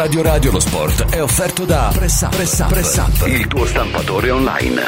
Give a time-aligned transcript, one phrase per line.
[0.00, 3.66] Radio Radio lo sport è offerto da Press Up, Press Up, Press Up, il tuo
[3.66, 4.80] stampatore online.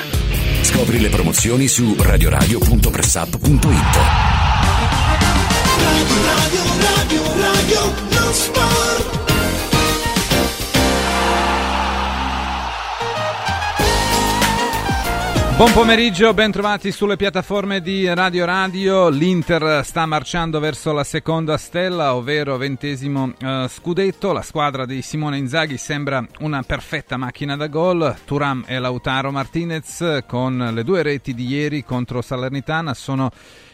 [0.63, 3.69] Scopri le promozioni su radioradio.pressup.it.
[5.77, 9.32] Radio, radio, radio, radio, lo sport.
[15.63, 19.09] Buon pomeriggio, ben trovati sulle piattaforme di Radio Radio.
[19.09, 24.33] L'Inter sta marciando verso la seconda stella, ovvero ventesimo eh, scudetto.
[24.33, 28.13] La squadra di Simone Inzaghi sembra una perfetta macchina da gol.
[28.25, 33.31] Turam e Lautaro Martinez con le due reti di ieri contro Salernitana sono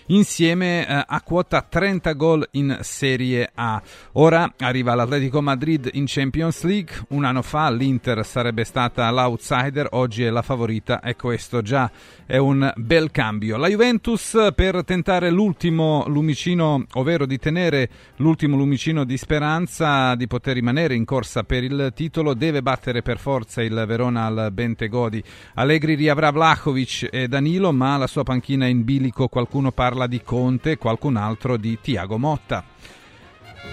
[0.08, 3.80] insieme eh, a quota 30 gol in Serie A.
[4.12, 7.06] Ora arriva l'Atletico Madrid in Champions League.
[7.08, 11.90] Un anno fa l'Inter sarebbe stata l'outsider, oggi è la favorita e questo già
[12.26, 13.56] è un bel cambio.
[13.56, 20.54] La Juventus per tentare l'ultimo lumicino, ovvero di tenere l'ultimo lumicino di speranza di poter
[20.54, 25.22] rimanere in corsa per il titolo, deve battere per forza il Verona al Bentegodi.
[25.54, 29.28] Allegri riavrà Vlahovic e Danilo, ma la sua panchina è in bilico.
[29.28, 32.64] Qualcuno parla di Conte, qualcun altro di Tiago Motta.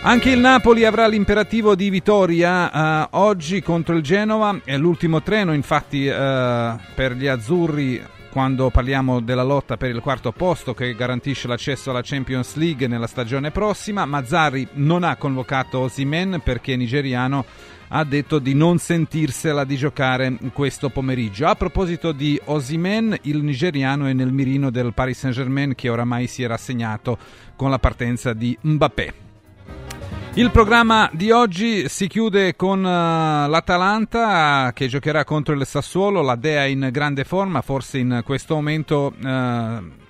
[0.02, 5.54] Anche il Napoli avrà l'imperativo di vittoria eh, oggi contro il Genova, è l'ultimo treno
[5.54, 8.02] infatti eh, per gli azzurri
[8.36, 13.08] quando parliamo della lotta per il quarto posto che garantisce l'accesso alla Champions League nella
[13.08, 14.06] stagione prossima.
[14.06, 17.46] Mazzarri non ha convocato Osimen perché nigeriano
[17.90, 21.48] ha detto di non sentirsela di giocare questo pomeriggio.
[21.48, 26.44] A proposito di Osimen, il nigeriano è nel mirino del Paris Saint-Germain che oramai si
[26.44, 27.18] è rassegnato
[27.56, 29.14] con la partenza di Mbappé.
[30.38, 32.84] Il programma di oggi si chiude con uh,
[33.50, 39.14] l'Atalanta che giocherà contro il Sassuolo, la Dea in grande forma, forse in questo momento
[39.18, 39.26] uh,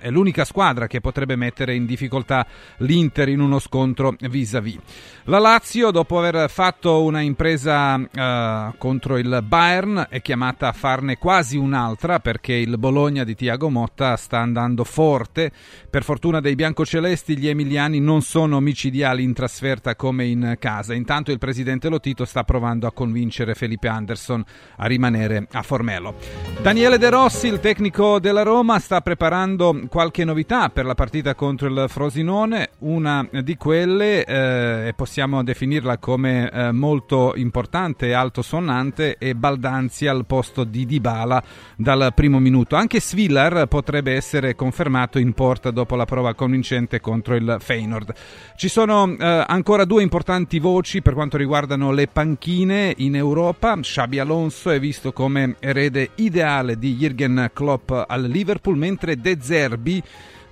[0.05, 2.45] è l'unica squadra che potrebbe mettere in difficoltà
[2.77, 4.77] l'Inter in uno scontro vis-à-vis.
[5.23, 11.17] La Lazio, dopo aver fatto una impresa uh, contro il Bayern, è chiamata a farne
[11.17, 15.51] quasi un'altra perché il Bologna di Tiago Motta sta andando forte.
[15.89, 20.93] Per fortuna dei biancocelesti, gli emiliani non sono micidiali in trasferta come in casa.
[20.93, 24.43] Intanto il presidente Lotito sta provando a convincere Felipe Anderson
[24.77, 26.13] a rimanere a Formello.
[26.61, 31.69] Daniele De Rossi, il tecnico della Roma, sta preparando qualche novità per la partita contro
[31.69, 32.71] il Frosinone.
[32.79, 40.25] Una di quelle, eh, possiamo definirla come eh, molto importante e altosuonante, è Baldanzi al
[40.25, 41.41] posto di Dybala
[41.77, 42.75] dal primo minuto.
[42.75, 48.13] Anche Svillar potrebbe essere confermato in porta dopo la prova convincente contro il Feyenoord.
[48.57, 53.79] Ci sono eh, ancora due importanti voci per quanto riguardano le panchine in Europa.
[53.79, 59.37] Xabi Alonso è visto come erede ideale di Jürgen Klopp al Liverpool, mentre De
[59.75, 60.03] Zerbi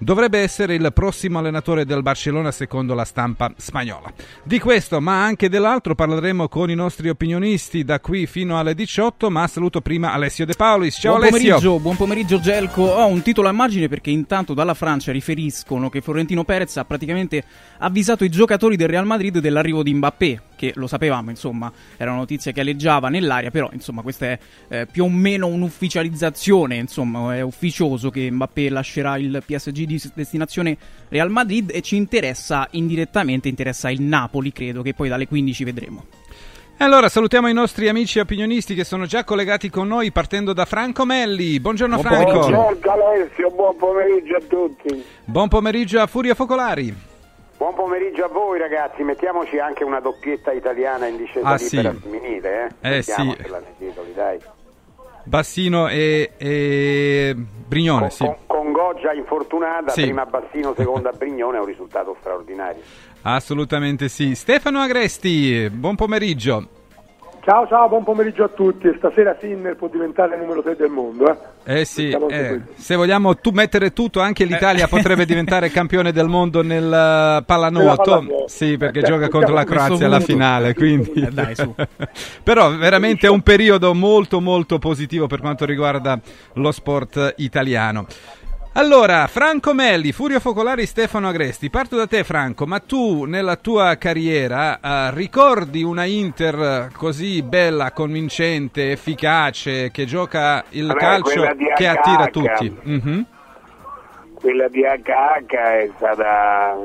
[0.03, 4.11] dovrebbe essere il prossimo allenatore del Barcellona secondo la stampa spagnola.
[4.43, 9.29] Di questo, ma anche dell'altro, parleremo con i nostri opinionisti da qui fino alle 18,
[9.29, 10.97] ma saluto prima Alessio De Paulis.
[10.99, 11.39] Ciao buon Alessio.
[11.39, 12.81] Pomeriggio, buon pomeriggio Gelco.
[12.83, 17.43] Ho un titolo a margine perché intanto dalla Francia riferiscono che Florentino Perez ha praticamente
[17.79, 22.19] avvisato i giocatori del Real Madrid dell'arrivo di Mbappé, che lo sapevamo, insomma, era una
[22.19, 27.41] notizia che aleggiava nell'aria, però insomma questa è eh, più o meno un'ufficializzazione, insomma, è
[27.41, 30.77] ufficioso che Mbappé lascerà il PSG di destinazione
[31.09, 36.05] Real Madrid e ci interessa indirettamente, interessa il Napoli, credo che poi dalle 15 vedremo.
[36.75, 40.65] E allora salutiamo i nostri amici opinionisti che sono già collegati con noi partendo da
[40.65, 41.59] Franco Melli.
[41.59, 42.31] Buongiorno Franco.
[42.49, 45.05] Buongiorno Alessio, buon pomeriggio a tutti.
[45.25, 47.11] Buon pomeriggio a Furia Focolari.
[47.57, 51.99] Buon pomeriggio a voi ragazzi, mettiamoci anche una doppietta italiana in discesa Ah, libera sì.
[52.01, 52.97] femminile, eh?
[52.97, 53.35] Eh, sì.
[53.77, 54.39] Titoli, dai.
[55.25, 57.35] Bassino e, e
[57.73, 58.23] Brignone, Con, sì.
[58.25, 60.01] con, con Goggia infortunata, Sì.
[60.03, 62.81] prima Bassino, seconda Brignone, è un risultato straordinario.
[63.23, 64.35] Assolutamente sì.
[64.35, 66.67] Stefano Agresti, buon pomeriggio.
[67.45, 68.89] Ciao ciao, buon pomeriggio a tutti.
[68.97, 71.29] Stasera Sinner può diventare il numero 3 del mondo.
[71.65, 71.81] Eh?
[71.81, 76.63] Eh sì, eh, se vogliamo tu mettere tutto, anche l'Italia potrebbe diventare campione del mondo
[76.63, 78.45] nel eh, pallanuoto.
[78.45, 81.75] Sì, perché Eh, gioca contro la Croazia alla finale, quindi Eh, dai, su.
[82.43, 86.17] Però veramente è un periodo molto molto positivo per quanto riguarda
[86.53, 88.07] lo sport italiano.
[88.75, 93.95] Allora, Franco Melli, Furio Focolari, Stefano Agresti, parto da te Franco, ma tu nella tua
[93.97, 101.87] carriera eh, ricordi una Inter così bella, convincente, efficace, che gioca il Vabbè, calcio che
[101.87, 102.75] attira tutti?
[102.81, 103.25] Mhm.
[104.33, 106.75] Quella di HH è stata...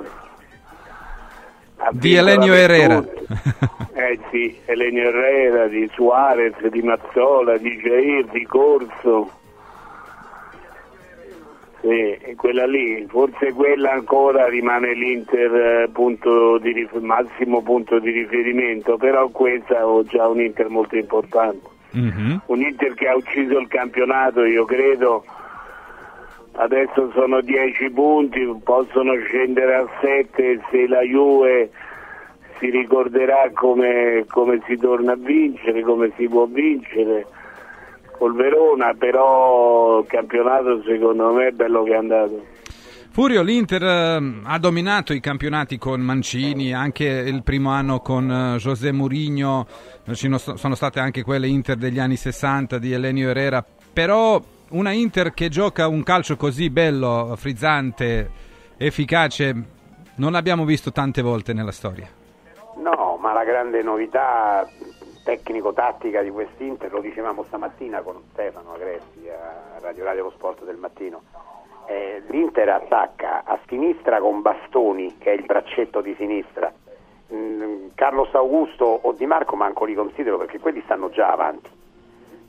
[1.92, 3.02] Di Elenio Herrera.
[3.94, 9.30] eh sì, Elenio Herrera, di Suarez, di Mazzola, di Jair, di Corso.
[11.80, 18.96] Sì, quella lì, forse quella ancora rimane l'Inter eh, punto di massimo punto di riferimento,
[18.96, 21.68] però questa è già un Inter molto importante.
[21.96, 22.36] Mm-hmm.
[22.46, 25.24] Un Inter che ha ucciso il campionato, io credo,
[26.54, 31.70] adesso sono 10 punti, possono scendere a 7 se la Juve
[32.58, 37.24] si ricorderà come, come si torna a vincere, come si può vincere
[38.18, 42.44] col Verona, però il campionato secondo me è bello che è andato.
[43.10, 48.56] Furio, l'Inter eh, ha dominato i campionati con Mancini, anche il primo anno con eh,
[48.58, 49.66] José Mourinho,
[50.12, 55.48] sono state anche quelle Inter degli anni 60 di Elenio Herrera, però una Inter che
[55.48, 58.30] gioca un calcio così bello, frizzante,
[58.76, 59.54] efficace,
[60.16, 62.06] non l'abbiamo visto tante volte nella storia.
[62.76, 64.64] No, ma la grande novità
[65.28, 70.78] tecnico-tattica di quest'Inter, lo dicevamo stamattina con Stefano Agresti a Radio Radio Lo Sport del
[70.78, 71.20] mattino,
[71.86, 76.72] eh, l'Inter attacca a sinistra con Bastoni, che è il braccetto di sinistra,
[77.30, 81.68] Mm, Carlos Augusto o Di Marco manco li considero perché quelli stanno già avanti.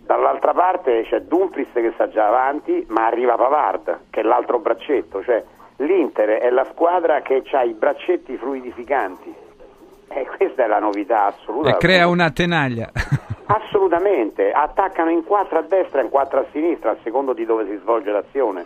[0.05, 5.21] Dall'altra parte c'è Dumfries che sta già avanti, ma arriva Pavard, che è l'altro braccetto,
[5.21, 5.43] cioè
[5.77, 9.35] l'Inter è la squadra che ha i braccetti fluidificanti.
[10.09, 11.69] E questa è la novità assoluta.
[11.69, 12.89] E crea una tenaglia.
[13.45, 17.65] Assolutamente, attaccano in quattro a destra e in quattro a sinistra a secondo di dove
[17.65, 18.65] si svolge l'azione.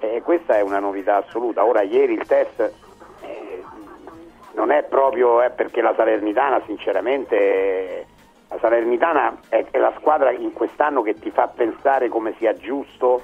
[0.00, 1.64] E questa è una novità assoluta.
[1.64, 2.60] Ora, ieri il test
[3.22, 3.62] eh,
[4.54, 8.06] non è proprio eh, perché la Salernitana, sinceramente,
[8.48, 13.22] la Salernitana è, è la squadra in quest'anno che ti fa pensare come sia giusto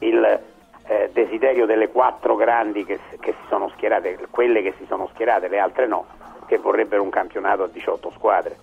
[0.00, 0.40] il
[0.88, 5.48] eh, desiderio delle quattro grandi che, che si sono schierate, quelle che si sono schierate,
[5.48, 6.06] le altre no,
[6.46, 8.56] che vorrebbero un campionato a 18 squadre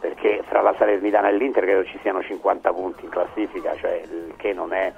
[0.00, 4.34] perché fra la Salernitana e l'Inter credo ci siano 50 punti in classifica, cioè il
[4.36, 4.92] che non è,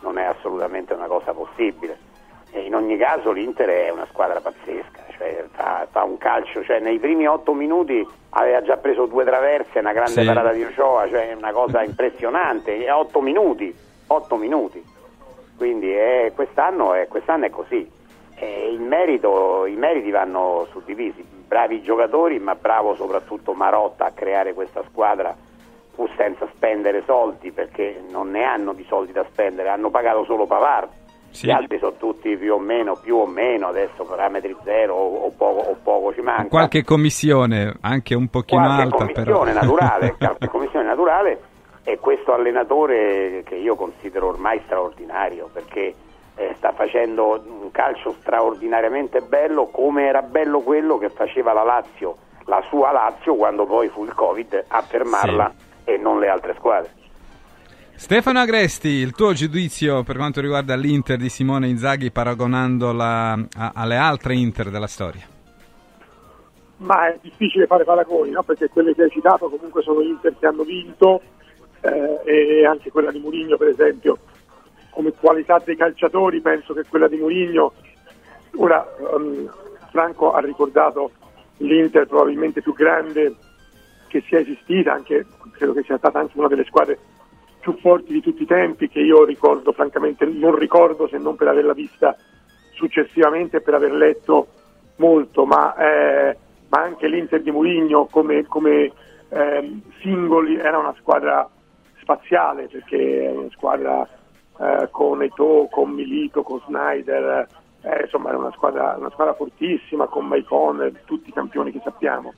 [0.00, 1.98] non è assolutamente una cosa possibile.
[2.52, 6.78] E in ogni caso l'Inter è una squadra pazzesca, cioè fa, fa un calcio, cioè
[6.80, 10.26] nei primi 8 minuti aveva già preso due traverse, una grande Sì.
[10.26, 13.76] parata di Ochoa, cioè una cosa impressionante, 8 minuti,
[14.06, 14.82] 8 minuti.
[15.58, 17.90] Quindi è- quest'anno, è, quest'anno è così.
[18.38, 21.24] E il merito, I meriti vanno suddivisi.
[21.46, 25.34] Bravi giocatori, ma bravo soprattutto Marotta a creare questa squadra
[25.94, 30.46] pur senza spendere soldi, perché non ne hanno di soldi da spendere, hanno pagato solo
[30.46, 30.88] Pavard.
[31.30, 31.46] Sì.
[31.46, 35.32] Gli altri sono tutti più o meno, più o meno, adesso parametri zero o, o
[35.36, 39.38] poco, o poco ci manca Qualche commissione, anche un pochino qualche alta però.
[39.38, 41.40] commissione naturale, qualche commissione naturale
[41.82, 45.94] e questo allenatore che io considero ormai straordinario perché
[46.36, 52.16] eh, sta facendo un calcio straordinariamente bello come era bello quello che faceva la Lazio,
[52.44, 55.52] la sua Lazio quando poi fu il Covid a fermarla
[55.84, 56.92] e non le altre squadre.
[57.94, 63.96] Stefano Agresti, il tuo giudizio per quanto riguarda l'Inter di Simone Inzaghi paragonandola a- alle
[63.96, 65.34] altre Inter della storia?
[66.78, 68.42] ma è difficile fare paragoni, no?
[68.42, 71.20] perché quelle che hai citato comunque sono Inter che hanno vinto
[71.80, 74.18] eh, e anche quella di Mourinho per esempio,
[74.96, 77.74] come qualità dei calciatori penso che quella di Mourinho,
[78.56, 78.82] ora
[79.12, 79.52] ehm,
[79.90, 81.10] Franco ha ricordato
[81.58, 83.34] l'Inter probabilmente più grande
[84.08, 86.98] che sia esistita, anche, credo che sia stata anche una delle squadre
[87.60, 91.48] più forti di tutti i tempi che io ricordo francamente, non ricordo se non per
[91.48, 92.16] averla vista
[92.72, 94.46] successivamente e per aver letto
[94.96, 96.38] molto, ma, eh,
[96.68, 98.90] ma anche l'Inter di Mourinho come, come
[99.28, 101.46] ehm, singoli era una squadra
[102.00, 104.08] spaziale perché è una squadra
[104.58, 107.46] eh, con Eto'o, con Milito, con Snyder,
[107.82, 112.32] eh, insomma era una squadra, una squadra fortissima con Maicon, tutti i campioni che sappiamo.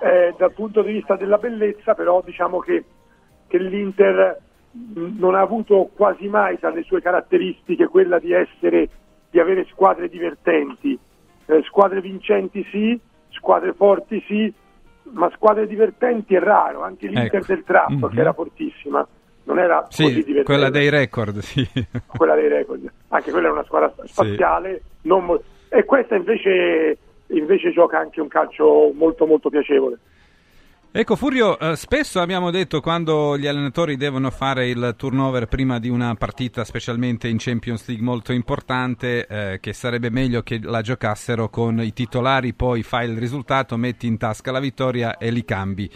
[0.00, 2.84] Eh, dal punto di vista della bellezza però diciamo che,
[3.46, 4.40] che l'Inter
[4.72, 8.88] non ha avuto quasi mai tra le sue caratteristiche quella di essere
[9.30, 10.98] di avere squadre divertenti,
[11.46, 12.98] Eh, squadre vincenti sì,
[13.30, 14.52] squadre forti sì,
[15.10, 17.46] ma squadre divertenti è raro, anche l'Inter Ecco.
[17.46, 18.08] del Trappo Mhm.
[18.10, 19.06] che era fortissima
[19.44, 21.68] non era così Sì, divertente quella dei record, sì.
[22.06, 22.90] quella dei record.
[23.08, 28.28] Anche quella è una squadra spaziale, non mo- e questa invece, invece gioca anche un
[28.28, 29.98] calcio molto molto piacevole.
[30.94, 35.88] Ecco Furio, eh, spesso abbiamo detto quando gli allenatori devono fare il turnover prima di
[35.88, 41.48] una partita, specialmente in Champions League molto importante, eh, che sarebbe meglio che la giocassero
[41.48, 45.90] con i titolari, poi fai il risultato, metti in tasca la vittoria e li cambi.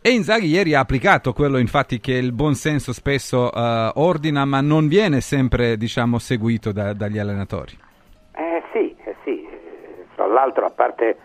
[0.00, 4.60] E Inzaghi ieri ha applicato quello infatti che il buon senso spesso eh, ordina, ma
[4.60, 7.76] non viene sempre diciamo, seguito da- dagli allenatori.
[8.34, 11.16] Eh sì, eh sì, eh, fra l'altro a parte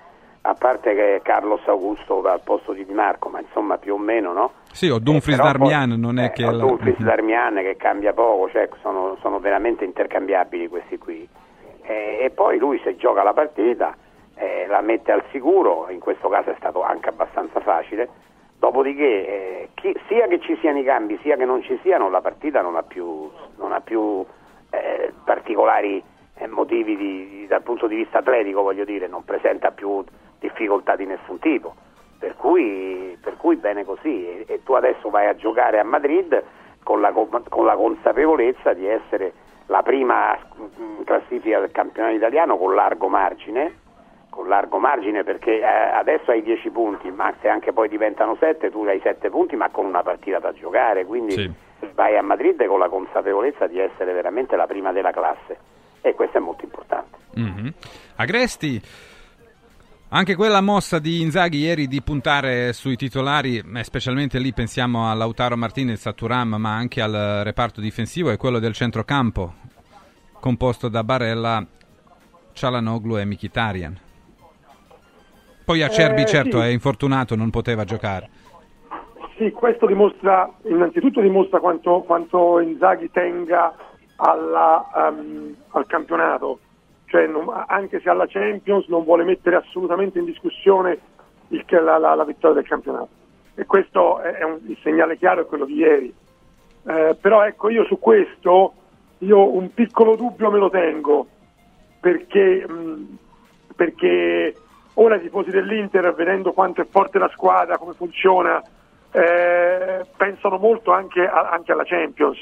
[0.45, 3.97] a parte che Carlos Augusto va al posto di Di Marco, ma insomma più o
[3.97, 4.51] meno, no?
[4.73, 6.45] Sì, o Dumfries Eh, Darmian, poi- non è eh, che...
[6.45, 6.99] o Dumfries.
[7.01, 11.25] Darmian che cambia poco, cioè sono, sono veramente intercambiabili questi qui.
[11.83, 13.95] Eh, e poi lui se gioca la partita
[14.35, 18.09] eh, la mette al sicuro, in questo caso è stato anche abbastanza facile,
[18.63, 22.21] dopodiché eh, chi- sia che ci siano i cambi sia che non ci siano, la
[22.21, 24.25] partita non ha più, non ha più
[24.69, 26.01] eh, particolari
[26.35, 30.01] eh, motivi di- dal punto di vista atletico, voglio dire, non presenta più
[30.39, 31.75] difficoltà di nessun tipo.
[32.17, 36.41] Per cui, per cui bene così e, e tu adesso vai a giocare a Madrid
[36.83, 39.33] con la, co- con la consapevolezza di essere
[39.65, 43.79] la prima mm, classifica del campionato italiano con largo margine,
[44.33, 48.71] con largo margine perché eh, adesso hai 10 punti, ma se anche poi diventano 7
[48.71, 51.51] tu hai 7 punti ma con una partita da giocare, quindi Sì.
[51.93, 55.57] vai a Madrid con la consapevolezza di essere veramente la prima della classe
[56.01, 57.17] e questo è molto importante.
[57.35, 57.73] Mhm.
[58.15, 58.81] Agresti,
[60.09, 65.13] anche quella mossa di Inzaghi ieri di puntare sui titolari, eh, specialmente lì pensiamo a
[65.13, 69.53] Lautaro Martinez, a Turam, ma anche al reparto difensivo, è quello del centrocampo,
[70.39, 71.63] composto da Barella,
[72.51, 73.99] Cialanoglu e Mkhitaryan.
[75.65, 76.65] Poi Acerbi, Eh, certo, sì.
[76.67, 78.29] è infortunato, non poteva giocare.
[79.37, 83.73] Sì, questo dimostra, innanzitutto dimostra quanto, quanto Inzaghi tenga
[84.17, 86.59] alla, ehm, al campionato,
[87.07, 90.99] cioè non- anche se alla Champions non vuole mettere assolutamente in discussione
[91.49, 93.09] il- la, la- la vittoria del campionato.
[93.55, 96.13] E questo è, è un, il segnale chiaro è quello di ieri.
[96.85, 98.73] Eh, però ecco, io su questo
[99.19, 101.27] io un piccolo dubbio me lo tengo,
[101.99, 103.17] perché, mh,
[103.75, 104.53] perché
[104.95, 108.61] ora i tifosi dell'Inter, vedendo quanto è forte la squadra, come funziona,
[109.11, 112.41] eh, pensano molto anche, a- anche alla Champions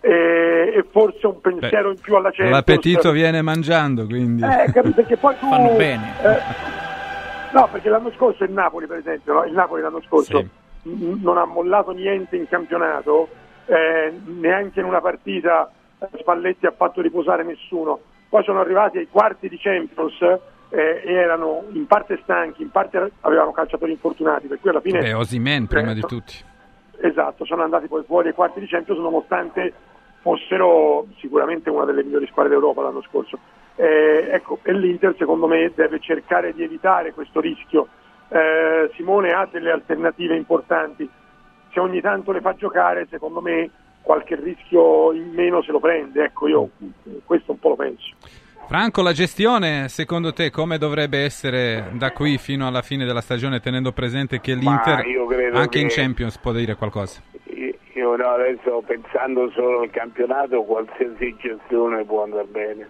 [0.00, 2.50] e, e forse un pensiero Beh, in più alla Champions.
[2.52, 4.42] L'appetito viene mangiando, quindi...
[4.42, 6.12] Eh, capito, perché poi tu, Fanno bene.
[6.22, 6.38] eh,
[7.52, 9.44] no, perché l'anno scorso il Napoli, per esempio, no?
[9.44, 10.48] il Napoli l'anno scorso Sì.
[10.88, 13.28] n- non ha mollato niente in campionato,
[13.66, 17.98] eh, neanche in una partita eh, Spalletti ha fatto riposare nessuno.
[18.28, 20.16] Poi sono arrivati ai quarti di Champions
[20.70, 25.00] eh, erano in parte stanchi, in parte avevano calciatori infortunati, per cui alla fine...
[25.00, 26.36] Beh, Osimen prima Eh, di tutti.
[27.02, 29.72] Esatto, sono andati poi fuori ai quarti di Champions nonostante
[30.20, 33.38] fossero sicuramente una delle migliori squadre d'Europa l'anno scorso.
[33.76, 37.88] Eh, ecco, e l'Inter secondo me deve cercare di evitare questo rischio.
[38.28, 41.08] Eh, Simone ha delle alternative importanti,
[41.72, 43.70] se ogni tanto le fa giocare secondo me
[44.02, 46.68] qualche rischio in meno se lo prende, ecco io
[47.24, 48.14] questo un po' lo penso.
[48.70, 53.58] Franco, la gestione secondo te come dovrebbe essere da qui fino alla fine della stagione
[53.58, 55.02] tenendo presente che l'Inter
[55.54, 57.20] anche in che- Champions può dire qualcosa?
[57.54, 62.88] Io- Io no, adesso pensando solo al campionato, qualsiasi gestione può andare bene.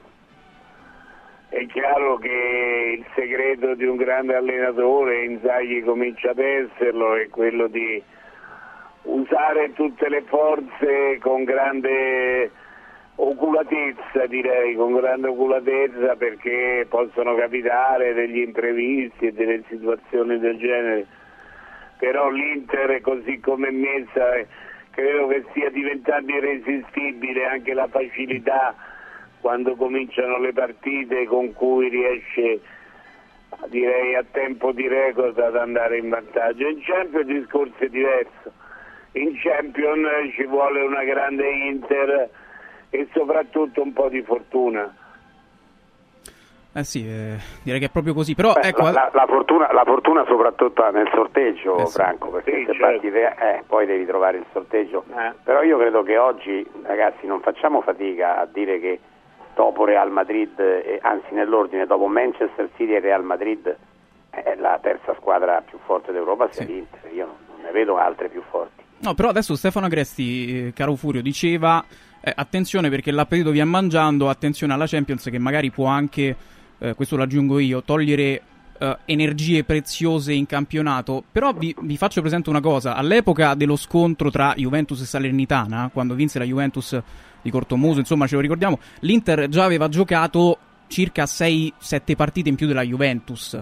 [1.49, 7.69] È chiaro che il segreto di un grande allenatore, Inzaghi comincia ad esserlo, è quello
[7.69, 8.03] di
[9.05, 12.51] usare tutte le forze con grande
[13.23, 21.07] oculatezza, direi, con grande oculatezza perché possono capitare degli imprevisti e delle situazioni del genere
[22.01, 24.47] però l'Inter così come è messa
[24.91, 28.75] credo che stia diventando irresistibile anche la facilità
[29.41, 32.61] quando cominciano le partite con cui riesce
[33.67, 36.69] direi a tempo di record ad andare in vantaggio.
[36.69, 38.53] In Champions il discorso è diverso,
[39.13, 42.31] in Champions ci vuole una grande Inter
[42.91, 44.95] e soprattutto un po' di fortuna.
[46.73, 48.35] Eh sì, eh, direi che è proprio così.
[48.37, 51.93] Però Beh, ecco, la, la- la fortuna, la fortuna soprattutto nel sorteggio, Eh sì.
[51.95, 52.81] Franco, perché Sì, se certo.
[52.81, 55.05] parti te- eh, poi devi trovare il sorteggio.
[55.11, 55.33] Eh.
[55.43, 59.01] Però io credo che oggi, ragazzi, non facciamo fatica a dire che
[59.57, 63.77] dopo Real Madrid, eh, anzi nell'ordine, dopo Manchester City e Real Madrid,
[64.31, 66.73] è la terza squadra più forte d'Europa sia Sì.
[66.73, 67.13] l'Inter.
[67.13, 68.85] Io non, non ne vedo altre più forti.
[68.99, 71.85] No, però adesso Stefano Agresti, eh, caro Furio, diceva
[72.21, 76.37] eh, attenzione perché l'appetito via mangiando, attenzione alla Champions che magari può anche,
[76.79, 78.43] eh, questo lo aggiungo io, togliere
[78.79, 81.23] eh, energie preziose in campionato.
[81.31, 86.15] Però vi, vi faccio presente una cosa, all'epoca dello scontro tra Juventus e Salernitana, quando
[86.15, 87.01] vinse la Juventus
[87.43, 90.59] di Cortomuso, insomma ce lo ricordiamo, l'Inter già aveva giocato
[90.89, 93.59] circa 6-7 partite in più della Juventus.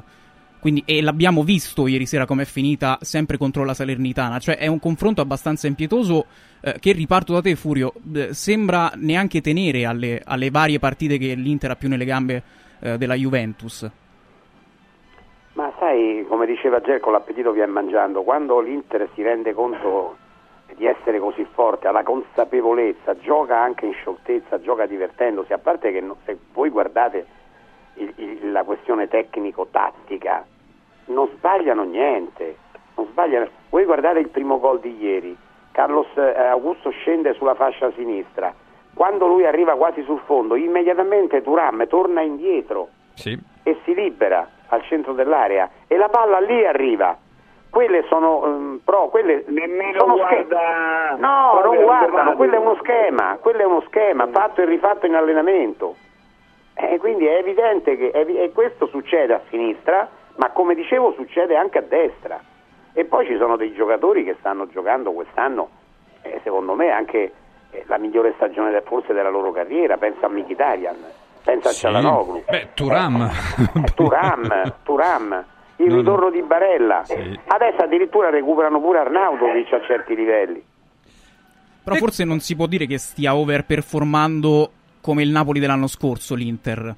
[0.60, 4.38] Quindi, e l'abbiamo visto ieri sera com'è finita sempre contro la Salernitana.
[4.38, 6.26] Cioè, è un confronto abbastanza impietoso.
[6.60, 7.92] eh, che riparto da te, Furio.
[8.14, 12.42] eh, sembra neanche tenere alle, alle varie partite che l'Inter ha più nelle gambe
[12.80, 13.88] eh, della Juventus.
[15.54, 18.22] Ma sai, come diceva Gerco, l'appetito viene mangiando.
[18.22, 20.16] Quando l'Inter si rende conto
[20.76, 25.90] di essere così forte, ha la consapevolezza, gioca anche in scioltezza, gioca divertendosi, a parte
[25.90, 27.26] che se voi guardate
[27.98, 30.44] il- il- la questione tecnico-tattica,
[31.06, 32.56] non sbagliano niente,
[32.96, 33.48] non sbagliano.
[33.70, 35.36] Voi guardate il primo gol di ieri,
[35.72, 38.52] Carlos eh, Augusto scende sulla fascia sinistra,
[38.94, 43.38] quando lui arriva quasi sul fondo, immediatamente Turam torna indietro Sì.
[43.62, 47.16] e si libera al centro dell'area e la palla lì arriva.
[47.70, 53.36] Quelle sono ehm, pro, quelle Nemmeno sono guarda- No, non guardano, quello è uno schema,
[53.40, 55.94] quello è uno schema fatto e rifatto in allenamento.
[56.80, 61.56] E quindi è evidente che evi- e questo succede a sinistra, ma come dicevo succede
[61.56, 62.40] anche a destra.
[62.92, 65.68] E poi ci sono dei giocatori che stanno giocando quest'anno,
[66.22, 67.32] eh, secondo me, anche
[67.70, 69.96] eh, la migliore stagione del- forse della loro carriera.
[69.98, 70.96] Pensa a Mkhitaryan,
[71.44, 71.84] pensa Sì.
[71.86, 72.44] a Cialanoglu.
[72.48, 73.22] Beh, Thuram.
[73.22, 75.44] Eh, Turam, Turam,
[75.76, 75.98] il No, no.
[76.00, 77.02] ritorno di Barella.
[77.04, 77.38] Sì.
[77.46, 80.64] Adesso addirittura recuperano pure Arnautovic a certi livelli.
[81.84, 84.70] Però forse non si può dire che stia overperformando
[85.00, 86.94] come il Napoli dell'anno scorso l'Inter.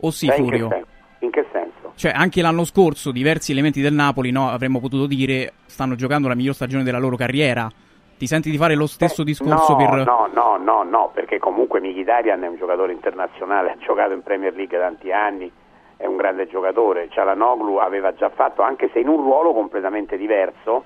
[0.00, 0.86] O sì, Cioè, in, che Furio?
[1.20, 1.92] in che senso?
[1.94, 6.34] Cioè, anche l'anno scorso diversi elementi del Napoli, no, avremmo potuto dire, stanno giocando la
[6.34, 7.70] miglior stagione della loro carriera.
[8.16, 10.04] Ti senti di fare lo stesso discorso no, per...
[10.04, 14.54] No, no, no, no, perché comunque Mkhitaryan è un giocatore internazionale, ha giocato in Premier
[14.54, 15.50] League tanti anni,
[15.96, 17.08] è un grande giocatore.
[17.10, 20.84] Cialanoglu aveva già fatto, anche se in un ruolo completamente diverso,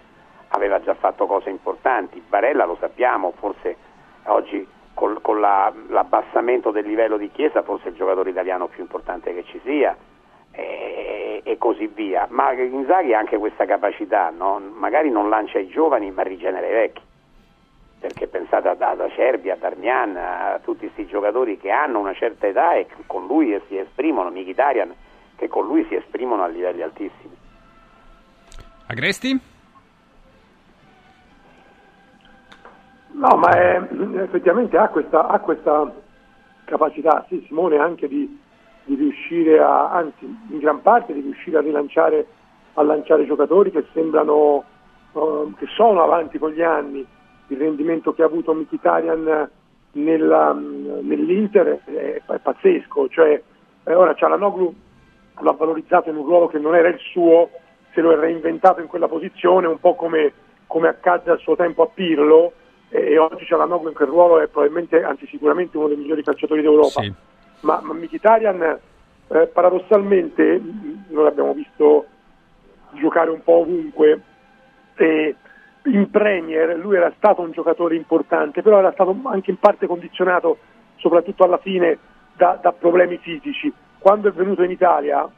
[0.48, 2.22] aveva già fatto cose importanti.
[2.26, 3.76] Barella lo sappiamo, forse
[4.24, 9.34] oggi col- con la- l'abbassamento del livello di Chiesa, forse il giocatore italiano più importante
[9.34, 9.94] che ci sia.
[10.52, 14.58] E, e così via, ma Inzaghi ha anche questa capacità, no?
[14.74, 17.02] magari non lancia i giovani ma rigenera i vecchi
[17.98, 22.74] perché pensate ad, Acerbi, a Darmian, a tutti questi giocatori che hanno una certa età
[22.74, 24.94] e con lui si esprimono, Mkhitaryan,
[25.36, 27.36] che con lui si esprimono a livelli altissimi.
[28.86, 29.40] Agresti?
[33.16, 33.82] No, ma è-
[34.22, 35.90] effettivamente ha questa, ha questa
[36.64, 38.38] capacità, sì, Simone, anche di,
[38.84, 42.26] di riuscire a, anzi, in gran parte di riuscire a rilanciare,
[42.74, 44.64] a lanciare giocatori che sembrano,
[45.14, 47.06] eh, che sono avanti con gli anni.
[47.46, 49.48] Il rendimento che ha avuto Mkhitaryan
[49.92, 53.42] nella, nell'Inter è, è pazzesco, cioè
[53.84, 54.74] eh, ora Cialanoglu
[55.40, 57.48] l'ha valorizzato in un ruolo che non era il suo,
[57.94, 60.32] se lo è reinventato in quella posizione, un po' come,
[60.66, 62.52] come accadde al suo tempo a Pirlo,
[63.04, 67.02] e, oggi Cialanoglu in quel ruolo è probabilmente, anzi sicuramente uno dei migliori calciatori d'Europa.
[67.02, 67.12] Sì.
[67.60, 68.78] Ma, ma Mkhitaryan
[69.28, 72.06] eh, paradossalmente mh, noi l'abbiamo visto
[72.92, 74.20] giocare un po' ovunque
[74.96, 75.34] e
[75.84, 80.58] in Premier lui era stato un giocatore importante, però era stato anche in parte condizionato,
[80.96, 81.98] soprattutto alla fine,
[82.34, 83.72] da, da problemi fisici.
[83.98, 85.28] Quando è venuto in Italia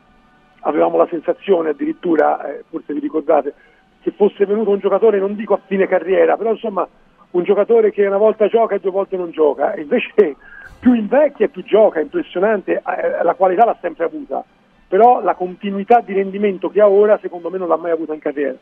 [0.61, 3.55] avevamo la sensazione addirittura, eh, forse vi ricordate,
[4.01, 6.89] che fosse venuto un giocatore, non dico a fine carriera, però insomma
[7.31, 10.37] un giocatore che una volta gioca e due volte non gioca, e invece
[10.81, 14.45] più invecchia e più gioca, è impressionante, eh, la qualità l'ha sempre avuta,
[14.87, 18.21] però la continuità di rendimento che ha ora secondo me non l'ha mai avuta in
[18.21, 18.57] carriera.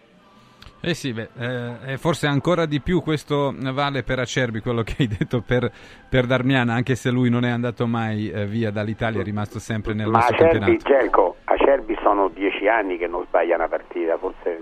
[0.80, 5.08] Eh sì, beh, eh, forse ancora di più questo vale per Acerbi, quello che hai
[5.08, 5.70] detto per,
[6.08, 9.94] per Darmian, anche se lui non è andato mai eh, via dall'Italia, è rimasto sempre
[9.94, 10.88] nel Ma nostro Acerbi, campionato.
[10.88, 14.60] Gelco, Acerbi sono dieci anni che non sbaglia una partita, forse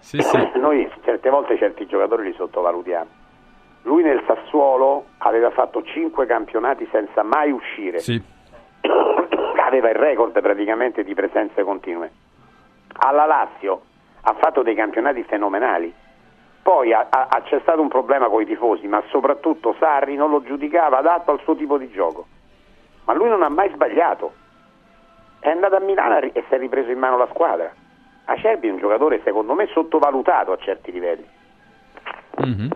[0.00, 0.50] Sì, sì.
[0.56, 3.18] noi certe volte certi giocatori li sottovalutiamo.
[3.82, 7.98] Lui nel Sassuolo aveva fatto cinque campionati senza mai uscire.
[8.00, 8.20] sì.
[9.70, 12.10] aveva il record praticamente di presenze continue.
[13.02, 13.82] Alla Lazio
[14.22, 15.94] ha fatto dei campionati fenomenali.
[16.62, 20.42] Poi ha- ha- c'è stato un problema con i tifosi, ma soprattutto Sarri non lo
[20.42, 22.26] giudicava adatto al suo tipo di gioco.
[23.04, 24.32] Ma lui non ha mai sbagliato.
[25.38, 27.72] È andato a Milano e si è ripreso in mano la squadra.
[28.30, 31.26] Acerbi è un giocatore secondo me sottovalutato a certi livelli.
[32.38, 32.68] Mhm.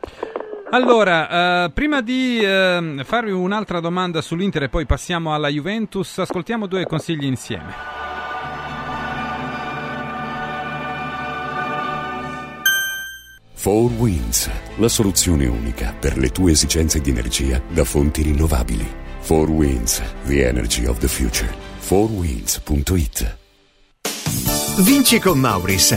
[0.71, 6.67] Allora, eh, prima di eh, farvi un'altra domanda sull'Inter e poi passiamo alla Juventus, ascoltiamo
[6.67, 7.73] due consigli insieme.
[13.53, 18.87] Four Winds, la soluzione unica per le tue esigenze di energia da fonti rinnovabili.
[19.21, 21.49] Four Winds, the energy of the future.
[21.79, 23.43] Fourwinds.it
[24.79, 25.97] Vinci con Mauris.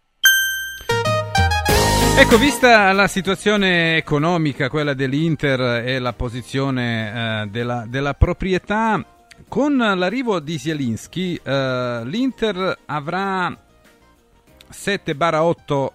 [2.21, 9.03] Ecco, vista la situazione economica, quella dell'Inter e la posizione eh, della, della proprietà,
[9.47, 13.57] con l'arrivo di Zielinski, eh, l'Inter avrà
[14.71, 15.89] 7-8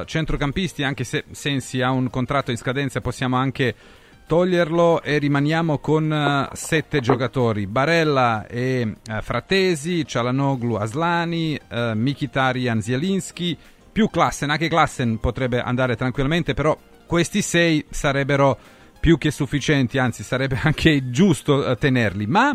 [0.00, 3.74] eh, centrocampisti, anche se Sensi ha un contratto in scadenza, possiamo anche
[4.26, 7.66] toglierlo e rimaniamo con 7 giocatori.
[7.66, 13.56] Barella e eh, Fratesi, Cialanoglu, Aslani, eh, Mkhitaryan, Zielinski,
[13.96, 18.58] più Klassen, anche Klassen potrebbe andare tranquillamente, però questi 6 sarebbero
[19.00, 22.54] più che sufficienti, anzi sarebbe anche giusto eh, tenerli, ma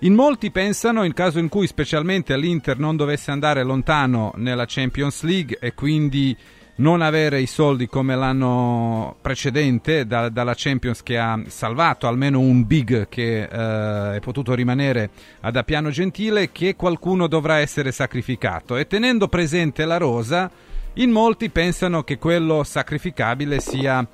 [0.00, 5.22] in molti pensano, in caso in cui specialmente l'Inter non dovesse andare lontano nella Champions
[5.22, 6.36] League e quindi
[6.76, 12.66] non avere i soldi come l'anno precedente da, dalla Champions che ha salvato almeno un
[12.66, 18.76] big che eh, è potuto rimanere ad Appiano Gentile, che qualcuno dovrà essere sacrificato.
[18.76, 20.50] E tenendo presente la rosa,
[20.94, 24.06] in molti pensano che quello sacrificabile sia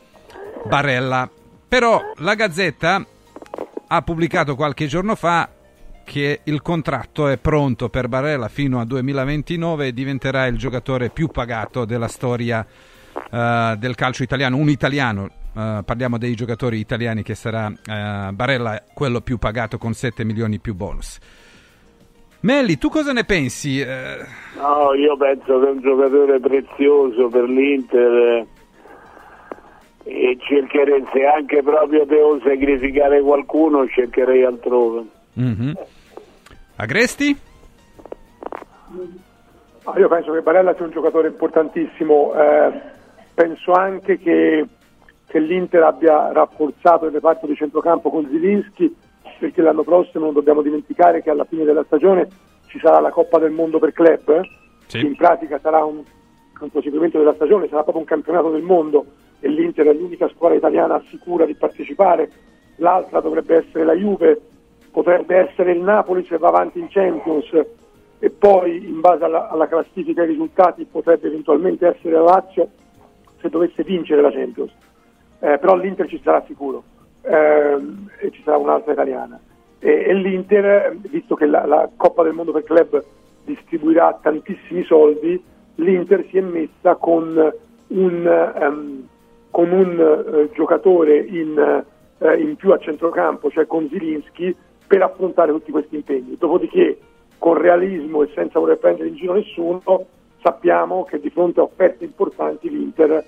[0.66, 1.31] Barella.
[1.68, 3.07] Però la Gazzetta
[3.87, 5.49] ha pubblicato qualche giorno fa
[6.09, 11.29] che il contratto è pronto per Barella fino a 2029 e diventerà il giocatore più
[11.29, 12.66] pagato della storia
[13.12, 15.29] uh, del calcio italiano, un italiano.
[15.53, 20.59] Uh, parliamo dei giocatori italiani che sarà uh, Barella quello più pagato con 7 milioni
[20.59, 21.18] più bonus.
[22.40, 23.85] Melli, tu cosa ne pensi?
[23.85, 28.47] No, io penso che è un giocatore prezioso per l'Inter
[30.05, 35.05] e cercherei, se anche proprio devo sacrificare qualcuno, cercherei altrove.
[35.38, 35.73] Mm-hmm.
[36.80, 37.36] Agresti?
[39.82, 42.80] Ah, io penso che Barella sia un giocatore importantissimo, eh,
[43.34, 44.64] penso anche che,
[45.26, 48.94] che, l'Inter abbia rafforzato il reparto di centrocampo con Zilinski
[49.40, 52.28] perché l'anno prossimo non dobbiamo dimenticare che alla fine della stagione
[52.66, 54.40] ci sarà la Coppa del Mondo per club,
[54.86, 55.00] sì.
[55.00, 56.02] che in pratica sarà un,
[56.60, 59.04] un proseguimento della stagione, sarà proprio un campionato del mondo
[59.40, 62.30] e l'Inter è l'unica squadra italiana sicura di partecipare,
[62.76, 64.40] l'altra dovrebbe essere la Juve
[64.90, 67.51] potrebbe essere il Napoli se va avanti in Champions
[68.20, 72.68] e poi in base alla, alla classifica dei risultati potrebbe eventualmente essere la Lazio
[73.40, 74.72] se dovesse vincere la Champions.
[75.40, 76.83] Eh, però l'Inter ci sarà sicuro
[77.22, 77.79] eh,
[78.20, 79.38] e ci sarà un'altra italiana.
[79.79, 83.05] E, e l'Inter, visto che la, la, Coppa del Mondo per Club
[83.44, 85.40] distribuirà tantissimi soldi,
[85.77, 87.53] l'Inter si è messa con
[87.88, 89.09] un, um,
[89.51, 91.85] con un uh, giocatore in,
[92.18, 94.55] uh, in, più a centrocampo, cioè con Zilinski,
[94.88, 96.37] per affrontare tutti questi impegni.
[96.37, 96.98] Dopodiché,
[97.38, 100.07] con realismo e senza voler prendere in giro nessuno,
[100.42, 103.24] sappiamo che di fronte a offerte importanti l'Inter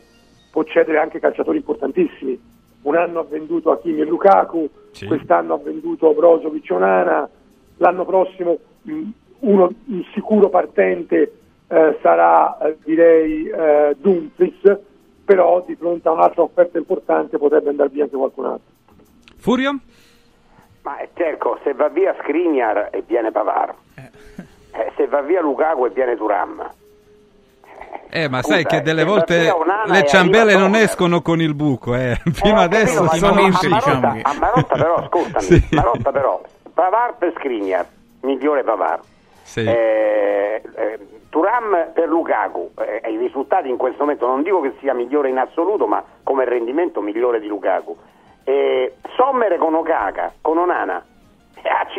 [0.51, 2.41] può cedere anche calciatori importantissimi.
[2.83, 5.07] Un anno ha venduto Hakimi e Lukaku, sì.
[5.07, 7.29] quest'anno ha venduto Brozovic e Onana,
[7.77, 9.03] l'anno prossimo mh,
[9.41, 11.33] uno, un sicuro partente
[11.69, 14.79] eh, sarà eh, direi eh, Dumfries,
[15.25, 18.79] però di fronte a un'altra offerta importante potrebbe andare via anche qualcun altro.
[19.37, 19.79] Furio?
[20.83, 24.11] Ma cerco, se va via Skriniar e viene Pavar, eh.
[24.73, 26.71] Eh, se va via Lukaku e viene Turam.
[28.09, 29.53] Eh, ma Scusa, sai che delle volte
[29.87, 32.17] le ciambelle non escono con il buco, eh.
[32.33, 34.21] Fino eh, adesso capito, sono in diciamo che...
[34.23, 35.75] A Marotta però, scusami, sì.
[35.75, 36.41] Marotta però,
[36.73, 37.87] Pavar per Skriniar,
[38.23, 39.01] migliore Pavar.
[39.43, 39.65] Sì.
[39.65, 44.95] Eh, eh, Turam per Lukaku, eh, i risultati in questo momento non dico che sia
[44.95, 47.97] migliore in assoluto, ma come rendimento migliore di Lukaku
[48.51, 51.05] eh, Sommer con Okaka, con Onana,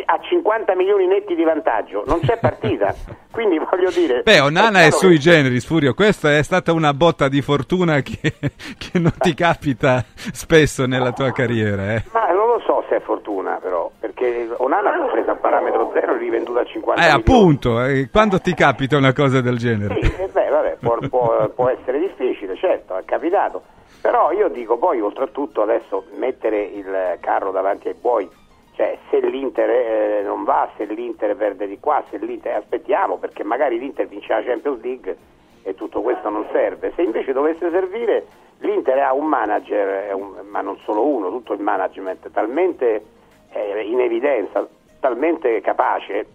[0.06, 2.94] a 50 milioni netti di vantaggio, non c'è partita.
[3.32, 4.22] Quindi voglio dire.
[4.22, 5.20] Beh, Onana è, è sui che...
[5.20, 5.94] generis, Furio.
[5.94, 8.20] Questa è stata una botta di fortuna che,
[8.76, 11.94] che non ti capita spesso nella tua carriera.
[11.94, 12.02] Eh.
[12.12, 16.14] Ma non lo so se è fortuna, però, perché Onana l'ha presa a parametro zero
[16.14, 17.20] e rivenduta a 50 eh, milioni.
[17.20, 19.94] appunto, eh, quando ti capita una cosa del genere?
[20.02, 23.62] Sì, eh, beh, vabbè, può, può, può essere difficile, certo, è capitato.
[24.02, 28.28] Però io dico poi oltretutto adesso mettere il carro davanti ai buoi,
[28.74, 33.44] cioè se l'Inter eh, non va, se l'Inter perde di qua, se l'Inter aspettiamo perché
[33.44, 35.16] magari l'Inter vince la Champions League
[35.62, 36.92] e tutto questo non serve.
[36.96, 38.26] Se invece dovesse servire
[38.58, 43.04] l'Inter ha un manager, un, ma non solo uno, tutto il management talmente
[43.52, 44.66] eh, in evidenza,
[44.98, 46.26] talmente capace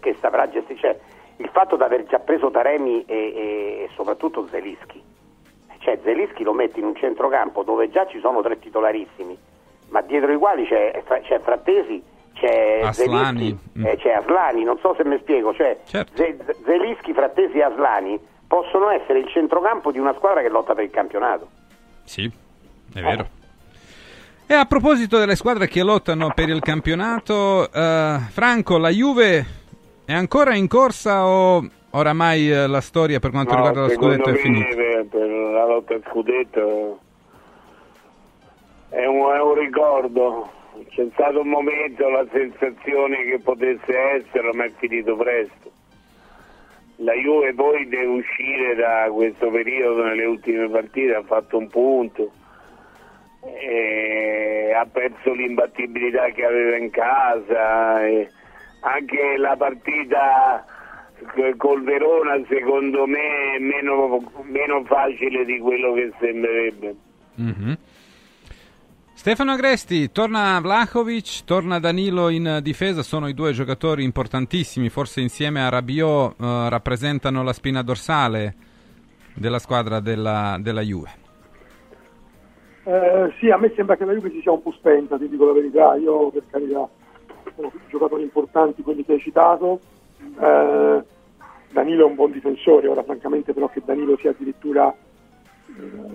[0.00, 0.78] che saprà gestire.
[0.78, 0.98] Cioè,
[1.36, 5.14] il fatto di aver già preso Taremi e, e soprattutto Zelischi
[5.78, 9.36] cioè Zelischi lo metti in un centrocampo dove già ci sono tre titolarissimi,
[9.88, 12.02] ma dietro i quali c'è, c'è Frattesi,
[12.34, 13.38] c'è Aslani.
[13.38, 13.86] Zelischi, mm.
[13.86, 16.22] eh, c'è Aslani, non so se mi spiego, cioè certo.
[16.64, 20.90] Zelischi, Frattesi e Aslani possono essere il centrocampo di una squadra che lotta per il
[20.90, 21.48] campionato.
[22.04, 22.30] Sì,
[22.94, 23.22] è vero.
[23.22, 23.34] Eh.
[24.48, 29.44] E a proposito delle squadre che lottano per il campionato, uh, Franco, la Juve
[30.04, 34.30] è ancora in corsa o oramai uh, la storia per quanto no, riguarda lo scudetto
[34.30, 34.74] è finita?
[35.10, 37.00] Per la lotta al scudetto
[38.90, 40.50] è un, è un ricordo,
[40.88, 45.70] c'è stato un momento, la sensazione che potesse essere, ma è finito presto.
[47.00, 52.30] La Juve poi deve uscire da questo periodo nelle ultime partite, ha fatto un punto,
[54.74, 58.30] ha perso l'imbattibilità che aveva in casa, e
[58.80, 60.64] anche la partita
[61.56, 66.94] col Verona secondo me è meno, meno facile di quello che sembrerebbe.
[67.40, 67.72] Mm-hmm.
[69.12, 75.62] Stefano Agresti, torna Vlahovic, torna Danilo in difesa, sono i due giocatori importantissimi, forse insieme
[75.62, 78.54] a Rabiot eh, rappresentano la spina dorsale
[79.34, 81.10] della squadra della, della Juve.
[82.84, 85.46] Eh, sì, a me sembra che la Juve si sia un po' spenta, ti dico
[85.46, 86.88] la verità, io per carità
[87.56, 89.80] sono giocatori importanti quelli che hai citato,
[90.38, 91.04] eh,
[91.76, 94.94] Danilo è un buon difensore, ora francamente però che Danilo sia addirittura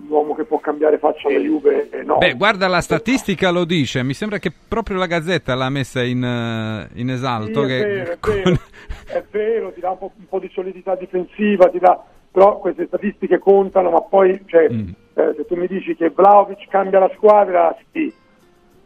[0.08, 2.18] l'uomo che può cambiare faccia alla Juve eh, no.
[2.18, 6.24] Beh, guarda la statistica lo dice, mi sembra che proprio la Gazzetta l'ha messa in,
[6.24, 7.62] uh, in esalto.
[7.62, 7.78] Sì, che...
[7.78, 8.60] è, vero, è, vero,
[9.06, 12.04] è, vero, ti dà un po', un po', di solidità difensiva, ti dà...
[12.32, 14.90] però queste statistiche contano, ma poi cioè, mm.
[15.14, 18.12] eh, se tu mi dici che Vlaovic cambia la squadra, sì,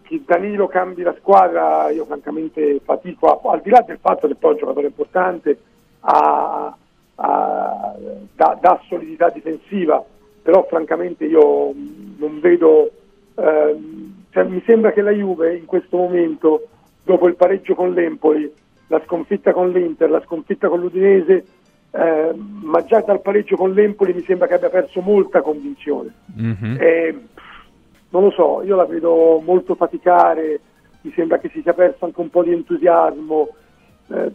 [0.02, 3.50] che Danilo cambi la squadra, io francamente fatico, a...
[3.50, 5.58] al di là del fatto che poi è un giocatore importante,
[6.06, 6.78] a...
[7.18, 7.96] A...
[8.36, 10.04] dà, dà solidità difensiva
[10.46, 11.74] però francamente io
[12.18, 12.92] non vedo,
[13.34, 16.68] ehm, cioè, mi sembra che la Juve in questo momento,
[17.04, 18.54] dopo il pareggio con l'Empoli,
[18.90, 21.46] la sconfitta con l'Inter, la sconfitta con l'Udinese,
[21.90, 26.14] eh, ma già dal pareggio con l'Empoli mi sembra che abbia perso molta convinzione.
[26.40, 26.76] Mm-hmm.
[26.80, 27.20] E,
[28.10, 30.60] non lo so, io la vedo molto faticare,
[31.02, 33.48] mi sembra che si sia perso anche un po' di entusiasmo.
[34.08, 34.32] Eh,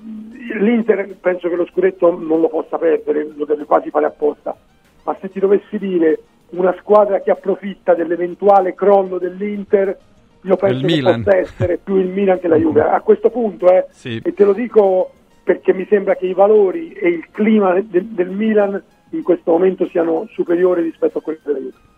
[0.59, 4.57] L'Inter penso che lo scudetto non lo possa perdere, lo deve quasi fare apposta
[5.05, 9.97] ma se ti dovessi dire una squadra che approfitta dell'eventuale crollo dell'Inter,
[10.43, 12.83] io penso che possa essere più il Milan che la Juve.
[12.83, 14.21] A questo punto, eh, sì.
[14.23, 18.31] e te lo dico perché mi sembra che i valori e il clima del, del
[18.31, 21.90] Milan in questo momento siano superiori rispetto a quelli della Juve.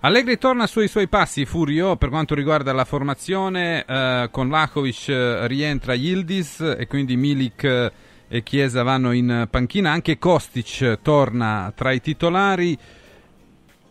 [0.00, 5.48] Allegri torna sui suoi passi, Furio, per quanto riguarda la formazione, eh, con Lakovic eh,
[5.48, 7.92] rientra Yildiz e quindi Milik eh,
[8.28, 12.76] e Chiesa vanno in panchina, anche Kostic torna tra i titolari,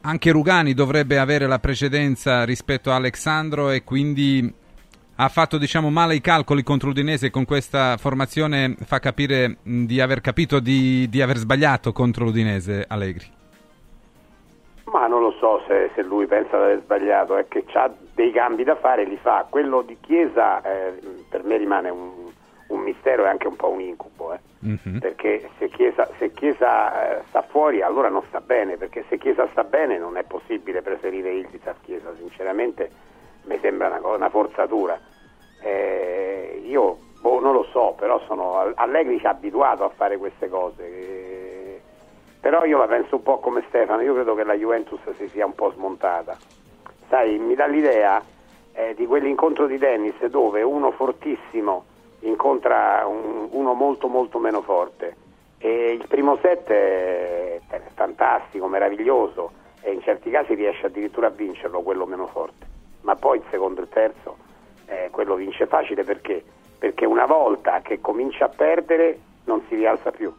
[0.01, 4.53] anche Rugani dovrebbe avere la precedenza rispetto a Alexandro e quindi
[5.15, 7.31] ha fatto diciamo, male i calcoli contro l'Udinese.
[7.31, 13.34] Con questa formazione fa capire di aver capito di, di aver sbagliato contro l'Udinese Allegri.
[14.85, 18.31] Ma non lo so se, se, lui pensa di aver sbagliato, è che ha dei
[18.31, 19.45] cambi da fare, li fa.
[19.49, 20.93] Quello di Chiesa eh,
[21.27, 22.31] per me rimane un,
[22.67, 24.39] un mistero e anche un po' un incubo, eh?
[24.65, 24.99] mm-hmm.
[24.99, 29.47] perché se Chiesa, se Chiesa eh, sta fuori allora non sta bene, perché se Chiesa
[29.51, 32.89] sta bene non è possibile preferire Ildiz a Chiesa, sinceramente
[33.45, 34.99] mi sembra una, una forzatura.
[35.61, 40.47] Eh, io boh, non lo so, però sono, Allegri ci ha abituato a fare queste
[40.47, 41.44] cose, eh,
[42.45, 45.47] però io la penso un po' come Stefano, io credo che la Juventus si sia
[45.47, 46.37] un po' smontata.
[47.09, 48.23] Sai, mi dà l'idea
[48.73, 51.85] eh, di quell'incontro di tennis dove uno fortissimo
[52.19, 55.15] incontra un, uno molto molto meno forte
[55.57, 57.59] e il primo set è,
[57.95, 62.67] fantastico, meraviglioso e in certi casi riesce addirittura a vincerlo quello meno forte,
[63.01, 64.37] ma poi il secondo e il terzo
[64.85, 66.43] eh, quello vince facile perché?
[66.77, 70.31] Perché una volta che comincia a perdere non si rialza più.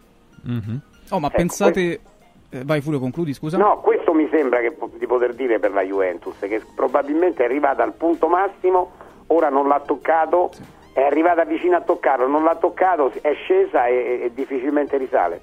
[0.49, 0.77] Mm-hmm.
[1.11, 1.83] Oh, ma ecco, pensate...
[1.83, 2.15] Questo...
[2.51, 3.59] Eh, vai Fulvio, concludi, scusa.
[3.59, 7.83] No, questo mi sembra che, di poter dire per la Juventus, che probabilmente è arrivata
[7.83, 8.93] al punto massimo,
[9.27, 13.85] ora non l'ha toccato, sì è arrivata vicino a toccarlo, non l'ha toccato, è scesa
[13.85, 15.43] e, e difficilmente risale.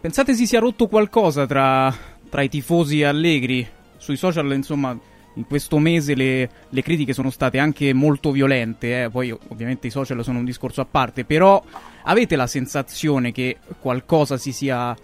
[0.00, 1.94] Pensate si sia rotto qualcosa tra,
[2.28, 3.64] tra i tifosi allegri?
[3.98, 4.98] Sui social, insomma,
[5.38, 9.08] in questo mese le, le, critiche sono state anche molto violente, eh?
[9.08, 11.62] poi ovviamente i social sono un discorso a parte, però
[12.02, 14.94] avete la sensazione che qualcosa si sia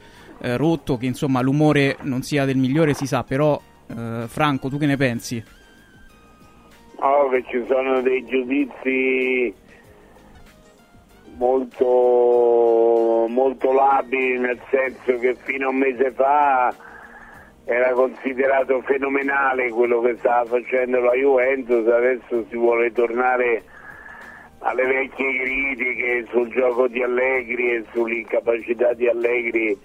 [0.41, 4.77] eh, rotto, che insomma l'umore non sia del migliore, si sa, però eh, Franco, tu
[4.77, 5.43] che ne pensi?
[6.97, 9.55] Oh, che ci sono dei giudizi
[11.37, 16.75] molto, molto labili, nel senso che fino a un mese fa
[17.65, 23.63] era considerato fenomenale quello che stava facendo la Juventus, adesso si vuole tornare
[24.59, 29.79] alle vecchie critiche sul gioco di Allegri e sull'incapacità di Allegri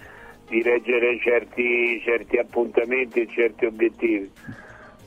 [0.47, 4.29] di reggere certi, certi appuntamenti e certi obiettivi.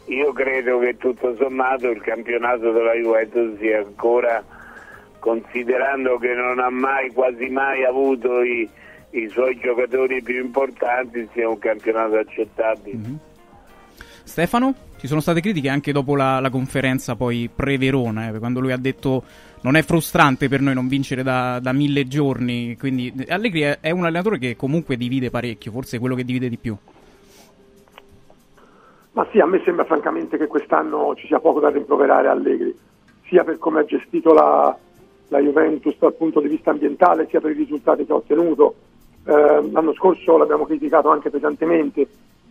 [0.06, 4.42] Io credo che tutto sommato il campionato della Juventus sia ancora,
[5.18, 8.68] considerando che non ha mai, quasi mai avuto i,
[9.12, 12.96] i suoi giocatori più importanti, sia un campionato accettabile.
[12.96, 13.14] Mm-hmm.
[14.24, 18.72] Stefano, ci sono state critiche anche dopo la, la conferenza poi pre-Verona, eh, quando lui
[18.72, 19.24] ha detto
[19.62, 23.90] non è frustrante per noi non vincere da, da mille giorni, quindi Allegri è, è
[23.90, 26.76] un allenatore che comunque divide parecchio, forse è quello che divide di più.
[29.12, 32.74] Ma sì, a me sembra francamente che quest'anno ci sia poco da rimproverare a Allegri,
[33.26, 34.76] sia per come ha gestito la,
[35.28, 38.74] la Juventus dal punto di vista ambientale, sia per i risultati che ha ottenuto.
[39.24, 42.06] Eh, l'anno scorso l'abbiamo criticato anche pesantemente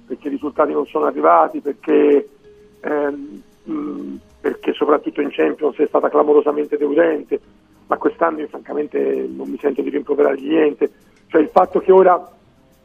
[0.06, 2.30] perché i risultati non sono arrivati, perché,
[2.82, 7.40] ehm, mh, perché soprattutto in Champions è stata clamorosamente deludente,
[7.88, 10.92] ma quest'anno io francamente non mi sento di rimproverargli niente.
[11.28, 12.30] Cioè il fatto che ora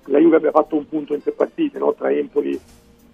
[0.05, 1.95] la Juve abbia fatto un punto in tre partite no?
[1.95, 2.59] tra Empoli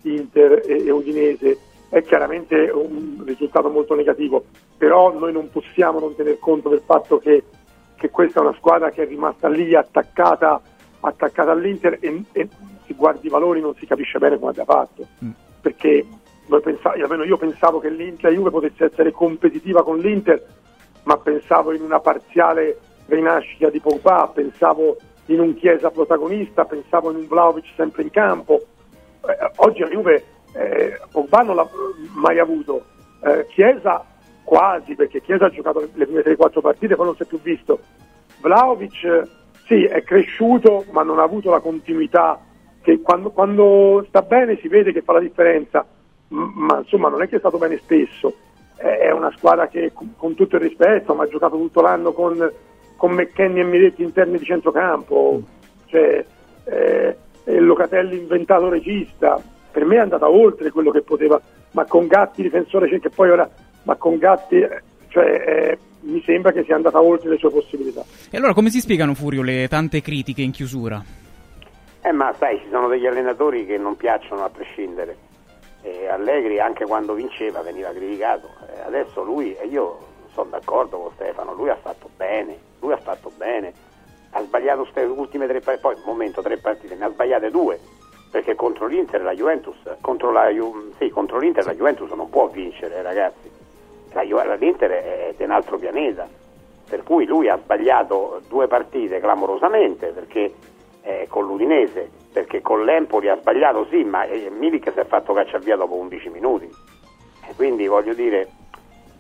[0.03, 1.59] Inter e, e Udinese
[1.89, 4.45] è chiaramente un risultato molto negativo,
[4.77, 7.45] però noi non possiamo non tener conto del fatto che,
[8.03, 10.61] che questa è una squadra che è rimasta lì attaccata,
[10.99, 12.49] attaccata all'Inter e, e
[12.85, 15.31] si guardi i valori non si capisce bene come abbia fatto, mm.
[15.61, 16.05] perché
[16.61, 20.45] pensav- almeno io pensavo che l'Inter, la Juve potesse essere competitiva con l'Inter,
[21.05, 27.19] ma pensavo in una parziale rinascita di Pogba, pensavo in un Chiesa protagonista, pensavo in
[27.19, 28.63] un Vlaovic sempre in campo,
[29.29, 31.69] eh, oggi la Juve eh, Pogba non l'ha
[32.15, 32.85] mai avuto,
[33.23, 34.05] eh, Chiesa
[34.45, 37.81] quasi, perché Chiesa ha giocato le prime 3-4 partite, poi non si è più visto.
[38.41, 39.29] Vlaovic
[39.67, 42.41] sì, è cresciuto, ma non ha avuto la continuità
[42.83, 45.87] che quando, quando sta bene si vede che fa la differenza,
[46.29, 48.35] ma insomma non è che è stato bene spesso.
[48.77, 52.53] È una squadra che con tutto il rispetto, ma ha giocato tutto l'anno con,
[52.97, 55.41] con McKenny e Miretti interni di centrocampo.
[55.87, 56.25] Cioè,
[56.65, 61.41] eh, Locatelli inventato regista, per me è andata oltre quello che poteva,
[61.73, 63.49] ma con Gatti difensore che poi ora,
[63.85, 68.05] ma con Gatti, eh, cioè, eh, mi sembra che sia andata oltre le sue possibilità.
[68.31, 71.03] E allora come si spiegano Furio le tante critiche in chiusura?
[72.05, 75.31] Eh ma sai, ci sono degli allenatori che non piacciono a prescindere.
[75.83, 78.49] E Allegri anche quando vinceva veniva criticato.
[78.75, 79.99] E adesso lui, e io
[80.33, 83.91] sono d'accordo con Stefano, lui ha fatto bene, lui ha fatto bene
[84.33, 87.79] ha sbagliato queste ultime tre partite, poi momento tre partite, ne ha sbagliate due,
[88.31, 90.49] perché contro l'Inter la Juventus, contro, la,
[90.99, 93.51] sì, contro l'Inter la Juventus non può vincere ragazzi,
[94.13, 96.29] la, l'Inter è di un altro pianeta,
[96.89, 100.53] per cui lui ha sbagliato due partite clamorosamente, perché
[101.03, 105.33] eh, con l'Udinese, perché con l'Empoli ha sbagliato sì, ma eh, Milik si è fatto
[105.33, 106.69] cacciare via dopo 11 minuti,
[107.49, 108.49] e quindi voglio dire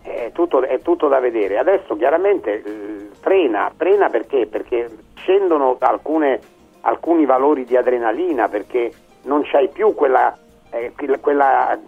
[0.02, 1.59] è tutto, è tutto, da vedere.
[1.59, 4.46] Adesso chiaramente eh, frena, frena perché?
[4.46, 6.40] Perché scendono alcune,
[6.81, 10.37] alcuni valori di adrenalina, perché non c'hai più quella,
[10.70, 11.78] eh, quella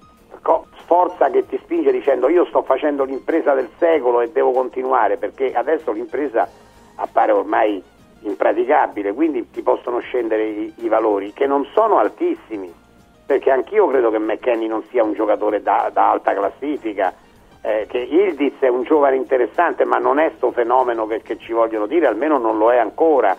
[0.86, 5.52] forza che ti spinge dicendo io sto facendo l'impresa del secolo e devo continuare, perché
[5.52, 6.48] adesso l'impresa
[6.96, 7.82] appare ormai
[8.20, 12.72] impraticabile, quindi ti possono scendere i, i valori che non sono altissimi,
[13.26, 17.14] perché anch'io credo che McKenny non sia un giocatore da, da alta classifica
[17.66, 21.52] eh, che Ildiz è un giovane interessante, ma non è questo fenomeno che, che, ci
[21.52, 23.34] vogliono dire, almeno non lo è ancora.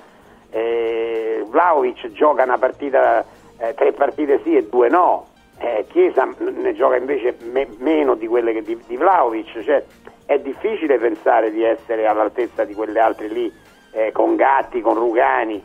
[0.49, 3.23] Eh, Vlaovic gioca una partita,
[3.57, 5.27] eh, tre partite sì e due no.
[5.57, 9.83] Eh, Chiesa ne gioca invece me, meno di quelle che di, di Vlaovic, cioè,
[10.25, 13.51] è difficile pensare di essere all'altezza di quelle altre lì,
[13.91, 15.63] eh, con Gatti, con Rugani.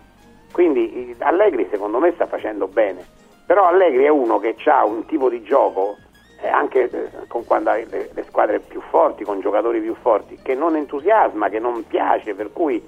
[0.53, 3.05] Quindi Allegri secondo me sta facendo bene,
[3.47, 5.97] però Allegri è uno che ha un tipo di gioco
[6.43, 10.55] eh, anche eh, con quando le, le, squadre più forti, con giocatori più forti, che
[10.55, 12.83] non entusiasma, che non piace, per cui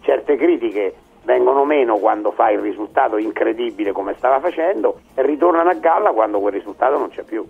[0.00, 0.94] certe critiche
[1.26, 6.38] vengono meno quando fa il risultato incredibile come stava facendo e ritornano a galla quando
[6.38, 7.44] quel risultato non c'è più.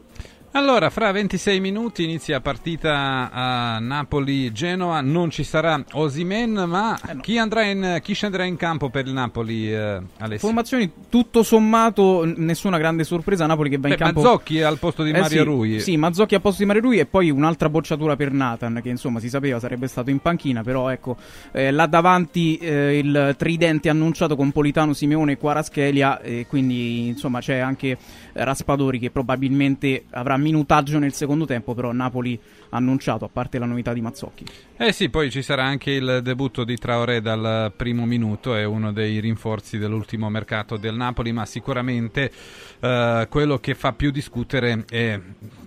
[0.57, 7.21] Allora, fra 26 minuti inizia partita a Napoli-Genoa, non ci sarà Osimen, ma eh no.
[7.21, 10.47] chi, in, chi, scenderà in campo per il Napoli, eh, Alessio?
[10.47, 14.23] Formazioni tutto sommato, nessuna grande sorpresa, Napoli che va Beh, in campo...
[14.23, 15.81] Mazzocchi al posto di eh Mario sì, Rui.
[15.81, 19.21] Sì, Mazzocchi al posto di Mario Rui e poi un'altra bocciatura per Nathan, che insomma
[19.21, 21.19] si sapeva sarebbe stato in panchina, però ecco,
[21.53, 27.41] eh, là davanti eh, il tridente annunciato con Politano, Simeone e Quaraschelia, e quindi insomma
[27.41, 27.99] c'è anche
[28.33, 33.67] Raspadori che probabilmente avrà minutaggio nel secondo tempo, però Napoli ha annunciato, a parte la
[33.67, 34.45] novità di Mazzocchi.
[34.77, 38.93] Eh sì, poi ci sarà anche il debutto di Traoré dal primo minuto, è uno
[38.93, 42.31] dei rinforzi dell'ultimo mercato del Napoli, ma sicuramente
[42.79, 45.21] eh, quello che fa più discutere è,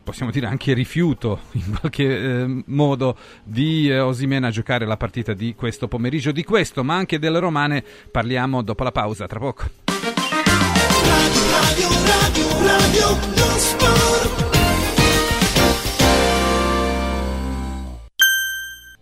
[0.03, 5.33] possiamo dire, anche rifiuto in qualche eh, modo di eh, Osimena a giocare la partita
[5.33, 6.31] di questo pomeriggio.
[6.31, 9.63] Di questo, ma anche delle romane, parliamo dopo la pausa, tra poco.
[11.59, 14.48] Radio, radio, radio,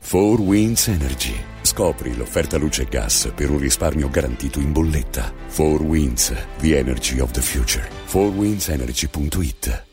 [0.07, 5.33] Four Winds Energy Scopri l'offerta luce e gas per un risparmio garantito in bolletta.
[5.49, 7.85] 4 Winds, the energy of the future.
[8.05, 9.86] 4windsenergy.it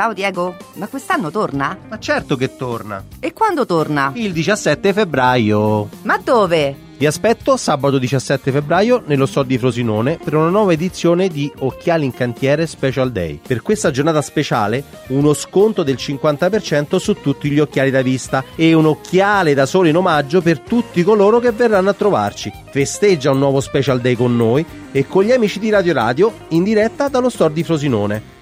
[0.00, 1.76] Ciao Diego, ma quest'anno torna?
[1.86, 3.04] Ma certo che torna.
[3.18, 4.12] E quando torna?
[4.14, 5.90] Il 17 febbraio.
[6.04, 6.74] Ma dove?
[6.96, 12.06] Vi aspetto sabato 17 febbraio nello store di Frosinone per una nuova edizione di Occhiali
[12.06, 13.40] in Cantiere Special Day.
[13.46, 18.72] Per questa giornata speciale uno sconto del 50% su tutti gli occhiali da vista e
[18.72, 22.50] un occhiale da sole in omaggio per tutti coloro che verranno a trovarci.
[22.70, 26.62] Festeggia un nuovo Special Day con noi e con gli amici di Radio Radio in
[26.62, 28.38] diretta dallo store di Frosinone.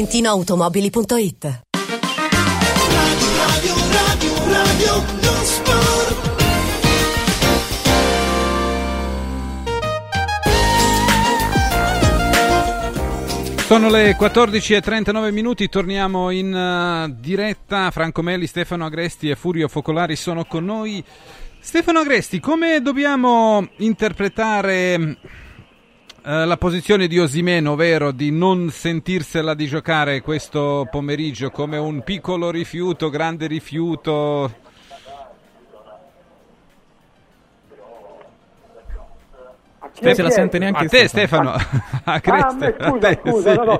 [0.00, 1.62] ValentinoAutomobili.it.
[13.66, 17.90] Sono le 14.39 minuti, torniamo in uh, diretta.
[17.90, 21.04] Franco Melli, Stefano Agresti e Furio Focolari sono con noi.
[21.60, 25.18] Stefano Agresti, come dobbiamo interpretare
[26.24, 32.02] uh, la posizione di Osimeno, ovvero di non sentirsela di giocare questo pomeriggio come un
[32.02, 34.52] piccolo rifiuto, grande rifiuto?
[40.02, 41.50] Non se la sente neanche a te Stefano.
[42.04, 43.78] Ah, a me, scusa, scusa, no, no,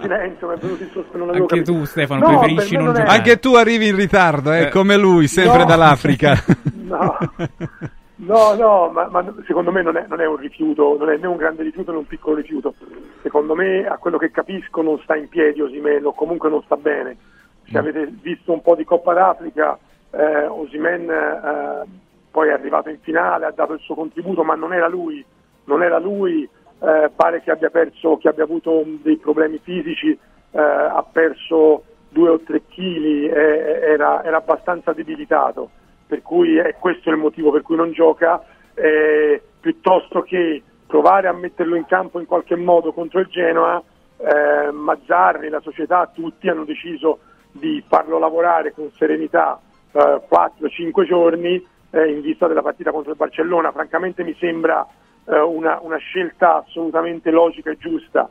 [0.00, 1.72] silenzio, mi è venuto il sospiro, non avevo Anche capito.
[1.72, 3.16] tu, Stefano, No, preferisci non non giocare.
[3.16, 4.68] Anche tu arrivi in ritardo, eh, Eh.
[4.70, 5.64] come lui, sempre No.
[5.66, 6.42] dall'Africa.
[6.90, 7.16] No.
[8.20, 11.26] No, no, ma, ma secondo me non è, non è un rifiuto, non è né
[11.26, 12.74] un grande rifiuto né un piccolo rifiuto.
[13.22, 16.76] Secondo me, a quello che capisco, non sta in piedi Osimen o comunque non sta
[16.76, 17.16] bene.
[17.64, 19.78] Se avete visto un po' di Coppa d'Africa,
[20.10, 21.84] eh, Osimen eh,
[22.30, 25.24] poi è arrivato in finale, ha dato il suo contributo, ma non era lui,
[25.64, 30.60] non era lui, eh, pare che abbia perso, che abbia avuto dei problemi fisici, eh,
[30.60, 35.70] ha perso due o tre chili, eh, era, era abbastanza debilitato
[36.10, 38.44] per cui è questo il motivo per cui non gioca,
[38.74, 43.80] eh, piuttosto che provare a metterlo in campo in qualche modo contro il Genoa,
[44.16, 47.20] eh, Mazzarri, la società, tutti hanno deciso
[47.52, 49.60] di farlo lavorare con serenità
[49.92, 53.70] eh, 4-5 giorni eh, in vista della partita contro il Barcellona.
[53.70, 54.84] Francamente mi sembra
[55.26, 58.28] eh, una, una, scelta assolutamente logica e giusta.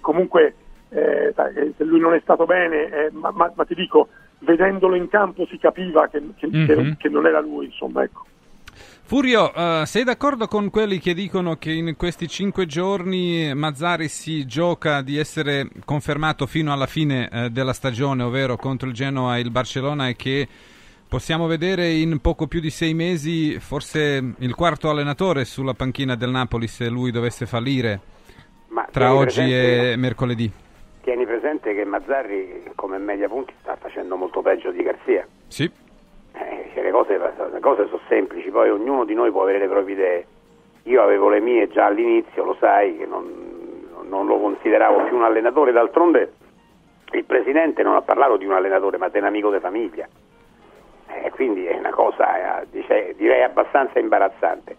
[0.00, 0.54] comunque
[0.88, 1.34] eh,
[1.78, 6.08] lui non è stato bene, ma, ma, ma ti dico, vedendolo in campo si capiva
[6.08, 6.92] che, che, mm-hmm.
[6.98, 8.24] che, non era lui, insomma, ecco.
[9.02, 14.44] Furio, uh, sei d'accordo con quelli che dicono che in questi cinque giorni Mazzari si
[14.46, 19.40] gioca di essere confermato fino alla fine uh, della stagione, ovvero contro il Genoa e
[19.40, 20.48] il Barcellona, e che
[21.08, 26.30] possiamo vedere in poco più di sei mesi forse il quarto allenatore sulla panchina del
[26.30, 28.00] Napoli se lui dovesse fallire
[28.68, 29.92] Ma tra oggi presente...
[29.92, 30.52] e mercoledì?
[31.06, 35.24] Tieni presente che Mazzarri come media punti sta facendo molto peggio di Garzia.
[35.46, 35.70] Sì.
[36.32, 39.94] Eh, le, cose, le, cose, sono semplici, poi ognuno di noi può avere le proprie
[39.94, 40.26] idee.
[40.82, 43.24] Io avevo le mie già all'inizio, lo sai, che non,
[44.08, 46.32] non lo consideravo più un allenatore, d'altronde
[47.12, 50.08] il presidente non ha parlato di un allenatore, ma di un amico di famiglia.
[51.06, 54.76] Eh, quindi è una cosa, eh, dice, direi, abbastanza imbarazzante.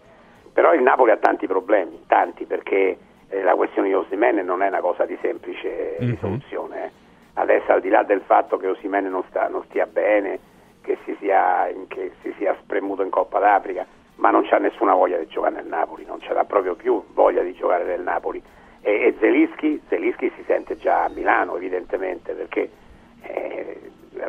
[0.52, 2.98] Però il Napoli ha tanti problemi, tanti, perché
[3.28, 6.10] eh, la questione di Osimene non è una cosa di semplice mm-hmm.
[6.10, 6.84] risoluzione.
[6.84, 6.90] Eh.
[7.34, 10.38] Adesso al di là del fatto che Osimene non, non, stia bene,
[10.80, 15.18] che si, sia, che si sia spremuto in Coppa d'Africa, ma non c'ha nessuna voglia
[15.18, 18.42] di giocare nel Napoli, non ce l'ha proprio più voglia di giocare nel Napoli.
[18.80, 22.70] E, e Zelischi, Zelischi si sente già a Milano evidentemente perché
[23.22, 23.80] eh,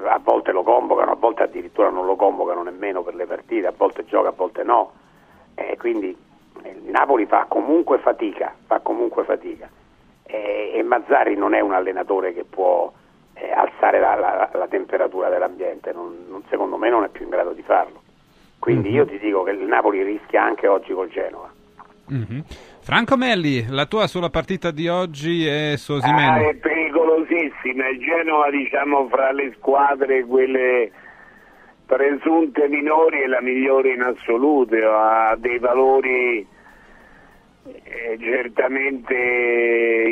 [0.04, 3.74] a volte lo convocano, a volte addirittura non lo convocano nemmeno per le partite, a
[3.76, 4.92] volte gioca, a volte no.
[5.56, 6.16] Eh, quindi
[6.64, 9.70] il Napoli fa comunque fatica, fa comunque fatica.
[10.24, 12.92] E, e Mazzari non è un allenatore che può
[13.34, 17.30] eh, alzare la, la, la, temperatura dell'ambiente, non, non, secondo me non è più in
[17.30, 18.02] grado di farlo.
[18.60, 18.98] Quindi mm-hmm.
[18.98, 21.50] io ti dico che il Napoli rischia anche oggi col Genova.
[22.12, 22.40] Mm-hmm.
[22.82, 26.32] Franco Melli, la tua sulla partita di oggi è su Osimeno.
[26.32, 30.92] Ah, è pericolosissima, il Genova diciamo fra le squadre quelle
[31.90, 36.46] presunte minori è la migliore in assoluto, ha dei valori
[37.64, 39.16] eh, certamente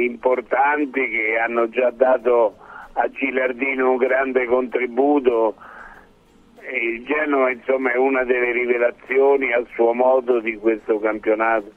[0.01, 2.57] importanti che hanno già dato
[2.93, 5.53] a Gilardino un grande contributo.
[6.73, 11.71] Il Genova insomma è una delle rivelazioni a suo modo di questo campionato.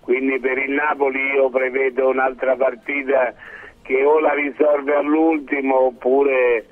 [0.00, 3.34] Quindi per il Napoli io prevedo un'altra partita
[3.82, 6.64] che o la risolve all'ultimo oppure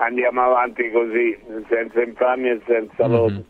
[0.00, 1.36] andiamo avanti così,
[1.68, 3.12] senza infamia e senza mm-hmm.
[3.12, 3.44] lode.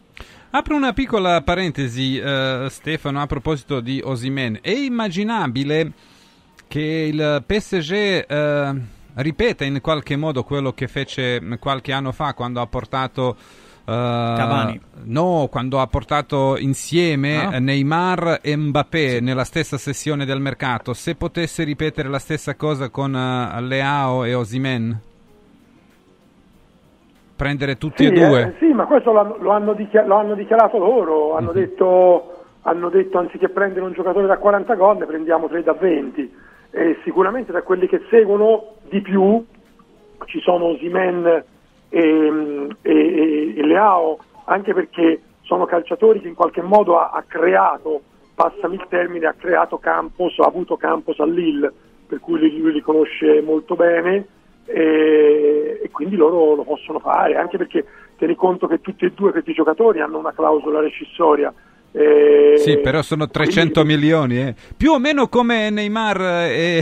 [0.52, 4.58] Apro una piccola parentesi, uh, Stefano, a proposito di Osimen.
[4.60, 5.92] È immaginabile
[6.66, 8.80] che il PSG uh,
[9.14, 13.36] ripeta in qualche modo quello che fece qualche anno fa quando ha portato...
[13.84, 14.80] Uh, Cavani.
[15.04, 17.58] No, quando ha portato insieme Ah.
[17.58, 20.94] Neymar e Mbappé nella stessa sessione del mercato.
[20.94, 25.00] Se potesse ripetere la stessa cosa con uh, Leao e Osimen?
[27.40, 28.42] Prendere tutti Sì, e due?
[28.42, 32.34] eh, sì, ma questo l'hanno, lo, hanno dichia- lo hanno dichiarato loro, hanno, detto,
[32.64, 36.34] hanno detto anziché prendere un giocatore da 40 gol ne prendiamo 3 da 20
[36.70, 39.42] e sicuramente tra quelli che seguono di più
[40.26, 41.42] ci sono Osimen e,
[41.88, 48.02] e, e- e Leao, anche perché sono calciatori che in qualche modo ha, ha creato,
[48.34, 51.72] passami il termine, ha creato Campos, ha avuto Campos a Lille,
[52.06, 54.26] per cui lui, lui li conosce molto bene
[54.72, 57.84] e, e quindi loro lo possono fare, anche perché
[58.16, 61.52] tieni conto che tutti e due questi giocatori hanno una clausola rescissoria.
[61.92, 64.54] e- Sì, però sono 300 milioni, eh.
[64.76, 66.80] più o meno come Neymar e,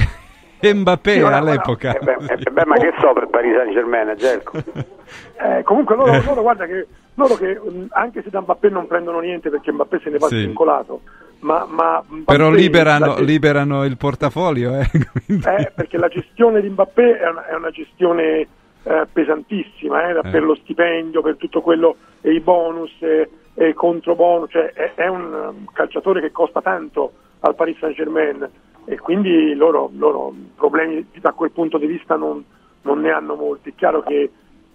[0.61, 1.97] e Mbappé Sì, all'epoca.
[1.97, 4.53] Eh beh, eh beh, ma che so per Paris Saint Germain, Gelco?
[5.41, 7.59] Eh, comunque loro, loro, guarda che, loro che
[7.91, 10.37] anche se da Mbappé non prendono niente perché Mbappé se ne va Sì.
[10.43, 11.01] svincolato,
[11.41, 14.91] ma, ma Però liberano, la- liberano il portafoglio, eh.
[15.29, 18.47] eh, perché la gestione di Mbappé è una, è una gestione
[18.83, 23.75] eh, pesantissima eh, per lo stipendio, per tutto quello e i bonus e, e i
[23.75, 28.49] controbonus, cioè è, è un um, calciatore che costa tanto al Paris Saint Germain
[28.85, 32.43] e quindi loro, loro problemi da quel punto di vista non,
[32.83, 33.71] non ne hanno molti.
[33.71, 34.31] È chiaro che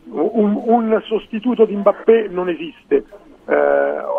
[0.06, 3.04] un, un sostituto di Mbappé non esiste,
[3.46, 3.54] eh,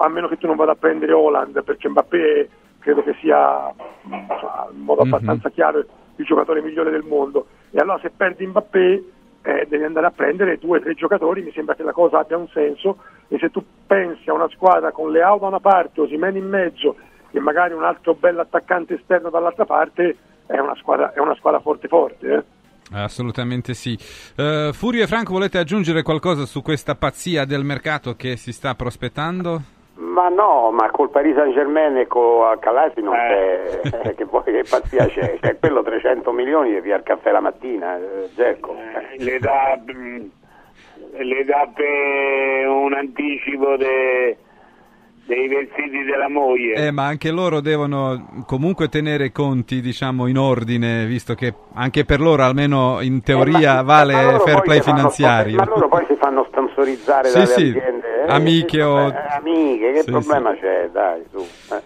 [0.01, 2.49] a meno che tu non vada a prendere Holland, perché Mbappé
[2.81, 3.73] credo che sia
[4.05, 5.13] insomma, in modo Mhm.
[5.13, 5.79] abbastanza chiaro
[6.17, 7.47] il giocatore migliore del mondo.
[7.71, 9.05] E allora se perdi Mbappé
[9.43, 12.37] eh, devi andare a prendere due o tre giocatori, mi sembra che la cosa abbia
[12.37, 12.99] un senso
[13.29, 16.97] e se tu pensi a una squadra con Leao da una parte, Osimene in mezzo
[17.31, 20.17] e magari un altro bello attaccante esterno dall'altra parte,
[20.47, 22.33] è una squadra, è una squadra forte forte.
[22.33, 22.43] eh.
[22.95, 23.99] Assolutamente sì.
[24.37, 28.75] Eh, Furio e Franco, volete aggiungere qualcosa su questa pazzia del mercato che si sta
[28.75, 29.61] prospettando?
[29.97, 34.43] Ma no, ma col Paris Saint Germain e con Calasi non c'è, eh, che, vuoi,
[34.43, 38.75] che pazzia c'è, c'è quello 300 milioni e via il caffè la mattina, eh, Gerco.
[39.19, 40.25] le dà, mm,
[41.19, 44.37] le dà per un anticipo de-
[45.27, 46.75] dei vestiti della moglie.
[46.75, 52.05] Eh, ma anche loro devono comunque tenere i conti, diciamo, in ordine, visto che anche
[52.05, 55.53] per loro, almeno in teoria, Eh, ma vale loro fair play fanno finanziario.
[55.53, 58.25] sponsor- Ma loro poi si fanno sponsorizzare Sì, dalle sì, aziende.
[58.27, 60.91] eh, amiche che o- eh, amiche, che Sì, problema c'è?
[60.93, 61.47] Dai, su.
[61.71, 61.83] eh.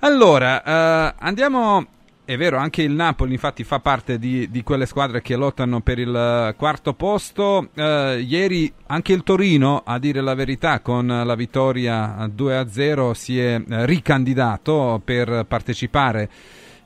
[0.00, 1.86] Allora, eh, andiamo.
[2.26, 5.98] È vero, anche il Napoli infatti fa parte di, di quelle squadre che lottano per
[5.98, 7.68] il eh, quarto posto.
[7.74, 13.56] Eh, ieri anche il Torino, a dire la verità, con la vittoria 2-0 si è
[13.56, 16.30] eh, ricandidato per partecipare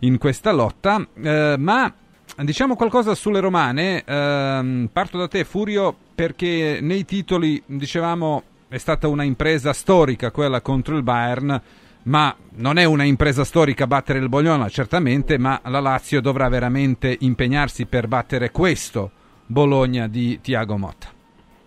[0.00, 1.06] in questa lotta.
[1.14, 1.94] Eh, ma
[2.38, 4.02] diciamo qualcosa sulle romane.
[4.04, 10.60] Ehm, parto da te, Furio, perché nei titoli dicevamo è stata una impresa storica quella
[10.60, 11.62] contro il Bayern
[12.08, 17.14] ma non è una impresa storica battere il Bologna, certamente, ma la Lazio dovrà veramente
[17.20, 19.10] impegnarsi per battere questo
[19.46, 21.08] Bologna di Tiago Motta.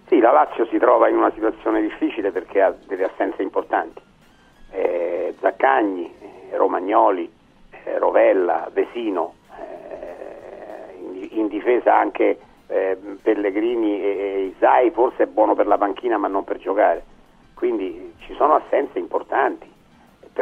[0.08, 4.02] Sì, la Lazio si trova in una situazione difficile perché ha delle assenze importanti.
[4.72, 7.32] Eh, Zaccagni, eh, Romagnoli,
[7.70, 15.28] eh, Rovella, Vesino, eh, in, in difesa anche eh, Pellegrini e, e Isai, forse è
[15.28, 17.04] buono per la panchina ma non per giocare.
[17.54, 19.71] Quindi ci sono assenze importanti.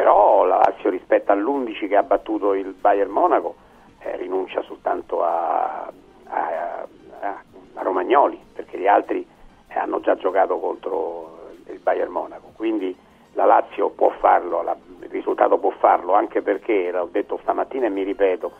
[0.00, 3.54] Però la Lazio rispetto all'11 che ha battuto il Bayern Monaco
[3.98, 5.92] eh, rinuncia soltanto a,
[6.28, 6.86] a-
[7.20, 7.42] a-
[7.74, 9.26] a Romagnoli perché gli altri
[9.68, 12.50] eh, hanno già giocato contro il Bayern Monaco.
[12.56, 12.96] Quindi
[13.34, 17.90] la Lazio può farlo, la- il risultato può farlo anche perché, l'ho detto stamattina e
[17.90, 18.50] mi ripeto,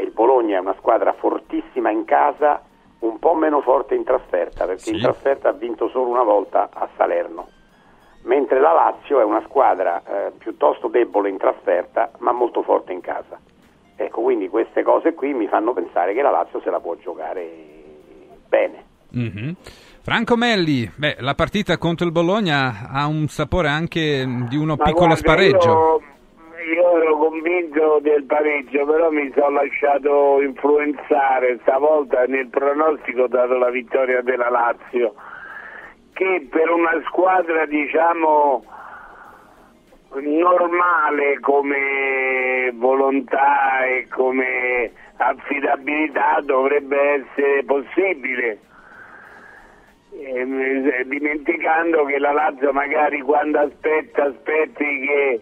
[0.00, 2.60] il Bologna è una squadra fortissima in casa,
[2.98, 6.86] un po' meno forte in trasferta perché in trasferta ha vinto solo una volta a
[6.96, 7.48] Salerno
[8.24, 13.00] mentre la Lazio è una squadra eh, piuttosto debole in trasferta ma molto forte in
[13.00, 13.38] casa.
[13.96, 17.48] Ecco, quindi queste cose qui mi fanno pensare che la Lazio se la può giocare
[18.48, 18.92] bene.
[19.10, 19.54] Mhm.
[20.02, 24.84] Franco Melli, beh, la partita contro il Bologna ha un sapore anche di uno Ma
[24.84, 25.70] piccolo guarda, spareggio.
[25.70, 33.28] Io, io ero convinto del pareggio, però mi sono lasciato influenzare stavolta nel pronostico ho
[33.28, 35.14] dato la vittoria della Lazio,
[36.14, 38.64] che per una squadra diciamo
[40.20, 48.58] normale come volontà e come affidabilità dovrebbe essere possibile.
[50.16, 55.40] Ehm, eh, dimenticando che la Lazio magari quando aspetta aspetti che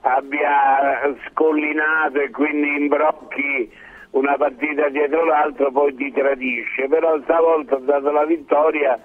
[0.00, 3.70] abbia scollinato e quindi imbrocchi
[4.12, 8.98] una partita dietro l'altra poi ti tradisce però stavolta ho dato la vittoria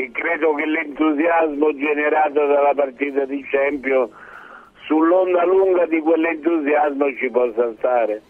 [0.00, 4.10] e credo che l'entusiasmo generato dalla partita di Champions
[4.86, 8.22] sull'onda lunga di quell'entusiasmo ci possa stare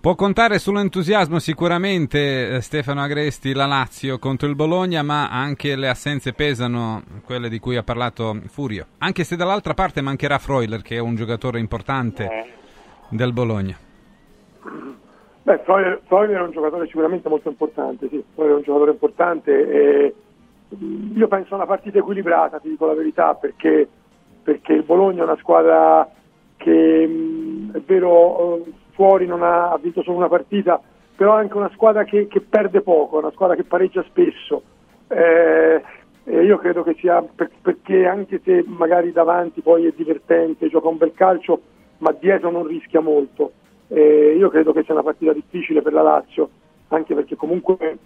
[0.00, 5.88] Può contare sull'entusiasmo sicuramente eh, Stefano Agresti, la Lazio contro il Bologna, ma anche le
[5.88, 8.86] assenze pesano, quelle di cui ha parlato Furio.
[8.98, 12.28] Anche se dall'altra parte mancherà Freuler, che è un giocatore importante
[13.08, 13.76] del Bologna.
[15.42, 19.68] Beh, Freuler, Freuler è un giocatore sicuramente molto importante, sì, Freuler è un giocatore importante
[19.68, 20.14] e
[21.14, 23.88] io penso a una partita equilibrata, ti dico la verità, perché,
[24.42, 26.10] perché il Bologna è una squadra
[26.56, 27.04] che
[27.72, 30.80] è vero eh, fuori non ha, ha vinto solo una partita,
[31.14, 34.62] però è anche una squadra che, che perde poco, una squadra che pareggia spesso.
[35.08, 35.82] Eh,
[36.24, 40.96] io credo che sia per- perché anche se magari davanti poi è divertente, gioca un
[40.96, 41.60] bel calcio,
[41.98, 43.52] ma dietro non rischia molto.
[43.88, 46.50] Eh, io credo che sia una partita difficile per la Lazio,
[46.88, 47.98] anche perché comunque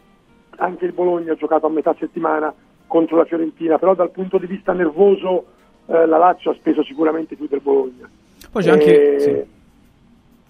[0.61, 2.53] anche il Bologna ha giocato a metà settimana
[2.87, 5.47] contro la Fiorentina, però dal punto di vista nervoso
[5.87, 8.09] eh, la Lazio ha speso sicuramente più del Bologna.
[8.51, 9.15] Poi c'è anche...
[9.15, 9.59] Eh, sì.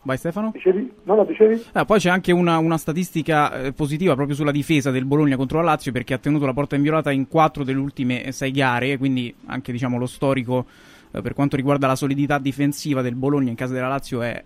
[0.02, 0.50] Vai Stefano?
[0.52, 0.90] Dicevi?
[1.02, 1.62] No, no, dicevi?
[1.72, 5.58] Ah, poi c'è anche una, una statistica eh, positiva proprio sulla difesa del Bologna contro
[5.58, 8.96] la Lazio perché ha tenuto la porta inviolata in quattro delle ultime eh, sei gare,
[8.96, 10.64] quindi anche diciamo, lo storico
[11.10, 14.42] eh, per quanto riguarda la solidità difensiva del Bologna in casa della Lazio è,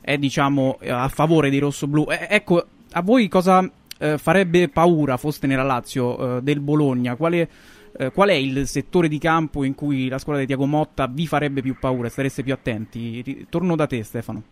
[0.00, 2.06] è, diciamo a favore dei rossoblù.
[2.10, 3.70] Eh, ecco, a voi cosa
[4.00, 7.14] eh, farebbe paura foste nella Lazio eh, del Bologna?
[7.14, 7.48] Quale
[7.96, 11.26] eh, qual è il settore di campo in cui la squadra di Tiago Motta vi
[11.26, 13.46] farebbe più paura, stareste più attenti?
[13.48, 14.42] Torno da te Stefano.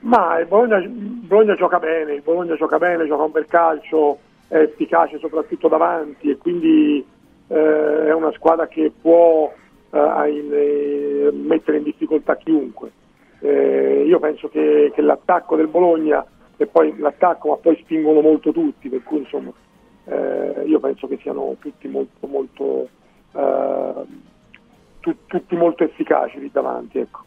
[0.00, 4.18] Ma il Bologna, il Bologna gioca bene, il Bologna gioca bene, gioca un bel calcio,
[4.48, 7.04] è efficace soprattutto davanti e quindi
[7.46, 9.52] eh, è una squadra che può
[9.90, 12.90] eh, in- eh, mettere in difficoltà chiunque.
[13.38, 16.24] Eh, io penso che, che l'attacco del Bologna
[16.56, 19.52] e poi l'attacco, ma poi spingono molto tutti, per cui insomma
[20.04, 22.88] eh, io penso che siano tutti molto molto
[23.32, 24.04] eh,
[25.00, 27.20] tu- tutti molto efficaci lì davanti, ecco.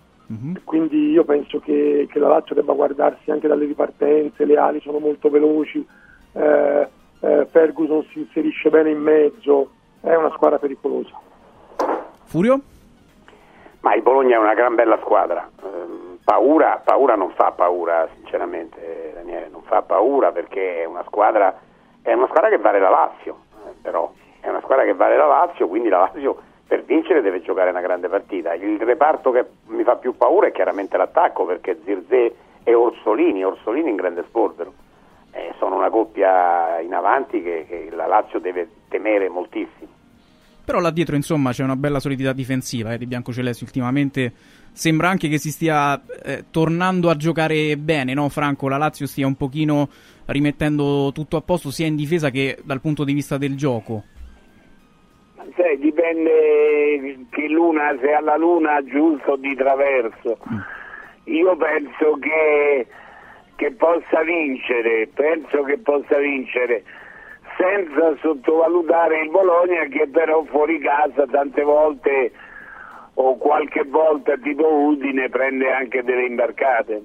[0.63, 4.97] Quindi io penso che, che la Lazio debba guardarsi anche dalle ripartenze, le ali sono
[4.97, 5.85] molto veloci,
[6.33, 6.87] eh,
[7.19, 9.69] eh, Ferguson si inserisce bene in mezzo,
[10.01, 11.19] è una squadra pericolosa.
[12.23, 12.59] Furio?
[13.81, 15.47] Ma il Bologna è una gran bella squadra.
[16.25, 21.55] Paura, paura non fa paura, sinceramente, eh, Daniele, non fa paura perché è una squadra,
[22.01, 25.27] è una squadra che vale la Lazio, eh, però è una squadra che vale la
[25.27, 28.55] Lazio, quindi la Lazio per vincere deve giocare una grande partita.
[28.55, 33.91] Il reparto che mi fa più paura è chiaramente l'attacco perché Zirze e Orsolini, Orsolini
[33.91, 34.73] in grande sforbero.
[35.31, 39.93] Eh, sono una coppia in avanti che, che la Lazio deve temere moltissimo.
[40.65, 44.33] Però là dietro, insomma, c'è una bella solidità difensiva eh, di Biancocelesti ultimamente.
[44.75, 48.67] Sembra anche che si stia eh, tornando a giocare bene, no Franco?
[48.67, 49.87] La Lazio stia un pochino
[50.25, 54.03] rimettendo tutto a posto sia in difesa che dal punto di vista del gioco.
[55.55, 60.39] Sai, dipende che luna, se alla luna giusto di traverso.
[61.23, 62.85] Io penso che,
[63.55, 66.83] che possa vincere, penso che possa vincere
[67.57, 72.33] senza sottovalutare il Bologna che però fuori casa tante volte
[73.15, 77.03] o qualche volta tipo Udine prende anche delle imbarcate.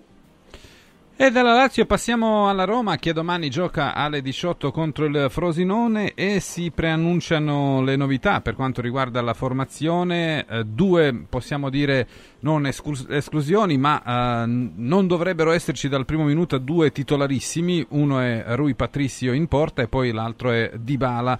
[1.16, 6.40] E dalla Lazio passiamo alla Roma che domani gioca alle 18 contro il Frosinone e
[6.40, 12.08] si preannunciano le novità per quanto riguarda la formazione, Eh, due possiamo dire
[12.40, 18.42] non esclus- esclusioni ma eh, non dovrebbero esserci dal primo minuto due titolarissimi, uno è
[18.56, 21.38] Rui Patricio in porta e poi l'altro è Dybala.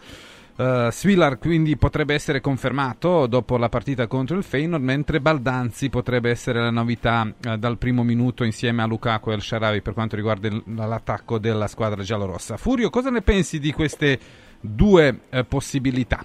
[0.60, 6.28] Uh, Svilar quindi potrebbe essere confermato dopo la partita contro il Feyenoord, mentre Baldanzi potrebbe
[6.28, 10.16] essere la novità uh, dal primo minuto insieme a Lukaku e al Sharawi per quanto
[10.16, 12.58] riguarda il- l'attacco della squadra giallorossa.
[12.58, 14.18] Furio, cosa ne pensi di queste
[14.60, 16.22] due eh, possibilità?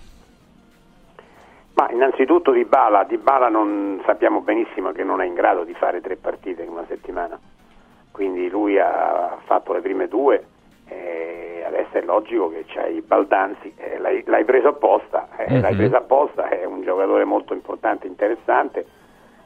[1.75, 5.73] Ma innanzitutto Di Bala, Di Bala non, sappiamo benissimo che non è in grado di
[5.75, 7.39] fare tre partite in una settimana,
[8.11, 10.45] quindi lui ha fatto le prime due
[10.87, 15.61] e adesso è logico che c'hai Baldanzi, eh, l'hai, l'hai preso apposta, eh, Mhm.
[15.61, 18.85] l'hai preso apposta, è un giocatore molto importante, interessante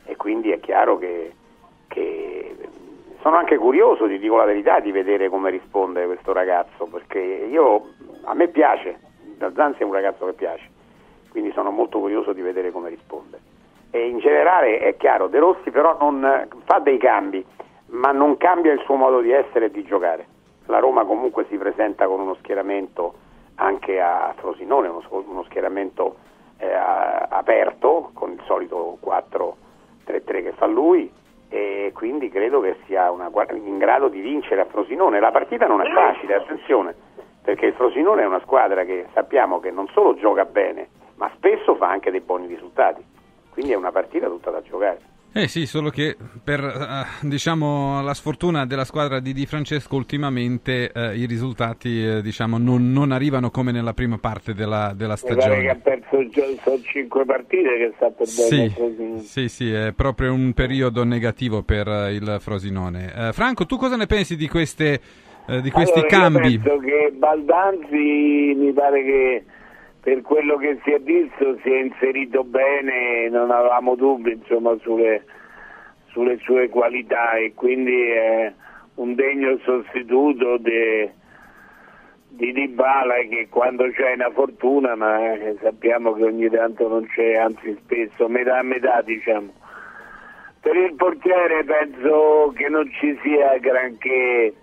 [0.05, 1.33] e quindi è chiaro che,
[1.87, 2.55] che
[3.21, 7.89] sono anche curioso, ti dico la verità, di vedere come risponde questo ragazzo, perché io,
[8.23, 8.99] a me piace,
[9.37, 10.77] Baldanzi è un ragazzo che piace
[11.29, 13.39] quindi sono molto curioso di vedere come risponde.
[13.91, 17.45] E in generale è chiaro, De Rossi però non fa dei cambi,
[17.91, 20.25] ma non cambia il suo modo di essere e di giocare.
[20.69, 23.13] La Roma comunque si presenta con uno schieramento
[23.55, 26.17] anche a Frosinone, uno, uno schieramento
[26.59, 29.55] eh, a- aperto, con il solito 4-3-3
[30.25, 31.11] che fa lui,
[31.49, 35.19] e quindi credo che sia una in grado di vincere a Frosinone.
[35.19, 36.93] La partita non è facile, attenzione,
[37.41, 41.73] perché il Frosinone è una squadra che sappiamo che non solo gioca bene, ma spesso
[41.75, 43.03] fa anche dei buoni risultati.
[43.49, 44.99] Quindi è una partita tutta da giocare.
[45.31, 50.91] Eh sì, solo che per eh, diciamo la sfortuna della squadra di Di Francesco ultimamente
[50.91, 55.37] eh, i risultati eh, diciamo non, non arrivano come nella prima parte della, della pare
[55.61, 55.75] che ha stagione.
[55.75, 61.61] perso sono cinque partite che sta perdendo Sì, sì, sì, è proprio un periodo negativo
[61.61, 63.13] per eh, il Frosinone.
[63.15, 64.99] Eh, Franco, tu cosa ne pensi di, queste,
[65.47, 66.59] eh, di questi Allora, io cambi?
[66.59, 69.43] penso che Baldanzi mi pare che
[70.09, 75.23] per quello che si è visto si è inserito bene, non avevamo dubbi insomma, sulle,
[76.07, 78.51] sulle sue qualità e quindi è
[78.95, 81.13] un degno sostituto de-
[82.29, 87.35] di Dybala che quando c'è una fortuna, ma eh, sappiamo che ogni tanto non c'è,
[87.35, 89.53] anzi spesso, metà a metà diciamo.
[90.59, 94.55] Per il portiere penso che non ci sia granché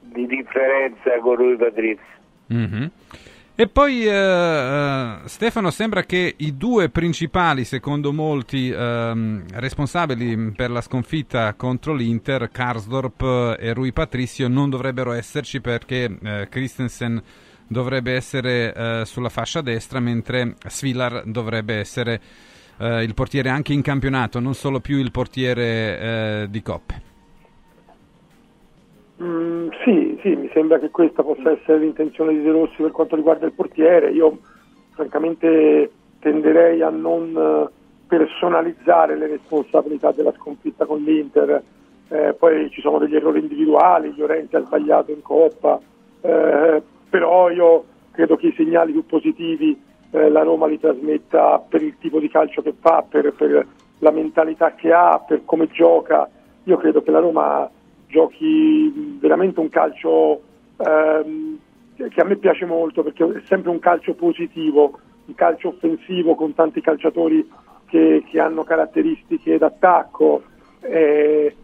[0.00, 2.12] di differenza con Rui Patrizio.
[2.46, 2.90] Mhm.
[3.56, 10.72] E poi eh, eh, Stefano sembra che i due principali, secondo molti, ehm, responsabili per
[10.72, 17.22] la sconfitta contro l'Inter, Karsdorp e Rui Patricio, non dovrebbero esserci perché eh, Christensen
[17.68, 22.20] dovrebbe essere eh, sulla fascia destra, mentre Svilar dovrebbe essere
[22.78, 27.13] eh, il portiere anche in campionato, non solo più il portiere eh, di coppe.
[29.22, 33.14] Mm, sì, sì, mi sembra che questa possa essere l'intenzione di De Rossi per quanto
[33.14, 34.10] riguarda il portiere.
[34.10, 34.38] Io
[34.90, 37.70] francamente tenderei a non eh,
[38.08, 41.62] personalizzare le responsabilità della sconfitta con l'Inter.
[42.08, 45.80] Eh, poi ci sono degli errori individuali, Llorente ha sbagliato in Coppa,
[46.20, 51.82] eh, però io credo che i segnali più positivi eh, la Roma li trasmetta per
[51.82, 53.66] il tipo di calcio che fa, per, per
[53.98, 56.28] la mentalità che ha, per come gioca.
[56.64, 57.68] Io credo che la Roma
[58.14, 60.40] giochi veramente un calcio
[60.76, 61.58] ehm,
[61.96, 66.54] che a me piace molto perché è sempre un calcio positivo, un calcio offensivo con
[66.54, 67.50] tanti calciatori
[67.86, 70.42] che, che hanno caratteristiche d'attacco.
[70.80, 71.56] Eh,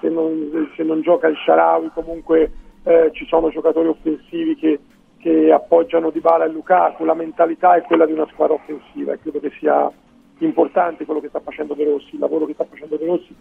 [0.00, 2.52] se, non, se, non, gioca il Sharawi comunque
[2.84, 4.78] eh, ci sono giocatori offensivi che,
[5.18, 9.40] che appoggiano Dybala e Lukaku, la mentalità è quella di una squadra offensiva e credo
[9.40, 9.90] che sia
[10.38, 13.34] importante quello che sta facendo De Rossi, il lavoro che sta facendo De Rossi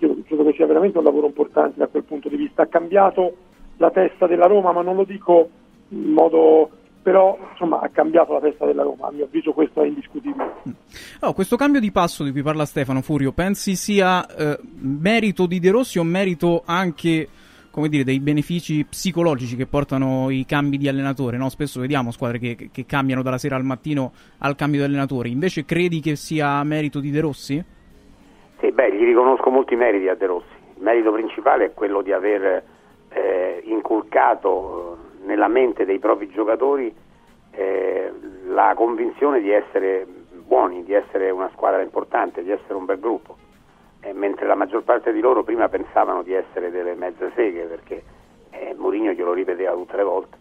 [0.00, 2.62] credo, credo che sia veramente un lavoro importante da quel punto di vista.
[2.62, 3.36] Ha cambiato
[3.76, 5.48] la testa della Roma, ma non lo dico
[5.88, 6.70] in modo
[7.02, 10.52] però insomma ha cambiato la testa della Roma, a mio avviso questo è indiscutibile.
[11.20, 15.58] Oh, questo cambio di passo di cui parla Stefano Furio, pensi sia eh, merito di
[15.60, 17.28] De Rossi o merito anche
[17.70, 21.36] come dire, dei benefici psicologici che portano i cambi di allenatore?
[21.36, 21.48] No?
[21.48, 25.64] Spesso vediamo squadre che, che, cambiano dalla sera al mattino al cambio di allenatore, invece
[25.64, 27.64] credi che sia merito di De Rossi?
[28.60, 30.52] Sì, beh, gli riconosco molti meriti a De Rossi.
[30.76, 32.62] Il merito principale è quello di aver
[33.08, 36.94] eh, inculcato eh, nella mente dei propri giocatori
[37.52, 38.12] eh,
[38.48, 40.06] la convinzione di essere
[40.44, 43.36] buoni, di essere una squadra importante, di essere un bel gruppo.
[44.00, 48.02] Eh, mentre la maggior parte di loro prima pensavano di essere delle mezze seghe perché
[48.50, 50.36] eh, Mourinho glielo ripeteva tutte le volte.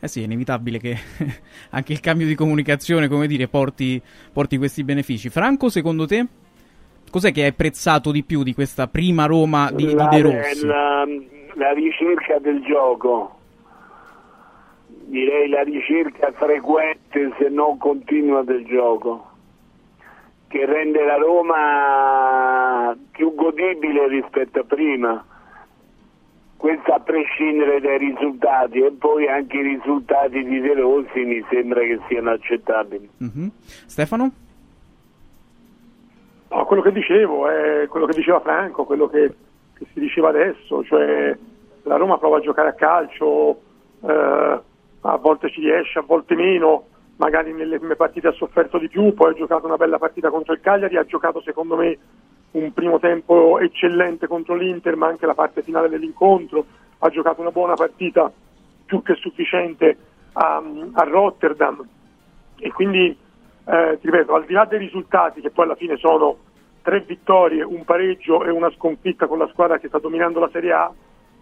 [0.00, 0.96] Eh sì, è inevitabile che
[1.70, 4.00] anche il cambio di comunicazione, come dire, porti,
[4.32, 5.28] porti questi benefici.
[5.28, 6.26] Franco, secondo te?
[7.10, 10.66] Cos'è che hai apprezzato di più di questa prima Roma di, di De Rossi?
[10.66, 11.04] La,
[11.54, 13.38] la ricerca del gioco,
[15.06, 19.30] direi la ricerca frequente se non continua del gioco,
[20.48, 25.24] che rende la Roma più godibile rispetto a prima.
[26.56, 31.80] Questo a prescindere dai risultati e poi anche i risultati di De Rossi mi sembra
[31.80, 33.08] che siano accettabili.
[33.22, 33.48] Mm-hmm.
[33.86, 34.32] Stefano?
[36.54, 39.34] No, quello che dicevo è quello che diceva Franco, quello che,
[39.76, 41.36] che, si diceva adesso, cioè
[41.82, 43.60] la Roma prova a giocare a calcio,
[44.00, 44.60] eh,
[45.00, 46.84] a volte ci riesce, a volte meno,
[47.16, 50.52] magari nelle prime partite ha sofferto di più, poi ha giocato una bella partita contro
[50.52, 51.98] il Cagliari, ha giocato secondo me
[52.52, 56.64] un primo tempo eccellente contro l'Inter, ma anche la parte finale dell'incontro,
[56.98, 58.30] ha giocato una buona partita
[58.84, 59.96] più che sufficiente
[60.34, 61.84] a, a Rotterdam.
[62.60, 63.18] E quindi
[63.66, 66.36] eh, ti ripeto, al di là dei risultati che poi alla fine sono
[66.82, 70.72] tre vittorie, un pareggio e una sconfitta con la squadra che sta dominando la Serie
[70.72, 70.92] A,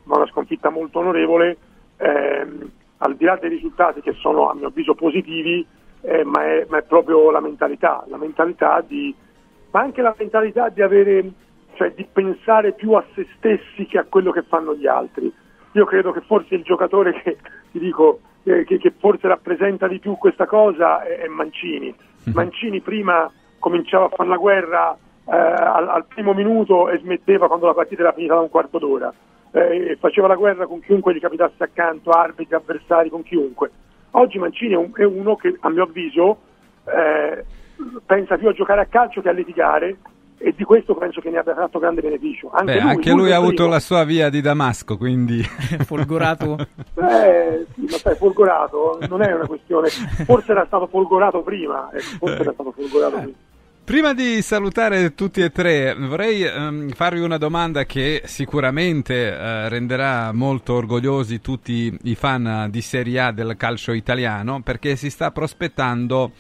[0.05, 1.57] ma una sconfitta molto onorevole,
[1.97, 5.67] ehm, al di là dei risultati che sono a mio avviso positivi,
[6.03, 9.13] eh, ma, è, ma, è, proprio la mentalità, la mentalità di,
[9.73, 11.29] ma anche la mentalità di avere,
[11.75, 15.33] cioè di pensare più a se stessi che a quello che fanno gli altri.
[15.73, 17.39] Io credo che forse il giocatore che
[17.73, 21.95] dico eh, che, che, forse rappresenta di più questa cosa è, è Mancini.
[22.25, 22.35] Mhm.
[22.35, 27.67] Mancini prima cominciava a fare la guerra eh, al, al, primo minuto e smetteva quando
[27.67, 29.13] la partita era finita da un quarto d'ora.
[29.53, 33.71] Eh, faceva la guerra con chiunque gli capitasse accanto, arbitri, avversari, con chiunque.
[34.13, 36.39] Oggi Mancini è, un, è uno che, a mio avviso,
[36.85, 37.45] eh,
[38.05, 39.97] pensa più a giocare a calcio che a litigare
[40.43, 42.51] e di questo penso che ne abbia fatto grande beneficio.
[42.53, 45.41] Anche Beh, lui, anche lui ha avuto la sua via di Damasco, quindi...
[45.85, 46.57] folgorato?
[46.95, 49.89] Beh, sì, ma sai, folgorato non è una questione...
[49.89, 53.37] Forse era stato folgorato prima, ecco, forse era stato folgorato prima.
[53.85, 60.33] Prima di salutare tutti e tre, vorrei um, farvi una domanda che sicuramente uh, renderà
[60.33, 66.31] molto orgogliosi tutti i fan di Serie A del calcio italiano, perché si sta prospettando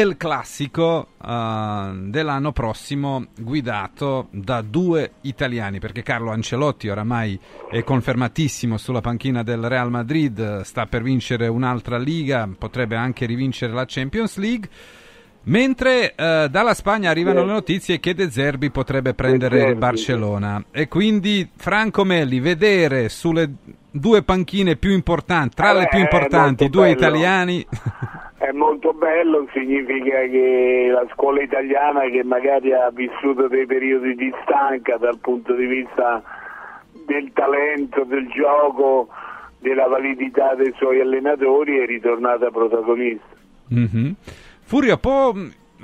[0.00, 7.38] il classico uh, dell'anno prossimo guidato da due italiani, perché Carlo Ancelotti oramai
[7.70, 13.74] è confermatissimo sulla panchina del Real Madrid, sta per vincere un'altra liga, potrebbe anche rivincere
[13.74, 14.68] la Champions League.
[15.44, 20.86] Mentre uh, dalla Spagna arrivano le notizie che De Zerbi potrebbe prendere il Barcellona e
[20.86, 23.50] quindi Franco Melli vedere sulle
[23.92, 26.96] due panchine più importanti, tra le più importanti, due bello.
[26.96, 27.66] italiani.
[28.42, 34.32] È molto bello, significa che la scuola italiana che magari ha vissuto dei periodi di
[34.42, 36.20] stanca dal punto di vista
[37.06, 39.08] del talento, del gioco,
[39.58, 43.36] della validità dei suoi allenatori è ritornata protagonista.
[43.72, 44.10] Mm-hmm.
[44.62, 45.32] Furio, può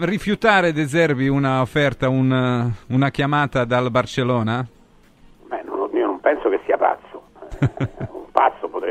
[0.01, 4.67] rifiutare De Zerbi una offerta, un, una chiamata dal Barcellona?
[5.49, 7.23] Beh, non, io non penso che sia pazzo.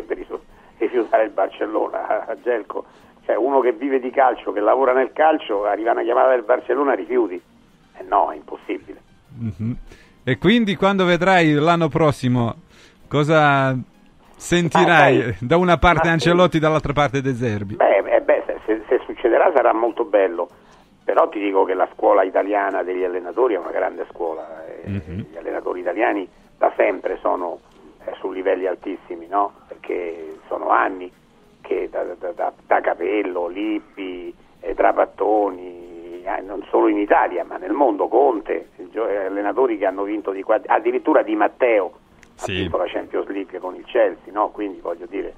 [0.01, 0.27] potrebbe
[0.77, 2.25] rifiutare il Barcellona.
[2.27, 2.85] A Gelco
[3.25, 6.93] Cioè uno che vive di calcio, che lavora nel calcio, arriva una chiamata del Barcellona,
[6.93, 7.41] rifiuti.
[7.97, 9.01] Eh no, è impossibile.
[9.39, 9.75] Mhm.
[10.23, 12.55] E quindi quando vedrai l'anno prossimo
[13.07, 13.75] cosa
[14.35, 17.75] sentirai Ah, da una parte Ma- Ancelotti, dall'altra parte De Zerbi?
[17.75, 20.49] Beh, eh, beh, se, se- succederà sarà molto bello,
[21.03, 24.45] però ti dico che la scuola italiana degli allenatori è una grande scuola.
[24.85, 25.25] Mhm.
[25.31, 26.27] Gli allenatori italiani
[26.57, 27.59] da sempre sono
[28.19, 29.53] su livelli altissimi, no?
[29.67, 31.11] Perché sono anni
[31.61, 37.57] che da, da- da- da Capello, Lippi, eh, Trapattoni, eh, non solo in Italia ma
[37.57, 41.91] nel mondo, Conte, gio- eh, allenatori che hanno vinto di qua, addirittura Di Matteo
[42.39, 44.49] ha vinto la Champions League con il Chelsea, no?
[44.49, 45.33] Quindi voglio dire,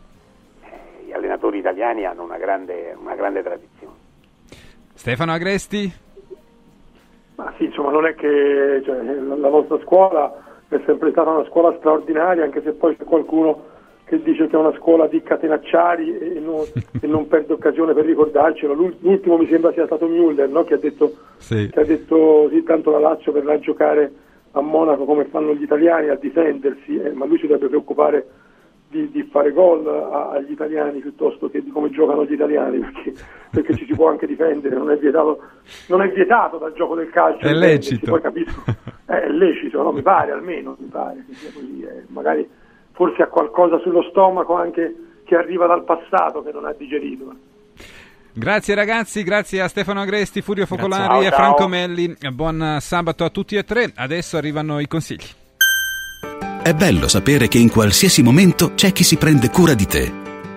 [0.63, 3.95] eh, gli allenatori italiani hanno una grande, una grande tradizione.
[4.93, 5.91] Stefano Agresti?
[7.35, 11.45] Ma sì, insomma, non è che cioè, la, la vostra scuola è sempre stata una
[11.45, 16.17] scuola straordinaria, anche se poi c'è qualcuno che dice che è una scuola di catenacciari
[16.17, 16.63] e non,
[16.99, 18.73] e non perde occasione per ricordarcelo.
[18.73, 20.63] L'ul- L'ultimo mi sembra sia stato Müller, no?
[20.63, 21.69] che ha detto, Sì.
[21.71, 24.11] che ha detto sì, tanto la Lazio verrà a giocare
[24.53, 28.25] a Monaco come fanno gli italiani, a difendersi, eh, ma lui si deve preoccupare
[28.89, 33.13] di, di fare gol agli italiani piuttosto che di come giocano gli italiani, perché,
[33.51, 35.39] perché ci si può anche difendere, non è vietato,
[35.89, 37.45] non è vietato dal gioco del calcio.
[37.45, 38.11] È difendersi, lecito.
[38.11, 38.73] Poi capisco, eh,
[39.17, 39.91] è lecito, no?
[39.91, 42.03] mi pare almeno, mi pare che sia così, eh.
[42.07, 42.47] magari
[42.91, 44.93] forse ha qualcosa sullo stomaco anche
[45.23, 47.33] che arriva dal passato che non ha digerito.
[48.31, 51.35] Grazie ragazzi, grazie a Stefano Agresti, Furio Focolari Ciao, e ciao.
[51.35, 52.15] Franco Melli.
[52.31, 53.91] Buon sabato a tutti e tre.
[53.93, 55.25] Adesso arrivano i consigli.
[56.61, 60.28] È bello sapere che in qualsiasi momento c'è chi si prende cura di te.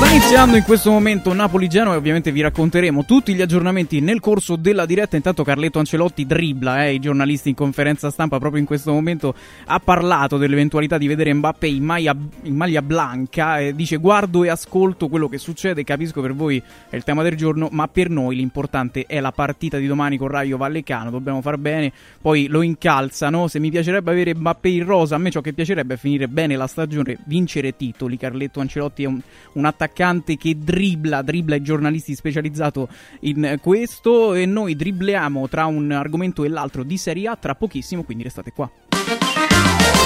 [0.00, 0.09] Bye.
[0.10, 4.84] Iniziando in questo momento Napoli-Genoa e ovviamente vi racconteremo tutti gli aggiornamenti nel corso della
[4.84, 5.14] diretta.
[5.14, 9.32] Intanto Carletto Ancelotti dribbla eh, i giornalisti in conferenza stampa proprio in questo momento.
[9.66, 14.48] Ha parlato dell'eventualità di vedere Mbappé in maglia, in maglia blanca e dice guardo e
[14.48, 18.34] ascolto quello che succede, capisco per voi è il tema del giorno, ma per noi
[18.34, 21.92] l'importante è la partita di domani con Raio Vallecano, dobbiamo far bene.
[22.20, 25.94] Poi lo incalzano, se mi piacerebbe avere Mbappé in rosa, a me ciò che piacerebbe
[25.94, 28.16] è finire bene la stagione, vincere titoli.
[28.16, 29.20] Carletto Ancelotti è un,
[29.52, 29.98] un attaccante
[30.36, 32.88] che dribbla, dribbla i giornalisti specializzato
[33.20, 38.02] in questo e noi dribbleiamo tra un argomento e l'altro di Serie A tra pochissimo,
[38.02, 38.70] quindi restate qua.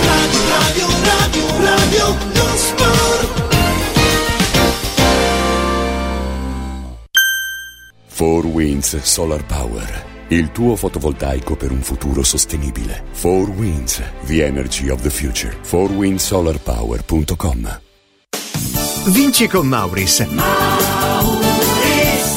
[0.03, 3.43] Radio, radio, radio, non sport.
[8.17, 10.13] 4 Winds Solar Power.
[10.29, 13.05] Il tuo fotovoltaico per un futuro sostenibile.
[13.21, 15.55] 4 Winds, the energy of the future.
[15.63, 17.83] 4windsolarpower.com
[19.07, 20.27] Vinci con Mauris.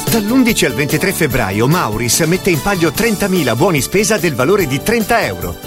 [0.09, 5.25] Dall'11 al 23 febbraio Mauris mette in palio 30.000 buoni spesa del valore di 30
[5.25, 5.66] euro.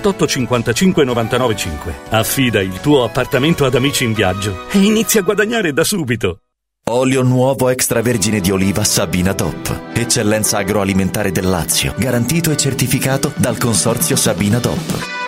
[0.00, 1.94] 55 99 5.
[2.10, 6.40] Affida il tuo appartamento ad Amici in Viaggio e inizia a guadagnare da subito.
[6.90, 9.90] Olio nuovo extravergine di oliva Sabina Top.
[9.92, 11.94] Eccellenza agroalimentare del Lazio.
[11.98, 15.27] Garantito e certificato dal consorzio Sabina Top.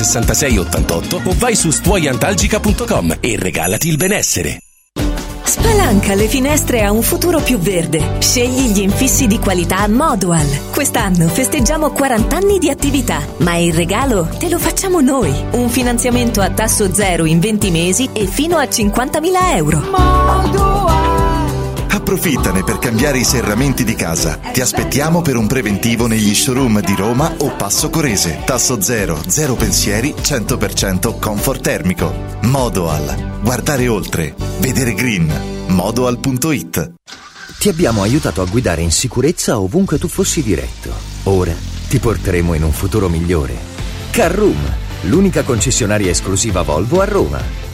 [0.03, 4.59] 66 88 o vai su stuoiantalgica.com e regalati il benessere.
[5.43, 8.19] Spalanca le finestre a un futuro più verde.
[8.19, 10.47] Scegli gli infissi di qualità Modual.
[10.71, 15.33] Quest'anno festeggiamo 40 anni di attività, ma il regalo te lo facciamo noi.
[15.51, 21.10] Un finanziamento a tasso zero in 20 mesi e fino a 50.000 euro.
[21.93, 24.37] Approfittane per cambiare i serramenti di casa.
[24.37, 28.43] Ti aspettiamo per un preventivo negli showroom di Roma o Passo Corese.
[28.45, 32.13] Tasso zero, zero pensieri, 100% comfort termico.
[32.43, 33.39] Modoal.
[33.41, 34.33] Guardare oltre.
[34.59, 35.29] Vedere green.
[35.67, 36.93] Modoal.it.
[37.59, 40.93] Ti abbiamo aiutato a guidare in sicurezza ovunque tu fossi diretto.
[41.23, 41.53] Ora
[41.89, 43.53] ti porteremo in un futuro migliore.
[44.11, 44.59] Carroom,
[45.01, 47.70] l'unica concessionaria esclusiva Volvo a Roma.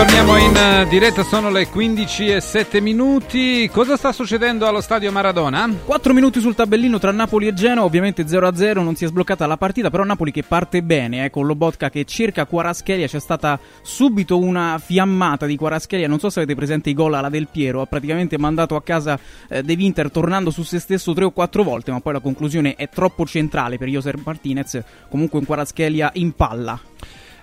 [0.00, 3.68] Torniamo in eh, diretta, sono le 15 e 7 minuti.
[3.70, 5.68] Cosa sta succedendo allo stadio Maradona?
[5.84, 9.58] 4 minuti sul tabellino tra Napoli e Genoa, ovviamente 0-0, non si è sbloccata la
[9.58, 14.38] partita, però Napoli che parte bene, eh, con Lobotka che cerca Quaraschelia, c'è stata subito
[14.38, 17.86] una fiammata di Quaraschelia, non so se avete presente i gol alla Del Piero, ha
[17.86, 19.20] praticamente mandato a casa
[19.50, 22.74] eh, De Winter tornando su se stesso 3 o 4 volte, ma poi la conclusione
[22.74, 26.80] è troppo centrale per Joser Martinez, comunque un Quaraschelia in palla.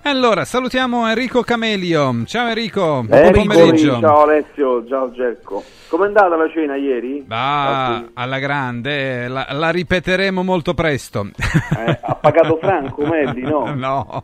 [0.10, 2.24] Allora, salutiamo Enrico Camelio.
[2.26, 4.00] Ciao Enrico, buon Eccomi, pomeriggio.
[4.00, 5.62] ciao Alessio, ciao Gerco.
[5.90, 7.26] Com'è andata la cena ieri?
[7.28, 11.30] Ah, alla grande, la, la ripeteremo molto presto.
[11.36, 13.72] Eh, ha pagato Franco Melli, no?
[13.76, 14.24] no,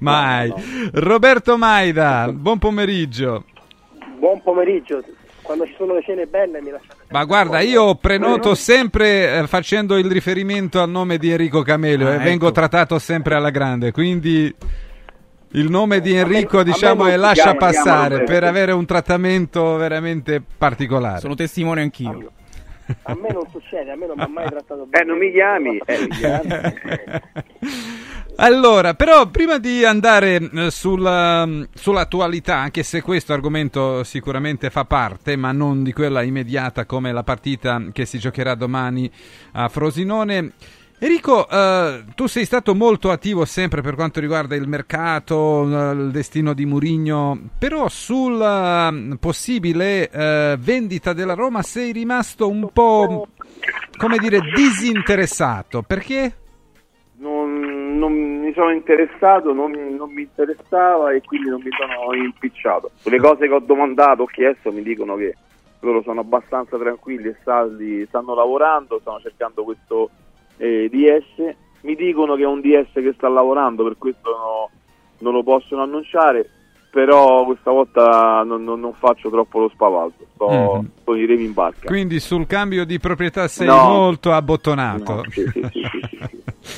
[0.00, 0.52] mai.
[0.92, 3.44] Roberto Maida, buon pomeriggio.
[4.18, 5.02] Buon pomeriggio.
[5.40, 6.96] Quando ci sono le cene belle mi lasciate.
[7.08, 12.12] Ma guarda, io prenoto sempre eh, facendo il riferimento al nome di Enrico Camelio Ah,
[12.12, 12.24] e ecco.
[12.24, 14.54] vengo trattato sempre alla grande, quindi
[15.52, 21.20] il nome di Enrico diciamo è lascia passare per avere un trattamento veramente particolare.
[21.20, 22.32] Sono testimone anch'io.
[23.02, 25.04] A me non succede, a me non mi ha mai trattato bene.
[25.04, 25.80] Eh, non mi chiami?
[25.84, 26.48] Eh, mi chiami.
[28.40, 31.44] Allora, però prima di andare eh, sulla-
[31.74, 37.24] sull'attualità, anche se questo argomento sicuramente fa parte, ma non di quella immediata come la
[37.24, 39.10] partita che si giocherà domani
[39.54, 40.52] a Frosinone.
[41.00, 46.10] Enrico, eh, tu sei stato molto attivo sempre per quanto riguarda il mercato, eh, il
[46.10, 53.28] destino di Murigno, però sulla mm, possibile eh, vendita della Roma sei rimasto un po',
[53.96, 55.82] come dire, disinteressato.
[55.82, 56.34] Perché?
[57.18, 62.90] non, non mi sono interessato, non, non mi interessava e quindi non mi sono impicciato.
[62.96, 65.34] Sulle cose che ho domandato, ho chiesto, mi dicono che
[65.80, 70.10] loro sono abbastanza tranquilli e saldi, stanno lavorando, stanno cercando questo
[70.58, 71.54] eh, DS.
[71.82, 74.70] Mi dicono che è un DS che sta lavorando, per questo no-
[75.20, 76.50] non lo possono annunciare.
[76.90, 80.48] però questa volta non, non- non faccio troppo lo spavaldo, sto
[80.80, 80.90] Mhm.
[81.04, 81.86] con i remi in barca.
[81.86, 83.88] Quindi sul cambio di proprietà sei No.
[83.88, 85.14] molto abbottonato.
[85.16, 85.82] No, sì, sì, sì.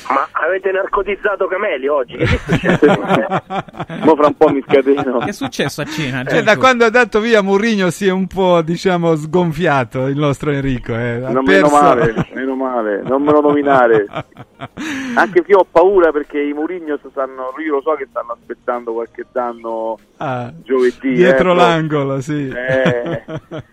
[0.09, 2.15] Ma avete narcotizzato Cameli oggi?
[2.17, 2.27] Che?
[4.03, 5.19] Mo fra un po' mi scateno.
[5.19, 6.23] Che è successo a cena?
[6.23, 10.51] Eh, da quando è andato via Murigno si è un po', diciamo, sgonfiato il nostro
[10.51, 10.93] Enrico.
[10.95, 11.17] Eh.
[11.19, 14.05] Non perso- meno male, meno male, non me lo nominare.
[15.15, 18.93] Anche se io ho paura perché i Murigno stanno, io lo so che stanno aspettando
[18.93, 21.13] qualche danno Ah, giovedì.
[21.13, 22.47] dietro eh, l'angolo, sì.
[22.47, 23.23] Eh.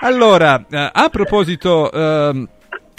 [0.00, 2.48] allora, eh, a proposito ehm,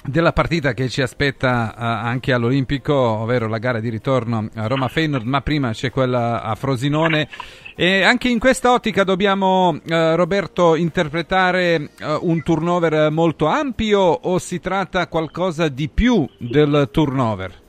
[0.07, 5.25] della partita che ci aspetta eh, anche all'Olimpico, ovvero la gara di ritorno a Roma-Feyenoord,
[5.25, 7.27] ma prima c'è quella a Frosinone.
[7.75, 14.37] E anche in questa ottica dobbiamo, eh, Roberto, interpretare eh, un turnover molto ampio o
[14.37, 17.63] si tratta qualcosa di più del turnover?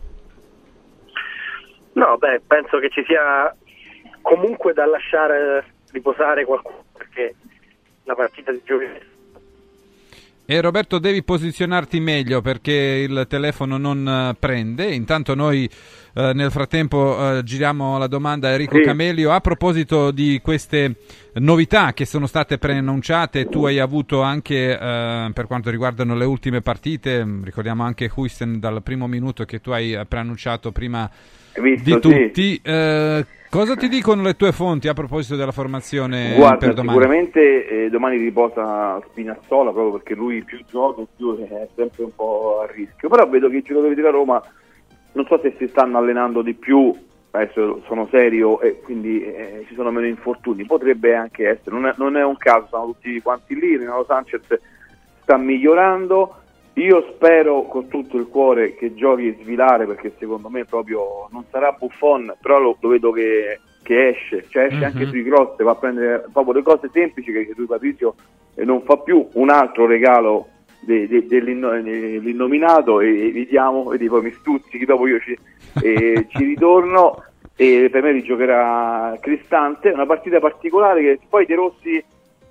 [1.95, 3.55] No, beh, penso che ci sia
[4.21, 7.35] comunque da lasciare riposare qualcuno perché
[8.05, 9.06] la partita di giovedì
[10.49, 14.95] E Roberto devi posizionarti meglio perché il telefono non eh, prende.
[14.95, 15.69] Intanto noi
[16.15, 18.83] eh, nel frattempo eh, giriamo la domanda a Enrico Sì.
[18.83, 20.99] Camelio a proposito di queste
[21.35, 23.49] novità che sono state preannunciate.
[23.49, 28.61] Tu hai avuto anche eh, per quanto riguardano le ultime partite, mh, ricordiamo anche Huisten
[28.61, 31.11] dal primo minuto che tu hai eh, preannunciato prima
[31.61, 32.01] Visto, di sì.
[32.01, 32.61] tutti.
[32.63, 36.89] Eh, cosa ti dicono le tue fonti a proposito della formazione Guarda, domani?
[36.89, 42.61] sicuramente eh, domani riposa Spinazzola proprio perché lui più gioca più è sempre un po'
[42.61, 43.09] a rischio.
[43.09, 44.43] Però vedo che i giocatori della Roma
[45.13, 46.93] non so se si stanno allenando di più,
[47.31, 51.95] adesso sono serio e quindi eh, ci sono meno infortuni, potrebbe anche essere, non è,
[51.97, 54.43] non è un caso, sono tutti quanti lì, Renato Sanchez
[55.23, 56.43] sta migliorando.
[56.79, 61.73] Io spero con tutto il cuore che giochi Svilare perché secondo me proprio non sarà
[61.73, 64.83] Buffon, però lo, lo vedo che, che esce, cioè esce Mhm.
[64.85, 68.15] anche sui cross, va a prendere proprio le cose semplici che lui Patrizio
[68.55, 70.49] eh, non fa più, un altro regalo
[70.81, 75.35] de- de- dell'inno- dell'innominato e, e vediamo, vedi poi mi stuzzichi, dopo io ci,
[75.83, 77.23] e ci ritorno
[77.57, 82.05] e per me rigiocherà Cristante, una partita particolare che poi De Rossi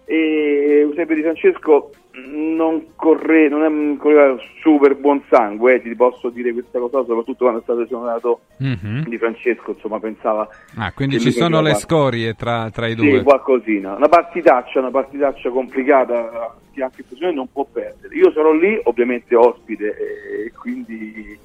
[0.04, 1.92] e Eusebio Di Francesco
[2.32, 7.44] non, corre, non è, correva super buon sangue, eh, ti posso dire questa cosa, soprattutto
[7.44, 9.04] quando è stato esonerato Mhm.
[9.10, 10.48] Di Francesco, insomma pensava
[10.78, 11.82] Ah, quindi ci sono le fare.
[11.82, 13.24] scorie tra, tra i Sì, due.
[13.24, 13.96] qualcosina.
[13.96, 18.16] Una partitaccia, una partitaccia complicata che anche Frosinone non può perdere.
[18.16, 19.96] Io sarò lì, ovviamente ospite,
[20.46, 21.38] e quindi...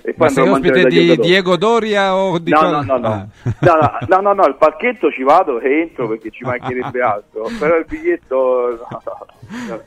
[0.00, 1.16] E Ma sei ospite di.
[1.18, 3.08] Diego Doria o di No, no, no, no.
[3.08, 3.26] Ah.
[3.60, 7.48] No, no, no, no, no, il pacchetto ci vado e entro perché ci mancherebbe altro,
[7.58, 8.78] però il biglietto...
[8.90, 9.82] no, no.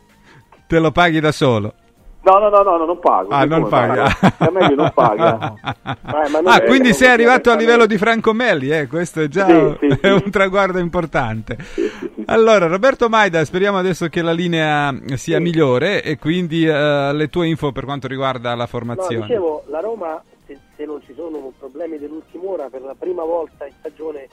[0.72, 1.73] Te lo paghi da solo.
[2.22, 3.27] No, no, no, no, no, non pago.
[3.30, 4.07] Ah, non paga.
[4.39, 5.53] Da me non paga.
[5.84, 8.88] Ah, quindi sei arrivato a livello di Franco Melli, eh?
[8.88, 11.57] questo è già un traguardo importante.
[12.27, 17.48] Allora, Roberto Maida, speriamo adesso che la linea sia migliore e quindi eh, le tue
[17.48, 19.26] info per quanto riguarda la No, formazione.
[19.26, 23.73] dicevo, la Roma, se, non ci sono problemi dell'ultima ora, per la prima volta in
[23.80, 24.30] stagione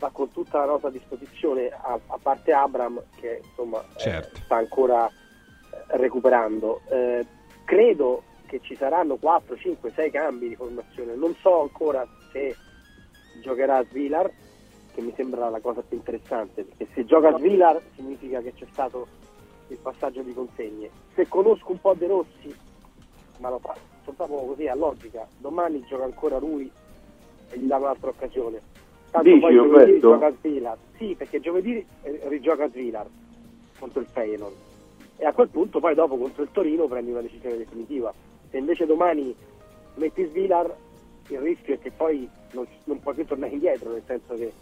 [0.00, 4.40] va con tutta la rosa a disposizione, a, a parte Abram, che insomma eh, Certo.
[4.44, 5.08] sta ancora
[5.92, 6.80] recuperando.
[6.88, 7.26] Eh,
[7.64, 11.14] credo che ci saranno 4, 5, 6 cambi di formazione.
[11.14, 12.54] Non so ancora se
[13.40, 14.30] giocherà Svilar,
[14.94, 19.06] che mi sembra la cosa più interessante, perché se gioca Svilar significa che c'è stato
[19.68, 20.90] il passaggio di consegne.
[21.14, 22.54] Se conosco un po' De Rossi,
[23.38, 26.70] ma lo faccio proprio così a logica, domani gioca ancora lui
[27.50, 28.60] e gli dà un'altra occasione.
[29.10, 30.76] Tanto Dici, poi giovedì gioca Svilar.
[30.96, 33.06] Sì, perché giovedì eh, rigioca Svilar
[33.78, 34.71] contro il Feyenoord.
[35.22, 38.12] E a quel punto poi dopo contro il Torino prendi una decisione definitiva.
[38.50, 39.32] Se invece domani
[39.94, 40.74] metti Svilar,
[41.28, 44.52] il rischio è che poi non, non puoi più tornare indietro, nel senso che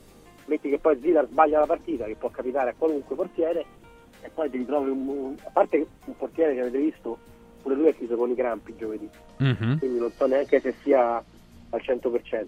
[0.45, 3.65] metti che poi Svilar sbaglia la partita, che può capitare a qualunque portiere,
[4.21, 7.17] e poi ti ritrovi un, un- a parte un portiere che avete visto,
[7.63, 9.09] pure lui è chiuso con i crampi giovedì,
[9.39, 9.79] Mhm.
[9.79, 11.25] quindi non so neanche se sia
[11.71, 12.47] al 100%.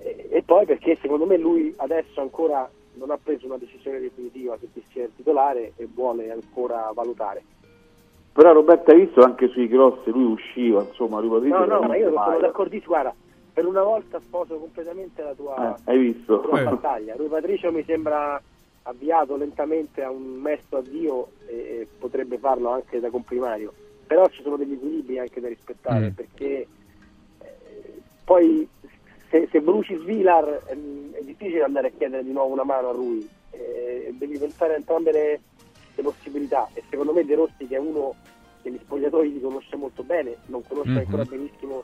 [0.00, 4.56] E, e poi perché secondo me lui adesso ancora non ha preso una decisione definitiva
[4.60, 7.42] se chi sia il titolare e vuole ancora valutare.
[8.32, 11.96] Però Roberto hai visto anche sui cross lui usciva, insomma, lui Patrizio No, no, ma
[11.96, 13.14] io sono d'accordissimo, guarda,
[13.52, 16.36] per una volta sposo completamente la tua, Eh, hai visto?
[16.36, 17.14] la tua battaglia.
[17.16, 18.40] Lui Patricio mi sembra
[18.84, 23.72] avviato lentamente a un mesto addio e, e potrebbe farlo anche da comprimario.
[24.06, 26.14] Però ci sono degli equilibri anche da rispettare Mm.
[26.14, 26.66] perché
[27.38, 28.66] eh, poi
[29.32, 32.92] se, se bruci Svilar ehm, è difficile andare a chiedere di nuovo una mano a
[32.92, 35.40] lui, eh, devi pensare a entrambe le,
[35.94, 38.14] le possibilità e secondo me De Rossi che è uno
[38.60, 40.98] che gli spogliatoi li conosce molto bene, non conosce Mhm.
[40.98, 41.82] ancora benissimo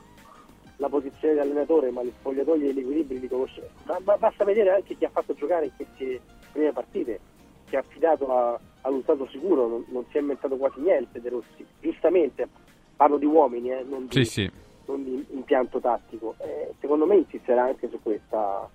[0.77, 3.69] la posizione di allenatore, ma gli spogliatoi e gli equilibri li conosce.
[3.85, 6.21] Ma, ma basta vedere anche chi ha fatto giocare in queste
[6.53, 7.19] prime partite,
[7.67, 11.29] che ha affidato a, allo stato sicuro, non, non si è inventato quasi niente De
[11.29, 11.65] Rossi.
[11.81, 12.47] Giustamente,
[12.95, 14.51] parlo di uomini, eh, non, di, Sì, sì.
[14.89, 16.35] Non di impianto tattico.
[16.39, 18.67] Eh, secondo me insisterà anche su questa,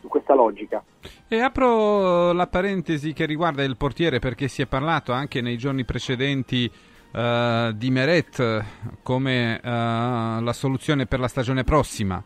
[0.00, 0.82] su questa logica.
[1.28, 5.84] E apro la parentesi che riguarda il portiere perché si è parlato anche nei giorni
[5.84, 6.70] precedenti
[7.14, 8.64] eh, di Meret
[9.02, 12.22] come eh, la soluzione per la stagione prossima.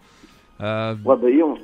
[0.59, 1.59] Eh, Guarda, io,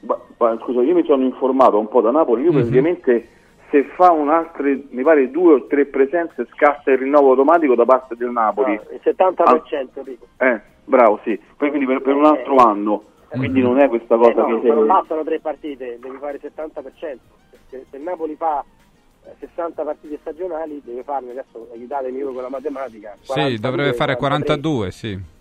[0.00, 2.58] ma- ma scusa, io mi sono informato un po' da Napoli, io Mhm.
[2.60, 3.28] praticamente
[3.70, 8.16] se fa un'altre, mi pare due o tre presenze scatta il rinnovo automatico da parte
[8.16, 8.74] del Napoli.
[8.76, 10.26] Ah, il 70% dico.
[10.38, 11.38] Eh, bravo, sì.
[11.56, 13.04] Poi quindi per, per un altro anno.
[13.28, 14.92] Quindi non è questa cosa Eh no, che ma non se...
[14.92, 17.18] bastano tre partite, devi fare il 70%.
[17.68, 18.64] Se, se il Napoli fa
[19.24, 23.14] eh, 60 partite stagionali, deve farne adesso aiutatemi voi con la matematica.
[23.20, 24.60] sì, 42, dovrebbe fare 43.
[24.60, 25.36] 42, sì.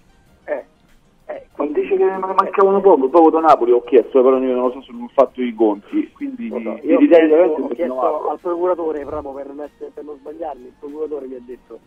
[1.57, 4.71] Ma dice che ne mancavano poco, proprio da Napoli ho chiesto, però io non lo
[4.71, 6.09] so se non ho fatto i conti.
[6.11, 6.59] Quindi Io ho
[6.99, 10.73] l'idea di chiesto, ho chiesto al procuratore proprio per non, essere- per non sbagliarmi, il
[10.79, 11.79] procuratore mi ha detto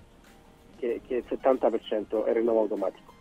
[0.76, 3.12] che, che il 70% è rinnovo automatico.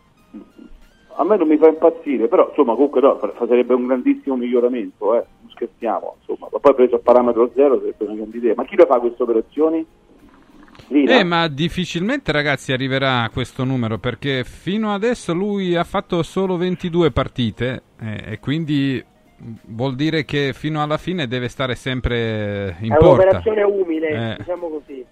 [1.14, 5.24] A me non mi fa impazzire, però insomma comunque no, sarebbe un grandissimo miglioramento, eh.
[5.40, 6.48] non scherziamo, insomma.
[6.52, 8.54] Ma poi preso a parametro zero sarebbe una grande idea.
[8.56, 9.86] Ma chi lo fa queste operazioni?
[10.92, 16.56] Eh, ma difficilmente ragazzi arriverà a questo numero perché fino adesso lui ha fatto solo
[16.56, 19.02] 22 partite eh, e quindi
[19.66, 23.22] vuol dire che fino alla fine deve stare sempre in è porta.
[23.22, 24.36] un'operazione umile, Eh.
[24.38, 25.04] diciamo così.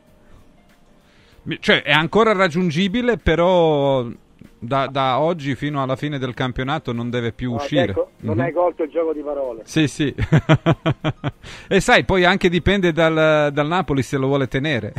[1.61, 4.05] Cioè è ancora raggiungibile però
[4.59, 7.93] da, da oggi fino alla fine del campionato non deve più No, uscire.
[7.93, 8.43] ecco, non Mhm.
[8.43, 9.61] hai colto il gioco di parole.
[9.65, 10.13] Sì, sì.
[11.69, 14.93] e sai, poi anche dipende dal, dal Napoli se lo vuole tenere.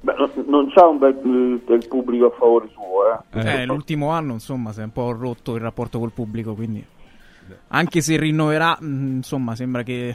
[0.00, 0.14] Beh,
[0.46, 3.60] non, c'ha un bel, bel pubblico a favore suo, eh.
[3.60, 6.84] Eh, l'ultimo anno, insomma, si è un po' rotto il rapporto col pubblico, quindi...
[7.68, 10.14] Anche se rinnoverà, mh, insomma, sembra che,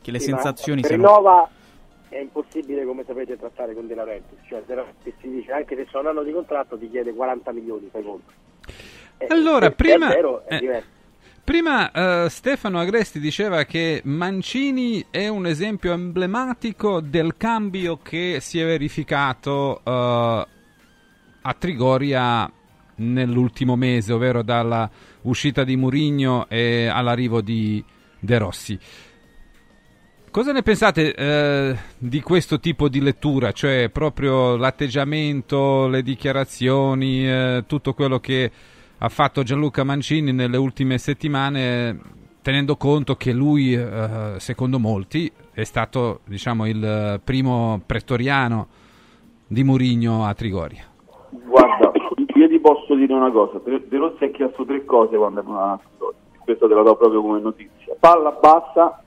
[0.00, 1.06] che le Sì, sensazioni se siano...
[1.06, 1.48] Rinnova
[2.08, 4.40] è impossibile, come sapete, trattare con De Laurentiis.
[4.46, 7.52] Cioè, De Laurentiis si dice anche se sono un anno di contratto ti chiede 40
[7.52, 8.32] milioni, fai conto.
[9.18, 10.88] Eh, Allora, prima- è vero, è eh, diverso.
[11.48, 18.60] Prima eh, Stefano Agresti diceva che Mancini è un esempio emblematico del cambio che si
[18.60, 20.46] è verificato eh,
[21.40, 22.52] a Trigoria
[22.96, 24.90] nell'ultimo mese, ovvero dalla
[25.22, 27.82] uscita di Murigno e all'arrivo di
[28.18, 28.78] De Rossi.
[30.30, 37.64] Cosa ne pensate eh, di questo tipo di lettura, cioè proprio l'atteggiamento, le dichiarazioni, eh,
[37.66, 38.50] tutto quello che
[38.98, 41.98] ha fatto Gianluca Mancini nelle ultime settimane,
[42.42, 48.66] tenendo conto che lui, eh, secondo molti, è stato diciamo, il primo pretoriano
[49.46, 50.84] di Murigno a Trigoria.
[51.30, 51.92] Guarda,
[52.34, 55.60] io ti posso dire una cosa, De Rossi ha chiesto tre cose quando è venuto
[55.60, 56.14] a Napoli,
[56.44, 57.94] questo te la do proprio come notizia.
[58.00, 59.00] Palla bassa,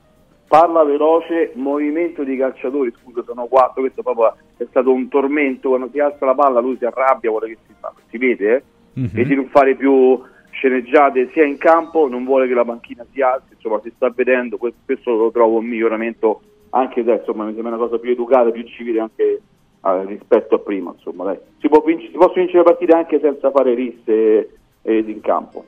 [0.47, 5.89] palla veloce, movimento di calciatori, scusa sono quattro, questo proprio è stato un tormento, quando
[5.91, 8.63] si alza la palla lui si arrabbia, vuole che si fa, si vede eh?
[8.93, 9.09] Mhm.
[9.13, 10.19] e di non fare più
[10.51, 14.57] sceneggiate sia in campo, non vuole che la panchina si alzi, insomma si sta vedendo,
[14.57, 16.41] questo, questo lo trovo un miglioramento
[16.72, 19.41] anche se insomma mi sembra una cosa più educata, più civile anche
[19.84, 21.39] eh, rispetto a prima, insomma dai.
[21.59, 25.65] Si, può vinc- si possono vincere partite anche senza fare risse eh, in campo.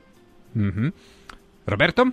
[0.51, 0.93] Mhm.
[1.65, 2.11] Roberto?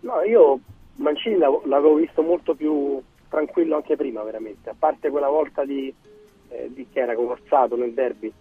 [0.00, 0.60] No, io
[0.96, 4.70] Mancini l'av- l'avevo visto molto più tranquillo anche prima, veramente.
[4.70, 5.92] A parte quella volta di,
[6.48, 8.32] eh, di che era conversato nel derby,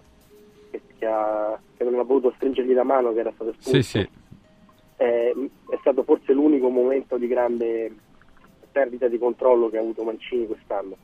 [0.85, 3.75] che, che ha- che non ha voluto stringergli la mano, che era stato espulso.
[3.75, 4.09] Sì, sì.
[4.97, 7.91] Eh, è stato forse l'unico momento di grande
[8.71, 10.95] perdita di controllo che ha avuto Mancini quest'anno.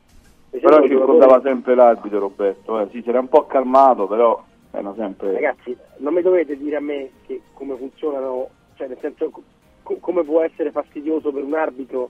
[0.51, 2.87] Mi Però sembra ci un giocatore- ricordava sempre l'arbitro Roberto, eh.
[2.91, 5.33] sì, si era un po' calmato, però era sempre...
[5.33, 10.23] Ragazzi, non mi dovete dire a me che come funzionano, cioè nel senso co- come
[10.23, 12.09] può essere fastidioso per un arbitro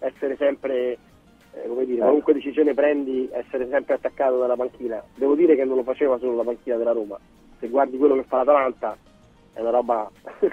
[0.00, 0.98] essere sempre,
[1.54, 2.02] eh, come dire, Eh.
[2.02, 5.02] qualunque decisione prendi, essere sempre attaccato dalla panchina.
[5.14, 7.18] Devo dire che non lo faceva solo la panchina della Roma.
[7.60, 8.96] Se guardi quello che fa l'Atalanta
[9.52, 10.10] è una roba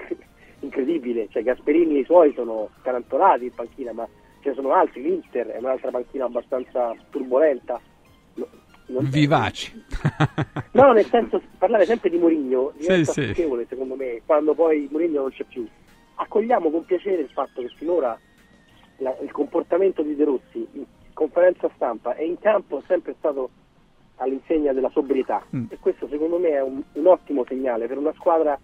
[0.59, 4.07] incredibile, cioè Gasperini e i suoi sono scarantolati in panchina, ma
[4.41, 7.79] ce ne sono altri, l'Inter è un'altra panchina abbastanza turbolenta.
[8.35, 8.47] No-
[8.87, 9.83] non- Vivaci.
[10.71, 13.65] No, nel senso, parlare sempre di Mourinho diventa Sì, sì.
[13.67, 15.65] secondo me, quando poi Mourinho non c'è più.
[16.15, 18.17] Accogliamo con piacere il fatto che finora
[19.01, 23.49] la- il comportamento di De Rossi in conferenza stampa e in campo è sempre stato
[24.17, 25.65] all'insegna della sobrietà Mm.
[25.69, 28.57] e questo secondo me è un, un ottimo segnale per una squadra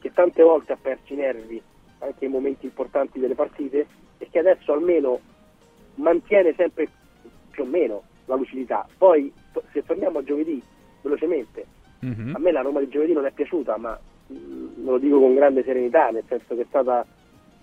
[0.00, 1.62] che tante volte ha perso i nervi
[2.00, 3.86] anche in momenti importanti delle partite
[4.18, 5.20] e che adesso almeno
[5.96, 6.88] mantiene sempre
[7.50, 8.86] più o meno la lucidità.
[8.96, 9.32] Poi
[9.72, 10.62] se torniamo a giovedì
[11.02, 11.66] velocemente,
[12.02, 12.32] Mhm.
[12.34, 13.98] A me la Roma di giovedì non è piaciuta, ma
[14.28, 17.04] mh, lo dico con grande serenità, nel senso che è stata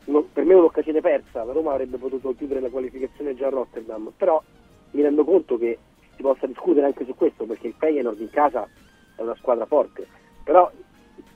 [0.07, 1.43] uno- per me un'occasione persa.
[1.43, 4.41] La Roma avrebbe potuto chiudere la qualificazione già a Rotterdam, però
[4.91, 5.77] mi rendo conto che
[6.15, 8.67] si possa discutere anche su questo, perché il Feyenoord in casa
[9.15, 10.07] è una squadra forte,
[10.43, 10.69] però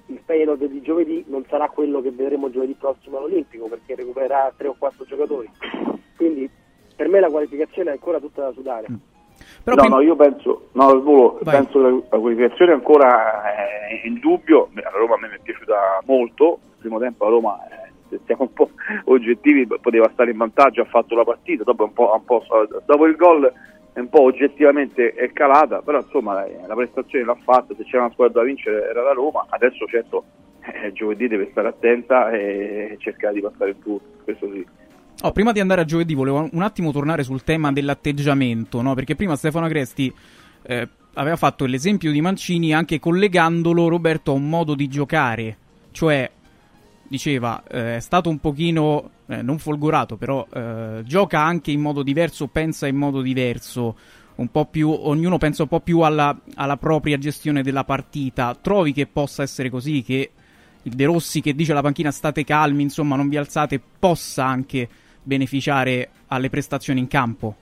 [0.07, 4.67] il Feyenoord di giovedì non sarà quello che vedremo giovedì prossimo all'Olimpico, perché recupererà tre
[4.67, 5.49] o quattro giocatori.
[6.17, 6.49] Quindi
[6.95, 8.87] per me la qualificazione è ancora tutta da sudare.
[9.63, 14.69] no, no, io penso, no, al volo, penso che la qualificazione ancora è in dubbio.
[14.73, 16.59] La Roma a me mi è piaciuta molto.
[16.73, 18.69] Il primo tempo la Roma, eh, se siamo un po'
[19.05, 21.63] oggettivi, poteva stare in vantaggio, ha fatto la partita.
[21.63, 22.43] Dopo, un po', un po',
[22.85, 23.51] dopo il gol
[23.93, 27.73] un po' oggettivamente è calata, però insomma eh, la prestazione l'ha fatta.
[27.75, 29.45] Se c'era una squadra da vincere era la Roma.
[29.49, 30.23] Adesso certo
[30.61, 34.65] eh, giovedì deve stare attenta e cercare di passare il turno, questo sì.
[35.23, 38.95] Oh, prima di andare a giovedì volevo un attimo tornare sul tema dell'atteggiamento, no?
[38.95, 40.11] Perché prima Stefano Agresti
[40.63, 45.57] eh, aveva fatto l'esempio di Mancini anche collegandolo, Roberto, a un modo di giocare.
[45.91, 46.29] Cioè,
[47.11, 52.03] diceva, eh, è stato un pochino, eh, non folgorato, però eh, gioca anche in modo
[52.03, 53.97] diverso, pensa in modo diverso.
[54.35, 58.55] Un po' più, ognuno pensa un po' più alla, alla propria gestione della partita.
[58.55, 60.31] Trovi che possa essere così, che
[60.83, 64.87] il De Rossi che dice alla panchina state calmi, insomma non vi alzate, possa anche
[65.21, 67.55] beneficiare alle prestazioni in campo?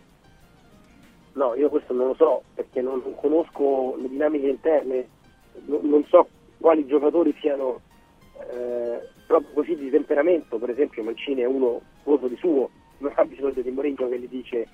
[1.33, 5.07] No, io questo non lo so perché non non conosco le dinamiche interne,
[5.65, 6.27] no- non so
[6.59, 7.81] quali giocatori siano
[8.51, 13.25] eh, proprio così di temperamento, per esempio Mancini è uno voto di suo, non ha
[13.25, 14.67] bisogno di Mourinho che gli dice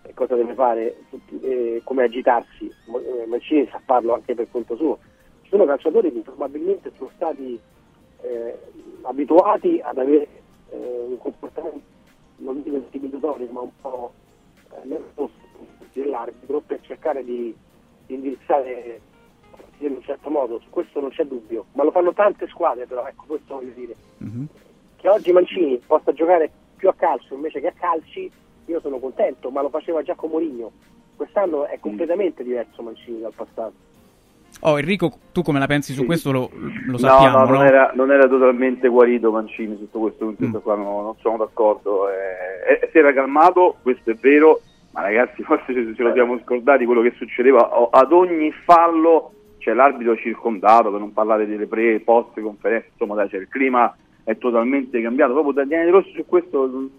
[0.00, 0.96] eh, cosa deve fare,
[1.42, 4.98] eh, come agitarsi, eh, Mancini sa farlo anche per conto suo.
[5.42, 7.60] Ci sono calciatori che probabilmente sono stati
[8.22, 8.58] eh,
[9.02, 10.26] abituati ad avere
[10.70, 11.96] eh, un comportamento
[12.38, 14.12] non dico intimidatorio ma un po'
[14.70, 15.32] eh, nervoso
[15.92, 17.54] dell'arbitro per cercare di,
[18.06, 19.00] di indirizzare
[19.78, 23.06] in un certo modo, su questo non c'è dubbio, ma lo fanno tante squadre però,
[23.06, 23.94] ecco questo voglio dire.
[24.96, 28.30] Che oggi Mancini possa giocare più a calcio invece che a calci,
[28.66, 30.70] io sono contento, ma lo faceva già con Mourinho.
[31.16, 33.86] Quest'anno è completamente diverso Mancini dal passato.
[34.60, 36.50] Oh, Enrico, tu come la pensi su questo lo,
[36.86, 37.50] lo sappiamo, no, no?
[37.50, 41.14] no, non, era, non era totalmente guarito Mancini sotto questo punto vista qua, no, non
[41.20, 42.08] sono d'accordo.
[42.08, 44.60] Eh, eh, si era calmato, questo è vero,
[44.92, 49.72] ma ragazzi forse ce, ce lo siamo scordati quello che succedeva ad ogni fallo c'è
[49.74, 53.94] l'arbitro circondato, per non parlare delle pre, post conferenze, insomma dai, cioè, il clima
[54.24, 55.32] è totalmente cambiato.
[55.32, 56.90] Proprio Daniele De Rossi su questo mh,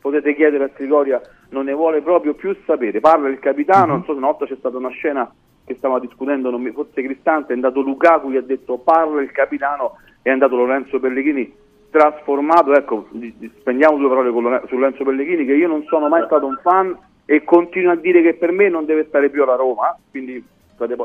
[0.00, 1.20] potete chiedere a Trigoria,
[1.50, 3.00] non ne vuole proprio più sapere.
[3.00, 5.32] Parla il capitano, non so se una volta c'è stata una scena
[5.64, 9.30] che stava discutendo, non mi- forse Cristante, è andato Lukaku, gli ha detto parla il
[9.30, 11.52] capitano, è andato Lorenzo Pellegrini
[11.90, 16.08] trasformato, ecco, di- di- spendiamo due parole con su Lorenzo Pellegrini che io non sono
[16.08, 19.42] mai stato un fan e continuo a dire che per me non deve stare più
[19.42, 20.42] alla Roma, quindi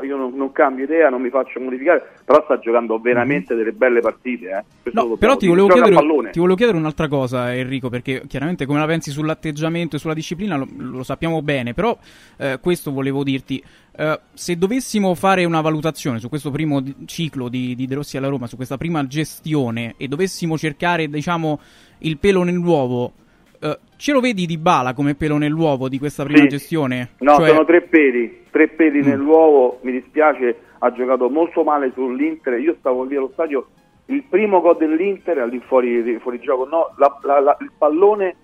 [0.04, 4.00] io non, non cambio idea, non mi faccio modificare, però sta giocando veramente delle belle
[4.00, 4.50] partite.
[4.50, 4.92] Eh.
[4.92, 5.18] Mhm.
[5.18, 5.96] Però ti volevo, chiedere,
[6.32, 10.58] ti volevo chiedere un'altra cosa, Enrico, perché chiaramente come la pensi sull'atteggiamento e sulla disciplina
[10.58, 11.98] lo, lo sappiamo bene, però
[12.38, 13.64] eh, questo volevo dirti.
[14.00, 18.28] Eh, se dovessimo fare una valutazione su questo primo ciclo di, di De Rossi alla
[18.28, 21.60] Roma, su questa prima gestione, e dovessimo cercare, diciamo,
[22.00, 23.14] il pelo nell'uovo,
[23.62, 26.48] eh, ce lo vedi di bala come pelo nell'uovo di questa prima Sì.
[26.48, 27.10] gestione?
[27.20, 29.08] No, Cioè- sono tre peli, tre peli Mm.
[29.08, 33.68] nell'uovo, mi dispiace, ha giocato molto male sull'Inter, io stavo lì allo stadio,
[34.08, 36.02] il primo gol dell'Inter, al di fuori,
[36.42, 38.36] gioco, no, la- la- la- il pallone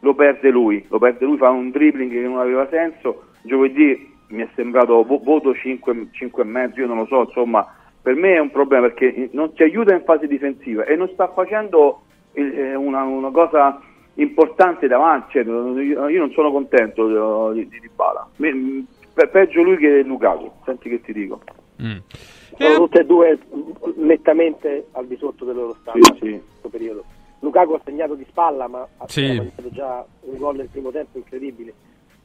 [0.00, 4.42] lo perde lui, lo perde lui, fa un dribbling che non aveva senso, giovedì mi
[4.42, 7.66] è sembrato vo- voto 5, 5 e mezzo, io non lo so, insomma,
[8.00, 11.28] per me è un problema perché non ti aiuta in fase difensiva e non sta
[11.32, 12.02] facendo
[12.32, 13.80] eh, una, una cosa
[14.22, 18.28] importante davanti, cioè, io non sono contento di, di Dybala.
[18.36, 18.84] Me-
[19.14, 21.40] pe- peggio lui che Lukaku, senti che ti dico.
[21.76, 23.38] Sono tutte e due
[23.96, 26.30] nettamente al di sotto del loro standard Sì, sì.
[26.32, 27.04] in questo periodo.
[27.40, 29.26] Lukaku ha segnato di spalla, ma ha Sì.
[29.26, 31.72] segnato già un gol nel primo tempo incredibile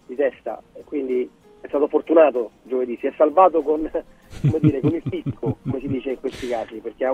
[0.08, 1.30] di testa, e quindi
[1.62, 3.90] è stato fortunato giovedì, si è salvato con,
[4.42, 7.14] come dire, con il picco, come si dice in questi casi, perché ha,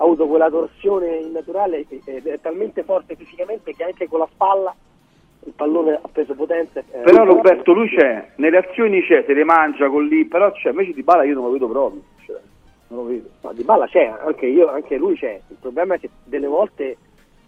[0.00, 4.28] ha avuto quella torsione innaturale e- ed è talmente forte fisicamente che anche con la
[4.32, 4.74] spalla
[5.44, 6.80] il pallone ha preso potenza.
[6.80, 10.70] eh, Però Roberto lui c'è, nelle azioni c'è, se le mangia con lì, però c'è,
[10.70, 12.02] invece di Bala io non lo vedo proprio.
[12.24, 12.40] Cioè,
[12.88, 13.28] non lo vedo.
[13.42, 15.40] No, di balla c'è, anche, io, anche lui c'è.
[15.48, 16.96] Il problema è che delle volte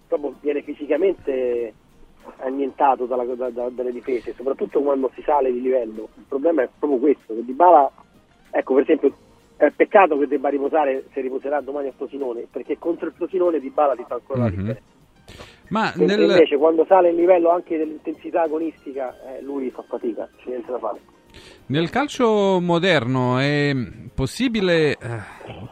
[0.08, 1.74] proprio viene fisicamente
[2.38, 6.08] annientato dalla- da- da- dalle difese, soprattutto quando si sale di livello.
[6.16, 7.90] Il problema è proprio questo, che Di Bala,
[8.50, 9.12] ecco per esempio,
[9.66, 13.68] è peccato che debba riposare se riposerà domani a Frosinone, perché contro il Frosinone Di
[13.68, 14.76] Bala ti fa ancora la Mhm.
[15.68, 20.48] Ma nel, invece quando sale il livello anche dell'intensità agonistica, eh, lui fa fatica, c'è
[20.48, 20.98] niente da fare.
[21.66, 23.72] nel calcio moderno è
[24.12, 24.96] possibile eh,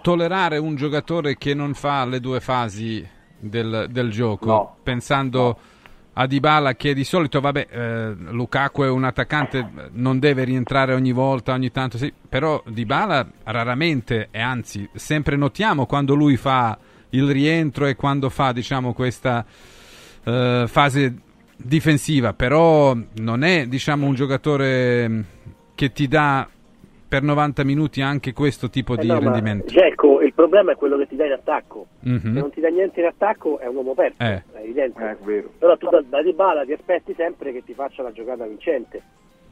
[0.02, 3.04] tollerare un giocatore che non fa le due fasi
[3.38, 4.46] del, del gioco?
[4.46, 4.76] No.
[4.84, 5.58] Pensando
[6.20, 11.12] a Dybala che di solito, vabbè, eh, Lukaku è un attaccante, non deve rientrare ogni
[11.12, 16.76] volta, ogni tanto sì, però Dybala raramente e anzi sempre notiamo quando lui fa
[17.10, 19.46] il rientro e quando fa, diciamo, questa
[20.24, 21.14] eh, fase
[21.56, 25.20] difensiva, però non è, diciamo, un giocatore mm,
[25.76, 26.48] che ti dà
[27.08, 29.66] per 90 minuti anche questo tipo Eh di no, rendimento.
[29.66, 31.86] Dzeko, il problema è quello che ti dà in attacco.
[32.00, 32.18] Mhm.
[32.34, 34.42] Se non ti dà niente in attacco è un uomo perso, Eh.
[34.52, 35.02] è evidente.
[35.02, 35.50] Eh, è vero.
[35.58, 39.02] Però tu da, da Dybala ti aspetti sempre che ti faccia la giocata vincente.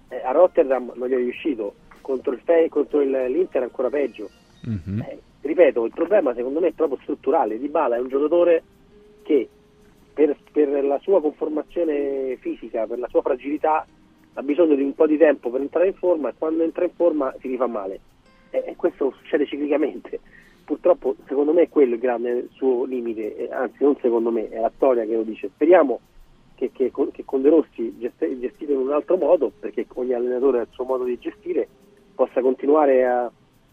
[0.08, 4.28] Eh, a Rotterdam non gli è riuscito, contro, il Fe- contro il- l'Inter ancora peggio.
[4.62, 5.00] Mhm.
[5.08, 7.58] Eh, ripeto, il problema secondo me è proprio strutturale.
[7.58, 8.62] Dybala è un giocatore
[9.22, 9.48] che
[10.12, 13.86] per, per la sua conformazione fisica, per la sua fragilità,
[14.38, 16.90] ha bisogno di un po' di tempo per entrare in forma e quando entra in
[16.94, 18.00] forma si rifà male.
[18.50, 20.20] E, e questo succede ciclicamente.
[20.64, 24.60] Purtroppo, secondo me, è quello il grande suo limite, eh, anzi, non secondo me, è
[24.60, 25.48] la storia che lo dice.
[25.54, 26.00] Speriamo
[26.54, 30.12] che, che con- che con De Rossi, gest- gestito in un altro modo, perché ogni
[30.12, 31.66] allenatore ha il suo modo di gestire,
[32.14, 33.30] possa continuare a,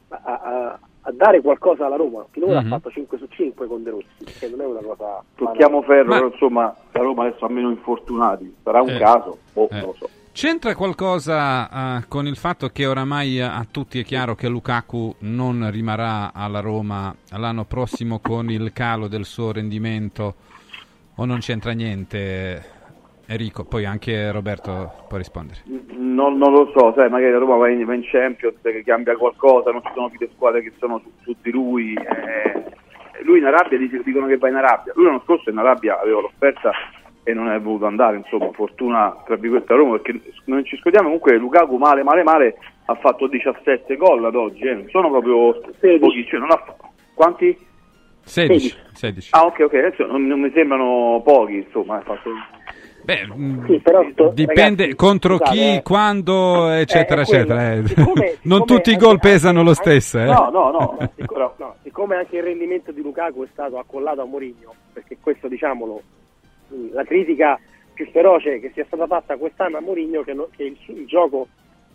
[0.10, 2.26] a- a- a dare qualcosa alla Roma.
[2.30, 2.68] Finora Mhm.
[2.72, 5.24] ha fatto 5 su 5 con De Rossi, che non è una cosa.
[5.36, 8.56] Tocchiamo ferro, Ma- insomma, la Roma adesso ha meno infortunati.
[8.64, 9.00] Sarà un Eh.
[9.00, 9.38] caso?
[9.52, 9.76] Boh, Eh.
[9.78, 10.10] non lo so.
[10.34, 15.70] C'entra qualcosa eh, con il fatto che oramai a tutti è chiaro che Lukaku non
[15.70, 20.34] rimarrà alla Roma l'anno prossimo con il calo del suo rendimento
[21.18, 22.82] o non c'entra niente?
[23.28, 25.60] Enrico, poi anche Roberto può rispondere.
[25.92, 29.16] Non, non lo so, sai, magari la Roma va in, va in Champions, che cambia
[29.16, 31.94] qualcosa, non ci sono più le squadre che sono su, su di lui.
[31.94, 32.74] eh,
[33.24, 34.94] lui in Arabia dicono che va in Arabia.
[34.96, 36.72] Lui l'anno scorso in Arabia aveva l'offerta
[37.24, 41.06] e non è voluto andare, insomma, fortuna tra virgolette a Roma, perché non ci scordiamo
[41.08, 45.54] comunque Lukaku male male male ha fatto 17 gol ad oggi, eh, non sono proprio
[46.00, 46.76] pochi, cioè non ha fa-
[47.14, 47.58] quanti?
[48.26, 48.76] 16.
[48.94, 49.30] 16.
[49.34, 52.30] Ah ok ok, adesso non, non mi sembrano pochi, insomma, ha fatto
[53.04, 55.82] Beh, mm, Sì, però sto- dipende ragazzi, contro scusate, chi, eh.
[55.82, 57.42] quando, eccetera, è quello.
[57.44, 57.74] eccetera.
[57.74, 57.86] eh.
[57.88, 60.20] Siccome- non siccome tutti i anche- gol pesano lo stesso.
[60.20, 60.24] Eh.
[60.26, 64.26] No, no, no, Però, no, siccome anche il rendimento di Lukaku è stato accollato a
[64.26, 66.02] Mourinho, perché questo diciamolo,
[66.92, 67.60] la critica
[67.94, 71.48] più feroce che sia stata fatta quest'anno a Mourinho che, no- che il, il gioco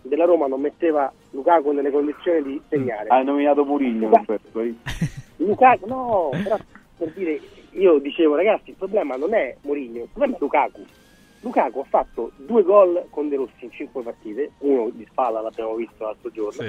[0.03, 3.09] della Roma non metteva Lukaku nelle condizioni di segnare.
[3.09, 4.61] hai nominato Murigno, Roberto.
[4.61, 4.75] eh.
[5.37, 6.57] Lukaku, no, però
[6.97, 7.41] per dire,
[7.73, 10.85] io dicevo ragazzi, il problema non è Mourinho, il problema è Lukaku.
[11.41, 15.75] Lukaku ha fatto due gol con De Rossi in cinque partite, uno di spalla l'abbiamo
[15.77, 16.63] visto l'altro giorno,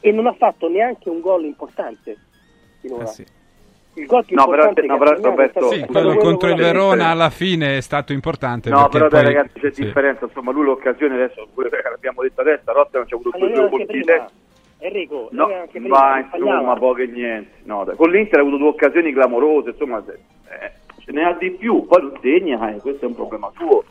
[0.00, 2.16] e non ha fatto neanche un gol importante
[2.80, 3.06] finora.
[3.96, 7.08] Il gol più No, però- no, però, ha Roberto, stato- Sì, quello contro il Verona
[7.08, 8.68] alla fine è stato importante.
[8.68, 9.84] No, però dai poi- ragazzi c'è sì.
[9.84, 13.46] differenza, insomma lui l'occasione adesso, pure che l'abbiamo detto adesso, a Rotterdam c'ha avuto Ma
[13.46, 14.30] due colpi di testa.
[14.78, 17.50] Enrico, No, non insomma, poco e niente.
[17.64, 17.96] No, dai.
[17.96, 20.70] Con l'Inter ha avuto due occasioni clamorose, insomma, eh,
[21.02, 23.84] ce ne ha di più, poi lo segna, eh, questo è un problema suo.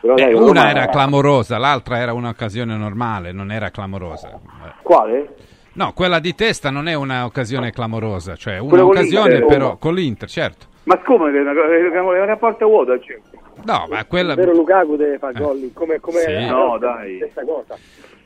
[0.00, 4.38] Però, Beh, dai, una era clamorosa, l'altra era un'occasione normale, non era clamorosa.
[4.82, 5.34] Quale?
[5.78, 10.66] No, quella di testa non è un'occasione clamorosa, cioè un'occasione però con l'Inter, certo.
[10.82, 11.30] Ma come?
[11.30, 13.40] È una, è una, porta vuota al centro.
[13.64, 14.32] No, ma quella...
[14.32, 16.46] Il vero Lukaku deve fare gol lì, come, come Sì.
[16.46, 17.18] No, dai.
[17.18, 17.76] stessa cosa.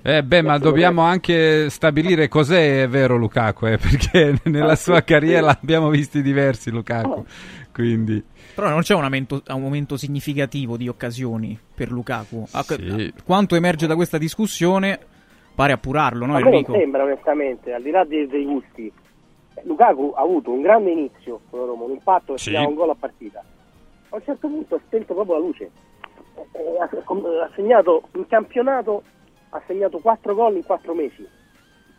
[0.00, 5.90] Eh beh, ma dobbiamo anche stabilire cos'è vero Lukaku, eh, perché nella sua carriera abbiamo
[5.90, 7.22] visti diversi Lukaku,
[7.70, 8.24] quindi...
[8.54, 12.46] Però non c'è un aumento, un aumento significativo di occasioni per Lukaku.
[12.46, 13.12] Sì.
[13.24, 14.98] Quanto emerge da questa discussione
[15.54, 18.92] pare appurarlo, no a me non sembra onestamente, al di là dei, dei gusti,
[19.64, 22.54] Lukaku ha avuto un grande inizio con la Roma, un impatto che Sì.
[22.54, 23.42] un gol a partita.
[24.10, 25.70] A un certo punto ha spento proprio la luce.
[26.52, 26.84] Eh, ha,
[27.44, 29.02] ha segnato in campionato
[29.50, 31.26] ha segnato 4 gol in 4 mesi.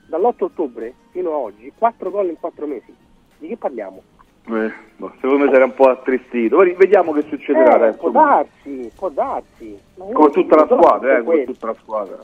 [0.08, 2.94] Dall'8 ottobre fino a oggi, 4 gol in 4 mesi.
[3.38, 4.02] Di che parliamo?
[4.46, 6.58] Eh, boh, secondo me sarà un po' attristito.
[6.58, 7.98] Vediamo che succederà Eh, adesso.
[8.00, 9.80] può darsi, può darsi.
[9.96, 11.52] Ma io Con tutta la squadra, eh, questo.
[11.54, 12.18] tutta la squadra.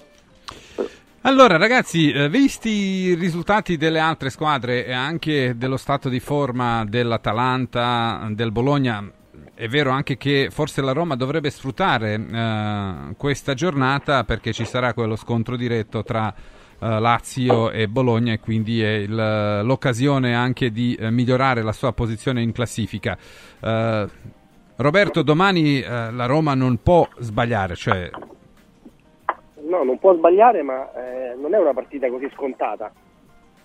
[1.23, 6.85] Allora ragazzi, eh, visti i risultati delle altre squadre e anche dello stato di forma
[6.85, 9.03] dell'Atalanta, del Bologna,
[9.53, 14.93] è vero anche che forse la Roma dovrebbe sfruttare eh, questa giornata perché ci sarà
[14.93, 20.95] quello scontro diretto tra eh, Lazio e Bologna e quindi è il- l'occasione anche di
[20.95, 23.17] eh, migliorare la sua posizione in classifica.
[23.59, 24.07] Eh,
[24.77, 28.09] Roberto, domani eh, la Roma non può sbagliare, cioè
[29.69, 32.91] No, non può sbagliare, ma eh, non è una partita così scontata.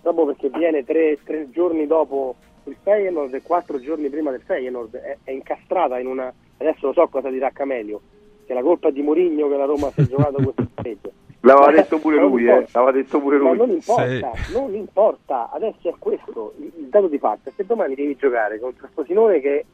[0.03, 4.97] Proprio perché viene tre, tre giorni dopo il Feyenoord e quattro giorni prima del Feyenoord.
[4.97, 6.31] È, è incastrata in una...
[6.59, 8.01] Adesso lo so cosa dirà Camelio,
[8.47, 11.11] che la colpa è di Mourinho che la Roma si è giocato questo pareggio.
[11.41, 12.65] L'aveva Ma- detto pure non lui, importa.
[12.65, 12.69] eh.
[12.73, 13.57] L'aveva detto pure Ma lui.
[13.59, 17.95] non importa, non importa, adesso è questo, il, il dato di fatto è che domani
[17.95, 19.65] devi giocare contro Frosinone che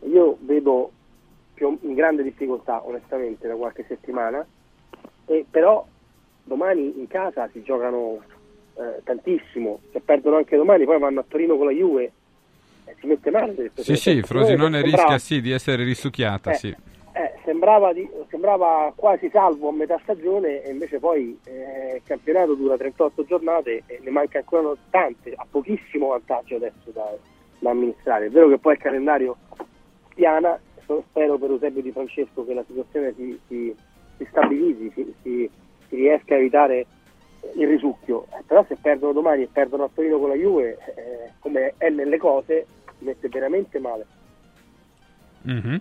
[0.00, 0.90] io vedo
[1.54, 4.46] più in grande difficoltà onestamente da qualche settimana,
[5.28, 5.86] e però
[6.44, 8.22] domani in casa si giocano
[8.76, 12.12] eh, tantissimo, se perdono anche domani poi vanno a Torino con la Juve
[12.86, 13.70] e si mette male.
[13.74, 16.68] Sì, sì, Frosinone sembrava- rischia sì di essere risucchiata, Eh, sì.
[17.12, 22.54] eh, sembrava, di- sembrava quasi salvo a metà stagione e invece poi eh, il campionato
[22.54, 27.14] dura 38 giornate e ne manca ancora tante, ha pochissimo vantaggio adesso da,
[27.58, 28.26] da amministrare.
[28.26, 29.36] È vero che poi il calendario
[30.14, 30.58] piana,
[31.10, 33.76] spero per Eusebio Di Francesco che la situazione si, si-
[34.18, 35.50] si stabilizzi, si, si-
[35.88, 36.86] si riesca a evitare
[37.54, 41.32] il risucchio, Eh, però se perdono domani e perdono a Torino con la Juve, eh,
[41.38, 42.66] come è nelle cose,
[42.98, 44.06] mette veramente male.
[45.42, 45.80] Mhm.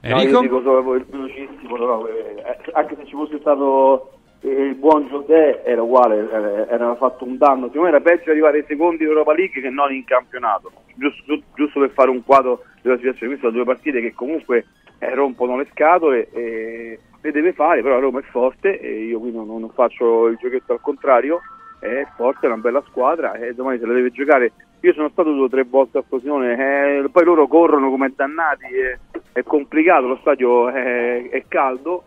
[0.00, 2.42] No, io dico solo velocissimo, no, eh,
[2.72, 7.36] anche se ci fosse stato eh, il buon José era uguale, eh, era fatto un
[7.36, 11.22] danno, secondo me era peggio arrivare secondi in Europa League che non in campionato, giusto,
[11.26, 14.66] giu- giusto per fare un quadro della situazione, queste sono due partite che comunque
[14.98, 19.32] eh, rompono le scatole e le deve fare, però Roma è forte e io qui
[19.32, 21.40] non, non faccio il giochetto al contrario,
[21.80, 24.52] è forte, è una bella squadra e domani se la deve giocare.
[24.80, 28.66] Io sono stato due o tre volte a Frosinone, eh, poi loro corrono come dannati,
[28.66, 28.98] eh,
[29.32, 32.04] è complicato, lo stadio è, è caldo,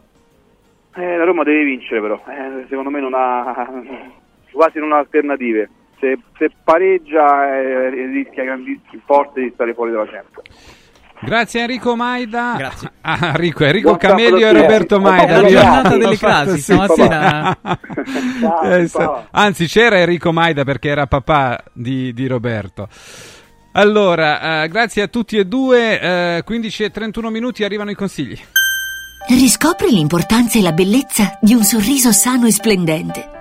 [0.96, 3.70] eh, la Roma deve vincere però, eh, secondo me non ha
[4.52, 5.70] quasi non ha alternative.
[6.00, 10.81] Se, se pareggia eh, rischia grandissimo, forte di stare fuori dalla Champions.
[11.24, 12.56] Grazie Enrico Maida.
[12.58, 12.92] Grazie.
[13.02, 14.52] Ah, Enrico, Enrico Camelio e.
[14.54, 15.42] Roberto Maida.
[15.42, 16.16] la giornata delle
[16.56, 16.62] sì.
[16.62, 17.58] stamattina.
[18.64, 18.90] Eh,
[19.32, 22.88] Anzi, c'era Enrico Maida perché era papà di, di Roberto.
[23.74, 26.00] Allora, eh, grazie a tutti e due.
[26.38, 28.38] eh, 15 e 31 minuti arrivano i consigli.
[29.30, 33.41] Riscopri l'importanza e la bellezza di un sorriso sano e splendente.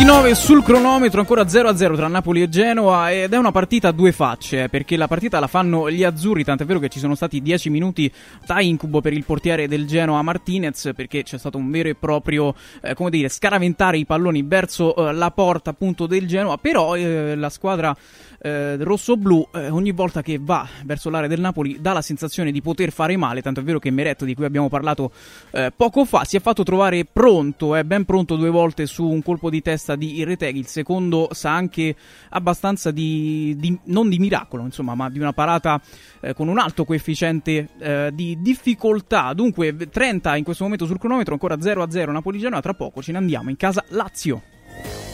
[0.00, 4.12] 29 sul cronometro, ancora 0-0 tra Napoli e Genoa ed è una partita a due
[4.12, 7.68] facce perché la partita la fanno gli azzurri, tant'è vero che ci sono stati 10
[7.68, 8.10] minuti
[8.46, 12.54] da incubo per il portiere del Genoa Martinez perché c'è stato un vero e proprio,
[12.80, 17.36] eh, come dire, scaraventare i palloni verso eh, la porta appunto del Genoa, però eh,
[17.36, 17.94] la squadra
[18.40, 22.62] eh, rosso-blu eh, ogni volta che va verso l'area del Napoli dà la sensazione di
[22.62, 25.12] poter fare male, tanto è vero che Meret di cui abbiamo parlato
[25.50, 29.22] eh, poco fa si è fatto trovare pronto, eh, ben pronto due volte su un
[29.22, 31.94] colpo di testa di Irreteghi, il secondo sa anche
[32.30, 35.80] abbastanza di, di- non di miracolo insomma ma di una parata
[36.20, 41.34] eh, con un alto coefficiente eh, di difficoltà, dunque 30 in questo momento sul cronometro,
[41.34, 45.09] ancora 0-0 Napoli-Genoa, tra poco ce ne andiamo in casa Lazio.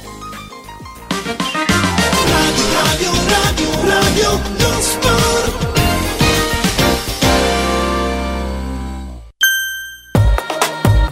[3.87, 5.65] Radio, non sport.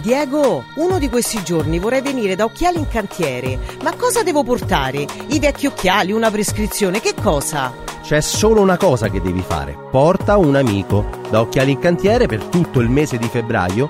[0.01, 3.57] Diego, uno di questi giorni vorrei venire da Occhiali in Cantiere.
[3.81, 5.07] Ma cosa devo portare?
[5.29, 7.73] I vecchi occhiali, una prescrizione, che cosa?
[8.03, 9.75] C'è solo una cosa che devi fare.
[9.89, 11.05] Porta un amico.
[11.31, 13.89] Da Occhiali in Cantiere per tutto il mese di febbraio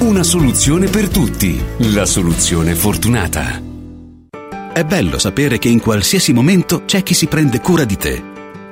[0.00, 1.62] Una soluzione per tutti.
[1.92, 3.60] La soluzione fortunata.
[4.72, 8.39] È bello sapere che in qualsiasi momento c'è chi si prende cura di te.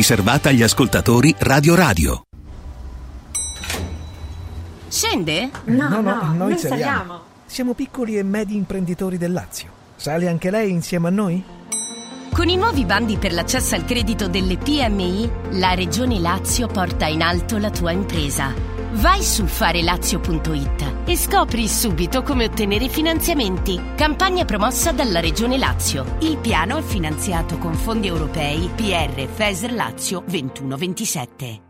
[0.00, 2.22] riservata agli ascoltatori Radio Radio.
[4.88, 5.50] Scende?
[5.64, 7.20] No, no, noi, saliamo.
[7.44, 9.68] Siamo piccoli e medi imprenditori del Lazio.
[9.96, 11.44] Sale anche lei insieme a noi?
[12.32, 17.22] Con i nuovi bandi per l'accesso al credito delle PMI, la Regione Lazio porta in
[17.22, 18.54] alto la tua impresa.
[18.92, 23.80] Vai su farelazio.it e scopri subito come ottenere finanziamenti.
[23.94, 26.16] Campagna promossa dalla Regione Lazio.
[26.20, 31.69] Il piano è finanziato con fondi europei PR FESR Lazio 2127.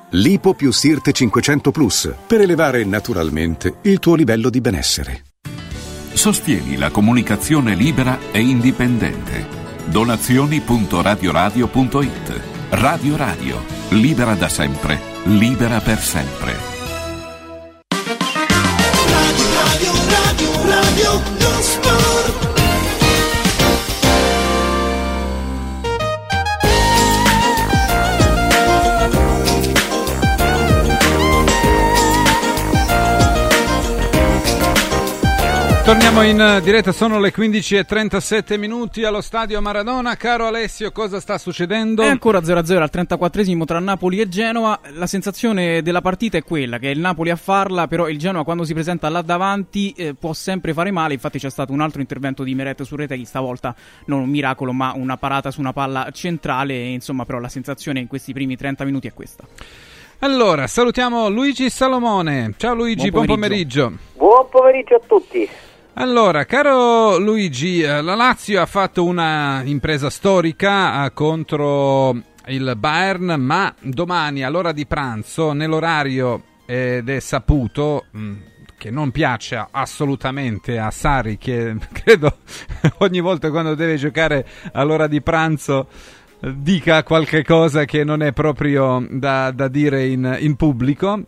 [0.15, 5.23] Lipo più Sirte 500 Plus per elevare naturalmente il tuo livello di benessere.
[6.11, 9.47] Sostieni la comunicazione libera e indipendente.
[9.85, 16.70] Donazioni.radioradio.it Radio Radio, libera da sempre, libera per sempre.
[35.91, 40.15] Torniamo in diretta, sono le 15.37 minuti allo stadio Maradona.
[40.15, 42.01] Caro Alessio, cosa sta succedendo?
[42.01, 44.79] È ancora 0-0 al 34esimo tra Napoli e Genoa.
[44.93, 48.45] La sensazione della partita è quella che è il Napoli a farla, però il Genoa
[48.45, 51.15] quando si presenta là davanti eh, può sempre fare male.
[51.15, 54.93] Infatti c'è stato un altro intervento di Meret su Reteghi, stavolta non un miracolo, ma
[54.95, 56.73] una parata su una palla centrale.
[56.85, 59.43] Insomma, però la sensazione in questi primi 30 minuti è questa.
[60.19, 62.53] Allora, salutiamo Luigi Salomone.
[62.55, 63.87] Ciao Luigi, buon pomeriggio.
[63.87, 65.49] Buon pomeriggio, buon pomeriggio a tutti.
[65.95, 72.15] Allora, caro Luigi, eh, la Lazio ha fatto una impresa storica eh, contro
[72.47, 78.33] il Bayern, ma domani all'ora di pranzo, nell'orario ed è saputo mh,
[78.77, 82.37] che non piace assolutamente a Sari, che credo
[82.99, 85.89] ogni volta quando deve giocare all'ora di pranzo
[86.39, 91.23] dica qualche cosa che non è proprio da, da dire in, in pubblico.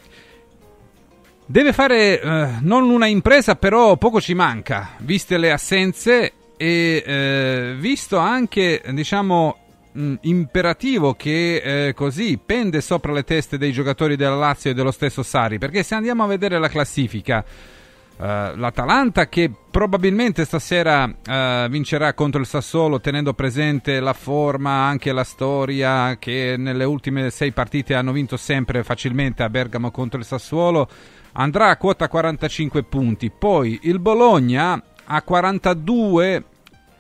[1.53, 7.75] Deve fare eh, non una impresa, però poco ci manca, viste le assenze e eh,
[7.77, 9.57] visto anche, diciamo,
[9.91, 14.89] mh, imperativo che eh, così pende sopra le teste dei giocatori della Lazio e dello
[14.89, 21.67] stesso Sari, perché se andiamo a vedere la classifica, eh, l'Atalanta che probabilmente stasera eh,
[21.69, 27.51] vincerà contro il Sassuolo tenendo presente la forma, anche la storia che nelle ultime sei
[27.51, 30.89] partite hanno vinto sempre facilmente a Bergamo contro il Sassuolo
[31.33, 33.29] andrà a quota 45 punti.
[33.29, 36.43] Poi il Bologna a 42,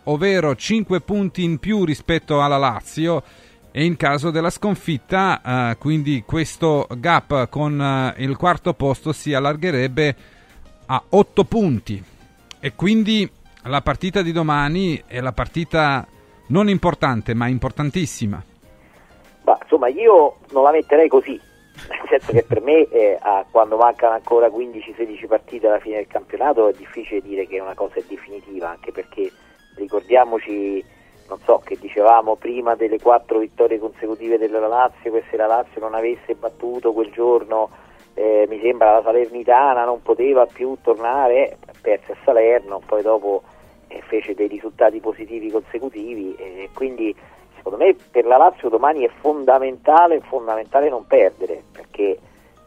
[0.05, 3.23] ovvero 5 punti in più rispetto alla Lazio.
[3.71, 9.33] E in caso della sconfitta, eh, quindi questo gap con eh, il quarto posto si
[9.33, 10.15] allargherebbe
[10.85, 12.03] a 8 punti.
[12.59, 13.29] e quindi
[13.63, 16.07] la partita di domani è la partita
[16.47, 18.41] non importante ma importantissima.
[19.43, 21.37] Ma insomma io non la metterei così,
[21.89, 23.19] nel senso che per me eh,
[23.51, 27.95] quando mancano ancora 15-16 partite alla fine del campionato è difficile dire che una cosa
[27.95, 29.31] è definitiva, anche perché
[29.75, 30.83] ricordiamoci,
[31.27, 35.81] non so, che dicevamo prima delle quattro vittorie consecutive della Lazio, che se la Lazio
[35.81, 37.69] non avesse battuto quel giorno,
[38.13, 43.41] eh, mi sembra la Salernitana non poteva più tornare, perse a Salerno, poi dopo
[43.87, 46.35] eh, fece dei risultati positivi consecutivi
[46.73, 47.15] quindi
[47.63, 52.19] secondo me per la Lazio domani è fondamentale, fondamentale non perdere perché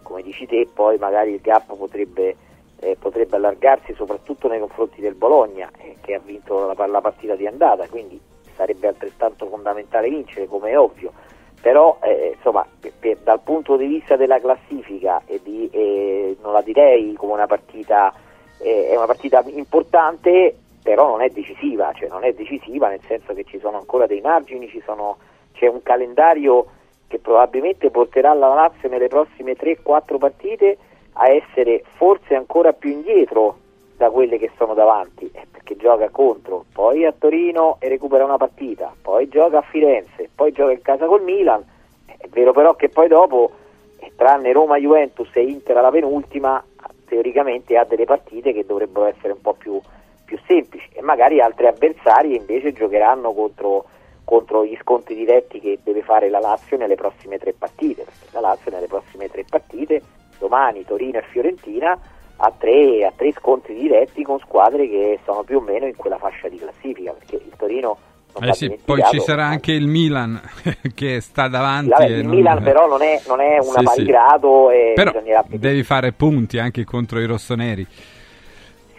[0.02, 2.35] come dici te poi magari il gap potrebbe,
[2.81, 7.35] eh, potrebbe allargarsi soprattutto nei confronti del Bologna eh, che ha vinto la, la partita
[7.35, 8.18] di andata quindi
[8.55, 11.12] sarebbe altrettanto fondamentale vincere come è ovvio.
[11.60, 16.62] Però eh, insomma per- per- dal punto di vista della classifica di, eh, non la
[16.62, 18.12] direi come una partita
[18.59, 20.56] eh, è una partita importante
[20.87, 24.21] però non è decisiva, cioè non è decisiva nel senso che ci sono ancora dei
[24.21, 25.17] margini, sono-
[25.55, 26.67] c'è un calendario
[27.09, 30.79] che probabilmente porterà la Lazio nelle prossime 3-4 partite
[31.15, 33.57] a essere forse ancora più indietro
[33.97, 38.37] da quelle che sono davanti, eh, perché gioca contro, poi a Torino e recupera una
[38.37, 41.65] partita, poi gioca a Firenze, poi gioca in casa col Milan,
[42.09, 43.51] Eh, è vero però che poi dopo,
[43.99, 46.63] eh, tranne Roma, Juventus e Inter alla penultima,
[47.07, 49.81] teoricamente ha delle partite che dovrebbero essere un po' più,
[50.27, 53.86] più semplici e magari altri avversari invece giocheranno contro,
[54.24, 58.40] contro gli scontri diretti che deve fare la Lazio nelle prossime tre partite, perché la
[58.40, 60.03] Lazio nelle prossime tre partite,
[60.39, 61.98] domani Torino e Fiorentina,
[62.39, 66.19] ha tre, ha tre scontri diretti con squadre che sono più o meno in quella
[66.19, 67.97] fascia di classifica, perché il Torino
[68.40, 70.39] Eh sì, poi ci sarà anche il Milan
[70.94, 71.89] che sta davanti.
[71.90, 74.05] Vabbè, il non- Milan però non è, non è una Sì, pari sì.
[74.05, 77.86] grado e Però bisognerà devi fare punti anche contro i rossoneri.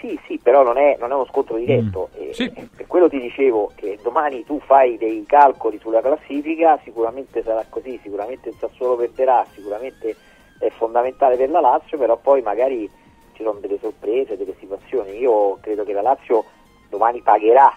[0.07, 2.09] Sì, sì, però non è, non è uno scontro diretto.
[2.17, 2.21] Mm.
[2.21, 7.43] E- e per quello ti dicevo che domani tu fai dei calcoli sulla classifica, sicuramente
[7.43, 10.15] sarà così, sicuramente il Sassuolo perderà, sicuramente
[10.59, 12.89] è fondamentale per la Lazio, però poi magari
[13.33, 15.17] ci sono delle sorprese, delle situazioni.
[15.17, 16.45] Io credo che la Lazio
[16.89, 17.71] domani pagherà,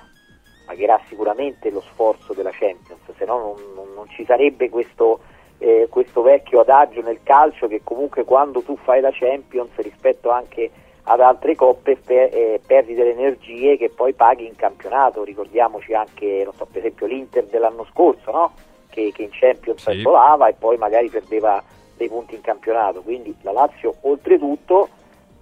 [0.66, 5.18] pagherà sicuramente lo sforzo della Champions, se no non, non- non ci sarebbe questo,
[5.58, 10.70] eh, questo vecchio adagio nel calcio che comunque quando tu fai la Champions rispetto anche
[11.10, 15.24] ad altre coppe per- eh, perdi delle energie che poi paghi in campionato.
[15.24, 18.52] Ricordiamoci anche, non so, per esempio l'Inter dell'anno scorso, no?
[18.88, 20.02] che, che in Champions Sì.
[20.02, 21.60] volava e poi magari perdeva
[21.96, 23.02] dei punti in campionato.
[23.02, 24.88] Quindi la Lazio, oltretutto,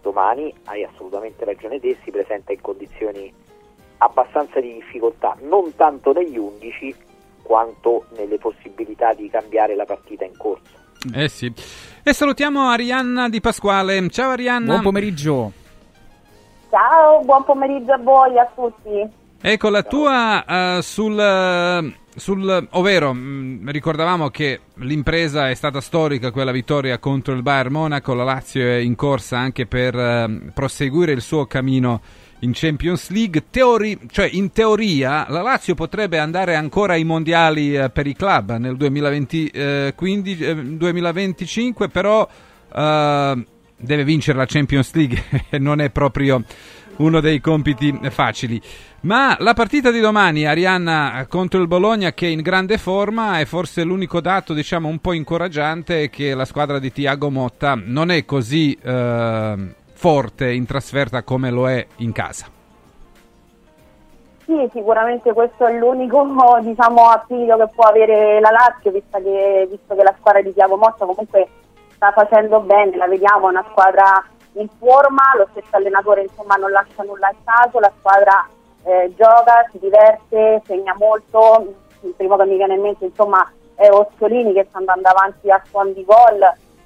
[0.00, 3.30] domani hai assolutamente ragione te, si presenta in condizioni
[3.98, 6.94] abbastanza di difficoltà, non tanto negli 11
[7.42, 10.76] quanto nelle possibilità di cambiare la partita in corso.
[11.14, 11.52] Eh sì.
[12.02, 14.08] E salutiamo Arianna Di Pasquale.
[14.08, 14.66] Ciao Arianna.
[14.66, 15.52] Buon pomeriggio.
[16.70, 19.16] Ciao, buon pomeriggio a voi, a tutti.
[19.40, 26.32] Ecco la tua eh, sul, eh, sul- ovvero mh, ricordavamo che l'impresa è stata storica
[26.32, 31.12] quella vittoria contro il Bayern Monaco, la Lazio è in corsa anche per eh, proseguire
[31.12, 32.00] il suo cammino
[32.40, 33.44] in Champions League.
[33.50, 38.56] Teori- cioè in teoria la Lazio potrebbe andare ancora ai mondiali eh, per i club
[38.56, 42.28] nel 2020, eh, 15, eh, 2025, però
[42.74, 43.46] eh,
[43.76, 46.42] deve vincere la Champions League e non è proprio
[46.98, 48.60] uno dei compiti facili.
[49.00, 53.44] Ma la partita di domani, Arianna contro il Bologna, che è in grande forma, è
[53.44, 58.24] forse l'unico dato, diciamo, un po' incoraggiante che la squadra di Tiago Motta non è
[58.24, 62.46] così eh, forte in trasferta come lo è in casa.
[64.44, 66.24] Sì, sicuramente questo è l'unico
[66.62, 70.76] diciamo, appiglio che può avere la Lazio, visto che, visto che la squadra di Tiago
[70.76, 71.48] Motta comunque
[71.96, 76.70] sta facendo bene, la vediamo, è una squadra in forma, lo stesso allenatore insomma non
[76.70, 78.48] lascia nulla al caso, la squadra
[78.84, 83.88] eh, gioca, si diverte, segna molto, il primo che mi viene in mente insomma è
[83.90, 86.38] Ossolini che sta andando avanti a suon di gol,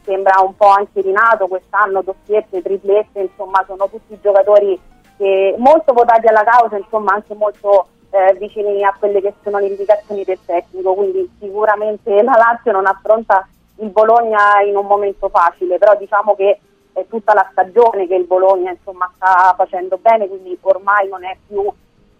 [0.05, 4.79] sembra un po' anche rinato quest'anno, doppiette, triplette, insomma sono tutti giocatori
[5.16, 9.69] che molto votati alla causa, insomma anche molto eh, vicini a quelle che sono le
[9.69, 13.47] indicazioni del tecnico, quindi sicuramente la Lazio non affronta
[13.77, 16.61] il Bologna in un momento facile, però diciamo che
[16.93, 21.37] è tutta la stagione che il Bologna insomma, sta facendo bene, quindi ormai non è
[21.47, 21.65] più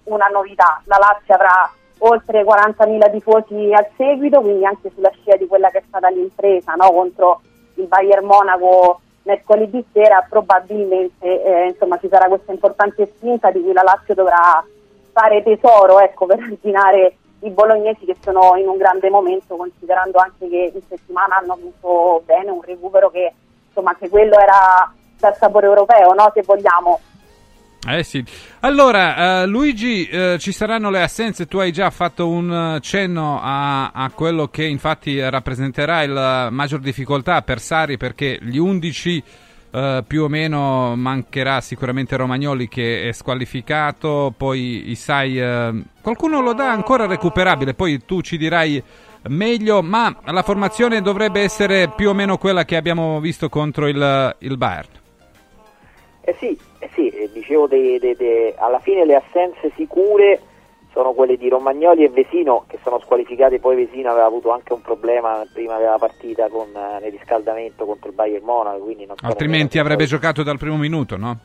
[0.05, 0.81] una novità.
[0.87, 5.79] La Lazio avrà oltre 40.000 tifosi al seguito, quindi anche sulla scia di quella che
[5.79, 6.91] è stata l'impresa no?
[6.91, 7.41] contro
[7.83, 13.73] il Bayern Monaco mercoledì sera, probabilmente eh, insomma, ci sarà questa importante spinta di cui
[13.73, 14.65] la Lazio dovrà
[15.13, 20.49] fare tesoro ecco, per arginare i bolognesi che sono in un grande momento, considerando anche
[20.49, 23.33] che in settimana hanno avuto bene un recupero che
[23.67, 26.31] insomma anche quello era dal sapore europeo, no?
[26.35, 27.01] se vogliamo.
[27.89, 28.25] Eh sì.
[28.61, 31.47] Allora, eh, Luigi, eh, ci saranno le assenze.
[31.47, 36.79] Tu hai già fatto un eh, cenno a, a quello che infatti rappresenterà la maggior
[36.79, 39.23] difficoltà per Sari perché gli 11
[39.73, 46.53] eh, più o meno mancherà sicuramente Romagnoli che è squalificato, poi Isai eh, qualcuno lo
[46.53, 48.83] dà ancora recuperabile, poi tu ci dirai
[49.29, 54.37] meglio, ma la formazione dovrebbe essere più o meno quella che abbiamo visto contro il,
[54.41, 55.01] il Bayern.
[56.25, 60.40] Eh sì, eh sì eh, dicevo de, de, de, alla fine le assenze sicure
[60.93, 64.82] sono quelle di Romagnoli e Vesino che sono squalificate, poi Vesino aveva avuto anche un
[64.82, 68.89] problema prima della partita con, eh, nel riscaldamento contro il Bayern Monaco,
[69.23, 71.39] altrimenti avrebbe giocato dal primo minuto, no?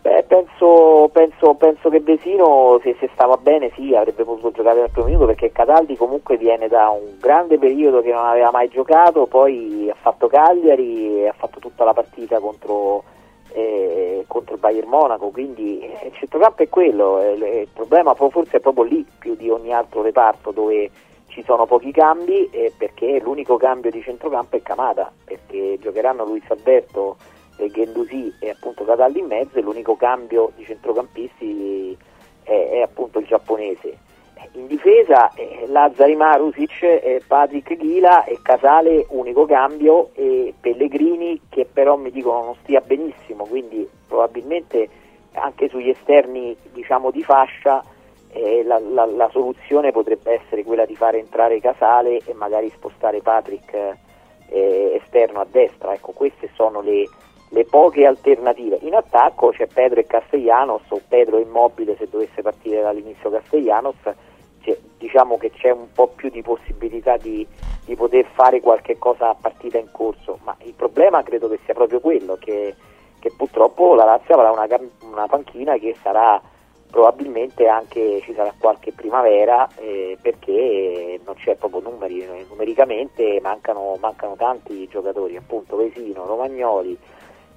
[0.00, 4.90] Beh, penso, penso, penso, che Vesino, se, se, stava bene, sì, avrebbe potuto giocare dal
[4.90, 9.26] primo minuto perché Cataldi comunque viene da un grande periodo che non aveva mai giocato,
[9.26, 13.04] poi ha fatto Cagliari e ha fatto tutta la partita contro
[13.52, 18.56] eh, contro il Bayern Monaco, quindi eh, il centrocampo è quello, eh, il problema forse
[18.56, 20.90] è proprio lì più di ogni altro reparto dove
[21.26, 26.44] ci sono pochi cambi eh, perché l'unico cambio di centrocampo è Camada, perché giocheranno Luis
[26.48, 27.16] Alberto
[27.56, 31.96] e Gendusi e appunto Cataldi in mezzo e l'unico cambio di centrocampisti
[32.42, 34.08] è, è appunto il giapponese
[34.52, 41.66] in difesa eh, Lazzari Marusic, eh, Patrick Ghila e Casale unico cambio e Pellegrini che
[41.70, 44.88] però mi dicono non stia benissimo quindi probabilmente
[45.32, 47.82] anche sugli esterni diciamo di fascia
[48.32, 53.20] eh, la, la, la, soluzione potrebbe essere quella di fare entrare Casale e magari spostare
[53.20, 57.08] Patrick eh, esterno a destra ecco queste sono le,
[57.50, 58.78] le poche alternative.
[58.82, 63.96] In attacco c'è Pedro e Castellanos o Pedro immobile se dovesse partire dall'inizio Castellanos
[64.98, 67.46] diciamo che c'è un po' più di possibilità di,
[67.84, 71.74] di, poter fare qualche cosa a partita in corso, ma il problema credo che sia
[71.74, 72.74] proprio quello, che,
[73.18, 74.66] che purtroppo la Lazio avrà una,
[75.10, 76.40] una, panchina che sarà
[76.90, 84.34] probabilmente anche ci sarà qualche primavera eh, perché non c'è proprio numeri, numericamente mancano, mancano
[84.36, 86.98] tanti giocatori, appunto Vesino, Romagnoli,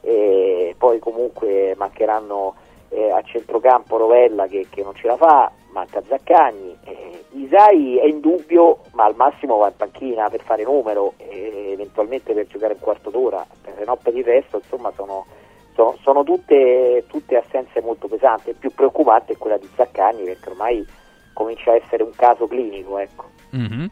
[0.02, 2.56] eh, poi comunque mancheranno
[2.90, 8.06] eh, a centrocampo Rovella che, che non ce la fa, manca Zaccagni, eh, Isai è
[8.06, 12.74] in dubbio, ma al massimo va in panchina per fare numero e eventualmente per giocare
[12.74, 15.26] un quarto d'ora, se no per il resto insomma sono,
[15.74, 20.50] sono, sono tutte, tutte, assenze molto pesanti, il più preoccupante è quella di Zaccagni perché
[20.50, 20.86] ormai
[21.34, 23.00] comincia a essere un caso clinico.
[23.00, 23.26] Ecco.
[23.56, 23.86] Mm-hmm.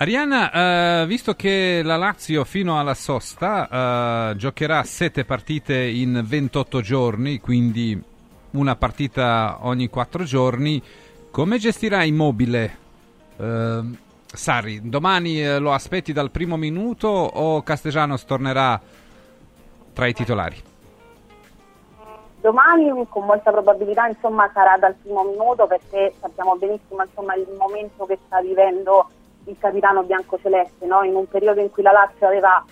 [0.00, 6.80] Arianna, eh, visto che la Lazio fino alla sosta eh, giocherà sette partite in 28
[6.80, 8.00] giorni, quindi
[8.52, 10.80] una partita ogni quattro giorni,
[11.38, 12.76] come gestirà Immobile?
[13.36, 13.96] Uh,
[14.26, 18.80] Sarri, domani eh, lo aspetti dal primo minuto o Castellanos tornerà
[19.92, 20.60] tra i titolari?
[22.40, 28.04] Domani con molta probabilità insomma, sarà dal primo minuto perché sappiamo benissimo insomma, il momento
[28.04, 29.08] che sta vivendo
[29.44, 31.04] il capitano biancoceleste, no?
[31.04, 32.64] in un periodo in cui la Lazio aveva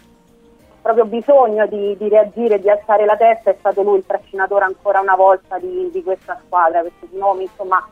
[0.83, 4.99] proprio bisogno di, di, reagire, di alzare la testa, è stato lui il trascinatore ancora
[4.99, 7.89] una volta di, di questa squadra, di nomi insomma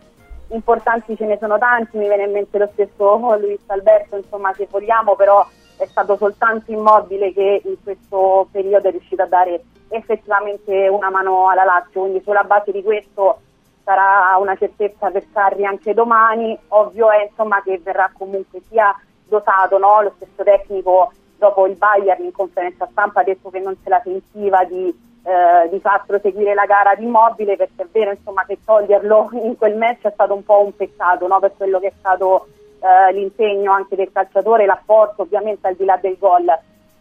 [0.48, 4.66] importanti ce ne sono tanti, mi viene in mente lo stesso Luis Alberto, insomma se
[4.70, 5.46] vogliamo, però
[5.76, 11.48] è stato soltanto immobile che in questo periodo è riuscito a dare effettivamente una mano
[11.48, 13.40] alla Lazio, quindi sulla base di questo
[13.84, 18.94] sarà una certezza per Sarri anche domani, ovvio è insomma, che verrà comunque sia
[19.26, 20.02] dotato no?
[20.02, 24.00] lo stesso tecnico dopo il Bayern in conferenza stampa ha detto che non se la
[24.02, 24.94] sentiva di,
[25.24, 29.56] eh, di far proseguire la gara di immobile perché è vero insomma, che toglierlo in
[29.56, 31.38] quel match è stato un po' un peccato no?
[31.40, 32.48] per quello che è stato
[32.80, 36.44] eh, l'impegno anche del calciatore, l'apporto ovviamente al di là del gol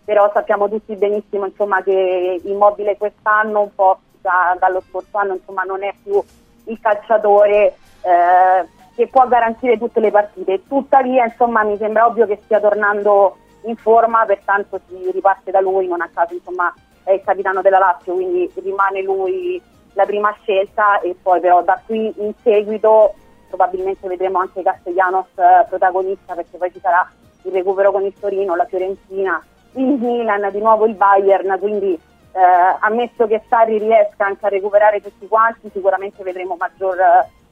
[0.06, 5.64] però sappiamo tutti benissimo insomma, che immobile quest'anno un po' da, dallo scorso anno insomma,
[5.64, 6.22] non è più
[6.66, 12.40] il calciatore eh, che può garantire tutte le partite tuttavia insomma, mi sembra ovvio che
[12.44, 16.74] stia tornando in forma, pertanto si riparte da lui, non a caso insomma
[17.04, 19.62] è il capitano della Lazio, quindi rimane lui
[19.94, 23.14] la prima scelta e poi però da qui in seguito
[23.48, 27.08] probabilmente vedremo anche Castellanos eh, protagonista perché poi ci sarà
[27.44, 29.44] il recupero con il Torino, la Fiorentina,
[29.74, 35.02] il Milan, di nuovo il Bayern, quindi eh, ammesso che Sarri riesca anche a recuperare
[35.02, 36.98] tutti quanti sicuramente vedremo maggior,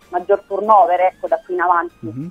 [0.10, 1.96] maggior turnover ecco, da qui in avanti.
[2.06, 2.28] Mm-hmm.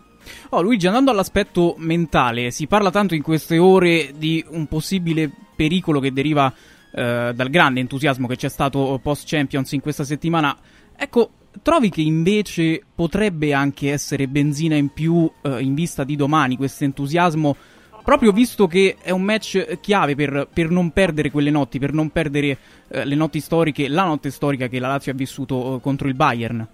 [0.50, 6.00] Oh, Luigi, andando all'aspetto mentale, si parla tanto in queste ore di un possibile pericolo
[6.00, 6.52] che deriva
[6.92, 10.56] eh, dal grande entusiasmo che c'è stato post Champions in questa settimana.
[10.96, 11.30] Ecco,
[11.62, 16.84] trovi che invece potrebbe anche essere benzina in più eh, in vista di domani questo
[16.84, 17.56] entusiasmo?
[18.02, 22.10] proprio visto che è un match chiave per, per non perdere quelle notti, per non
[22.10, 22.56] perdere
[22.88, 26.14] eh, le notti storiche, la notte storica che la Lazio ha vissuto eh, contro il
[26.14, 26.66] Bayern.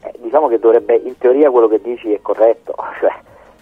[0.00, 3.12] Eh, diciamo che dovrebbe, in teoria quello che dici è corretto, cioè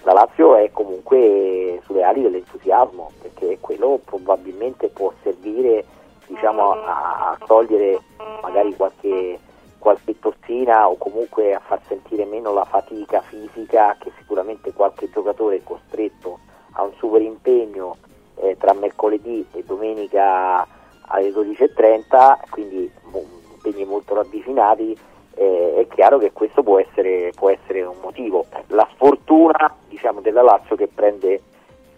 [0.04, 5.84] la Lazio è comunque sulle ali dell'entusiasmo, perché quello probabilmente può servire
[6.26, 8.00] diciamo, a, a togliere
[8.42, 9.38] magari qualche,
[9.78, 15.56] qualche tossina o comunque a far sentire meno la fatica fisica che sicuramente qualche giocatore
[15.56, 16.40] è costretto
[16.72, 17.96] a un super impegno
[18.36, 20.66] eh, tra mercoledì e domenica
[21.10, 22.90] alle 12.30, quindi
[23.54, 24.96] impegni molto ravvicinati,
[25.34, 28.44] eh, è chiaro che questo può essere, può essere un motivo.
[28.68, 31.40] La sfortuna diciamo, della Lazio che prende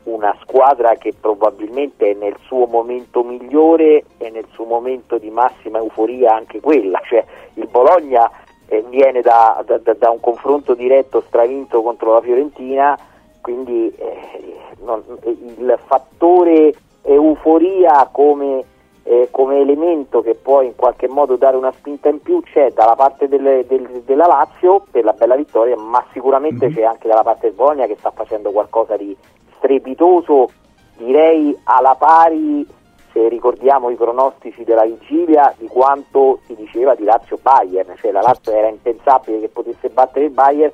[0.05, 5.79] una squadra che probabilmente è nel suo momento migliore e nel suo momento di massima
[5.79, 7.25] euforia anche quella, cioè
[7.55, 8.31] il Bologna
[8.67, 12.99] eh, viene da, da, da, un confronto diretto stravinto contro la Fiorentina,
[13.41, 16.73] quindi eh, non, il fattore
[17.03, 18.65] euforia come,
[19.03, 22.95] eh, come, elemento che può in qualche modo dare una spinta in più c'è dalla
[22.95, 26.75] parte delle, del, della Lazio per la bella vittoria, ma sicuramente mm-hmm.
[26.75, 29.17] c'è anche dalla parte del Bologna che sta facendo qualcosa di
[29.61, 30.51] strepitoso,
[30.97, 32.67] direi alla pari,
[33.13, 38.53] se ricordiamo i pronostici della vigilia, di quanto si diceva di Lazio-Bayern, cioè la Lazio
[38.53, 40.73] era impensabile che potesse battere il Bayern,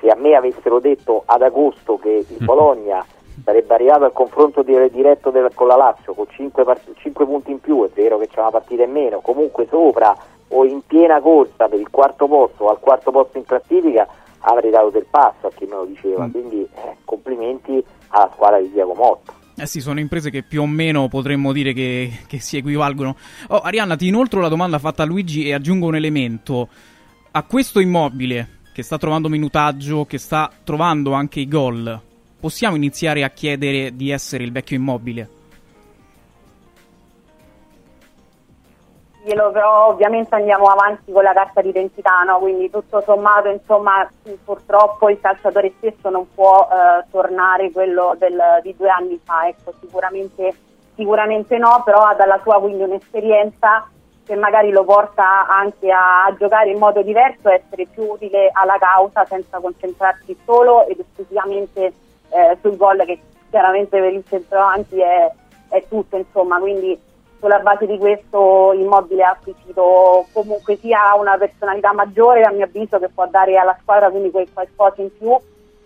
[0.00, 3.04] se a me avessero detto ad agosto che il Bologna
[3.44, 7.60] sarebbe arrivato al confronto diretto del, con la Lazio con 5, part- 5 punti in
[7.60, 10.16] più, è vero che c'è una partita in meno, comunque sopra
[10.50, 14.06] o in piena corsa per il quarto posto o al quarto posto in classifica
[14.40, 16.30] avrei dato del passo a chi me lo diceva, mm.
[16.30, 19.32] quindi eh, complimenti alla squadra di Diego Motta.
[19.56, 23.16] Eh sì, sono imprese che più o meno potremmo dire che, che si equivalgono.
[23.48, 26.68] Oh, Arianna, ti inoltro la domanda fatta a Luigi e aggiungo un elemento.
[27.32, 32.00] A questo immobile, che sta trovando minutaggio, che sta trovando anche i gol,
[32.38, 35.28] possiamo iniziare a chiedere di essere il vecchio immobile?
[39.28, 42.38] Dirglielo, però ovviamente andiamo avanti con la carta d'identità, no?
[42.38, 44.08] quindi tutto sommato insomma,
[44.44, 49.72] purtroppo il calciatore stesso non può eh, tornare quello del, di due anni fa, ecco,
[49.80, 50.54] sicuramente,
[50.94, 53.88] sicuramente no, però ha dalla sua quindi un'esperienza
[54.24, 58.50] che magari lo porta anche a, a giocare in modo diverso, a essere più utile
[58.52, 61.92] alla causa senza concentrarsi solo ed esclusivamente
[62.30, 65.32] eh, sul gol che chiaramente per il centravanti è,
[65.70, 66.98] è tutto, insomma, quindi
[67.38, 72.98] sulla base di questo Immobile ha acquisito comunque sia una personalità maggiore a mio avviso
[72.98, 75.36] che può dare alla squadra quindi quel qualcosa in più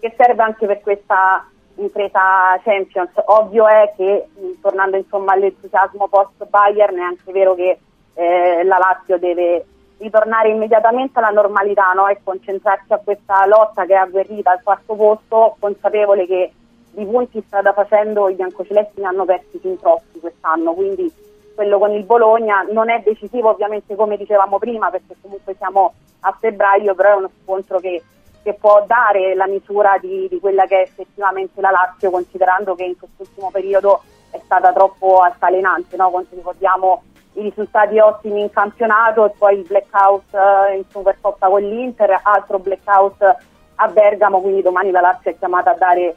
[0.00, 1.46] che serve anche per questa
[1.76, 3.10] impresa Champions.
[3.26, 4.28] Ovvio è che
[4.60, 7.78] tornando insomma all'entusiasmo post Bayern è anche vero che
[8.14, 9.64] eh, la Lazio deve
[9.98, 12.08] ritornare immediatamente alla normalità no?
[12.08, 16.52] e concentrarsi a questa lotta che è agguerrita al quarto posto, consapevole che
[16.90, 21.10] di punti strada facendo i biancocelesti ne hanno persi fin troppi quest'anno, quindi
[21.54, 26.36] quello con il Bologna non è decisivo ovviamente come dicevamo prima perché comunque siamo a
[26.38, 28.02] febbraio però è uno scontro che,
[28.42, 32.84] che può dare la misura di, di, quella che è effettivamente la Lazio considerando che
[32.84, 36.10] in quest'ultimo periodo è stata troppo altalenante no?
[36.10, 37.02] quando ricordiamo
[37.34, 42.58] i risultati ottimi in campionato e poi il blackout uh, in Supercoppa con l'Inter altro
[42.58, 43.36] blackout
[43.76, 46.16] a Bergamo quindi domani la Lazio è chiamata a dare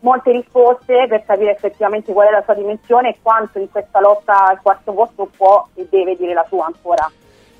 [0.00, 4.46] molte risposte per capire effettivamente qual è la sua dimensione e quanto in questa lotta
[4.46, 7.10] al quarto posto può e deve dire la sua ancora.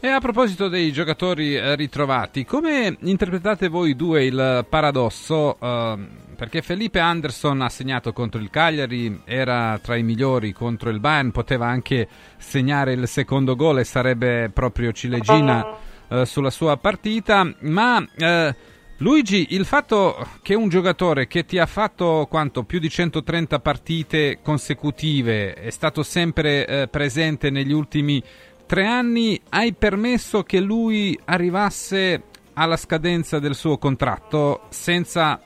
[0.03, 5.59] E a proposito dei giocatori eh, ritrovati, come interpretate voi due il paradosso?
[5.61, 5.99] Eh,
[6.41, 11.33] perché Felipe Anderson ha segnato contro il Cagliari, era tra i migliori contro il Bayern,
[11.33, 12.09] poteva anche
[12.39, 15.77] segnare il secondo gol e sarebbe proprio ciliegina
[16.09, 18.55] eh, sulla sua partita, ma eh,
[19.03, 24.41] Luigi, il fatto che un giocatore che ti ha fatto quanto, più di 130 partite
[24.43, 28.23] consecutive, è stato sempre eh, presente negli ultimi
[28.67, 35.41] tre anni, hai permesso che lui arrivasse alla scadenza del suo contratto senza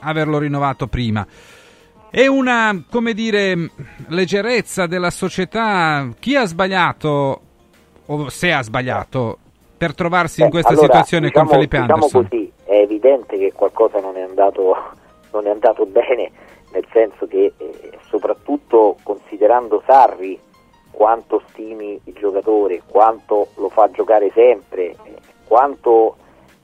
[0.00, 1.24] averlo rinnovato prima.
[2.10, 3.70] È una, come dire,
[4.08, 6.08] leggerezza della società.
[6.18, 7.40] Chi ha sbagliato,
[8.06, 9.38] o se ha sbagliato,
[9.76, 12.28] per trovarsi Beh, in questa allora, situazione diciamo, con Felipe diciamo Anderson?
[12.28, 12.52] Così,
[13.04, 14.76] evidente che qualcosa non è andato,
[15.32, 16.30] non è andato bene,
[16.72, 20.40] nel senso che eh, soprattutto considerando Sarri
[20.90, 25.14] quanto stimi il giocatore, quanto lo fa giocare sempre, eh,
[25.46, 26.16] quanto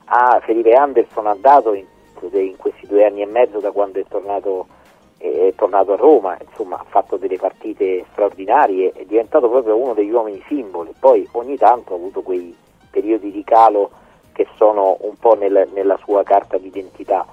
[0.05, 1.85] ha Felipe Anderson ha dato in,
[2.31, 4.67] in, questi due anni e mezzo da quando è tornato,
[5.17, 9.93] eh, è tornato a Roma, insomma ha fatto delle partite straordinarie, è diventato proprio uno
[9.93, 12.55] degli uomini simboli, poi ogni tanto ha avuto quei
[12.89, 13.91] periodi di calo
[14.33, 17.25] che sono un po' nel, nella sua carta d'identità.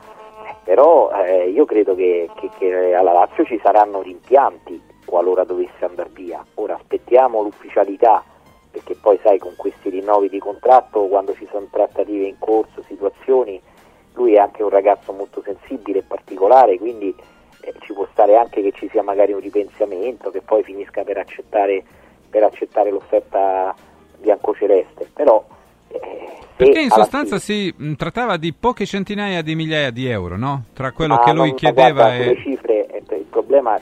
[0.64, 6.10] però eh, io credo che, che, che alla Lazio ci saranno rimpianti qualora dovesse andare
[6.12, 6.44] via.
[6.54, 8.22] Ora aspettiamo l'ufficialità
[8.70, 13.60] perché poi sai con questi rinnovi di contratto quando ci sono trattative in corso, situazioni,
[14.12, 17.14] lui è anche un ragazzo molto sensibile e particolare, quindi
[17.62, 21.18] eh, ci può stare anche che ci sia magari un ripensamento, che poi finisca per
[21.18, 21.82] accettare,
[22.28, 23.74] per accettare l'offerta
[24.18, 25.57] biancoceleste, però eh,
[26.56, 30.64] perché in sostanza si mh, trattava di poche centinaia di migliaia di euro, no?
[30.74, 32.24] Tra quello Ah, che lui non- chiedeva guarda, e...
[32.26, 33.80] le cifre, il problema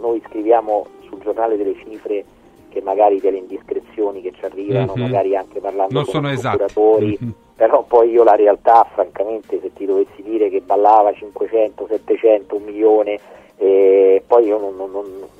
[0.00, 2.24] noi scriviamo sul giornale delle cifre
[2.70, 5.02] che magari delle indiscrezioni che ci arrivano, Mhm.
[5.02, 7.34] magari anche parlando Non con i procuratori, Mhm.
[7.56, 12.62] però poi io la realtà francamente se ti dovessi dire che ballava 500, 700, un
[12.64, 13.20] milione,
[13.58, 14.90] eh, poi io non- non-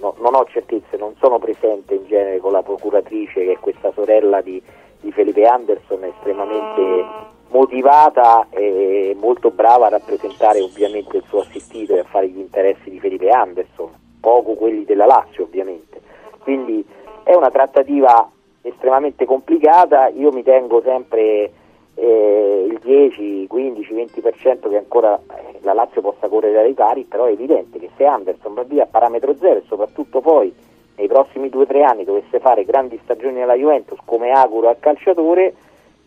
[0.00, 3.90] non- non ho certezze, non sono presente in genere con la procuratrice che è questa
[3.92, 4.62] sorella di,
[5.04, 7.04] di Felipe Anderson, estremamente
[7.50, 12.90] motivata e molto brava a rappresentare ovviamente il suo assistito e a fare gli interessi
[12.90, 16.00] di Felipe Anderson, poco quelli della Lazio ovviamente.
[16.40, 16.84] Quindi
[17.22, 18.28] è una trattativa
[18.62, 21.52] estremamente complicata, io mi tengo sempre
[21.94, 27.26] eh, il 10, 15, 20% che ancora eh, la Lazio possa correre ai pari, però
[27.26, 30.52] è evidente che se Anderson va via a parametro zero e soprattutto poi
[30.96, 35.54] nei prossimi 2-3 anni dovesse fare grandi stagioni alla Juventus come auguro al calciatore,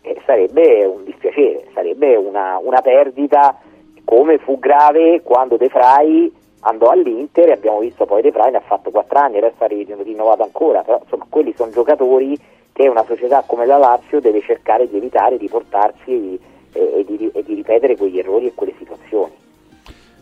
[0.02, 3.58] eh, sarebbe un dispiacere, sarebbe una, una perdita
[4.04, 8.56] come fu grave quando De Frey andò all'Inter e abbiamo visto poi De Frey ne
[8.56, 12.38] ha fatto 4 anni, adesso ha ri- rinnovato ancora, però insomma quelli sono giocatori
[12.72, 16.38] che una società come la Lazio deve cercare di evitare di portarsi e,
[16.72, 19.32] e- e di, e di ripetere quegli errori e quelle situazioni.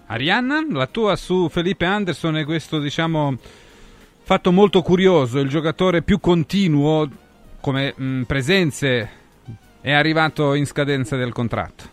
[0.09, 3.35] Arianna, la tua su Felipe Anderson è questo, diciamo,
[4.27, 7.07] fatto molto curioso, il giocatore più continuo
[7.61, 9.09] come mh, presenze
[9.81, 11.85] è arrivato in scadenza del contratto.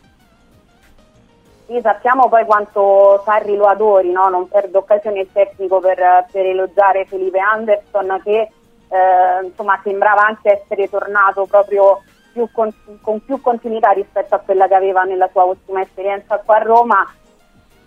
[1.68, 4.30] Sì, sappiamo poi quanto Sarri lo adori, no?
[4.30, 10.64] non perdo occasione il tecnico per, per elogiare Felipe Anderson che eh, insomma, sembrava anche
[10.64, 12.01] essere tornato proprio
[12.31, 16.55] più con, con più continuità rispetto a quella che aveva nella sua ultima esperienza qua
[16.55, 17.14] a Roma.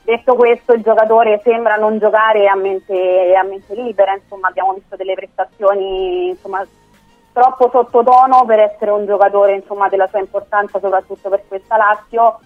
[0.07, 4.95] Detto questo, il giocatore sembra non giocare a mente, a mente libera, insomma, abbiamo visto
[4.95, 6.65] delle prestazioni insomma,
[7.33, 12.39] troppo sottotono per essere un giocatore insomma, della sua importanza, soprattutto per questa Lazio.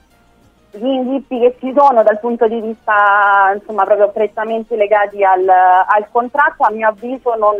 [0.70, 6.06] Gli inghippi che ci sono dal punto di vista insomma proprio prettamente legati al, al
[6.10, 7.56] contratto a mio avviso non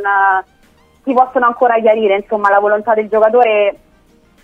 [1.03, 3.77] si possono ancora chiarire insomma la volontà del giocatore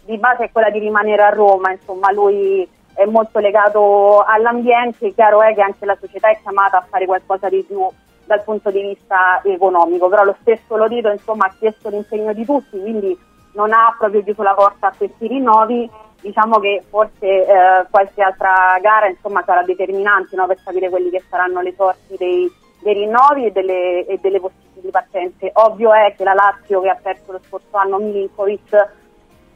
[0.04, 5.42] di base è quella di rimanere a Roma insomma lui è molto legato all'ambiente chiaro
[5.42, 7.86] è che anche la società è chiamata a fare qualcosa di più
[8.24, 12.80] dal punto di vista economico però lo stesso Lodito insomma ha chiesto l'impegno di tutti
[12.80, 13.16] quindi
[13.52, 15.88] non ha proprio chiuso la porta a questi rinnovi
[16.20, 21.22] diciamo che forse eh, qualche altra gara insomma, sarà determinante no, per sapere quelli che
[21.28, 22.50] saranno le sorti dei,
[22.80, 25.50] dei rinnovi e delle, e delle possibili partenze.
[25.54, 29.04] Ovvio è che la Lazio che ha perso lo scorso anno Milinkovic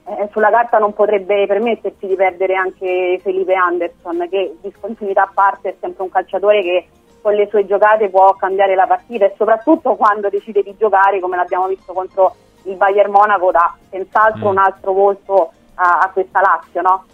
[0.07, 5.71] eh, sulla carta non potrebbe permettersi di perdere anche Felipe Anderson che discontinuità a parte
[5.71, 6.89] è sempre un calciatore che
[7.21, 11.37] con le sue giocate può cambiare la partita e soprattutto quando decide di giocare come
[11.37, 14.51] l'abbiamo visto contro il Bayern Monaco dà senz'altro Mm.
[14.53, 17.05] un altro volto a, a questa Lazio, no?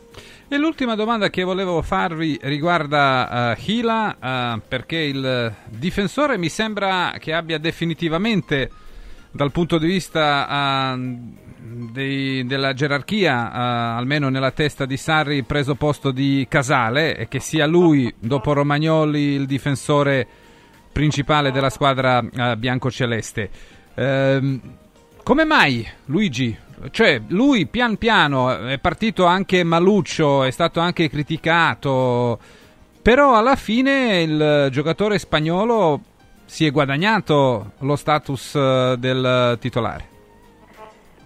[0.49, 7.15] E l'ultima domanda che volevo farvi riguarda uh, Hila, uh, perché il difensore mi sembra
[7.19, 8.71] che abbia definitivamente,
[9.33, 11.46] dal punto di vista uh,
[11.93, 17.41] dei, della gerarchia, uh, almeno nella testa di Sarri, preso posto di Casale e che
[17.41, 20.27] sia lui, dopo Romagnoli, il difensore
[20.93, 23.51] principale della squadra uh, biancoceleste.
[23.95, 24.61] Ehm,
[25.23, 26.57] come mai Luigi?
[26.91, 32.39] Cioè, lui pian piano è partito anche maluccio, è stato anche criticato,
[33.01, 36.01] però alla fine il giocatore spagnolo
[36.45, 40.16] si è guadagnato lo status eh, del titolare.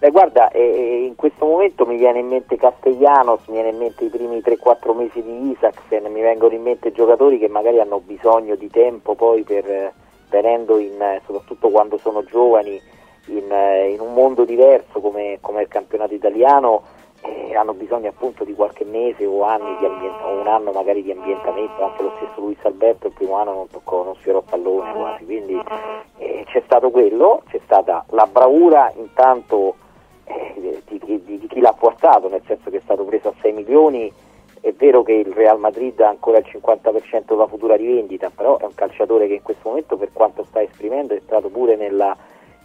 [0.01, 4.05] Beh, guarda, eh, in questo momento mi viene in mente Castellanos, mi viene in mente
[4.05, 8.55] i primi 3-4 mesi di Isaacsen, mi vengono in mente giocatori che magari hanno bisogno
[8.55, 9.93] di tempo poi per, eh,
[10.31, 12.81] venendo in, eh, soprattutto quando sono giovani,
[13.27, 16.81] in, eh, in un mondo diverso come, come il campionato italiano,
[17.21, 22.01] eh, hanno bisogno appunto di qualche mese o ambient- un anno magari di ambientamento, anche
[22.01, 25.61] lo stesso Luis Alberto il primo anno non toccò, non sfiorò pallone quasi, quindi
[26.17, 29.75] eh, c'è stato quello, c'è stata la bravura intanto
[30.25, 33.51] eh, di, di- di chi l'ha portato, nel senso che è stato preso a 6
[33.53, 34.11] milioni,
[34.61, 38.63] è vero che il Real Madrid ha ancora il 50% della futura rivendita, però è
[38.63, 42.15] un calciatore che in questo momento per quanto sta esprimendo è entrato pure nella,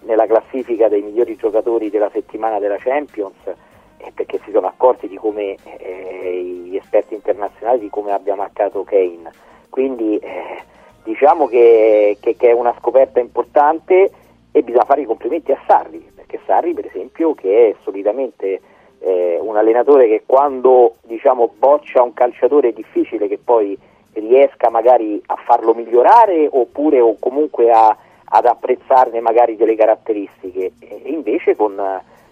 [0.03, 5.17] nella classifica dei migliori giocatori della settimana della Champions, eh, perché si sono accorti di
[5.17, 9.31] come eh, gli esperti internazionali di come abbia marcato Kane.
[9.71, 10.63] quindi eh,
[11.03, 14.11] diciamo che, che, che, è una scoperta importante
[14.57, 18.59] e bisogna fare i complimenti a Sarri, perché Sarri per esempio che è solitamente
[19.01, 23.79] eh, un allenatore che quando diciamo, boccia un calciatore è difficile che poi
[24.15, 30.73] riesca magari a farlo migliorare oppure o comunque a, ad apprezzarne magari delle caratteristiche.
[30.79, 31.79] E invece con,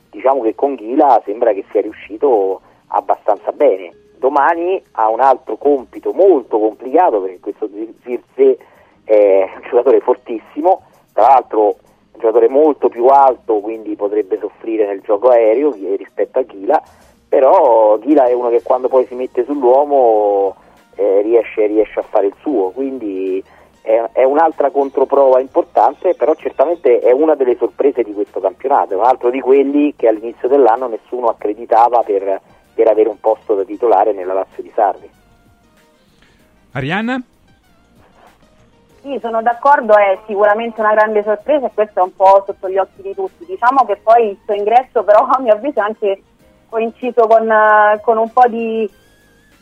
[0.09, 3.93] diciamo che con Ghila sembra che sia riuscito abbastanza bene.
[4.17, 7.69] Domani ha un altro compito molto complicato perché questo
[8.03, 8.57] Zirze
[9.05, 10.85] è un giocatore fortissimo.
[11.13, 11.77] Tra l'altro
[12.15, 16.83] un giocatore molto più alto quindi potrebbe soffrire nel gioco aereo rispetto a Ghila
[17.29, 20.55] però Ghila è uno che quando poi si mette sull'uomo
[20.95, 23.43] eh, riesce, riesce, a fare il suo, quindi
[23.81, 28.97] è, è, un'altra controprova importante, però certamente è una delle sorprese di questo campionato, è
[28.97, 32.41] un altro di quelli che all'inizio dell'anno nessuno accreditava per,
[32.73, 35.11] per avere un posto da titolare nella Lazio di Sarri.
[36.73, 37.21] Arianna?
[39.05, 42.79] Sì, sono d'accordo, è sicuramente una grande sorpresa e questo è un po' sotto gli
[42.79, 43.45] occhi di tutti.
[43.45, 46.23] Diciamo che poi il suo ingresso però a mio avviso è anche
[46.71, 47.47] coinciso con,
[48.01, 48.91] con un po' di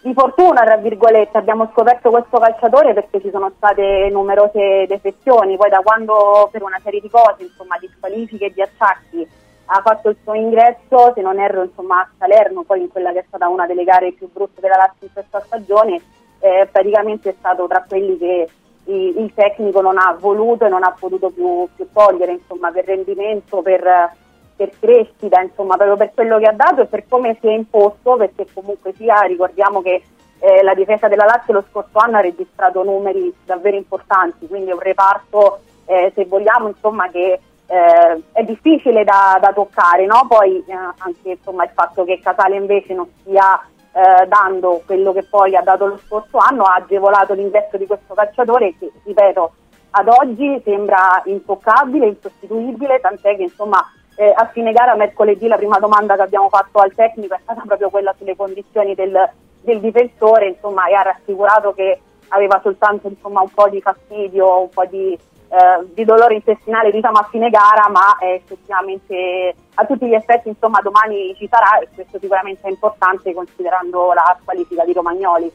[0.03, 5.71] di fortuna, tra virgolette, abbiamo scoperto questo calciatore perché ci sono state numerose defezioni, poi
[5.71, 9.29] da quando per una serie di cose, insomma, di squalifiche e di attacchi
[9.67, 13.21] ha fatto il suo ingresso, se non erro, insomma, a Salerno, poi in quella che
[13.21, 16.01] è stata una delle gare più brutte della Lazio in questa stagione,
[16.41, 18.49] eh, praticamente è stato tra quelli che
[18.85, 23.63] il tecnico non ha voluto e non ha potuto più, più togliere, insomma, per rendimento,
[23.63, 24.13] per
[24.55, 28.17] per crescita, insomma, proprio per quello che ha dato e per come si è imposto,
[28.17, 30.03] perché comunque sia, ricordiamo che
[30.39, 34.75] eh, la difesa della Lazio lo scorso anno ha registrato numeri davvero importanti, quindi è
[34.75, 40.27] un reparto, eh, se vogliamo, insomma, che eh, è difficile da, da toccare, no?
[40.29, 43.61] poi eh, anche insomma, il fatto che Casale invece non stia
[43.93, 48.15] eh, dando quello che poi ha dato lo scorso anno ha agevolato l'ingresso di questo
[48.15, 49.53] calciatore che, ripeto,
[49.91, 53.85] ad oggi sembra intoccabile, insostituibile, tant'è che insomma
[54.17, 57.63] eh, a fine gara mercoledì la prima domanda che abbiamo fatto al tecnico è stata
[57.67, 63.41] proprio quella sulle condizioni del, del difensore, insomma, e ha rassicurato che aveva soltanto insomma,
[63.41, 65.19] un po' di fastidio, un po' di,
[65.53, 70.49] eh, di dolore intestinale diciamo, a fine gara, ma eh, effettivamente a tutti gli effetti
[70.49, 75.53] insomma, domani ci sarà e questo sicuramente è importante considerando la qualifica di Romagnoli.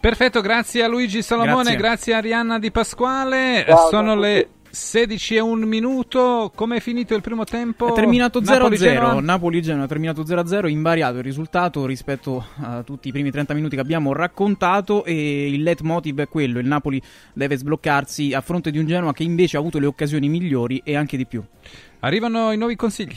[0.00, 3.64] Perfetto, grazie a Luigi Salomone, grazie, grazie a Arianna Di Pasquale.
[3.68, 7.88] Ciao, Sono le 16 e un minuto, come è finito il primo tempo?
[7.88, 13.30] È terminato 0-0, Napoli-Genoa è terminato 0-0, invariato il risultato rispetto a tutti i primi
[13.30, 17.02] 30 minuti che abbiamo raccontato e il leitmotiv è quello, il Napoli
[17.32, 20.94] deve sbloccarsi a fronte di un Genoa che invece ha avuto le occasioni migliori e
[20.94, 21.42] anche di più.
[22.00, 23.16] Arrivano i nuovi consigli.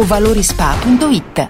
[0.03, 1.49] valorispa.it.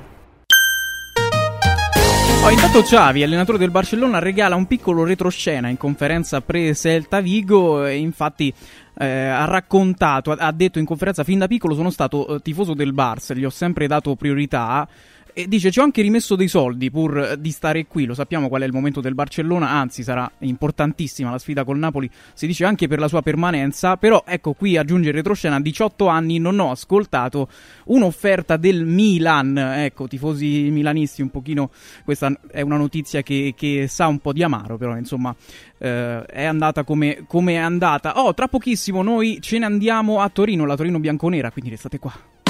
[2.43, 7.97] Oh, intanto Xavi, allenatore del Barcellona, regala un piccolo retroscena in conferenza pre-Celta Vigo e
[7.97, 8.51] infatti
[8.97, 12.93] eh, ha raccontato, ha detto in conferenza fin da piccolo sono stato eh, tifoso del
[12.95, 14.87] Barça, gli ho sempre dato priorità
[15.33, 18.05] e dice: Ci ho anche rimesso dei soldi pur di stare qui.
[18.05, 19.69] Lo sappiamo qual è il momento del Barcellona.
[19.69, 22.09] Anzi, sarà importantissima la sfida col Napoli.
[22.33, 23.97] Si dice anche per la sua permanenza.
[23.97, 27.49] Però, ecco qui aggiunge il retroscena: a 18 anni non ho ascoltato
[27.85, 29.57] un'offerta del Milan.
[29.57, 31.71] Ecco, tifosi milanisti, un pochino.
[32.03, 35.35] Questa è una notizia che, che sa un po' di amaro, però insomma.
[35.77, 38.21] Eh, è andata come, come è andata.
[38.21, 41.51] Oh, tra pochissimo noi ce ne andiamo a Torino, la Torino bianconera.
[41.51, 42.40] Quindi restate qua.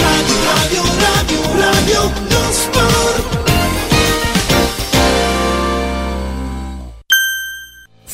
[0.00, 3.44] Radio, radio, radio, non sport.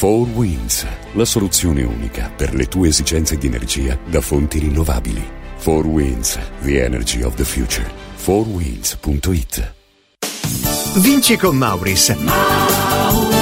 [0.02, 5.22] 4 Winds, la soluzione unica per le tue esigenze di energia da fonti rinnovabili.
[5.62, 7.88] 4 Winds, the energy of the future.
[8.24, 9.72] 4wheels.it
[10.96, 13.41] Vinci con Mauris.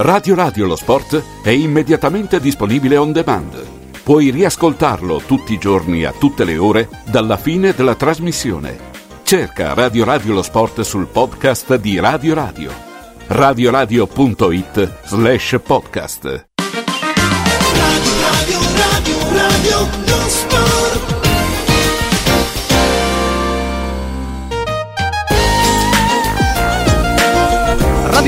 [0.00, 3.66] Radio Radio lo sport è immediatamente disponibile on demand.
[4.04, 8.78] Puoi riascoltarlo tutti i giorni a tutte le ore dalla fine della trasmissione.
[9.24, 12.70] Cerca Radio Radio lo sport sul podcast di Radio Radio.
[13.26, 16.24] radioradio.it slash podcast.
[16.24, 16.44] Radio,
[18.76, 20.77] radio, radio, lo sport.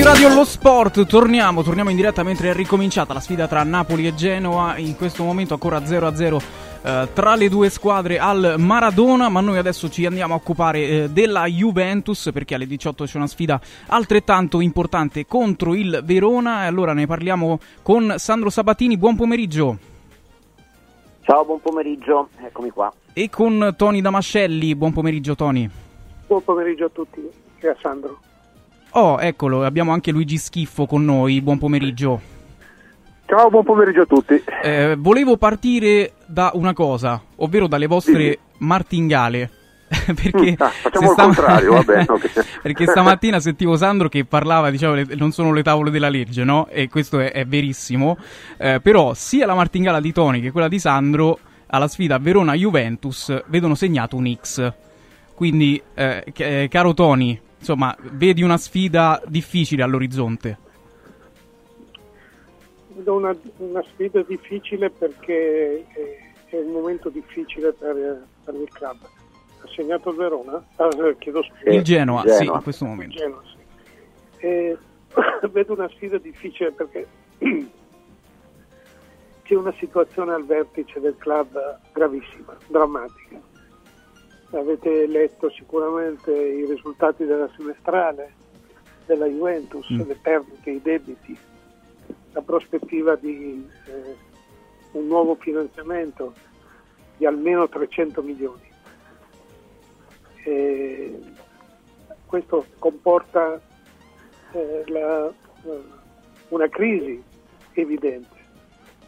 [0.01, 4.06] Radio Radio lo sport, torniamo, torniamo in diretta mentre è ricominciata la sfida tra Napoli
[4.06, 6.43] e Genoa, in questo momento ancora 0-0
[6.82, 11.09] eh, tra le due squadre al Maradona, ma noi adesso ci andiamo a occupare eh,
[11.10, 16.94] della Juventus perché alle 18 c'è una sfida altrettanto importante contro il Verona e allora
[16.94, 19.77] ne parliamo con Sandro Sabatini, buon pomeriggio.
[21.20, 22.90] Ciao, buon pomeriggio, eccomi qua.
[23.12, 25.68] E con Tony Damascelli, buon pomeriggio Tony.
[26.27, 27.20] Buon pomeriggio a tutti
[27.59, 28.18] e a Sandro.
[28.93, 32.21] Oh, eccolo, abbiamo anche Luigi Schiffo con noi, buon pomeriggio.
[33.27, 34.43] Ciao, buon pomeriggio a tutti.
[34.62, 39.51] Eh, volevo partire da una cosa, ovvero dalle vostre martingale.
[39.91, 42.61] perché Ah, facciamo se il contrario, va bene, ok.
[42.62, 46.69] perché stamattina sentivo Sandro che parlava, diceva, le- non sono le tavole della legge, no?
[46.69, 48.17] E questo è, è verissimo.
[48.57, 53.75] Eh, però sia la martingala di Tony che quella di Sandro alla sfida Verona-Juventus vedono
[53.77, 54.73] segnato un X.
[55.35, 60.59] Quindi, eh, eh, caro Tony, insomma, vedi una sfida difficile all'orizzonte?
[62.89, 68.97] Vedo una, una sfida difficile perché è, è un momento difficile per, per il club.
[69.62, 70.65] Ha segnato il Verona?
[70.77, 70.89] Ah,
[71.19, 71.70] chiedo scusa.
[71.70, 73.15] Il Genoa, sì, in questo momento.
[73.15, 74.47] Il Genoa, sì.
[74.47, 74.78] E
[75.53, 77.07] vedo una sfida difficile perché
[79.43, 83.49] c'è una situazione al vertice del club gravissima, drammatica.
[84.52, 88.32] Avete letto sicuramente i risultati della semestrale
[89.06, 90.01] della Juventus, Mm.
[90.06, 91.39] le perdite, i debiti,
[92.32, 94.16] la prospettiva di eh,
[94.93, 96.35] un nuovo finanziamento
[97.16, 98.68] di almeno 300 milioni.
[100.44, 101.20] E
[102.27, 103.60] questo comporta
[104.52, 105.81] eh, la- eh,
[106.48, 107.22] una crisi
[107.74, 108.35] evidente,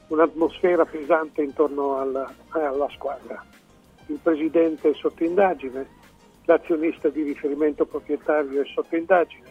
[0.08, 3.44] un'atmosfera pesante intorno alla, alla squadra.
[4.12, 5.88] Il presidente è sotto indagine,
[6.44, 9.48] l'azionista di riferimento proprietario è sotto indagine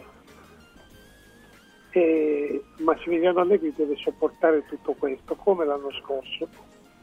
[1.90, 6.48] e Massimiliano Allegri deve sopportare tutto questo come l'anno scorso,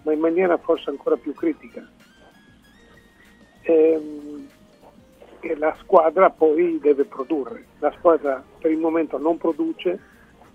[0.04, 1.86] ma in maniera forse ancora più critica.
[3.64, 4.48] Ehm,
[5.42, 7.66] e la squadra poi deve produrre.
[7.80, 10.00] La squadra per il momento non produce,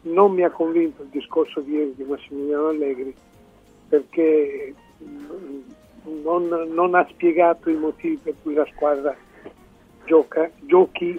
[0.02, 3.14] non mi ha convinto il discorso di ieri di Massimiliano Allegri
[3.90, 5.60] perché mm,
[6.22, 9.14] non, non ha spiegato i motivi per cui la squadra
[10.06, 11.18] gioca, giochi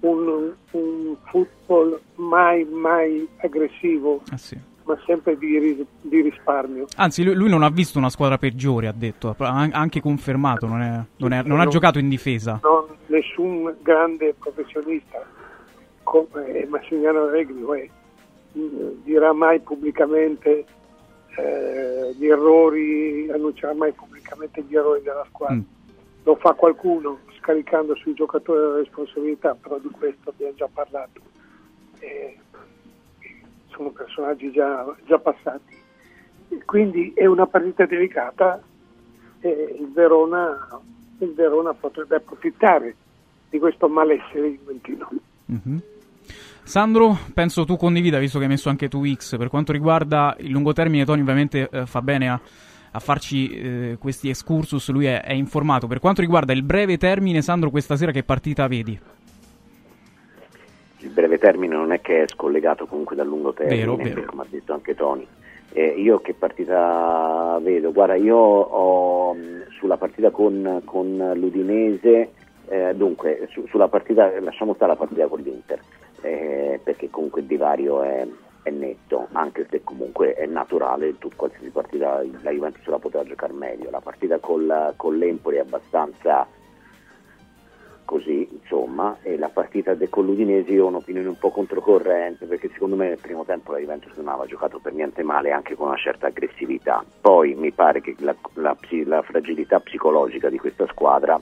[0.00, 4.58] un, un football mai, mai aggressivo, Ah, sì.
[4.84, 6.86] ma sempre di, di risparmio.
[6.96, 10.66] Anzi, lui, lui non ha visto una squadra peggiore, ha detto, ha an- anche confermato,
[10.66, 12.58] non, è- non è- non ha giocato in difesa.
[12.62, 15.24] non nessun grande professionista
[16.02, 17.90] come Massimiliano Allegri eh,
[19.04, 20.64] dirà mai pubblicamente
[21.36, 25.56] eh, gli errori, annuncerà mai pubblicamente gli errori della squadra.
[25.56, 25.62] Mm.
[26.24, 31.20] Lo fa qualcuno scaricando sui giocatori la responsabilità, però di questo abbiamo già parlato.
[31.98, 32.38] Eh,
[33.68, 35.80] sono personaggi già, già passati.
[36.64, 38.62] Quindi è una partita delicata
[39.40, 40.80] e il Verona,
[41.18, 42.94] il Verona potrebbe approfittare
[43.48, 45.08] di questo malessere juventino.
[45.46, 45.82] Mhm.
[46.72, 49.36] Sandro, penso tu condivida, visto che hai messo anche tu X.
[49.36, 52.40] Per quanto riguarda il lungo termine, Tony ovviamente eh, fa bene a,
[52.92, 55.86] a farci eh, questi excursus, lui è, è informato.
[55.86, 58.98] Per quanto riguarda il breve termine, Sandro, questa sera che partita vedi?
[61.00, 64.22] il breve termine non è che è scollegato comunque dal lungo termine, Vero, vero.
[64.24, 65.26] come ha detto anche Tony.
[65.74, 67.92] Eh, io che partita vedo?
[67.92, 72.30] Guarda, io ho mh, sulla partita con, con l'Udinese,
[72.68, 75.78] eh, dunque su- sulla partita, lasciamo stare la partita con l'Inter,
[76.22, 78.26] eh, perché comunque il divario è,
[78.62, 83.52] è netto, anche se comunque è naturale, tu qualsiasi partita la Juventus la poteva giocare
[83.52, 83.90] meglio.
[83.90, 86.46] La partita col, con l'Empoli è abbastanza
[88.04, 92.68] così, insomma, e la partita de- con l'Udinese io ho un'opinione un po' controcorrente perché
[92.72, 95.88] secondo me nel primo tempo la Juventus non aveva giocato per niente male anche con
[95.88, 97.04] una certa aggressività.
[97.20, 101.40] Poi mi pare che la, la la fragilità psicologica di questa squadra,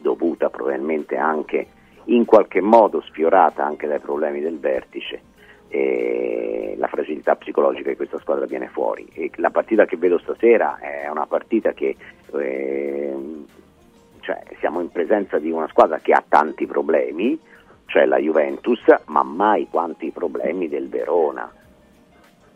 [0.00, 1.66] dovuta probabilmente anche
[2.06, 5.20] in qualche modo sfiorata anche dai problemi del vertice,
[6.76, 9.08] la fragilità psicologica di questa squadra viene fuori.
[9.14, 11.96] E la partita che vedo stasera è una partita che
[12.32, 13.46] ehm,
[14.20, 17.38] cioè, siamo in presenza di una squadra che ha tanti problemi,
[17.86, 21.50] cioè la Juventus, ma mai quanti problemi del Verona.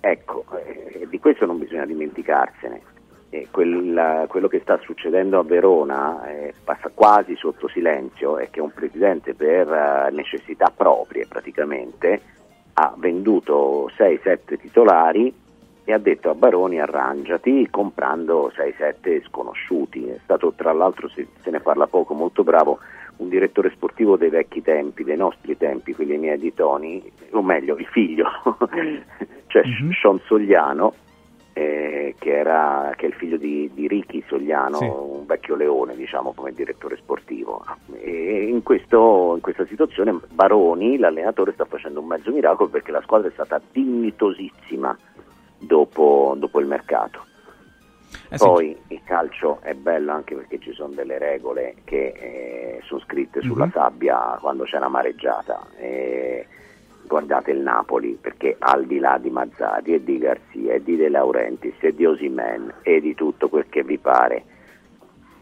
[0.01, 2.94] Ecco, eh, di questo non bisogna dimenticarsene.
[3.28, 8.61] E quel- quello che sta succedendo a Verona eh, passa quasi sotto silenzio è che
[8.61, 12.20] un presidente per eh, necessità proprie praticamente
[12.74, 15.35] ha venduto 6-7 titolari
[15.89, 20.09] e ha detto a Baroni arrangiati comprando 6-7 sconosciuti.
[20.09, 22.81] È stato tra l'altro, se, se ne parla poco, molto bravo
[23.19, 27.77] un direttore sportivo dei vecchi tempi, dei nostri tempi, quelli miei di Toni, o meglio
[27.77, 28.28] il figlio,
[29.47, 29.62] cioè
[30.01, 30.93] Sean Sogliano,
[31.58, 34.84] eh, che, era, che è il figlio di, di Ricky Sogliano, Sì.
[34.84, 37.64] un vecchio leone diciamo come direttore sportivo.
[37.98, 43.00] E in, questo- in questa situazione Baroni, l'allenatore, sta facendo un mezzo miracolo perché la
[43.00, 44.94] squadra è stata dignitosissima
[45.58, 47.24] dopo, dopo il mercato.
[48.28, 48.44] Eh sì.
[48.44, 53.40] Poi il calcio è bello anche perché ci sono delle regole che eh, sono scritte
[53.40, 53.70] sulla Mhm.
[53.70, 55.66] sabbia quando c'è una mareggiata.
[55.78, 56.46] E
[57.06, 61.08] guardate il Napoli perché al di là di Mazzari e di Garzia e di De
[61.08, 64.44] Laurentiis e di Osimen e di tutto quel che vi pare,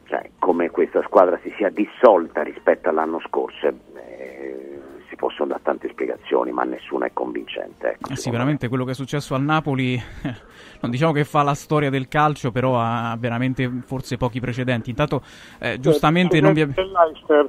[0.04, 5.88] cioè, come questa squadra si sia dissolta rispetto all'anno scorso, eh, si possono dare tante
[5.88, 7.92] spiegazioni, ma nessuna è convincente.
[7.92, 8.30] ecco, Eh sì, secondo me.
[8.30, 10.00] veramente quello che è successo al Napoli,
[10.82, 14.90] non diciamo che fa la storia del calcio, però ha veramente forse pochi precedenti.
[14.90, 15.22] Intanto,
[15.58, 16.66] eh, giustamente non vi...
[16.66, 17.48] Leicester,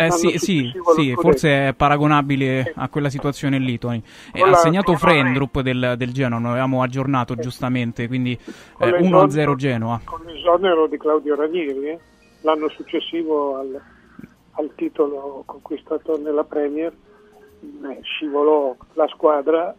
[0.00, 4.00] Eh, sì, sì, sì, forse è paragonabile a quella situazione lì, Tony.
[4.32, 8.38] E Con ha segnato Frendrup del, del Genoa, non avevamo aggiornato giustamente, quindi
[8.78, 10.00] eh, l'esonero- 1-0 Genoa.
[10.04, 11.98] Con l'esonero di Claudio Ranieri, eh,
[12.42, 13.80] l'anno successivo al,
[14.52, 16.92] al titolo conquistato nella Premier,
[17.60, 19.74] eh, scivolò la squadra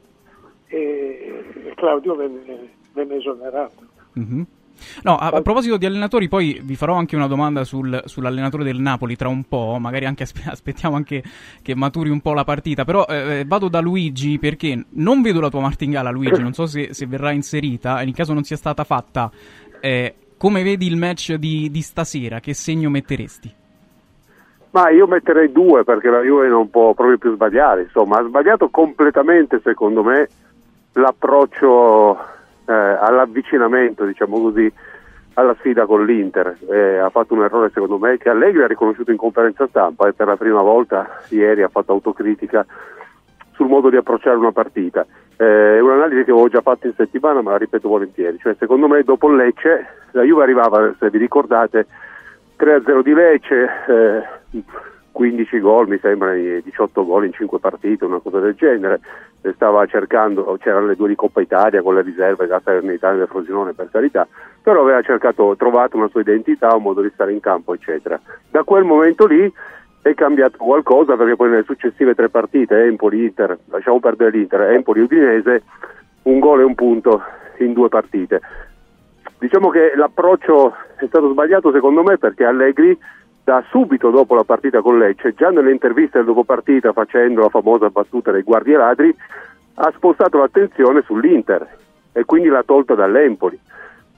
[0.67, 3.83] e, Claudio venne, venne esonerato.
[4.13, 4.45] Mhm.
[5.03, 8.79] No, a, a proposito di allenatori, poi vi farò anche una domanda sul- sull'allenatore del
[8.79, 11.23] Napoli tra un po', magari anche aspe- aspettiamo anche
[11.61, 15.49] che maturi un po' la partita, però eh, vado da Luigi perché non vedo la
[15.49, 19.31] tua martingala Luigi, non so se, se verrà inserita, in caso non sia stata fatta,
[19.79, 23.53] eh, come vedi il match di, di stasera, che segno metteresti?
[24.71, 28.69] Ma io metterei due perché la Juve non può proprio più sbagliare, insomma, ha sbagliato
[28.69, 30.29] completamente secondo me
[30.93, 32.17] l'approccio
[32.69, 34.71] eh, all'avvicinamento, diciamo così,
[35.33, 36.55] alla sfida con l'Inter.
[36.69, 40.13] Eh, ha fatto un errore secondo me che Allegri ha riconosciuto in conferenza stampa e
[40.13, 42.65] per la prima volta ieri ha fatto autocritica
[43.53, 45.05] sul modo di approcciare una partita.
[45.35, 48.37] Eh, un'analisi che avevo già fatto in settimana, ma la ripeto volentieri.
[48.37, 51.87] Cioè, secondo me, dopo Lecce, la Juve arrivava, se vi ricordate,
[52.57, 54.61] 3-0 di Lecce, eh,
[55.19, 59.01] 15 gol, mi sembra, eh, 18 gol in 5 partite, una cosa del genere.
[59.41, 63.17] Eh, Stava cercando, c'erano le due di Coppa Italia con le riserve da Salernitana e
[63.17, 64.25] del Frosinone, per carità,
[64.63, 68.17] però aveva cercato, trovato una sua identità, un modo di stare in campo, eccetera.
[68.49, 69.51] Da quel momento lì
[70.01, 75.63] è cambiato qualcosa perché poi nelle successive tre partite, Empoli-Inter, lasciamo perdere l'Inter, Empoli-Udinese,
[76.23, 77.21] un gol e un punto
[77.57, 78.39] in due partite.
[79.37, 82.97] Diciamo che l'approccio è stato sbagliato secondo me perché Allegri
[83.49, 87.49] da subito dopo la partita con Lecce, già nelle interviste del dopo partita facendo la
[87.49, 89.15] famosa battuta dei guardie ladri,
[89.73, 91.67] ha spostato l'attenzione sull'Inter
[92.11, 93.59] e quindi l'ha tolta dall'Empoli.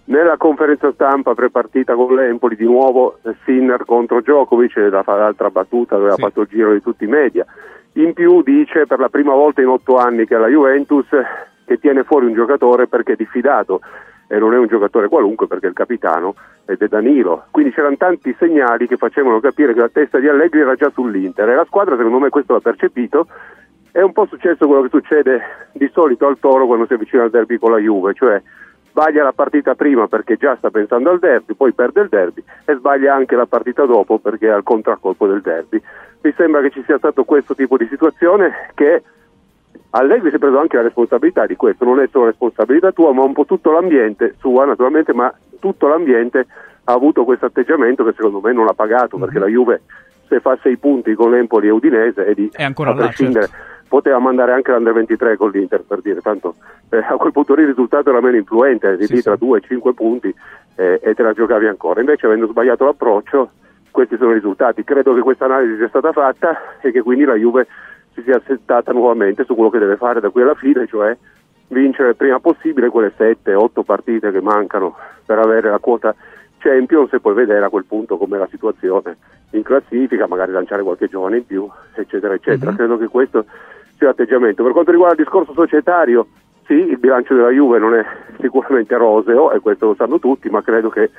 [0.05, 5.49] Nella conferenza stampa prepartita con l'Empoli di nuovo eh, Sinner contro Djokovic, e la l'altra
[5.49, 7.45] battuta aveva fatto il giro di tutti i media.
[7.93, 11.23] In più dice per la prima volta in otto anni che è la Juventus eh,
[11.63, 13.79] che tiene fuori un giocatore perché è diffidato
[14.31, 16.35] e non è un giocatore qualunque perché è il capitano
[16.65, 17.47] ed è Danilo.
[17.51, 21.49] Quindi c'erano tanti segnali che facevano capire che la testa di Allegri era già sull'Inter
[21.49, 23.27] e la squadra secondo me questo l'ha percepito.
[23.91, 25.41] È un po' successo quello che succede
[25.73, 28.41] di solito al Toro quando si avvicina al derby con la Juve, cioè
[28.91, 32.75] sbaglia la partita prima perché già sta pensando al derby, poi perde il derby e
[32.75, 35.81] sbaglia anche la partita dopo perché è al contraccolpo del derby.
[36.21, 39.03] Mi sembra che ci sia stato questo tipo di situazione che
[39.91, 43.23] Allegri si è preso anche la responsabilità di questo, non è solo responsabilità tua, ma
[43.23, 46.47] un po' tutto l'ambiente, sua naturalmente, ma tutto l'ambiente
[46.85, 49.81] ha avuto questo atteggiamento che secondo me non l'ha pagato, perché la Juve
[50.27, 53.47] se fa sei punti con l'Empoli e Udinese e di, È ancora a là, prescindere
[53.47, 53.85] certo.
[53.89, 56.55] poteva mandare anche l'Under 23 con l'Inter per dire, tanto
[56.89, 59.61] eh, a quel punto lì il risultato era meno influente, di lì tra 2 e
[59.61, 60.33] 5 punti
[60.75, 61.99] eh, e te la giocavi ancora.
[61.99, 63.49] Invece avendo sbagliato l'approccio,
[63.91, 64.85] questi sono i risultati.
[64.85, 67.67] Credo che questa analisi sia stata fatta e che quindi la Juve
[68.21, 71.15] si sia settata nuovamente su quello che deve fare da qui alla fine, cioè
[71.67, 76.13] vincere il prima possibile quelle 7-8 partite che mancano per avere la quota
[76.57, 79.17] Champions e poi vedere a quel punto com'è la situazione
[79.51, 82.73] in classifica, magari lanciare qualche giovane in più, eccetera, eccetera.
[82.73, 83.45] Credo che questo
[83.97, 84.63] sia l'atteggiamento.
[84.63, 86.27] Per quanto riguarda il discorso societario,
[86.65, 88.05] sì, il bilancio della Juve non è
[88.39, 91.09] sicuramente roseo e questo lo sanno tutti, ma credo che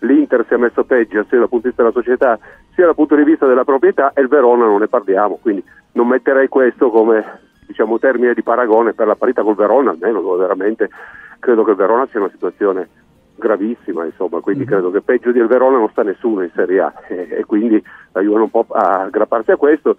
[0.00, 2.38] l'Inter sia messo peggio sia dal punto di vista della società
[2.74, 6.08] sia dal punto di vista della proprietà e il Verona non ne parliamo, quindi non
[6.08, 7.24] metterei questo come
[7.66, 10.90] diciamo, termine di paragone per la parità col Verona, almeno veramente
[11.38, 12.88] credo che il Verona sia una situazione
[13.36, 16.92] gravissima, insomma, quindi credo che peggio del Verona non sta nessuno in Serie A.
[17.08, 19.98] E, e quindi la Juve non può aggrapparsi a questo.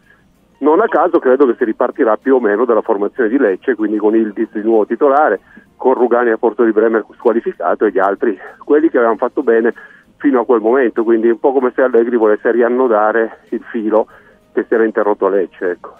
[0.60, 3.98] Non a caso credo che si ripartirà più o meno dalla formazione di Lecce, quindi
[3.98, 5.40] con Ildiz di nuovo titolare,
[5.76, 9.74] con Rugani a Porto di Bremer squalificato e gli altri, quelli che avevano fatto bene
[10.18, 14.08] fino a quel momento, quindi un po' come se Allegri volesse riannodare il filo
[14.52, 15.69] che si era interrotto a Lecce.
[15.69, 15.95] Ecco.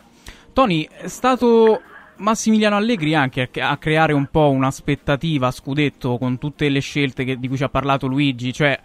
[0.53, 1.82] Tony, è stato
[2.18, 7.48] Massimiliano Allegri anche a, creare un po' un'aspettativa scudetto con tutte le scelte che- di
[7.48, 8.80] cui ci ha parlato Luigi, cioè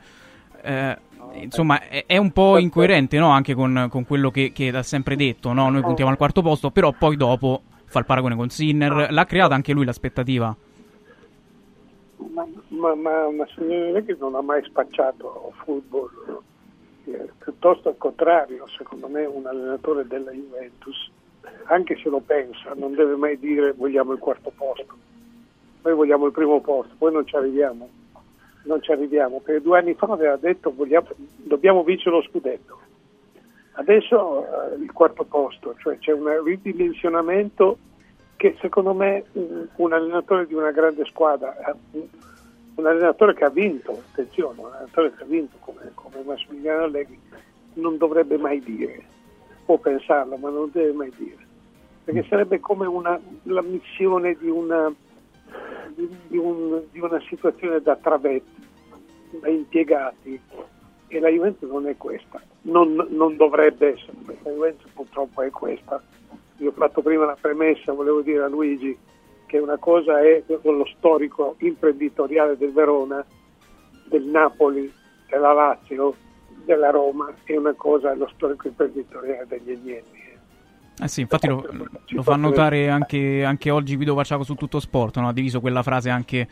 [0.64, 0.96] eh,
[1.34, 3.30] insomma è, è un po' incoerente no?
[3.30, 5.68] anche con, con quello che, che ha sempre detto, no?
[5.70, 9.54] noi puntiamo al quarto posto, però poi dopo fa il paragone con Sinner, l'ha creata
[9.54, 10.54] anche lui l'aspettativa.
[12.32, 16.10] Ma, ma, ma, ma signor Allegri non ha mai spacciato football,
[17.04, 21.10] eh, piuttosto al contrario, secondo me un allenatore della Juventus,
[21.64, 24.94] anche se lo pensa, non deve mai dire vogliamo il quarto posto,
[25.82, 27.88] noi vogliamo il primo posto, poi non ci arriviamo,
[28.64, 32.78] non ci arriviamo, perché due anni fa aveva detto vogliamo, dobbiamo vincere lo scudetto,
[33.72, 37.78] adesso eh, il quarto posto, cioè c'è un ridimensionamento
[38.36, 42.08] che secondo me un, un allenatore di una grande squadra, eh,
[42.74, 47.18] un allenatore che ha vinto, attenzione, un allenatore che ha vinto come, come Massimiliano Allegri,
[47.74, 49.04] non dovrebbe mai dire.
[49.64, 51.46] può pensarlo, ma non deve mai dire,
[52.04, 54.92] perché sarebbe come una, la missione di una,
[55.94, 58.66] di, un- di una situazione da travetti,
[59.40, 60.40] da impiegati,
[61.08, 66.02] e la Juventus non è questa, non, non dovrebbe essere la Juventus purtroppo è questa.
[66.58, 68.96] Io ho fatto prima la premessa, volevo dire a Luigi
[69.46, 73.24] che una cosa è lo storico imprenditoriale del Verona,
[74.06, 74.90] del Napoli,
[75.28, 76.14] della Lazio,
[76.64, 80.31] della Roma e una cosa è lo storico imprenditoriale degli Agnelli.
[80.98, 81.66] Eh sì, infatti lo,
[82.08, 85.28] lo fa notare anche, anche oggi Guido Vacciaco su tutto sport, no?
[85.28, 86.48] ha diviso quella frase anche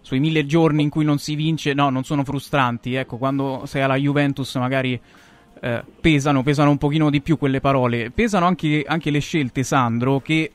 [0.00, 3.82] sui mille giorni in cui non si vince, no, non sono frustranti, ecco, quando sei
[3.82, 4.98] alla Juventus magari
[5.60, 10.20] eh, pesano, pesano un pochino di più quelle parole, pesano anche, anche le scelte, Sandro,
[10.20, 10.52] che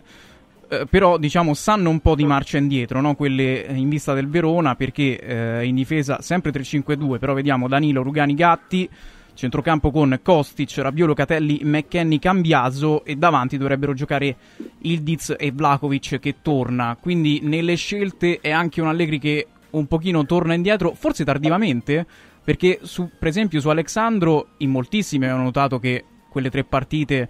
[0.68, 3.16] eh, però diciamo sanno un po' di marcia indietro, no?
[3.16, 8.34] quelle in vista del Verona, perché eh, in difesa sempre 3-5-2, però vediamo Danilo, Rugani,
[8.34, 8.90] Gatti,
[9.36, 14.36] centrocampo con Kostic, Rabiolo, Catelli, McKenny, Cambiaso e davanti dovrebbero giocare
[14.80, 20.26] Ildiz e Vlakovic che torna, quindi nelle scelte è anche un Allegri che un pochino
[20.26, 22.06] torna indietro, forse tardivamente,
[22.44, 27.28] perché su, per esempio su Alexandro in moltissimi avevano notato che quelle tre partite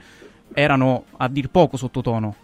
[0.53, 2.35] erano a dir poco sottotono.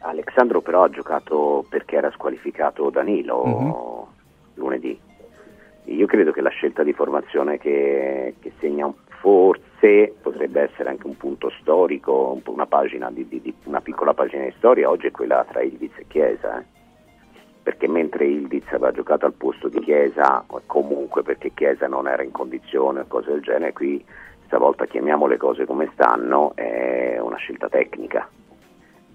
[0.00, 3.74] Alexandro però ha giocato perché era squalificato Danilo Mhm.
[4.54, 4.98] lunedì.
[5.90, 11.16] Io credo che la scelta di formazione che, che segna forse potrebbe essere anche un
[11.16, 15.10] punto storico, un una, pagina di, di- di- una piccola pagina di storia, oggi è
[15.10, 16.60] quella tra Ildiz e Chiesa.
[16.60, 16.64] eh.
[17.62, 22.30] Perché mentre Ildiz aveva giocato al posto di Chiesa, comunque perché Chiesa non era in
[22.30, 24.02] condizione o cose del genere, qui
[24.46, 28.28] stavolta chiamiamo le cose come stanno, è una scelta tecnica.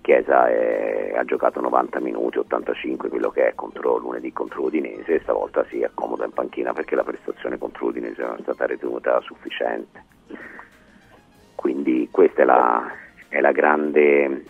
[0.06, 5.19] Chiesa è- ha giocato 90 minuti, 85 quello che è contro lunedì contro Udinese e
[5.22, 10.03] stavolta si accomoda in panchina perché la prestazione contro Udinese non è stata ritenuta sufficiente.
[11.56, 12.88] Quindi questa è la,
[13.30, 14.45] è la grande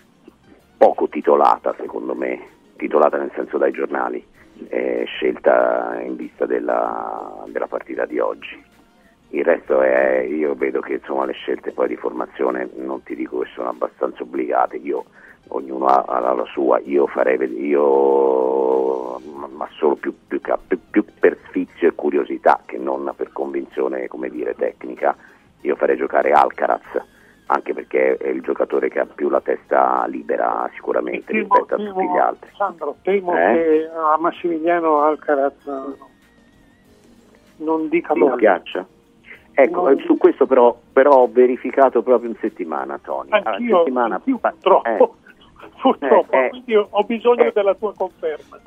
[0.77, 4.21] poco titolata secondo me, titolata nel senso dai giornali,
[4.67, 8.61] eh, scelta in vista della, della partita di oggi.
[9.29, 13.39] Il resto è, io vedo che insomma, le scelte poi di formazione non ti dico
[13.39, 15.05] che sono abbastanza obbligate, io,
[15.49, 19.19] ognuno ha, ha la sua, io farei, io,
[19.55, 20.39] ma- solo più, più
[20.89, 25.15] più- per sfizio e curiosità che non per convinzione come dire, tecnica,
[25.61, 26.81] io farei giocare Alcaraz,
[27.47, 31.77] anche perché è il giocatore che ha più la testa libera sicuramente Temo, rispetto a
[31.77, 32.49] temo, tutti gli altri.
[32.55, 33.53] Sandro, temo Eh?
[33.53, 35.95] che a Massimiliano Alcaraz no,
[37.57, 38.35] non dica Non molto.
[38.37, 38.85] piaccia?
[39.57, 43.29] Ecco, eh, su questo però, però ho verificato proprio in settimana, Tony.
[43.31, 45.15] Ah, in Anch'io, settimana, anch'io purtroppo,
[45.81, 46.49] purtroppo eh, eh.
[46.49, 47.51] quindi ho- bisogno Eh.
[47.53, 48.59] della tua conferma.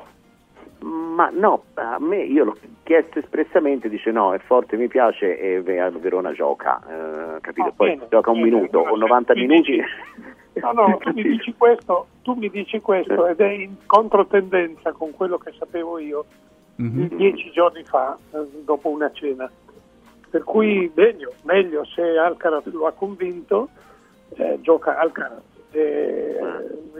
[0.81, 5.61] Ma no, a me io l'ho chiesto espressamente, dice no, è forte, mi piace e
[5.61, 6.79] Verona gioca,
[7.35, 7.67] eh, capito?
[7.67, 9.71] Ah, Poi bene, gioca un bene, minuto o 90 mi minuti.
[9.71, 9.83] dici-
[10.61, 15.11] No, no, tu mi dici questo, tu mi dici questo ed è in controtendenza con
[15.15, 16.25] quello che sapevo io
[16.77, 17.15] Mhm.
[17.15, 19.49] dieci giorni fa, eh, dopo una cena.
[20.29, 23.69] Per cui meglio, meglio se Alcaraz lo ha convinto,
[24.35, 25.41] eh, gioca Alcaraz.
[25.71, 26.37] Eh,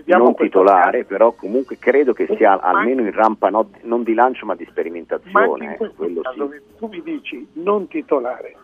[0.05, 4.55] non titolare, però comunque credo che sia almeno in rampa no- non di lancio ma
[4.55, 5.77] di Ma anche in sperimentazione.
[5.77, 6.61] questo quello caso sì.
[6.77, 8.55] tu mi dici non titolare.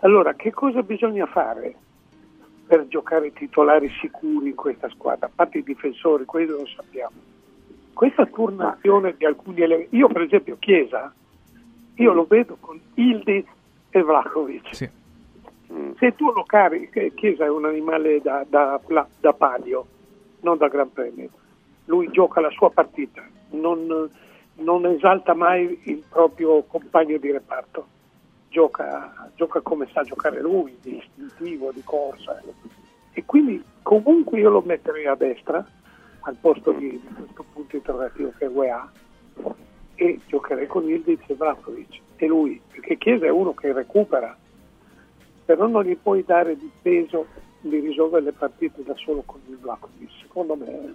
[0.00, 1.74] Allora, che cosa bisogna fare
[2.66, 5.26] per giocare titolari sicuri in questa squadra?
[5.26, 7.16] A parte i difensori, quello lo sappiamo.
[7.92, 9.96] Questa turnazione di alcuni elementi.
[9.96, 11.12] Io, per esempio, Chiesa,
[11.96, 13.46] io lo vedo con Ildiz
[13.90, 14.90] e Vlahovic.
[15.72, 15.92] Mm.
[15.98, 18.80] Se tu lo carichi, Chiesa è un animale da, da,
[19.20, 19.86] da palio,
[20.40, 21.28] non da Gran Premio.
[21.86, 24.10] Lui gioca la sua partita, non,
[24.54, 27.86] non esalta mai il proprio compagno di reparto.
[28.48, 32.42] Gioca, gioca come sa giocare lui, di istintivo, di corsa.
[33.12, 35.64] E quindi comunque io lo metterei a destra,
[36.20, 38.90] al posto di, di questo punto interrogativo che è UEA,
[39.94, 42.00] e giocherei con Ildiz e Vlahovic.
[42.16, 44.36] E lui, perché Chiesa è uno che recupera,
[45.48, 47.24] però non gli puoi dare di peso
[47.60, 50.10] di risolvere le partite da solo con il Vlahovic.
[50.20, 50.94] Secondo me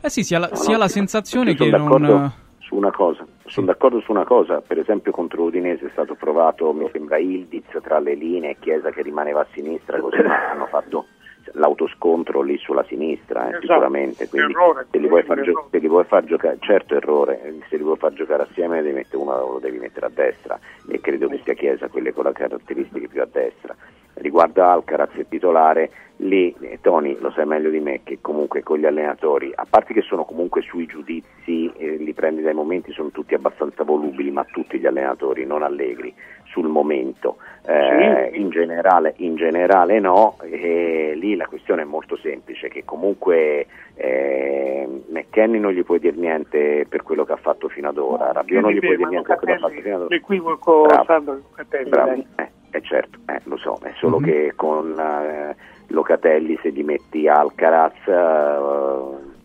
[0.00, 2.16] Eh sì, si ha la, No, si ha no, la sensazione io che sono d'accordo
[2.16, 2.32] non...
[2.60, 6.72] su una cosa, sono d'accordo su una cosa, per esempio contro Udinese è stato provato,
[6.72, 11.04] mi sembra Ildiz tra le linee, Chiesa che rimaneva a sinistra, così hanno fatto
[11.54, 13.66] l'autoscontro lì sulla sinistra, eh, Esatto.
[13.66, 15.52] sicuramente, quindi Errore, se li, vuoi far errore.
[15.52, 18.82] gio- se li vuoi far giocare, certo errore, eh, se li vuoi far giocare assieme
[18.82, 22.24] devi mettere uno lo devi mettere a destra e credo che sia Chiesa quelle con
[22.24, 23.74] le caratteristiche più a destra.
[24.18, 28.78] Riguardo Alcaraz è titolare, lì eh, Tony lo sai meglio di me che comunque con
[28.78, 33.10] gli allenatori, a parte che sono comunque sui giudizi, eh, li prendi dai momenti, sono
[33.10, 36.12] tutti abbastanza volubili, ma tutti gli allenatori, non allegri,
[36.44, 37.36] sul momento.
[37.66, 43.66] Eh, in, generale, in generale no, e lì la questione è molto semplice, che comunque
[43.94, 48.32] eh, McKenny non gli puoi dire niente per quello che ha fatto fino ad ora,
[48.32, 50.14] Rabiot non gli puoi dire niente per quello che ha fatto fino ad ora.
[50.14, 50.88] L'equivoco.
[51.04, 55.56] Sandro Locatelli, Bravo, eh, eh, certo, eh, lo so, è solo che con eh,
[55.88, 59.36] Locatelli se gli metti Alcaraz eh,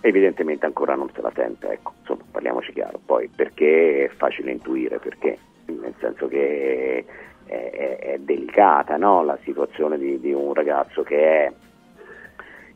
[0.00, 4.98] evidentemente ancora non se la sente, ecco, insomma, parliamoci chiaro, poi perché è facile intuire,
[4.98, 7.04] perché nel senso che
[7.46, 9.22] è, è- è delicata no?
[9.24, 11.52] la situazione di, di un ragazzo che è,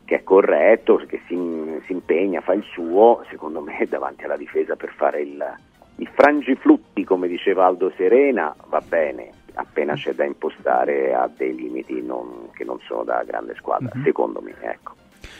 [0.05, 1.35] che è corretto, che si,
[1.85, 5.55] si impegna, fa il suo, secondo me davanti alla difesa per fare il,
[5.99, 12.01] i frangiflutti, come diceva Aldo Serena, va bene, appena c'è da impostare ha dei limiti
[12.01, 14.93] non- che non sono da grande squadra, secondo me, ecco.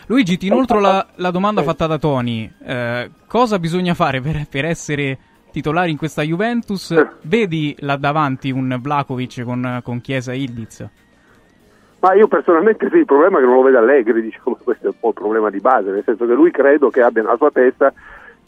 [0.08, 2.52] Luigi, ti inoltro la, la domanda fatta da Tony.
[2.64, 5.18] Eh, cosa bisogna fare per, per essere
[5.52, 6.94] titolari in questa Juventus?
[7.22, 10.88] Vedi là davanti un Vlakovic con, con Chiesa Ildiz?
[12.00, 14.90] Ma io personalmente sì, il problema è che non lo vede Allegri, diciamo, questo è
[14.90, 17.52] un po' il problema di base, nel senso che lui credo che abbia nella sua
[17.52, 17.94] testa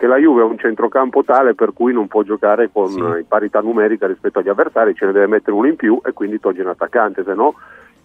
[0.01, 3.27] che la Juve è un centrocampo tale per cui non può giocare con eh, in
[3.27, 6.63] parità numerica rispetto agli avversari, ce ne deve mettere uno in più e quindi toglie
[6.63, 7.53] un attaccante, se no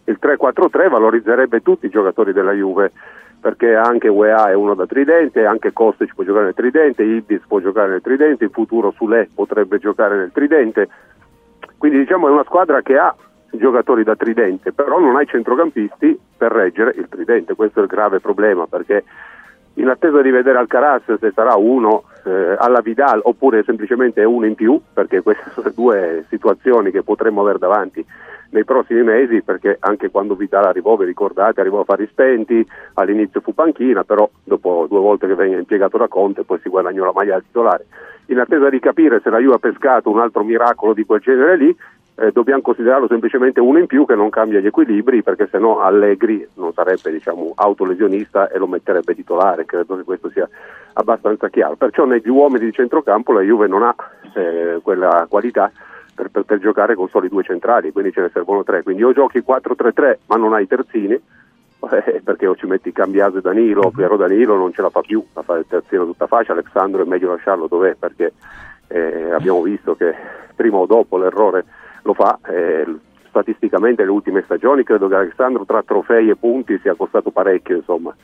[0.04, 2.92] il 3-4-3 valorizzerebbe tutti i giocatori della Juve
[3.40, 7.60] perché anche UEA è uno da tridente, anche Kostic può giocare nel tridente, Ibis può
[7.60, 10.90] giocare nel tridente, in futuro Sule potrebbe giocare nel tridente,
[11.78, 13.16] quindi diciamo è una squadra che ha
[13.52, 17.88] giocatori da tridente, però non ha i centrocampisti per reggere il tridente, questo è il
[17.88, 19.02] grave problema perché
[19.76, 24.54] in attesa di vedere Alcaraz se sarà uno eh, alla Vidal oppure semplicemente uno in
[24.54, 28.04] più, perché queste sono le due situazioni che potremmo avere davanti
[28.50, 33.40] nei prossimi mesi, perché anche quando Vidal arrivò, vi ricordate, arrivò a fari spenti, all'inizio
[33.40, 37.12] fu panchina, però dopo due volte che venne impiegato da Conte poi si guadagnò la
[37.14, 37.86] maglia da titolare.
[38.26, 41.56] In attesa di capire se la Juve ha pescato un altro miracolo di quel genere
[41.56, 41.76] lì,
[42.18, 46.46] eh, dobbiamo considerarlo semplicemente uno in più che non cambia gli equilibri perché sennò Allegri
[46.54, 50.48] non sarebbe diciamo, autolesionista e lo metterebbe titolare, credo che questo sia
[50.94, 51.76] abbastanza chiaro.
[51.76, 53.94] Perciò negli uomini di centrocampo la Juve non ha
[54.34, 55.70] eh, quella qualità
[56.14, 58.82] per, per- per giocare con soli due centrali, quindi ce ne servono tre.
[58.82, 63.40] Quindi o giochi 4-3-3 ma non hai terzini, eh, perché o ci metti Cambiaso e
[63.42, 67.02] Danilo, Piero Danilo non ce la fa più a fare il terzino tutta faccia, Alessandro
[67.02, 68.32] è meglio lasciarlo dov'è perché
[68.88, 70.14] eh, abbiamo visto che
[70.54, 71.64] prima o dopo l'errore
[72.06, 72.38] lo fa.
[72.48, 72.86] eh,
[73.28, 78.14] statisticamente nelle ultime stagioni credo che Alessandro tra trofei e punti sia costato parecchio insomma,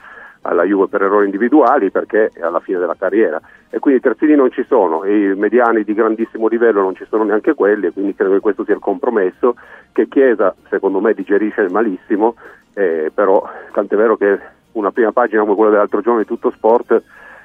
[0.42, 3.38] alla Juve per errori individuali perché è alla fine della carriera
[3.68, 7.24] e quindi i terzini non ci sono i mediani di grandissimo livello non ci sono
[7.24, 9.54] neanche quelli e quindi credo che questo sia il compromesso
[9.92, 12.36] che Chiesa secondo me digerisce malissimo
[12.72, 14.38] eh, però tant'è vero che
[14.72, 17.02] una prima pagina come quella dell'altro giorno di Tutto Sport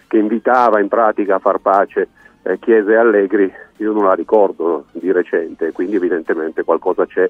[0.08, 2.08] che invitava in pratica a far pace
[2.44, 7.30] eh, Chiesa e Allegri, io non la ricordo di recente, quindi evidentemente qualcosa c'è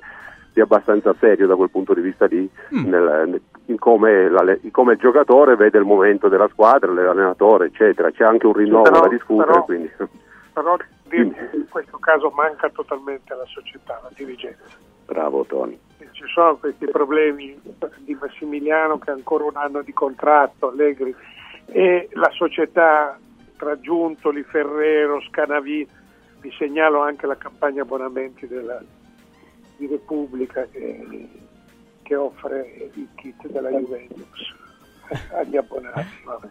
[0.54, 4.94] di abbastanza serio da quel punto di vista lì, nel- in, come la- in come
[4.94, 8.10] il giocatore vede il momento della squadra, l'allenatore, eccetera.
[8.12, 9.92] C'è anche un rinnovo Però- da discutere, però- quindi
[10.54, 10.76] Però
[11.12, 14.64] in questo caso manca totalmente la società, la dirigenza.
[15.06, 15.78] Bravo Tony.
[16.12, 17.60] Ci sono questi problemi
[17.98, 21.14] di Massimiliano che ha ancora un anno di contratto, Allegri,
[21.68, 23.18] e la società
[23.58, 25.88] tra Giuntoli, Ferrero, Scanavi,
[26.48, 28.82] vi segnalo anche la campagna abbonamenti della,
[29.76, 31.28] di Repubblica che,
[32.04, 34.56] che offre i kit della Juventus
[35.36, 36.06] agli abbonati.
[36.24, 36.48] vabbè.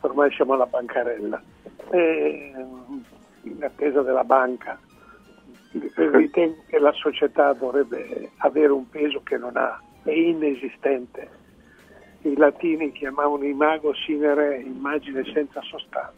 [0.00, 1.42] Ormai siamo alla bancarella.
[1.90, 2.52] E,
[3.42, 4.78] in attesa della banca
[5.94, 11.36] ritengo che la società dovrebbe avere un peso che non ha, è inesistente.
[12.22, 16.12] I latini chiamavano imago sine re, immagine senza sostanza.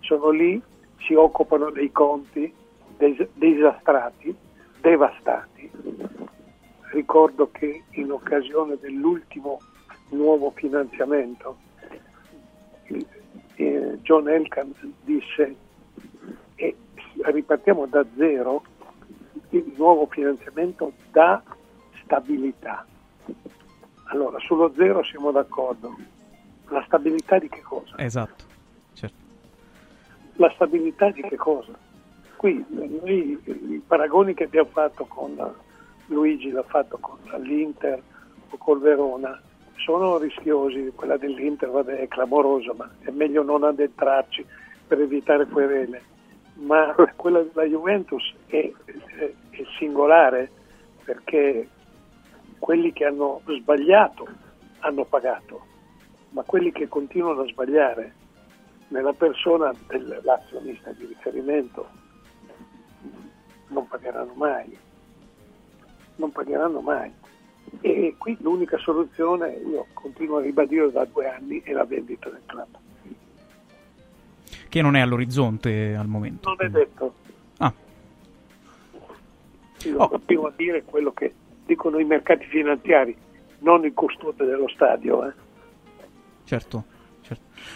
[0.00, 0.60] Sono lì,
[1.04, 2.52] si occupano dei conti
[2.96, 4.34] des- disastrati,
[4.80, 5.70] devastati.
[6.92, 9.60] Ricordo che in occasione dell'ultimo
[10.10, 11.56] nuovo finanziamento
[13.56, 15.56] eh, John Elkan disse
[16.56, 16.76] e
[17.22, 18.62] ripartiamo da zero,
[19.50, 21.42] il nuovo finanziamento dà
[22.02, 22.86] stabilità.
[24.04, 25.96] Allora, sullo zero siamo d'accordo.
[26.68, 27.96] La stabilità di che cosa?
[27.98, 28.53] Esatto.
[30.36, 31.72] La stabilità di che cosa?
[32.36, 35.36] Qui noi, i paragoni che abbiamo fatto con
[36.06, 38.02] Luigi, l'ha fatto con l'Inter
[38.50, 39.40] o col Verona,
[39.76, 40.92] sono rischiosi.
[40.94, 44.44] Quella dell'Inter vabbè, è clamorosa, ma è meglio non addentrarci
[44.86, 46.02] per evitare querele.
[46.54, 50.50] Ma quella della Juventus è, è- è singolare
[51.04, 51.68] perché
[52.58, 54.26] quelli che hanno sbagliato
[54.80, 55.64] hanno pagato,
[56.30, 58.14] ma quelli che continuano a sbagliare
[58.88, 61.88] nella persona dell'azionista di riferimento
[63.68, 64.76] non pagheranno mai,
[66.16, 67.12] non pagheranno mai.
[67.80, 72.42] E qui l'unica soluzione, io continuo a ribadire da due anni, è la vendita del
[72.46, 72.78] club.
[74.68, 76.48] Che non è all'orizzonte al momento.
[76.48, 77.14] Non è detto.
[77.58, 77.72] Ah.
[79.84, 83.16] Io continuo a dire quello che dicono i mercati finanziari,
[83.60, 85.26] non il custode dello stadio.
[85.26, 85.32] Eh.
[86.44, 86.84] Certo.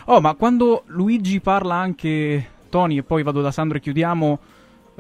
[0.07, 4.39] Oh, ma quando Luigi parla anche, Tony, e poi vado da Sandro e chiudiamo,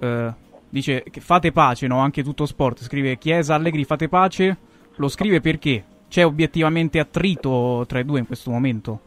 [0.01, 0.33] eh,
[0.69, 1.99] dice che fate pace, no?
[1.99, 2.83] Anche tutto sport.
[2.83, 4.57] Scrive Chiesa, Allegri, fate pace.
[4.97, 5.85] Lo scrive perché?
[6.09, 9.01] C'è obiettivamente attrito tra i due in questo momento?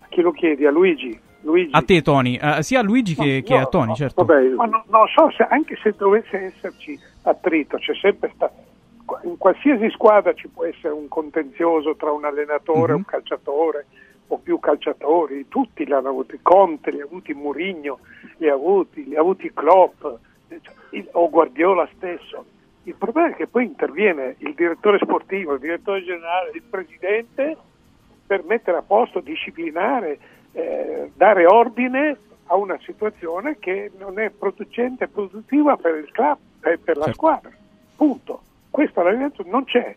[0.00, 0.66] A chi lo chiedi?
[0.66, 1.18] A Luigi?
[1.42, 1.70] Luigi.
[1.72, 2.36] A te, Tony.
[2.36, 4.24] Eh, sia a Luigi che, No, che no, a Tony, no, certo.
[4.24, 8.70] Ma no- non so se anche se dovesse esserci attrito, c'è sempre stato.
[9.24, 13.86] In qualsiasi squadra ci può essere un contenzioso tra un allenatore e un calciatore
[14.28, 17.98] o più calciatori, tutti li hanno avuti, Conte li ha avuti, Murigno
[18.38, 20.00] li ha avuti, li ha avuti Klopp
[20.48, 22.44] cioè, o Guardiola stesso.
[22.84, 27.56] Il problema è che poi interviene il direttore sportivo, il direttore generale, il presidente
[28.26, 30.18] per mettere a posto, disciplinare,
[30.52, 32.16] eh, dare ordine
[32.46, 37.12] a una situazione che non è producente e produttiva per il club e per la
[37.12, 37.50] squadra.
[37.94, 38.40] Punto.
[38.72, 39.94] Questa l'allenamento non c'è.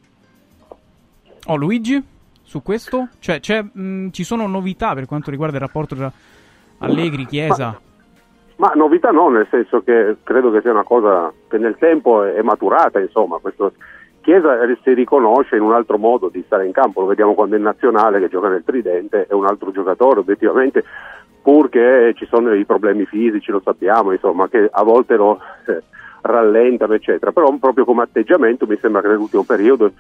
[1.46, 2.04] Oh, Luigi,
[2.42, 3.08] su questo?
[3.20, 6.12] Cioè, c'è, mh, ci sono novità per quanto riguarda il rapporto tra
[6.80, 7.80] Allegri, Chiesa?
[8.58, 12.34] Ma novità no, nel senso che credo che sia una cosa che nel tempo è,
[12.34, 13.72] è maturata, insomma, questo
[14.20, 17.58] Chiesa si riconosce in un altro modo di stare in campo, lo vediamo quando è
[17.58, 20.84] in nazionale che gioca nel tridente, è un altro giocatore obiettivamente,
[21.42, 25.82] pur che ci sono i problemi fisici, lo sappiamo, insomma, che a volte lo eh,
[26.26, 29.92] rallentano, eccetera, però proprio come atteggiamento mi sembra che nell'ultimo periodo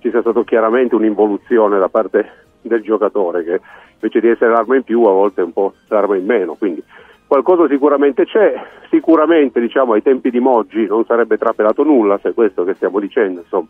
[0.00, 2.30] ci sia stata chiaramente un'involuzione da parte
[2.62, 3.60] del giocatore che
[3.94, 6.82] invece di essere l'arma in più a volte è un po' l'arma in meno, quindi
[7.26, 8.54] qualcosa sicuramente c'è,
[8.90, 12.98] sicuramente diciamo ai tempi di Moggi non sarebbe trapelato nulla se è questo che stiamo
[13.00, 13.68] dicendo, insomma,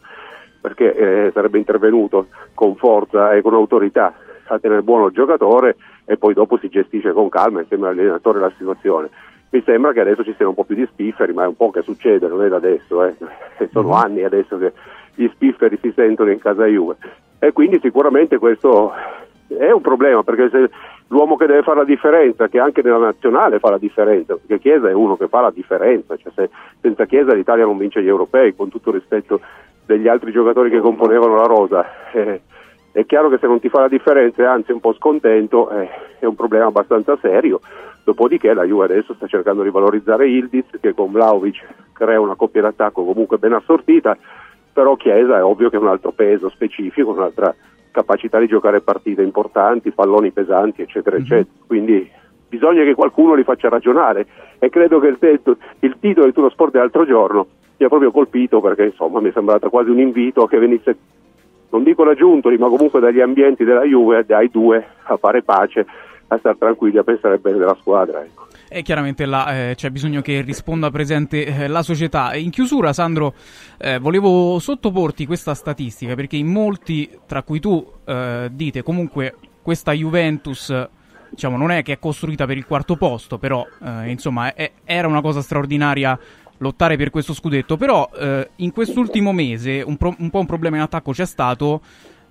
[0.61, 4.15] perché eh, sarebbe intervenuto con forza e con autorità
[4.47, 8.53] a tenere buono il giocatore e poi dopo si gestisce con calma insieme all'allenatore la
[8.57, 9.11] situazione.
[9.55, 11.71] Mi sembra che adesso ci siano un po' più di spifferi, ma è un po'
[11.71, 13.15] che succede, non è da adesso, eh.
[13.71, 14.73] sono anni adesso che
[15.15, 16.97] gli spifferi si sentono in casa Juve
[17.39, 18.93] e quindi sicuramente questo
[19.47, 20.71] è un problema perché se
[21.07, 24.89] l'uomo che deve fare la differenza, che anche nella nazionale fa la differenza, perché Chiesa
[24.89, 26.51] è uno che fa la differenza, cioè se
[26.81, 29.41] senza Chiesa l'Italia non vince gli europei, con tutto il rispetto
[29.87, 31.87] degli altri giocatori che componevano la rosa.
[32.13, 32.41] Eh,
[32.95, 35.69] è chiaro che se non ti fa la differenza e anzi è un po' scontento
[35.71, 35.89] eh,
[36.21, 37.59] è un problema abbastanza serio.
[38.05, 42.63] Dopodiché la Juve adesso sta cercando di valorizzare Ildiz che con Vlaovic crea una coppia
[42.63, 44.17] d'attacco comunque ben assortita,
[44.73, 47.53] però Chiesa è ovvio che è un altro peso specifico, un'altra
[47.91, 51.65] capacità di giocare partite importanti, palloni pesanti, eccetera, eccetera.
[51.67, 52.09] Quindi
[52.49, 54.25] bisogna che qualcuno li faccia ragionare
[54.61, 58.13] e credo che il, tetto- il titolo del Tuno Sport dell'altro giorno mi ha proprio
[58.13, 60.97] colpito perché insomma mi è sembrato quasi un invito che venisse,
[61.75, 62.15] non dico da
[62.59, 65.85] ma comunque dagli ambienti della Juve, dai due, a fare pace,
[66.29, 68.23] a stare tranquilli, a pensare bene della squadra.
[68.23, 68.47] Ecco.
[68.69, 72.35] E chiaramente là eh, c'è bisogno che risponda presente eh, la società.
[72.37, 73.35] In chiusura, Sandro,
[73.79, 79.93] eh, volevo sottoporti questa statistica perché in molti, tra cui tu, eh, dite comunque questa
[79.93, 80.89] Juventus.
[81.29, 85.09] Diciamo, non è che è costruita per il quarto posto, però eh, insomma è- era
[85.09, 86.17] una cosa straordinaria
[86.59, 87.77] lottare per questo scudetto.
[87.77, 91.81] Però eh, in quest'ultimo mese un, pro- un po' un problema in attacco c'è stato.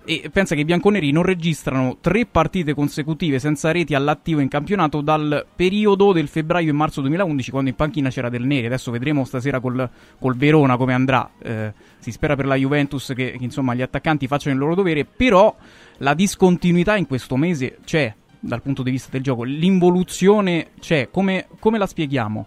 [0.06, 5.00] E pensa che i bianconeri non registrano tre partite consecutive senza reti all'attivo in campionato
[5.00, 8.66] dal periodo del febbraio e marzo 2011, quando in panchina c'era Del Neri.
[8.66, 9.88] Adesso vedremo stasera col,
[10.18, 11.30] col Verona come andrà.
[11.38, 15.06] Eh, si spera per la Juventus che, che, insomma gli attaccanti facciano il loro dovere,
[15.06, 15.56] però
[15.98, 19.42] la discontinuità in questo mese c'è dal punto di vista del gioco.
[19.42, 21.08] L'involuzione c'è.
[21.10, 22.46] Come, come la spieghiamo?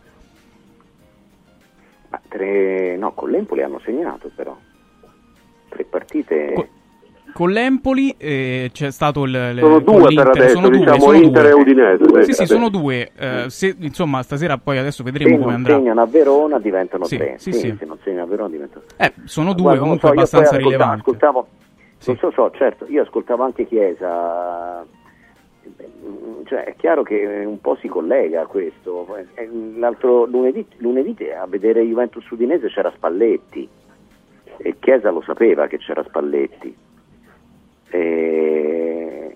[2.29, 4.55] Tre, no, con l'Empoli hanno segnato però.
[5.69, 6.69] Tre partite.
[7.33, 9.31] Con l'Empoli eh, c'è stato il.
[9.31, 11.49] le- Sono due per adesso, sono due, diciamo sono Inter due.
[11.49, 12.03] e Udinese.
[12.05, 12.45] Sì, sì, sì, sì.
[12.45, 13.11] sono due.
[13.15, 15.75] Eh, se- insomma, stasera poi adesso vedremo se come non andrà.
[15.75, 17.35] segnano a Verona diventano Sì, tre.
[17.37, 17.75] sì, Sì, sì.
[17.77, 20.99] Se non segnano a Verona diventano Eh, sono due Guarda, comunque so, abbastanza ascoltavo- rilevanti.
[21.01, 21.47] Ascoltavo,
[22.05, 24.83] non so, so, certo, io ascoltavo anche Chiesa,
[26.45, 29.07] cioè è chiaro che un po' si collega a questo.
[29.35, 33.67] Eh, L'altro lunedì, lunedì a vedere Juventus Udinese c'era Spalletti
[34.57, 36.75] e Chiesa lo sapeva che c'era Spalletti.
[37.89, 39.35] E,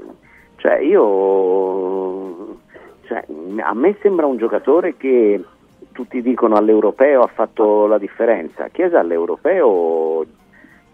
[0.58, 2.58] cioè io
[3.03, 3.25] cioè,
[3.59, 5.43] a me sembra un giocatore che
[5.91, 8.69] tutti dicono all'europeo ha fatto la differenza.
[8.69, 10.25] Chiesa all'europeo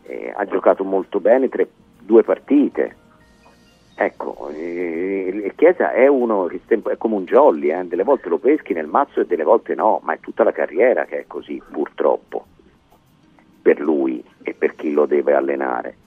[0.04, 1.68] eh, ha giocato molto bene tre,
[2.00, 2.96] due partite.
[4.00, 8.86] Ecco, eh, Chiesa è uno è come un jolly, eh, delle volte lo peschi nel
[8.86, 12.46] mazzo e delle volte no, ma è tutta la carriera che è così, purtroppo,
[13.60, 15.98] per lui e per chi lo deve allenare.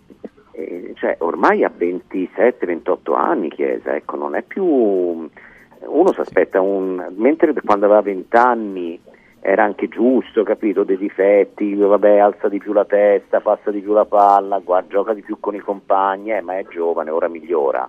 [0.52, 4.64] Eh, cioè, ormai ha 27-28 anni Chiesa, ecco, non è più...
[4.64, 7.12] Uno si aspetta un...
[7.16, 9.00] mentre quando aveva 20 anni
[9.40, 13.92] era anche giusto, capito, dei difetti, vabbè, alza di più la testa, passa di più
[13.92, 17.88] la palla, guarda, gioca di più con i compagni, eh, ma è giovane, ora migliora.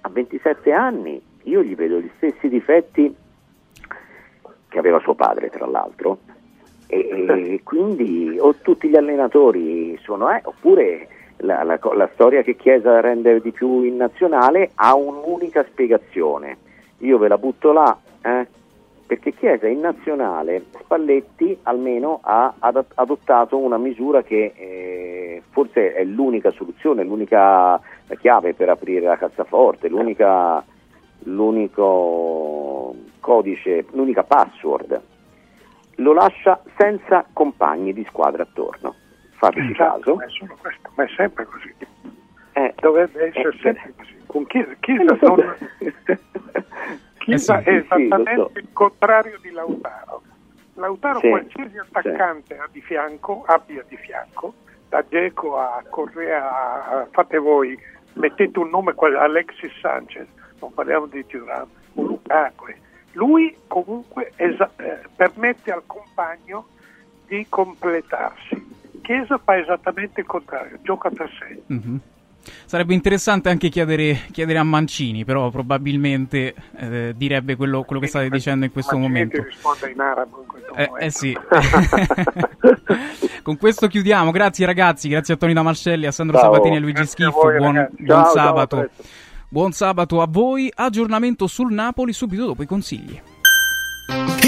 [0.00, 3.14] A 27 anni io gli vedo gli stessi difetti
[4.68, 6.18] che aveva suo padre, tra l'altro,
[6.88, 12.56] e, e quindi o tutti gli allenatori sono, eh, oppure la, la, la storia che
[12.56, 16.58] Chiesa rende di più in nazionale ha un'unica spiegazione.
[16.98, 18.46] Io ve la butto là, eh,
[19.08, 26.04] perché Chiesa in nazionale Spalletti almeno ha ad- adottato una misura che eh, forse è
[26.04, 27.80] l'unica soluzione, l'unica
[28.20, 30.62] chiave per aprire la cassaforte, l'unica,
[31.24, 35.00] l'unico codice, l'unica password.
[35.96, 38.94] Lo lascia senza compagni di squadra attorno.
[39.38, 40.14] Fateci Esatto, caso.
[40.16, 41.74] ma è solo questo, ma è sempre così.
[42.52, 44.16] Eh, Dovrebbe essere eh, sempre così.
[44.26, 45.56] Con Chiesa, Chiesa non-
[47.28, 48.50] Chiesa Eh sì, è sì, sì, esattamente so.
[48.54, 50.22] il contrario di Lautaro.
[50.74, 54.54] Lautaro Sì, qualsiasi attaccante ha di fianco, abbia di fianco,
[54.88, 57.78] da Geco a Correa, a- fate voi,
[58.14, 60.26] mettete un nome quale Alexis Sanchez,
[60.60, 62.66] non parliamo di Thuram, o Lukaku.
[63.12, 66.68] Lui comunque esa- eh, permette al compagno
[67.26, 68.76] di completarsi.
[69.02, 71.62] Chiesa fa esattamente il contrario, gioca per sé.
[71.66, 72.00] Mhm.
[72.66, 78.28] Sarebbe interessante anche chiedere, chiedere a Mancini, però probabilmente eh, direbbe quello, quello che state
[78.30, 79.42] dicendo in questo Mancini momento.
[79.42, 80.96] risponde in arabo in questo Eh, momento.
[81.06, 81.36] eh sì.
[83.42, 84.30] Con questo chiudiamo.
[84.30, 86.52] Grazie ragazzi, grazie a Tony Damarcelli, a Sandro Ciao.
[86.52, 87.42] Sabatini e Luigi Grazie a Schifo.
[87.42, 88.88] voi, buon buon Ciao, sabato.
[89.48, 90.70] buon sabato a voi.
[90.74, 93.20] Aggiornamento sul Napoli subito dopo i consigli.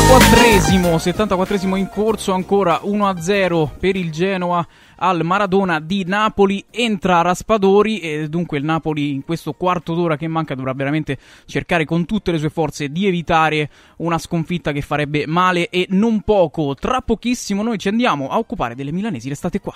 [0.00, 8.00] 74esimo, 74esimo in corso, ancora 1-0 per il Genoa al Maradona di Napoli, entra Raspadori
[8.00, 12.32] e dunque il Napoli in questo quarto d'ora che manca dovrà veramente cercare con tutte
[12.32, 16.74] le sue forze di evitare una sconfitta che farebbe male e non poco.
[16.74, 19.74] Tra pochissimo noi ci andiamo a occupare delle milanesi, restate qua.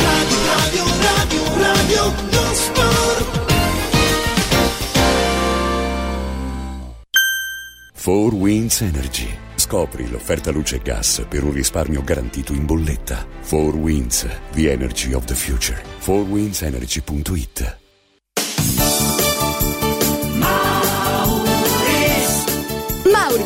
[0.00, 3.43] Radio, radio, radio, non
[8.04, 9.34] 4 Winds Energy.
[9.54, 13.26] Scopri l'offerta luce e gas per un risparmio garantito in bolletta.
[13.40, 15.82] 4 Winds, the energy of the future.
[16.00, 17.83] 4windsenergy.it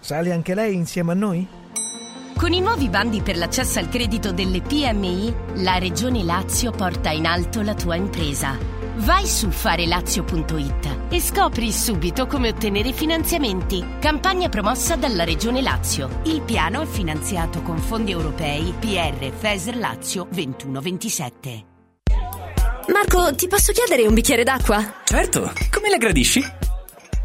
[0.00, 1.46] Sale anche lei insieme a noi?
[2.36, 7.26] Con i nuovi bandi per l'accesso al credito delle PMI, la Regione Lazio porta in
[7.26, 8.56] alto la tua impresa.
[8.96, 13.84] Vai su farelazio.it e scopri subito come ottenere finanziamenti.
[13.98, 16.20] Campagna promossa dalla Regione Lazio.
[16.24, 21.64] Il piano è finanziato con fondi europei PR FESR Lazio 2127.
[22.92, 24.82] Marco, ti posso chiedere un bicchiere d'acqua?
[25.04, 26.59] Certo, come la gradisci?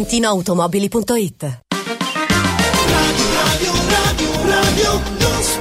[0.00, 1.42] ValentinoAutomobili.it
[3.42, 5.00] Radio, radio, radio,
[5.42, 5.59] sport.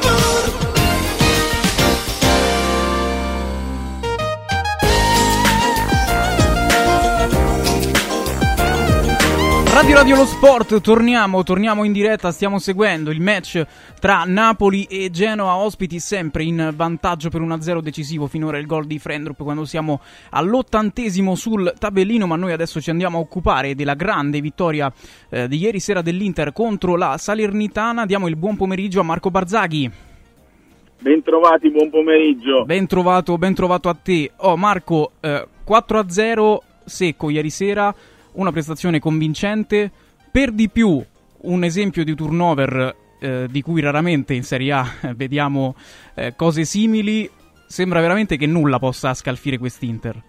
[9.80, 13.66] Radio Radio Lo Sport, torniamo, torniamo in diretta, stiamo seguendo il match
[14.01, 18.99] tra Napoli e Genoa, ospiti sempre in vantaggio per 1-0 decisivo, finora il gol di
[18.99, 20.01] Frendrup quando siamo
[20.32, 24.91] all'ottantesimo sul tabellino, ma noi adesso ci andiamo a occupare della grande vittoria
[25.30, 29.90] eh, di ieri sera dell'Inter contro la Salernitana, diamo il buon pomeriggio a Marco Barzaghi.
[30.99, 32.66] Bentrovati, buon pomeriggio.
[32.66, 34.30] Ben trovato, ben trovato a te.
[34.40, 37.95] Oh Marco, eh, 4-0 secco ieri sera,
[38.33, 39.91] una prestazione convincente,
[40.32, 41.03] per di più
[41.41, 44.85] un esempio di turnover eh, di cui raramente in Serie A
[45.16, 45.75] vediamo
[46.16, 47.30] eh, cose simili,
[47.67, 50.24] sembra veramente che nulla possa scalfire quest'Inter.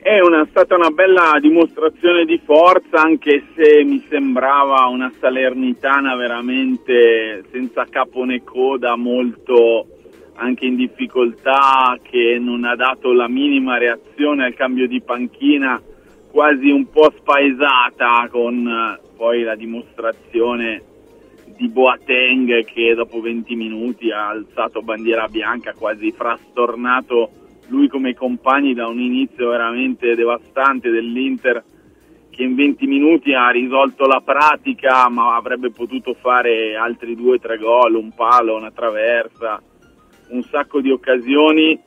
[0.00, 7.44] È una, stata una bella dimostrazione di forza, anche se mi sembrava una Salernitana veramente
[7.50, 9.86] senza capo né coda, molto
[10.36, 15.82] anche in difficoltà, che non ha dato la minima reazione al cambio di panchina,
[16.30, 20.82] quasi un po' spaesata con eh, poi la dimostrazione
[21.56, 27.30] di Boateng che dopo 20 minuti ha alzato bandiera bianca, quasi frastornato
[27.68, 31.62] lui come compagni da un inizio veramente devastante dell'Inter
[32.30, 37.38] che in 20 minuti ha risolto la pratica ma avrebbe potuto fare altri due o
[37.40, 39.60] tre gol, un palo, una traversa,
[40.28, 41.78] un sacco di occasioni.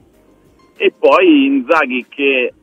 [0.76, 2.54] E poi Inzaghi che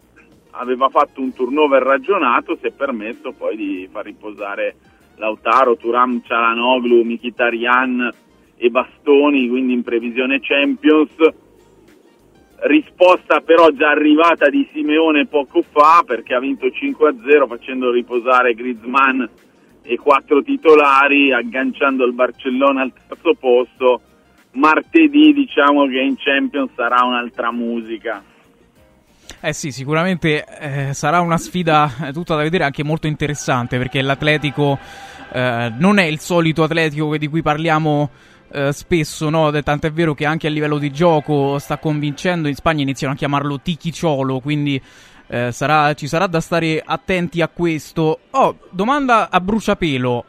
[0.50, 4.76] aveva fatto un turnover ragionato si è permesso poi di far riposare
[5.16, 8.10] Lautaro, Turam, Cialanoglu, Mkhitaryan
[8.56, 11.10] e Bastoni, quindi in previsione Champions.
[12.60, 19.22] Risposta però già arrivata di Simeone poco fa perché ha vinto 5-0 facendo riposare Griezmann
[19.82, 24.00] e quattro titolari, agganciando il Barcellona al terzo posto.
[24.52, 28.22] Martedì diciamo che in Champions sarà un'altra musica.
[29.40, 34.02] Eh sì, sicuramente eh, sarà una sfida eh, tutta da vedere anche molto interessante perché
[34.02, 34.76] l'Atletico
[35.32, 38.10] eh, non è il solito Atletico di cui parliamo
[38.50, 39.52] eh, spesso, no?
[39.62, 43.60] Tant'è vero che anche a livello di gioco sta convincendo, in Spagna iniziano a chiamarlo
[43.60, 44.82] Tichiciolo, quindi
[45.28, 48.18] eh, sarà, ci sarà da stare attenti a questo.
[48.30, 50.24] Oh, domanda a bruciapelo.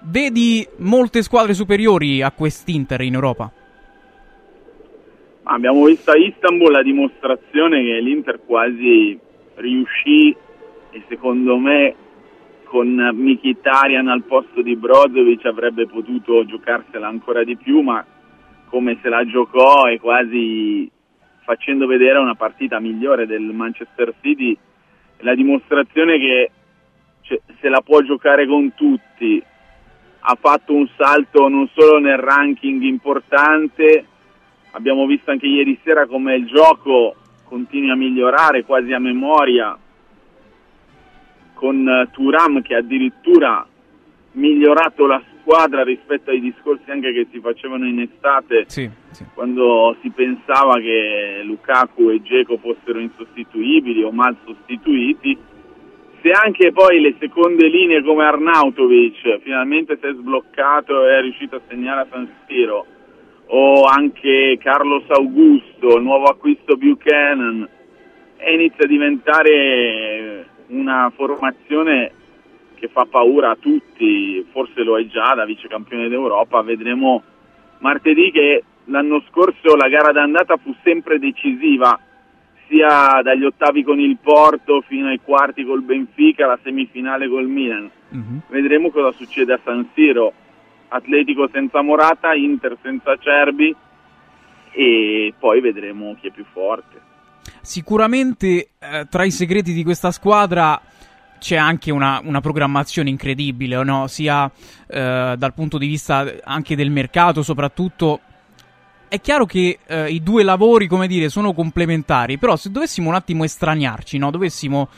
[0.00, 3.50] Vedi molte squadre superiori a quest'Inter in Europa?
[5.52, 9.18] Abbiamo visto a Istanbul la dimostrazione che l'Inter quasi
[9.56, 10.34] riuscì
[10.90, 11.94] e secondo me
[12.64, 18.02] con Mkhitaryan al posto di Brozovic avrebbe potuto giocarsela ancora di più, ma
[18.70, 20.90] come se la giocò e quasi
[21.44, 24.56] facendo vedere una partita migliore del Manchester City,
[25.18, 26.50] la dimostrazione che
[27.20, 29.42] cioè, se la può giocare con tutti,
[30.20, 34.06] ha fatto un salto non solo nel ranking importante,
[34.72, 39.76] abbiamo visto anche ieri sera come il gioco continua a migliorare quasi a memoria,
[41.52, 43.66] con uh, Turam che addirittura
[44.32, 49.24] migliorato la squadra rispetto ai discorsi anche che si facevano in estate sì, sì.
[49.34, 55.36] quando si pensava che Lukaku e Geco fossero insostituibili o mal sostituiti
[56.22, 61.56] se anche poi le seconde linee come Arnautovic finalmente si è sbloccato e è riuscito
[61.56, 62.86] a segnare a San Siro
[63.54, 67.68] o anche Carlos Augusto, nuovo acquisto Buchanan
[68.36, 72.12] e inizia a diventare una formazione
[72.74, 77.22] che fa paura a tutti, forse lo è già da vice campione d'Europa, vedremo
[77.80, 81.98] martedì che l'anno scorso la gara d'andata fu sempre decisiva,
[82.68, 87.90] sia dagli ottavi con il Porto fino ai quarti col Benfica, la semifinale col Milan.
[88.14, 88.38] Mm-hmm.
[88.48, 90.32] Vedremo cosa succede a San Siro.
[90.92, 93.74] Atletico senza Morata, Inter senza Cerbi
[94.72, 97.00] e poi vedremo chi è più forte.
[97.60, 100.80] Sicuramente eh, tra i segreti di questa squadra
[101.38, 104.06] c'è anche una, una programmazione incredibile, no?
[104.06, 104.50] sia
[104.86, 108.20] eh, dal punto di vista anche del mercato, soprattutto.
[109.08, 113.14] È chiaro che eh, i due lavori, come dire, sono complementari, però se dovessimo un
[113.14, 114.30] attimo estraniarci, no?
[114.30, 114.88] dovessimo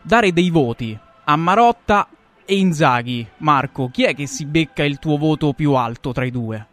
[0.00, 2.08] dare dei voti a Marotta
[2.50, 6.30] e Inzaghi, Marco, chi è che si becca il tuo voto più alto tra i
[6.30, 6.66] due?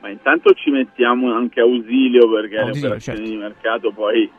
[0.00, 3.30] Ma intanto ci mettiamo anche ausilio perché Ausilio, le operazioni certo.
[3.30, 4.30] di mercato poi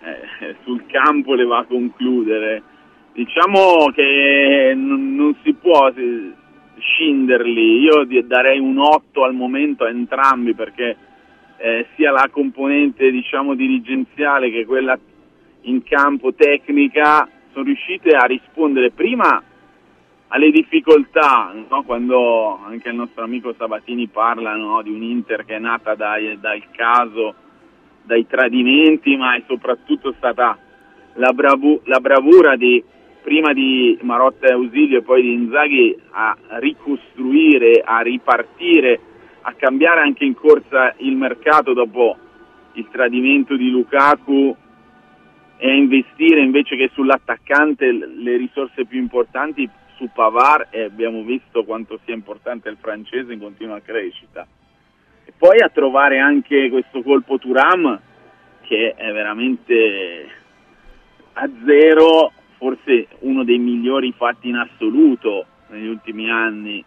[0.00, 2.62] eh, sul campo le va a concludere.
[3.12, 6.32] Diciamo che non, non si può eh,
[6.76, 10.96] scinderli, io darei un 8 al momento a entrambi perché
[11.58, 14.98] eh, sia la componente diciamo dirigenziale che quella
[15.60, 19.40] in campo tecnica sono riuscite a rispondere prima
[20.28, 21.84] alle difficoltà, no?
[21.84, 24.82] quando anche il nostro amico Sabatini parla no?
[24.82, 27.34] di un Inter che è nata dai- dal caso,
[28.02, 30.58] dai tradimenti, ma è soprattutto stata
[31.14, 32.82] la, bravu- la bravura di
[33.22, 39.00] prima di Marotta e Ausilio e poi di Inzaghi a ricostruire, a ripartire,
[39.42, 42.16] a cambiare anche in corsa il mercato dopo
[42.72, 44.56] il tradimento di Lukaku
[45.56, 51.98] e investire invece che sull'attaccante le risorse più importanti su Pavar e abbiamo visto quanto
[52.04, 54.46] sia importante il francese in continua crescita.
[55.24, 58.00] E poi a trovare anche questo colpo Turam
[58.62, 60.28] che è veramente
[61.34, 66.84] a zero, forse uno dei migliori fatti in assoluto negli ultimi anni.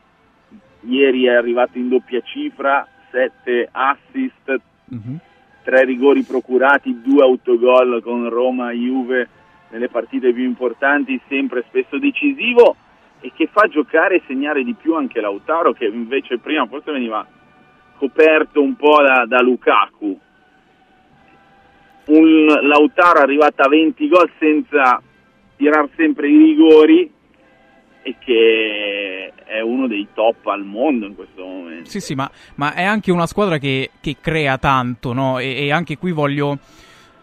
[0.81, 4.59] Ieri è arrivato in doppia cifra, 7 assist,
[5.67, 9.29] tre rigori procurati, due autogol con Roma e Juve
[9.71, 12.77] nelle partite più importanti, sempre spesso decisivo
[13.19, 17.27] e che fa giocare e segnare di più anche Lautaro che invece prima forse veniva
[17.97, 20.17] coperto un po' da, da Lukaku.
[22.05, 25.01] Un Lautaro arrivato a 20 gol senza
[25.57, 27.11] tirar sempre i rigori
[28.07, 31.89] e che è uno dei top al mondo in questo momento.
[31.89, 35.39] Sì, sì, ma, ma è anche una squadra che, che crea tanto, no?
[35.39, 36.57] E, e anche qui voglio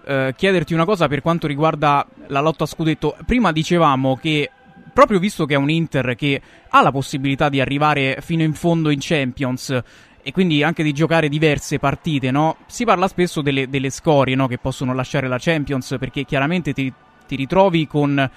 [0.05, 3.17] eh, chiederti una cosa per quanto riguarda la lotta a scudetto.
[3.25, 4.51] Prima dicevamo che,
[4.93, 6.39] proprio visto che è un Inter che
[6.69, 9.83] ha la possibilità di arrivare fino in fondo in Champions
[10.23, 12.59] e quindi anche di giocare diverse partite, no?
[12.67, 14.49] Si parla spesso delle, delle scorie, no?
[14.49, 16.93] Che possono lasciare la Champions perché chiaramente ti,
[17.27, 18.31] ti ritrovi con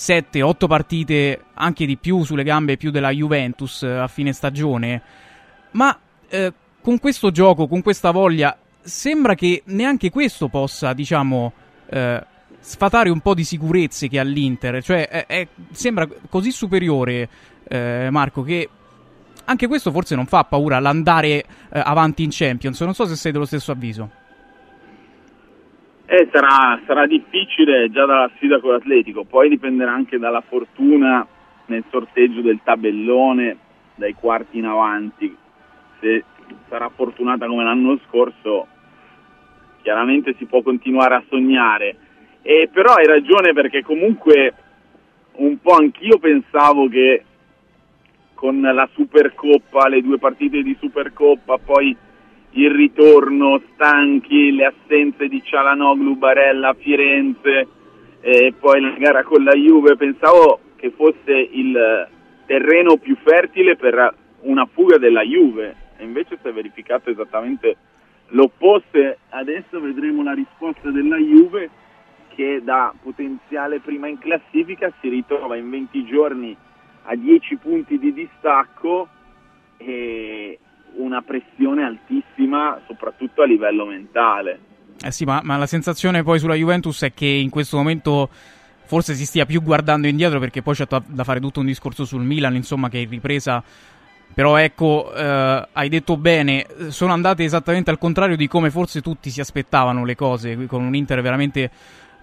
[0.00, 5.02] 7-8 partite, anche di più sulle gambe più della Juventus eh, a fine stagione.
[5.72, 5.94] Ma
[6.26, 11.52] eh, con questo gioco, con questa voglia, sembra che neanche questo possa, diciamo,
[11.90, 12.24] eh,
[12.60, 14.82] sfatare un po' di sicurezze che ha l'Inter.
[14.82, 17.28] Cioè, è- è- sembra così superiore,
[17.68, 18.68] eh, Marco, che
[19.44, 22.80] anche questo forse non fa paura l'andare eh, avanti in Champions.
[22.80, 24.10] Non so se sei dello stesso avviso.
[26.12, 31.24] Eh, sarà, sarà difficile già dalla sfida con l'Atletico, poi dipenderà anche dalla fortuna
[31.66, 33.56] nel sorteggio del tabellone
[33.94, 35.36] dai quarti in avanti.
[36.00, 36.24] se
[36.68, 38.66] sarà fortunata come l'anno scorso,
[39.82, 41.96] chiaramente si può continuare a sognare.
[42.42, 44.52] E però hai ragione perché comunque
[45.34, 47.24] un po' anch'io pensavo che
[48.34, 51.96] con la Supercoppa, le due partite di Supercoppa, poi
[52.52, 57.68] il ritorno, stanchi, le assenze di Cialanoglu, Barella, Firenze
[58.20, 62.08] e poi la gara con la Juve, pensavo che fosse il
[62.46, 65.76] terreno più fertile per una fuga della Juve.
[65.96, 67.76] E invece si è verificato esattamente
[68.28, 69.16] l'opposto.
[69.28, 71.70] Adesso vedremo la risposta della Juve
[72.34, 76.56] che da potenziale prima in classifica si ritrova in 20 giorni
[77.04, 79.08] a 10 punti di distacco.
[79.76, 80.58] E
[80.96, 84.58] una pressione altissima soprattutto a livello mentale.
[85.02, 88.28] Eh sì, ma, ma la sensazione poi sulla Juventus è che in questo momento
[88.84, 92.22] forse si stia più guardando indietro perché poi c'è da fare tutto un discorso sul
[92.22, 93.62] Milan, insomma, che è in ripresa.
[94.32, 99.30] Però ecco, eh, hai detto bene, sono andate esattamente al contrario di come forse tutti
[99.30, 101.70] si aspettavano le cose, con un Inter veramente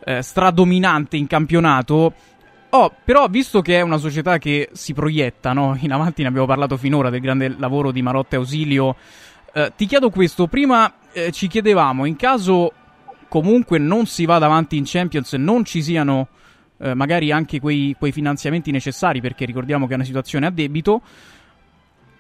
[0.04, 2.14] eh, stradominante in campionato.
[2.70, 5.78] Oh, però, visto che è una società che si proietta, no?
[5.80, 8.96] In avanti ne abbiamo parlato finora del grande lavoro di Marotta e Ausilio.
[9.54, 10.48] Eh, ti chiedo questo.
[10.48, 12.74] Prima eh, ci chiedevamo, in caso
[13.30, 16.28] comunque non si vada avanti in Champions, non ci siano
[16.80, 21.02] eh, magari anche quei, quei finanziamenti necessari, perché ricordiamo che è una situazione a debito.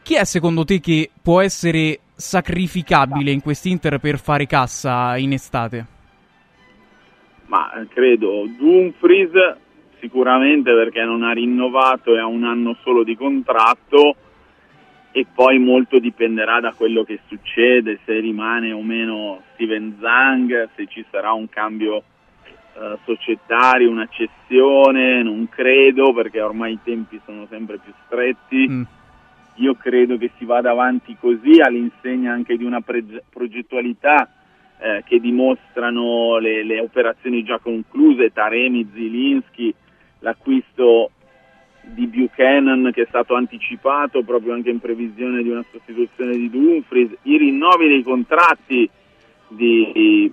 [0.01, 5.85] Chi è secondo te che può essere sacrificabile in quest'Inter per fare cassa in estate?
[7.48, 9.66] Ma eh, credo Dumfries
[10.00, 14.16] sicuramente perché non ha rinnovato e ha un anno solo di contratto
[15.11, 20.85] e poi molto dipenderà da quello che succede, se rimane o meno Steven Zang, se
[20.88, 22.03] ci sarà un cambio
[22.80, 28.67] eh, societario, una cessione, non credo perché ormai i tempi sono sempre più stretti.
[28.69, 28.82] Mm.
[29.56, 34.30] Io credo che si vada avanti così all'insegna anche di una pre- progettualità
[34.77, 39.74] eh, che dimostrano le, le, operazioni già concluse, Taremi, Zilinski,
[40.20, 41.12] l'acquisto
[41.82, 47.12] di Buchanan che è stato anticipato proprio anche in previsione di una sostituzione di Dumfries,
[47.24, 48.90] i rinnovi dei contratti
[49.48, 50.32] di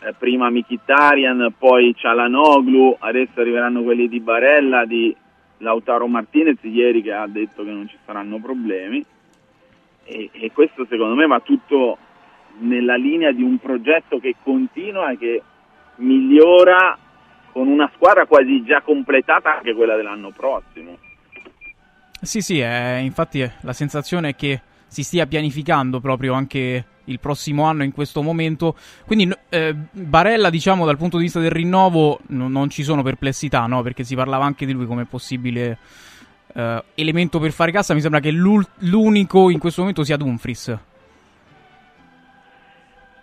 [0.00, 5.14] eh, prima Mikitarian, poi Cialanoglu, adesso arriveranno quelli di Barella, di
[5.58, 9.04] Lautaro Martinez ieri che ha detto che non ci saranno problemi.
[10.04, 11.96] E, e questo secondo me va tutto
[12.58, 15.42] nella linea di un progetto che continua e che
[15.96, 16.98] migliora
[17.54, 20.98] con una squadra quasi già completata anche quella dell'anno prossimo.
[22.20, 27.62] Sì, sì, eh, infatti la sensazione è che si stia pianificando proprio anche il prossimo
[27.62, 28.74] anno in questo momento.
[29.06, 33.66] Quindi eh, Barella, diciamo, dal punto di vista del rinnovo no, non ci sono perplessità,
[33.66, 33.82] no?
[33.82, 35.78] Perché si parlava anche di lui come possibile
[36.54, 37.94] eh, elemento per fare cassa.
[37.94, 40.76] Mi sembra che l'unico in questo momento sia Dumfries.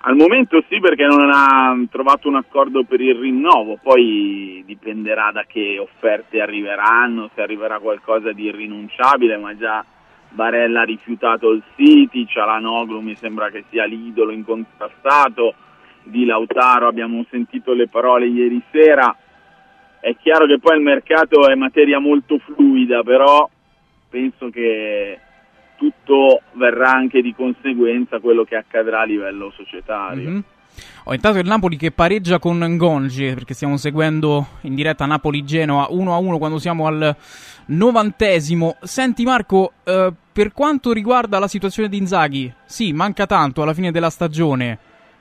[0.03, 5.43] Al momento sì perché non ha trovato un accordo per il rinnovo, poi dipenderà da
[5.45, 9.85] che offerte arriveranno, se arriverà qualcosa di irrinunciabile, ma già
[10.29, 15.53] Barella ha rifiutato il City, Cialanoglu mi sembra che sia l'idolo incontrastato,
[16.03, 19.15] di Lautaro abbiamo sentito le parole ieri sera,
[19.99, 23.47] è chiaro che poi il mercato è materia molto fluida, però
[24.09, 25.19] penso che
[25.81, 30.29] tutto verrà anche di conseguenza quello che accadrà a livello societario.
[30.29, 30.39] Mm-hmm.
[31.05, 36.37] Oh, intanto il Napoli che pareggia con Ngongi, perché stiamo seguendo in diretta Napoli-Genoa 1-1
[36.37, 37.15] quando siamo al
[37.65, 38.77] novantesimo.
[38.81, 43.91] Senti Marco, eh, per quanto riguarda la situazione di Inzaghi, sì, manca tanto alla fine
[43.91, 44.77] della stagione,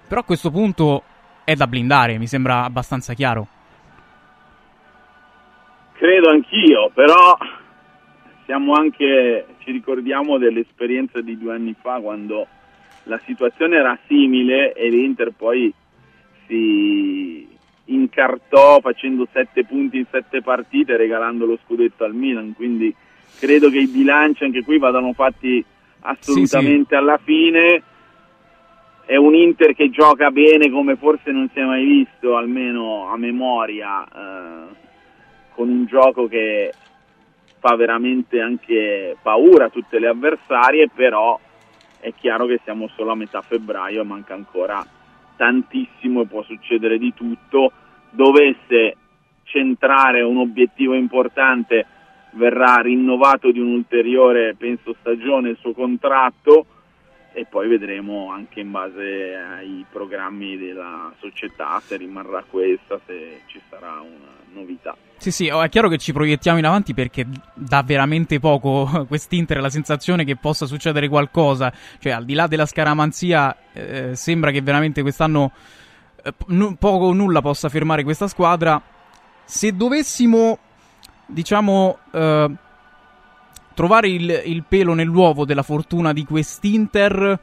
[0.07, 1.03] però a questo punto
[1.45, 3.47] è da blindare, mi sembra abbastanza chiaro.
[5.95, 7.37] Credo anch'io, però
[8.51, 12.49] siamo anche, ci ricordiamo dell'esperienza di due anni fa quando
[13.05, 15.73] la situazione era simile e l'Inter poi
[16.49, 17.47] si
[17.85, 22.93] incartò facendo sette punti in sette partite regalando lo scudetto al Milan, quindi
[23.39, 25.65] credo che i bilanci anche qui vadano fatti
[26.01, 26.95] assolutamente sì, sì.
[26.97, 27.83] alla fine.
[29.07, 33.17] È un Inter che gioca bene come forse non si è mai visto, almeno a
[33.17, 34.75] memoria, eh,
[35.55, 36.73] con un gioco che
[37.61, 41.39] fa veramente anche paura a tutte le avversarie, però
[42.01, 44.85] è chiaro che siamo solo a metà febbraio e manca ancora
[45.37, 47.71] tantissimo e può succedere di tutto.
[48.11, 48.97] Dovesse
[49.45, 51.87] centrare un obiettivo importante,
[52.33, 56.67] verrà rinnovato di un'ulteriore, penso, stagione il suo contratto
[57.33, 63.61] e poi vedremo anche in base ai programmi della società se rimarrà questa, se ci
[63.69, 64.97] sarà una novità.
[65.21, 69.61] Sì, sì, oh, è chiaro che ci proiettiamo in avanti perché dà veramente poco quest'Inter
[69.61, 71.71] la sensazione che possa succedere qualcosa.
[71.99, 75.53] Cioè, al di là della scaramanzia, eh, sembra che veramente quest'anno
[76.23, 78.81] eh, n- poco o nulla possa fermare questa squadra.
[79.45, 80.59] Se dovessimo,
[81.27, 82.51] diciamo, eh,
[83.75, 87.39] trovare il, il pelo nell'uovo della fortuna di quest'Inter,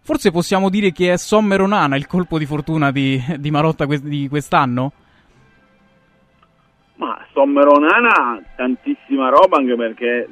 [0.00, 4.02] forse possiamo dire che è Sommer Onana il colpo di fortuna di, di Marotta que-
[4.02, 4.92] di quest'anno?
[6.96, 10.28] Ma Sommer Onana tantissima roba anche perché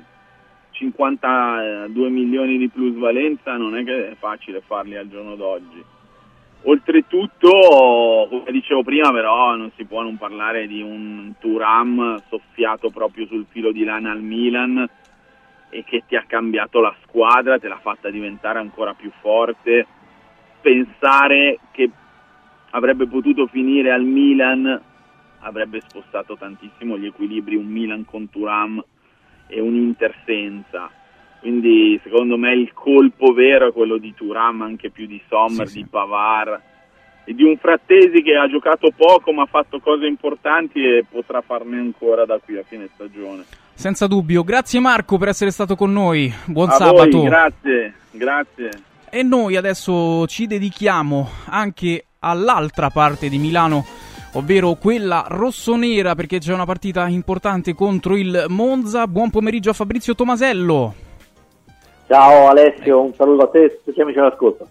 [0.70, 5.84] 52 milioni di plusvalenza non è che è facile farli al giorno d'oggi.
[6.66, 13.26] Oltretutto, come dicevo prima, però non si può non parlare di un Turam soffiato proprio
[13.26, 14.88] sul filo di lana al Milan
[15.68, 19.86] e che ti ha cambiato la squadra, te l'ha fatta diventare ancora più forte.
[20.62, 21.90] Pensare che
[22.70, 24.80] avrebbe potuto finire al Milan
[25.44, 28.82] avrebbe spostato tantissimo gli equilibri un Milan con Turam
[29.46, 30.90] e un Inter senza.
[31.40, 35.74] Quindi secondo me il colpo vero è quello di Turam, anche più di Sommer, Sì,
[35.74, 35.82] sì.
[35.82, 36.60] di Pavar
[37.26, 41.40] e di un Frattesi che ha giocato poco ma ha fatto cose importanti e potrà
[41.42, 43.44] farne ancora da qui a fine stagione.
[43.74, 44.42] Senza dubbio.
[44.44, 46.32] Grazie Marco per essere stato con noi.
[46.46, 47.18] Buon a sabato.
[47.18, 48.70] voi, grazie, grazie.
[49.10, 53.84] E noi adesso ci dedichiamo anche all'altra parte di Milano,
[54.34, 59.06] ovvero quella rossonera, perché c'è una partita importante contro il Monza.
[59.06, 60.94] Buon pomeriggio a Fabrizio Tomasello.
[62.06, 64.68] Ciao Alessio, un saluto a te e tutti gli amici all'ascolto.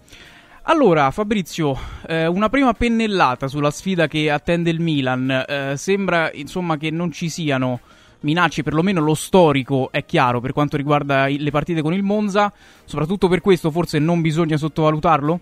[0.66, 1.76] Allora, Fabrizio,
[2.06, 5.44] eh, una prima pennellata sulla sfida che attende il Milan.
[5.46, 7.80] Eh, sembra insomma che non ci siano
[8.20, 12.52] minacce, perlomeno lo storico è chiaro per quanto riguarda le partite con il Monza.
[12.84, 15.40] Soprattutto per questo forse non bisogna sottovalutarlo?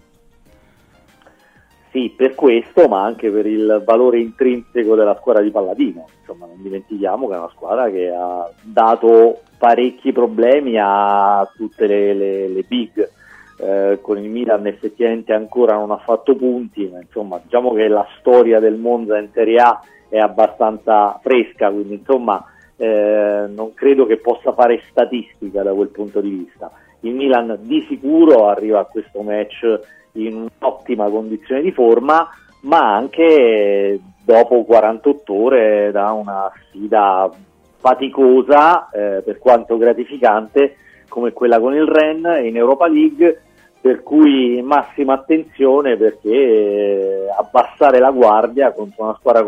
[1.93, 6.07] Sì, per questo, ma anche per il valore intrinseco della squadra di Palladino.
[6.21, 12.15] Insomma, non dimentichiamo che è una squadra che ha dato parecchi problemi a tutte le,
[12.15, 13.11] le- le big.
[13.59, 18.07] Eh, con il Milan effettivamente ancora non ha fatto punti, ma insomma diciamo che la
[18.19, 22.43] storia del Monza in Serie A è abbastanza fresca, quindi insomma
[22.77, 26.73] eh, non credo che possa fare statistica da quel punto di vista.
[27.03, 29.81] Il Milan di sicuro arriva a questo match
[30.13, 32.29] in un'ottima condizione di forma,
[32.63, 37.31] ma anche dopo 48 ore da una sfida
[37.79, 40.77] faticosa, eh, per quanto gratificante,
[41.09, 43.43] come quella con il Ren in Europa League,
[43.83, 49.45] per cui massima attenzione perché eh, abbassare la guardia contro una squadra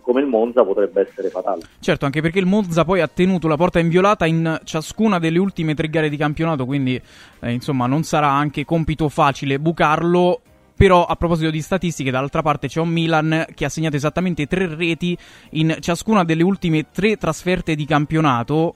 [0.00, 1.62] come il Monza potrebbe essere fatale.
[1.80, 5.74] Certo, anche perché il Monza poi ha tenuto la porta inviolata in ciascuna delle ultime
[5.74, 6.94] tre gare di campionato, quindi
[7.40, 10.40] eh, insomma non sarà anche compito facile bucarlo.
[10.74, 14.74] Però a proposito di statistiche, dall'altra parte c'è un Milan che ha segnato esattamente tre
[14.74, 15.16] reti
[15.50, 18.74] in ciascuna delle ultime tre trasferte di campionato.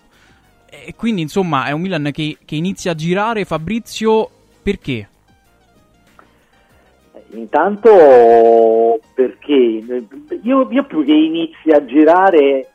[0.68, 3.44] E quindi insomma è un Milan che, che inizia a girare.
[3.44, 4.31] Fabrizio,
[4.67, 5.09] perché?
[7.35, 9.53] Intanto perché
[10.43, 12.70] io, io più che inizi a girare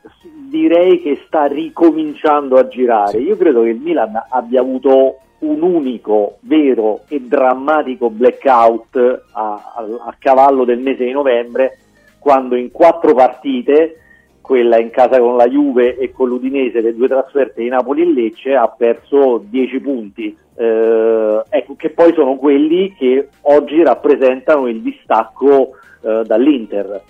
[0.48, 3.18] direi che sta ricominciando a girare.
[3.18, 8.96] Io credo che il Milan abbia avuto un unico, vero e drammatico blackout
[9.32, 11.76] a, a- a cavallo del mese di novembre,
[12.18, 14.01] quando in quattro partite,
[14.42, 18.12] quella in casa con la Juve e con l'Udinese, le due trasferte di Napoli e
[18.12, 20.36] Lecce, ha perso 10 punti.
[20.54, 25.70] Eh, ecco, che poi sono quelli che oggi rappresentano il distacco
[26.02, 27.02] eh, dall'Inter.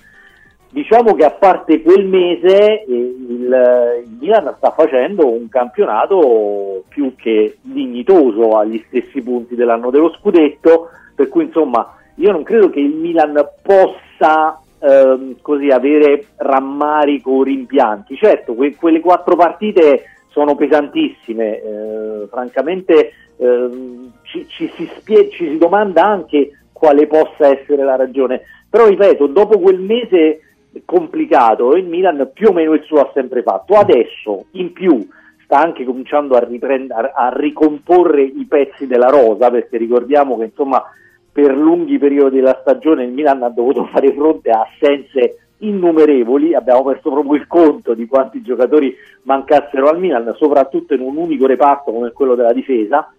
[0.70, 7.15] Diciamo che a parte quel mese eh, il, il Milan sta facendo un campionato più
[7.17, 12.81] che dignitoso agli stessi punti dell'anno dello scudetto, per cui insomma io non credo che
[12.81, 18.17] il Milan possa ehm, così avere rammarico o rimpianti.
[18.17, 25.49] Certo, que- quelle quattro partite sono pesantissime, eh, francamente ehm, ci, ci si spie- ci
[25.49, 30.41] si domanda anche quale possa essere la ragione, però ripeto, dopo quel mese
[30.85, 35.07] complicato il Milan più o meno il suo ha sempre fatto, adesso in più
[35.44, 40.44] sta anche cominciando a, riprend- a- a ricomporre i pezzi della rosa, perché ricordiamo che
[40.44, 40.83] insomma
[41.33, 46.85] per lunghi periodi della stagione il Milan ha dovuto fare fronte a assenze innumerevoli, abbiamo
[46.85, 51.93] perso proprio il conto di quanti giocatori mancassero al Milan, soprattutto in un unico reparto
[51.93, 53.12] come quello della difesa.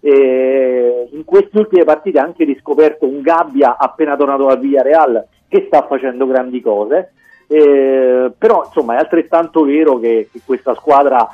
[0.00, 5.64] E in queste ultime partite ha anche riscoperto un Gabbia appena tornato dal Villarreal che
[5.66, 7.12] sta facendo grandi cose,
[7.46, 11.28] Eh, però insomma è altrettanto vero che, che questa squadra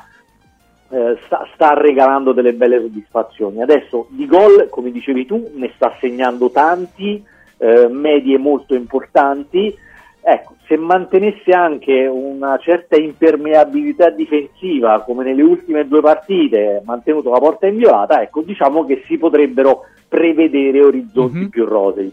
[0.91, 3.61] eh, sta, sta regalando delle belle soddisfazioni.
[3.61, 7.23] Adesso di gol, come dicevi tu, ne sta segnando tanti,
[7.57, 9.75] eh, medie molto importanti.
[10.23, 17.39] Ecco, se mantenesse anche una certa impermeabilità difensiva, come nelle ultime due partite, mantenuto la
[17.39, 21.49] porta inviolata, ecco, diciamo che si potrebbero prevedere orizzonti Mhm.
[21.49, 22.11] più rosei.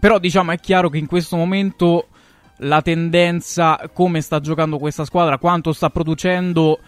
[0.00, 2.06] Però diciamo è chiaro che in questo momento
[2.58, 6.78] la tendenza, come sta giocando questa squadra, quanto sta producendo,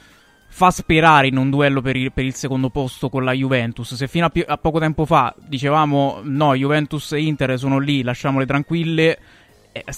[0.56, 3.92] fa sperare in un duello per il, per il secondo posto con la Juventus.
[3.92, 8.04] Se fino a, pi- a poco tempo fa dicevamo no, Juventus e Inter sono lì,
[8.04, 9.18] lasciamole tranquille,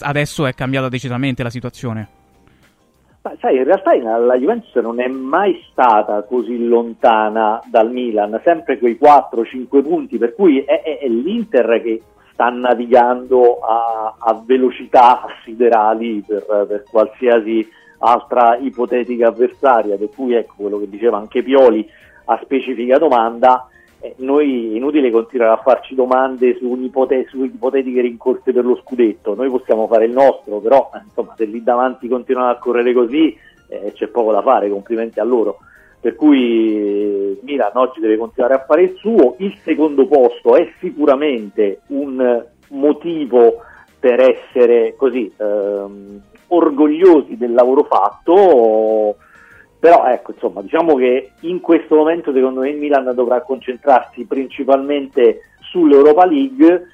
[0.00, 2.08] adesso è cambiata decisamente la situazione.
[3.20, 8.78] Ma sai, in realtà la Juventus non è mai stata così lontana dal Milan, sempre
[8.78, 12.00] quei 4-5 punti, per cui è, è- è l'Inter che
[12.32, 17.68] sta navigando a, a velocità siderali per, per qualsiasi
[17.99, 21.89] altra ipotetica avversaria, per cui ecco quello che diceva anche Pioli
[22.26, 23.68] a specifica domanda,
[24.00, 26.76] eh, noi inutile continuare a farci domande su,
[27.28, 31.44] su ipotetiche rincorse per lo scudetto, noi possiamo fare il nostro, però eh, insomma se
[31.44, 33.36] lì davanti continuano a correre così
[33.68, 35.58] eh, c'è poco da fare, complimenti a loro.
[35.99, 41.81] Per cui Milan oggi deve continuare a fare il suo, il secondo posto è sicuramente
[41.89, 43.62] un motivo
[43.99, 49.16] per essere così ehm, orgogliosi del lavoro fatto,
[49.78, 55.41] però ecco insomma diciamo che in questo momento secondo me il Milan dovrà concentrarsi principalmente
[55.60, 56.86] sull'Europa League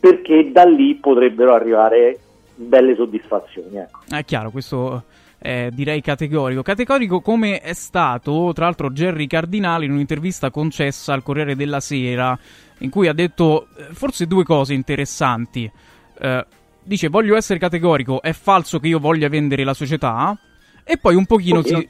[0.00, 2.18] perché da lì potrebbero arrivare
[2.54, 3.76] belle soddisfazioni.
[3.76, 4.00] Ecco.
[4.08, 5.04] È chiaro, questo
[5.38, 6.62] è direi categorico.
[6.62, 12.38] Categorico come è stato, tra l'altro, Jerry Cardinale in un'intervista concessa al Corriere della Sera,
[12.78, 15.70] in cui ha detto eh, forse due cose interessanti.
[16.18, 16.46] Eh,
[16.82, 20.36] dice, voglio essere categorico, è falso che io voglia vendere la società.
[20.84, 21.88] E poi un pochino si...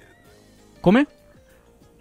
[0.81, 1.07] Come?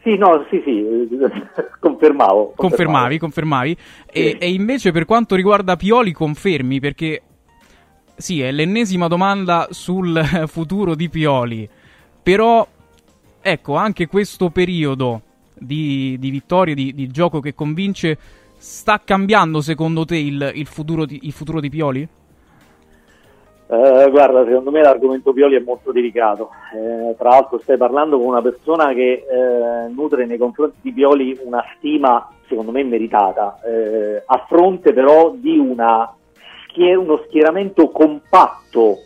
[0.02, 0.84] Sì, no, sì, sì,
[1.80, 2.54] confermavo.
[2.56, 3.78] Confermavi, confermavi.
[4.12, 7.22] E, e invece per quanto riguarda Pioli, confermi perché
[8.16, 11.68] sì, è l'ennesima domanda sul futuro di Pioli.
[12.22, 12.68] Però,
[13.42, 15.22] ecco, anche questo periodo
[15.58, 18.18] di, di vittorie, di, di gioco che convince,
[18.58, 22.08] sta cambiando secondo te il, il futuro, di, il futuro di Pioli?
[23.72, 26.50] Eh, guarda, secondo me l'argomento Pioli è molto delicato.
[26.74, 31.38] Eh, tra l'altro stai parlando con una persona che eh, nutre nei confronti di Pioli
[31.44, 36.14] una stima, secondo me, meritata, eh, a fronte però di una
[36.80, 39.00] uno schieramento compatto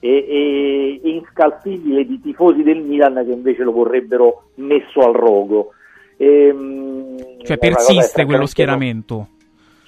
[0.00, 5.72] e, e inscalfibile di tifosi del Milan che invece lo vorrebbero messo al rogo.
[6.16, 9.28] Ehm, Cioè persiste quello schieramento?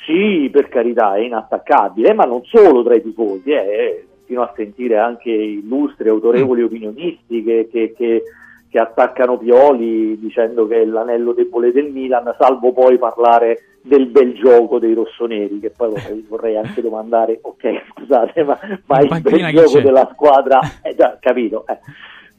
[0.04, 4.96] sì, per carità, è inattaccabile, ma non solo tra i tifosi, eh, fino a sentire
[4.96, 8.22] anche illustri, autorevoli opinionisti che, che- che-
[8.70, 14.32] che attaccano Pioli dicendo che è l'anello debole del Milan, salvo poi parlare del bel
[14.32, 19.52] gioco dei rossoneri, che poi vorrei, vorrei anche domandare, ok scusate, ma, ma il bel
[19.52, 19.82] gioco c'è?
[19.82, 21.78] della squadra, eh, già capito, eh.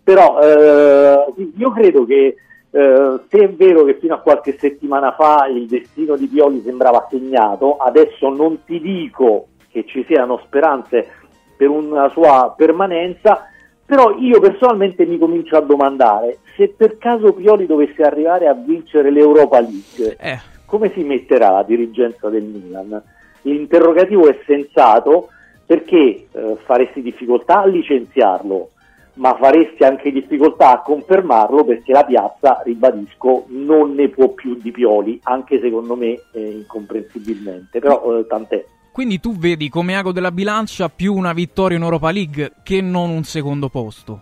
[0.03, 2.35] però eh, io credo che
[2.71, 7.05] eh, se è vero che fino a qualche settimana fa il destino di Pioli sembrava
[7.11, 11.21] segnato, adesso non ti dico che ci siano speranze
[11.63, 13.47] per una sua permanenza,
[13.85, 19.09] però io personalmente mi comincio a domandare se per caso Pioli dovesse arrivare a vincere
[19.09, 20.39] l'Europa League, Eh.
[20.65, 23.01] come si metterà la dirigenza del Milan?
[23.43, 25.29] L'interrogativo è sensato
[25.65, 28.69] perché eh, faresti difficoltà a licenziarlo,
[29.15, 34.71] ma faresti anche difficoltà a confermarlo perché la piazza, ribadisco, non ne può più di
[34.71, 38.65] Pioli, anche secondo me eh, incomprensibilmente, però eh, tant'è.
[38.93, 43.09] Quindi tu vedi come ago della bilancia più una vittoria in Europa League che non
[43.09, 44.21] un secondo posto.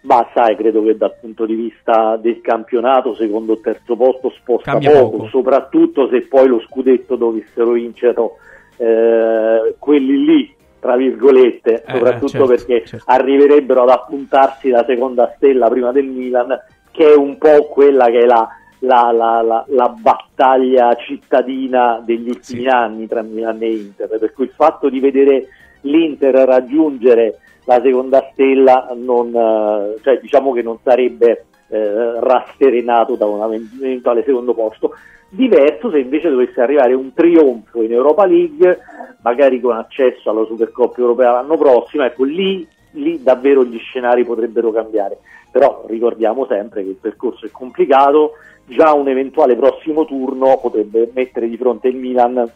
[0.00, 4.72] Ma sai, credo che dal punto di vista del campionato, secondo o terzo posto sposta
[4.72, 5.28] Cambia poco, poco.
[5.28, 8.38] soprattutto se poi lo scudetto dovessero vincerlo
[8.78, 13.04] eh, quelli lì, tra virgolette, Eh, soprattutto certo, perché certo.
[13.06, 16.48] arriverebbero ad appuntarsi la seconda stella prima del Milan,
[16.90, 18.48] che è un po' quella che è la,
[18.84, 24.44] la- la- la- la battaglia cittadina degli ultimi anni tra Milan e Inter, per cui
[24.44, 25.48] il fatto di vedere
[25.82, 33.26] l'Inter raggiungere la seconda stella non, eh, cioè, diciamo che non sarebbe eh, rasserenato da
[33.26, 34.94] un eventuale secondo posto.
[35.28, 38.78] Diverso se invece dovesse arrivare un trionfo in Europa League,
[39.22, 44.70] magari con accesso alla Supercoppa europea l'anno prossimo, ecco lì, lì davvero gli scenari potrebbero
[44.70, 45.18] cambiare.
[45.52, 48.32] Però ricordiamo sempre che il percorso è complicato,
[48.64, 52.50] già un eventuale prossimo turno potrebbe mettere di fronte il Milan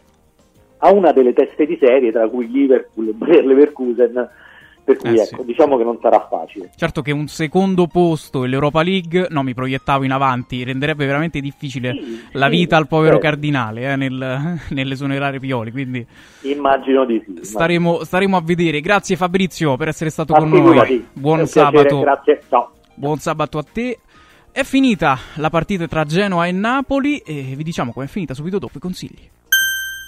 [0.79, 4.29] a una delle teste di serie, tra cui Liverpool e Leverkusen,
[4.87, 6.69] Per cui Eh, ecco, diciamo che non sarà facile.
[6.77, 11.41] Certo che un secondo posto e l'Europa League, no, mi proiettavo in avanti, renderebbe veramente
[11.41, 11.93] difficile
[12.31, 13.27] la sì, vita al povero certo.
[13.27, 15.71] Cardinale eh, nel, nell'esonerare Pioli.
[15.71, 16.07] Quindi
[16.43, 17.43] Immagino di sì.
[17.43, 18.79] staremo, staremo a vedere.
[18.79, 21.05] Grazie Fabrizio per essere stato con noi.
[21.11, 21.99] Buon piacere, sabato.
[21.99, 22.71] Grazie, ciao.
[22.97, 23.99] Buon sabato a te.
[24.51, 28.79] È finita la partita tra Genoa e Napoli e vi diciamo com'è finita subito dopo
[28.79, 29.29] i consigli.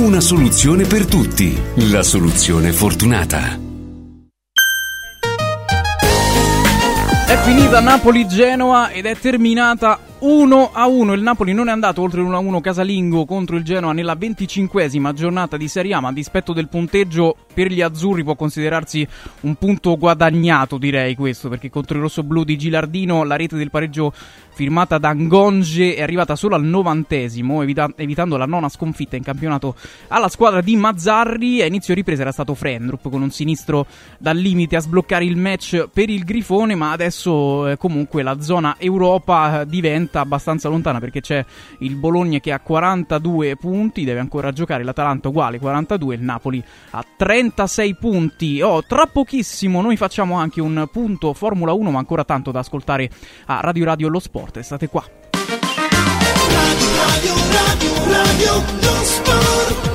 [0.00, 1.54] Una soluzione per tutti.
[1.90, 3.58] La soluzione fortunata.
[7.26, 11.14] È finita Napoli-Genoa ed è terminata 1 a 1.
[11.14, 15.14] Il Napoli non è andato oltre l'1 a 1 casalingo contro il Genoa nella venticinquesima
[15.14, 19.06] giornata di Serie A, ma a dispetto del punteggio per gli azzurri può considerarsi
[19.40, 24.12] un punto guadagnato, direi questo, perché contro il rossoblu di Gilardino la rete del pareggio
[24.60, 29.74] firmata da Ngonge è arrivata solo al novantesimo, evita- evitando la nona sconfitta in campionato
[30.08, 31.62] alla squadra di Mazzarri.
[31.62, 33.86] A inizio ripresa era stato Frendrup con un sinistro
[34.18, 38.76] dal limite a sbloccare il match per il Grifone, ma adesso eh, comunque la zona
[38.78, 39.66] Europa eh,
[40.10, 41.44] diventa abbastanza lontana perché c'è
[41.78, 47.04] il Bologna che ha 42 punti, deve ancora giocare l'Atalanta uguale 42, il Napoli ha
[47.16, 48.60] 36 punti.
[48.60, 53.08] Oh, tra pochissimo noi facciamo anche un punto Formula 1, ma ancora tanto da ascoltare
[53.46, 54.58] a Radio Radio Lo Sport.
[54.60, 55.04] State qua.
[56.50, 59.88] Radio, radio, radio, lo sport.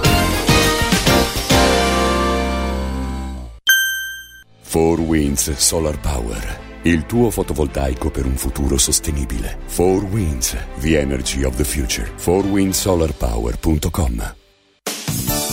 [4.76, 6.65] 4 Winds Solar Power.
[6.86, 9.58] Il tuo fotovoltaico per un futuro sostenibile.
[9.76, 12.08] 4 Winds, the energy of the future.
[12.16, 14.36] 4windsolarpower.com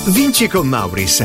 [0.08, 1.24] Vinci con Mauris.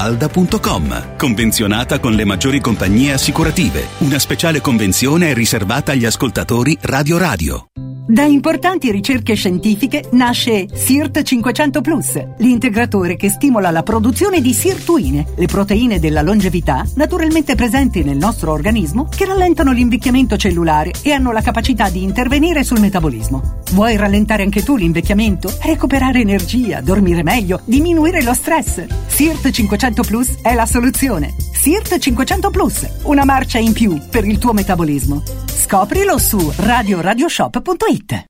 [0.00, 1.16] villamafalda.com.
[1.16, 3.88] Convenzionata con le maggiori compagnie assicurative.
[3.98, 7.66] Una speciale convenzione è riservata agli ascoltatori Radio Radio.
[8.10, 15.26] Da importanti ricerche scientifiche nasce SIRT 500 Plus, l'integratore che stimola la produzione di sirtuine,
[15.36, 21.30] le proteine della longevità naturalmente presenti nel nostro organismo che rallentano l'invecchiamento cellulare e hanno
[21.30, 23.60] la capacità di intervenire sul metabolismo.
[23.74, 25.48] Vuoi rallentare anche tu l'invecchiamento?
[25.62, 28.86] Recuperare energia, dormire meglio, diminuire lo stress?
[29.20, 31.34] SIRT 500 Plus è la soluzione.
[31.52, 35.22] SIRT 500 Plus, una marcia in più per il tuo metabolismo.
[35.44, 38.29] Scoprilo su radioradioshop.it.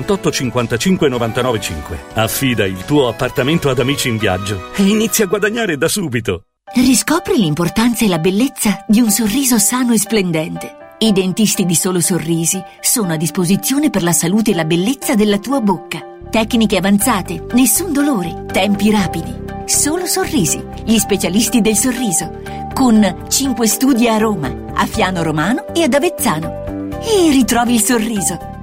[0.03, 1.99] 55 99 5.
[2.13, 6.43] Affida il tuo appartamento ad Amici in Viaggio e inizia a guadagnare da subito.
[6.73, 10.95] Riscopri l'importanza e la bellezza di un sorriso sano e splendente.
[10.99, 15.39] I dentisti di Solo Sorrisi sono a disposizione per la salute e la bellezza della
[15.39, 15.99] tua bocca.
[16.29, 19.35] Tecniche avanzate, nessun dolore, tempi rapidi.
[19.65, 22.41] Solo Sorrisi, gli specialisti del sorriso,
[22.73, 26.99] con 5 studi a Roma, a Fiano Romano e ad Avezzano.
[27.01, 28.60] E ritrovi il sorriso.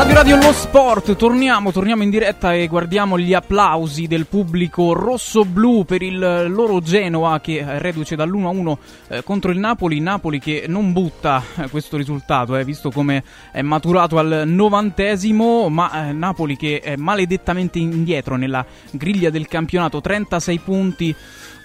[0.00, 5.84] Radio Radio Lo Sport, torniamo, torniamo in diretta e guardiamo gli applausi del pubblico rosso-blu
[5.84, 8.76] per il loro Genoa che reduce dall'1-1
[9.08, 13.22] eh, contro il Napoli, Napoli che non butta eh, questo risultato, eh, visto come
[13.52, 20.00] è maturato al novantesimo, ma eh, Napoli che è maledettamente indietro nella griglia del campionato,
[20.00, 21.14] 36 punti.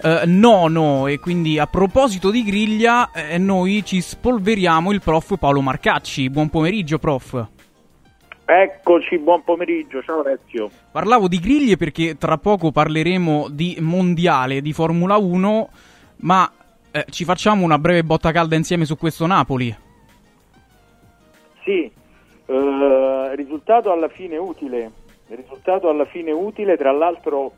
[0.01, 1.07] eh, nono.
[1.07, 6.29] E quindi a proposito di griglia eh, noi ci spolveriamo il prof Paolo Marcacci.
[6.29, 7.53] Buon pomeriggio prof
[8.47, 10.69] Eccoci, buon pomeriggio, ciao Alessio.
[10.91, 15.69] Parlavo di griglie perché tra poco parleremo di mondiale, di Formula 1,
[16.17, 16.51] ma
[16.91, 19.75] eh, ci facciamo una breve botta calda insieme su questo Napoli.
[21.63, 21.91] Sì,
[22.45, 24.91] eh, risultato alla fine utile,
[25.29, 27.53] risultato alla fine utile, tra l'altro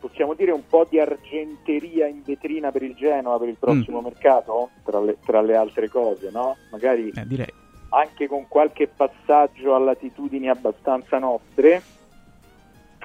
[0.00, 4.70] possiamo dire un po' di argenteria in vetrina per il Genoa per il prossimo mercato,
[4.82, 6.56] tra le, tra le altre cose, no?
[6.70, 7.64] Magari Eh, direi.
[7.90, 11.82] Anche con qualche passaggio a latitudini abbastanza nostre.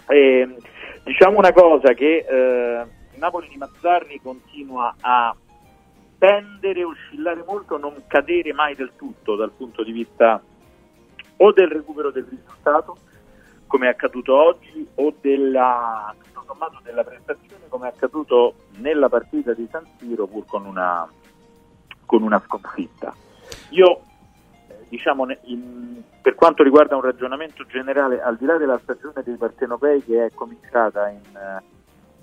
[0.07, 0.55] E,
[1.03, 2.85] diciamo una cosa che eh,
[3.15, 5.35] Napoli di Mazzarri continua a
[6.17, 10.41] tendere, oscillare molto, non cadere mai del tutto dal punto di vista
[11.37, 12.97] o del recupero del risultato,
[13.65, 16.13] come è accaduto oggi, o della,
[16.83, 21.09] della prestazione, come è accaduto nella partita di San Siro, pur con una,
[22.05, 23.15] con una sconfitta.
[23.69, 24.01] Io
[24.91, 30.03] diciamo, in- per quanto riguarda un ragionamento generale, al di là della stagione dei partenopei
[30.03, 31.63] che è cominciata in eh,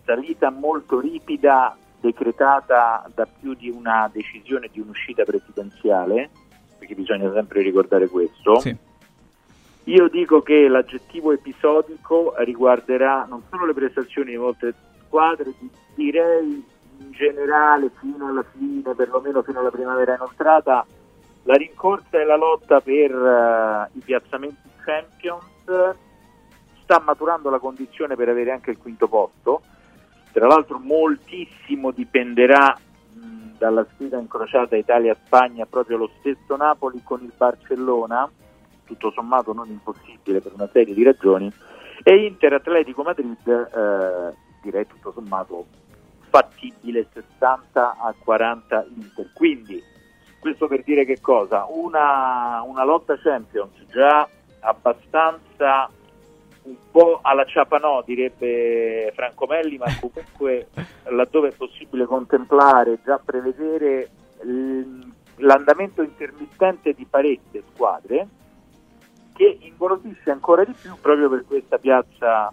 [0.05, 6.29] salita molto ripida, decretata da più di una decisione di un'uscita presidenziale,
[6.79, 8.61] perché bisogna sempre ricordare questo.
[9.85, 14.75] Io dico che l'aggettivo episodico riguarderà non solo le prestazioni di molte
[15.07, 16.63] squadre, di- direi
[16.99, 20.85] in generale fino alla fine, perlomeno fino alla primavera inoltrata,
[21.43, 25.97] la rincorsa e la lotta per eh, i piazzamenti Champions
[26.83, 29.63] sta maturando la condizione per avere anche il quinto posto.
[30.33, 32.75] Tra l'altro moltissimo dipenderà
[33.13, 38.31] mh, dalla sfida incrociata Italia-Spagna proprio lo stesso Napoli con il Barcellona,
[38.85, 41.53] tutto sommato non impossibile per una serie di ragioni,
[42.03, 45.67] e Inter-Atletico Madrid, eh, direi tutto sommato
[46.31, 49.31] fattibile 60 a 40 Inter.
[49.35, 49.83] Quindi
[50.39, 51.67] questo per dire che cosa?
[51.69, 54.29] Una, una lotta Champions già
[54.61, 55.91] abbastanza
[56.63, 60.69] un po' alla ciapanò direbbe Franco Melli, ma comunque
[61.05, 64.11] laddove è possibile contemplare, già prevedere
[65.37, 68.29] l'andamento intermittente di parecchie squadre
[69.35, 72.53] che ingolosisce ancora di più proprio per questa piazza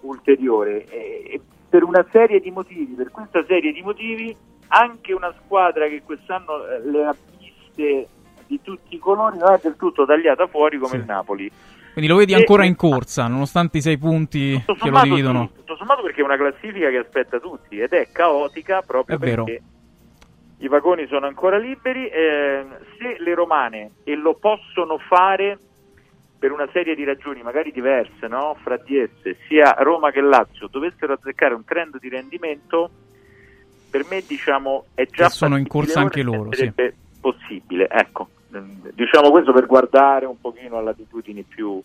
[0.00, 0.86] ulteriore.
[0.86, 4.34] E per una serie di motivi, per questa serie di motivi,
[4.68, 8.08] anche una squadra che quest'anno eh, le ha viste
[8.46, 10.96] di tutti i colori non è del tutto tagliata fuori come Sì.
[10.96, 11.50] il Napoli.
[11.92, 15.50] Quindi lo vedi E- ancora in corsa, nonostante i sei punti che lo dividono.
[15.54, 19.44] tutto sommato perché è una classifica che aspetta tutti ed è caotica proprio È vero.
[19.44, 19.62] perché
[20.58, 22.08] i vagoni sono ancora liberi.
[22.08, 22.64] eh,
[22.98, 25.58] se le romane, e lo possono fare
[26.38, 28.56] per una serie di ragioni magari diverse no?
[28.62, 32.90] fra di esse, sia Roma che Lazio, dovessero azzeccare un trend di rendimento,
[33.94, 36.58] per me diciamo è già Che sono in corsa anche e loro, sì.
[36.58, 38.28] sarebbe possibile, ecco.
[38.92, 41.80] Diciamo questo per guardare un pochino a latitudini più,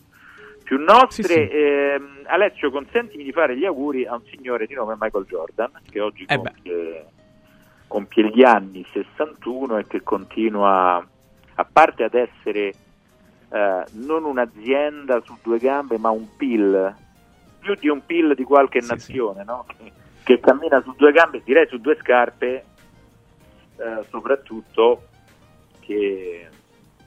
[0.64, 1.24] più nostre.
[1.24, 1.56] Sì, sì.
[1.56, 6.00] Ehm, Alessio, consentimi di fare gli auguri a un signore di nome Michael Jordan, che
[6.00, 7.06] oggi Eh compie,
[7.86, 11.08] compie gli anni 61 e che continua,
[11.54, 12.74] a parte ad essere
[13.50, 16.96] eh, non un'azienda su due gambe, ma un PIL,
[17.60, 19.68] più di un PIL di qualche nazione, no?
[20.30, 22.64] Che, cammina su due gambe, direi su due scarpe,
[23.78, 25.08] eh, soprattutto
[25.80, 26.48] che,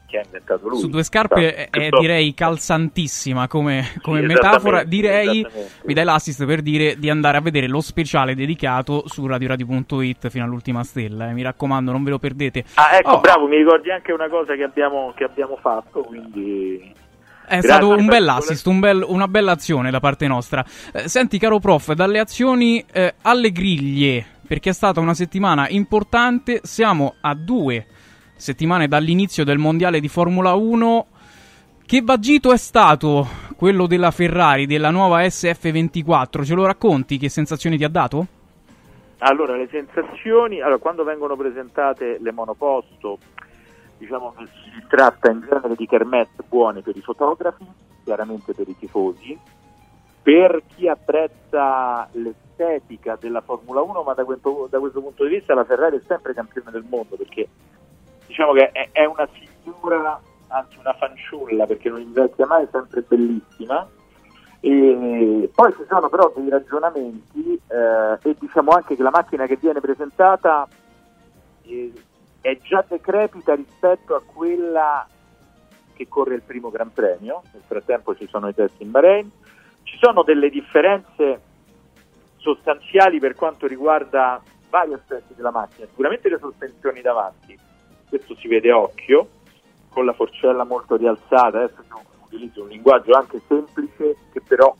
[0.08, 0.80] che ha inventato lui.
[0.80, 4.80] Su due scarpe è, è, direi calzantissima come, come metafora.
[4.80, 5.46] esattamente, Direi,
[5.84, 10.42] mi dai l'assist per dire di andare a vedere lo speciale dedicato su radioradio.it fino
[10.44, 11.28] all'ultima stella.
[11.28, 11.32] eh.
[11.32, 12.64] Mi raccomando, non ve lo perdete.
[12.74, 17.00] Ah, ecco, Oh, bravo, mi ricordi anche una cosa che abbiamo, che abbiamo fatto, quindi...
[17.52, 20.64] È stato un bel assist, un bel- una bella azione da parte nostra.
[20.90, 26.60] Eh, senti, caro prof, dalle azioni eh, alle griglie, perché è stata una settimana importante,
[26.62, 27.86] siamo a due
[28.36, 31.06] settimane dall'inizio del mondiale di Formula 1.
[31.84, 36.44] Che vagito è stato quello della Ferrari, della nuova SF24?
[36.44, 37.18] Ce lo racconti?
[37.18, 38.26] Che sensazioni ti ha dato?
[39.18, 43.18] Allora, le sensazioni, allora, quando vengono presentate le monoposto,
[44.02, 47.64] diciamo che si tratta in genere di kermesse buone per i fotografi,
[48.02, 49.38] chiaramente per i tifosi,
[50.20, 55.54] per chi apprezza l'estetica della Formula 1, ma da questo, da questo punto di vista
[55.54, 57.48] la Ferrari è sempre campione del mondo, perché
[58.26, 59.28] diciamo che è, è una
[59.62, 63.88] figura, anzi una fanciulla, perché non invecchia mai, è sempre bellissima.
[64.64, 69.56] E poi ci sono però dei ragionamenti eh, e diciamo anche che la macchina che
[69.56, 70.68] viene presentata
[71.62, 71.92] eh,
[72.42, 75.06] è già decrepita rispetto a quella
[75.94, 79.30] che corre il primo Gran Premio, nel frattempo ci sono i test in Bahrain,
[79.84, 81.40] ci sono delle differenze
[82.36, 87.56] sostanziali per quanto riguarda vari aspetti della macchina, sicuramente le sospensioni davanti,
[88.08, 89.28] questo si vede occhio,
[89.88, 94.74] con la forcella molto rialzata, adesso io utilizzo un linguaggio anche semplice che però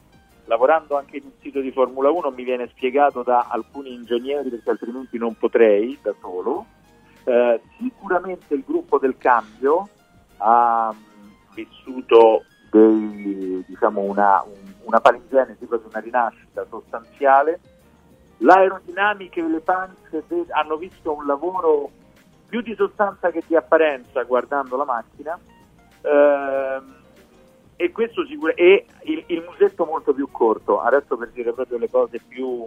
[0.47, 4.71] lavorando anche in un sito di Formula 1 mi viene spiegato da alcuni ingegneri perché
[4.71, 6.67] altrimenti non potrei da solo.
[7.25, 9.89] Eh, sicuramente il gruppo del cambio
[10.39, 17.61] ha mh, vissuto dei, diciamo una, un- una palingenesi, proprio una rinascita sostanziale.
[18.39, 21.91] L'aerodinamica e le pance de- hanno visto un lavoro
[22.49, 25.39] più di sostanza che di apparenza guardando la macchina.
[26.03, 26.97] Ehm,
[27.77, 30.81] e questo sicur- e il, il musetto molto più corto.
[30.81, 32.67] Adesso per dire proprio le cose più,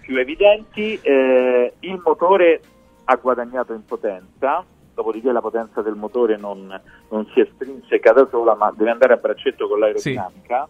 [0.00, 2.60] più evidenti, eh, il motore
[3.04, 8.54] ha guadagnato in potenza, dopodiché la potenza del motore non, non si estrinseca da sola,
[8.54, 10.68] ma deve andare a braccetto con l'aerodinamica.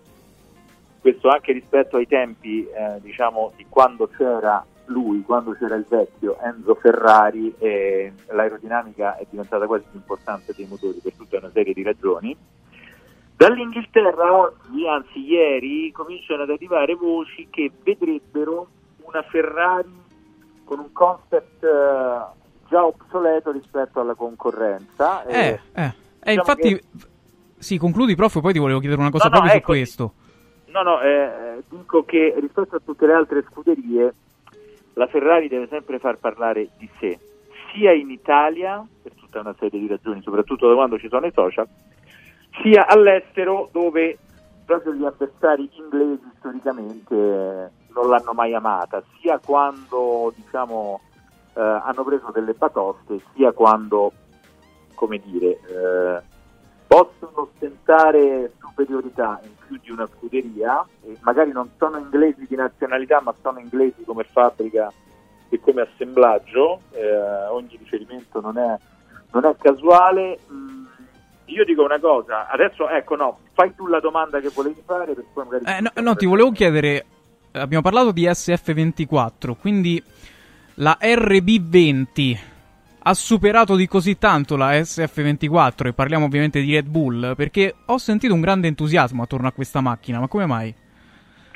[1.00, 6.38] Questo anche rispetto ai tempi, eh, diciamo, di quando c'era lui, quando c'era il vecchio
[6.40, 11.74] Enzo Ferrari, e l'aerodinamica è diventata quasi più importante dei motori per tutta una serie
[11.74, 12.36] di ragioni.
[13.36, 18.68] Dall'Inghilterra oggi, anzi ieri, cominciano ad arrivare voci che vedrebbero
[19.02, 20.03] una Ferrari
[20.64, 25.24] con un concept eh, già obsoleto rispetto alla concorrenza.
[25.24, 25.82] Eh, eh.
[25.82, 26.82] Eh, diciamo infatti, che-
[27.58, 30.14] sì, concludi, prof, poi ti volevo chiedere una cosa No, no, proprio ecco, su questo.
[30.66, 34.14] No, no, eh, dico che rispetto a tutte le altre scuderie,
[34.94, 37.18] la Ferrari deve sempre far parlare di sé,
[37.72, 41.32] sia in Italia, per tutta una serie di ragioni, soprattutto da quando ci sono i
[41.32, 41.66] social,
[42.62, 44.18] sia all'estero dove
[44.64, 51.00] proprio gli avversari inglesi storicamente eh, non l'hanno mai amata, sia quando diciamo,
[51.54, 54.12] eh, hanno preso delle batoste, sia quando,
[54.94, 56.22] come dire, eh,
[56.86, 63.20] possono ostentare superiorità in più di una scuderia e magari non sono inglesi di nazionalità
[63.20, 64.92] ma sono inglesi come fabbrica
[65.48, 68.76] e come assemblaggio, eh, ogni riferimento non è,
[69.32, 70.38] non è casuale.
[70.50, 70.84] Mm,
[71.46, 75.24] io dico una cosa, adesso ecco no, fai tu la domanda che volevi fare per
[75.32, 75.64] poi magari...
[75.64, 77.06] Eh, no, no, ti volevo chiedere,
[77.60, 80.02] abbiamo parlato di SF24, quindi
[80.74, 82.38] la RB20
[83.06, 87.98] ha superato di così tanto la SF24 e parliamo ovviamente di Red Bull perché ho
[87.98, 90.74] sentito un grande entusiasmo attorno a questa macchina, ma come mai?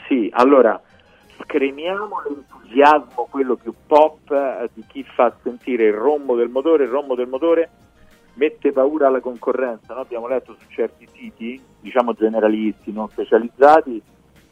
[0.06, 0.80] Sì, allora,
[1.42, 6.90] scremiamo l'entusiasmo, quello più pop eh, di chi fa sentire il rombo del motore, il
[6.90, 7.70] rombo del motore
[8.34, 10.00] mette paura alla concorrenza, no?
[10.00, 14.00] abbiamo letto su certi siti, diciamo generalisti, non specializzati,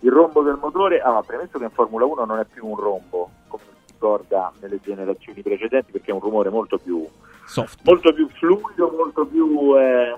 [0.06, 3.28] il rombo del motore, ah, premesso che in Formula 1 non è più un rombo,
[3.48, 7.04] come si ricorda nelle generazioni precedenti, perché è un rumore molto più,
[7.44, 7.80] Soft.
[7.82, 10.16] molto più fluido, molto più, eh,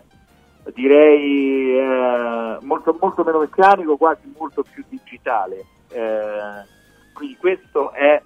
[0.75, 5.65] direi, eh, molto, molto meno meccanico, quasi molto più digitale.
[5.89, 6.76] Eh,
[7.15, 8.23] quindi questo è,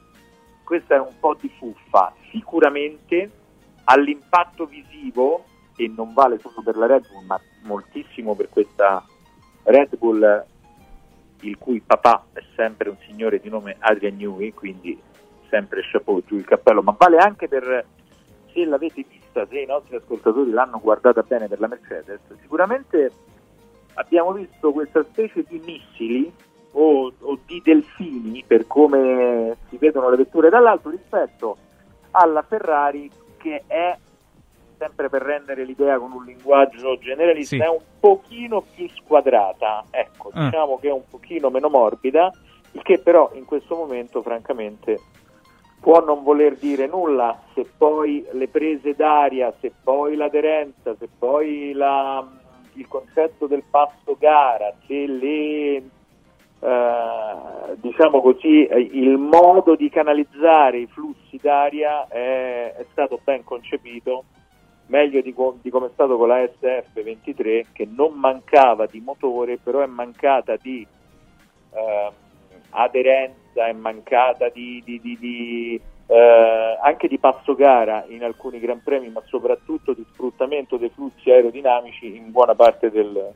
[0.64, 2.12] questa è un po' di fuffa.
[2.32, 3.30] Sicuramente
[3.84, 5.44] all'impatto visivo,
[5.76, 9.04] e non vale solo per la Red Bull, ma moltissimo per questa
[9.62, 10.50] Red Bull,
[11.42, 15.00] il cui papà è sempre un signore di nome Adrian Newey, quindi
[15.48, 17.84] sempre chapeau giù il cappello, ma vale anche per
[18.52, 23.10] se l'avete vista, se i nostri ascoltatori l'hanno guardata bene per la Mercedes, sicuramente
[23.94, 26.32] abbiamo visto questa specie di missili
[26.72, 31.56] o, o di delfini per come si vedono le vetture dall'alto rispetto
[32.12, 33.96] alla Ferrari che è
[34.82, 37.62] sempre per rendere l'idea con un linguaggio generalista Sì.
[37.62, 40.44] è un pochino più squadrata ecco Ah.
[40.46, 42.30] diciamo che è un pochino meno morbida
[42.72, 44.98] il che però in questo momento francamente
[45.80, 51.72] può non voler dire nulla se poi le prese d'aria se poi l'aderenza se poi
[51.72, 52.26] la-
[52.74, 55.82] il concetto del passo gara se le
[56.64, 64.24] eh, diciamo così, il modo di canalizzare i flussi d'aria è, è stato ben concepito,
[64.86, 69.58] meglio di, co- di come è stato con la SF23, che non mancava di motore,
[69.62, 70.86] però è mancata di
[71.74, 72.10] ehm,
[72.70, 79.08] aderenza, è mancata di, di- di- eh, anche di passo gara in alcuni Gran Premi,
[79.08, 83.32] ma soprattutto di sfruttamento dei flussi aerodinamici in buona parte del,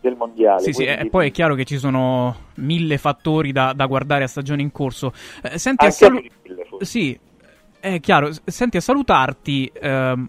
[0.00, 0.60] del mondiale.
[0.60, 4.24] Sì, sì, Quindi- e poi è chiaro che ci sono mille fattori da, da guardare
[4.24, 5.12] a stagione in corso.
[5.42, 6.66] Eh, senti, a salu- mille.
[6.80, 7.18] Sì,
[7.80, 8.28] è chiaro.
[8.44, 10.28] Senti, a salutarti, ehm,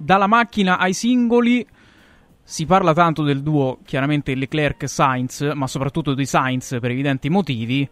[0.00, 1.66] dalla macchina ai singoli
[2.42, 7.86] si parla tanto del duo, chiaramente Leclerc-Sainz, ma soprattutto di Sainz per evidenti motivi.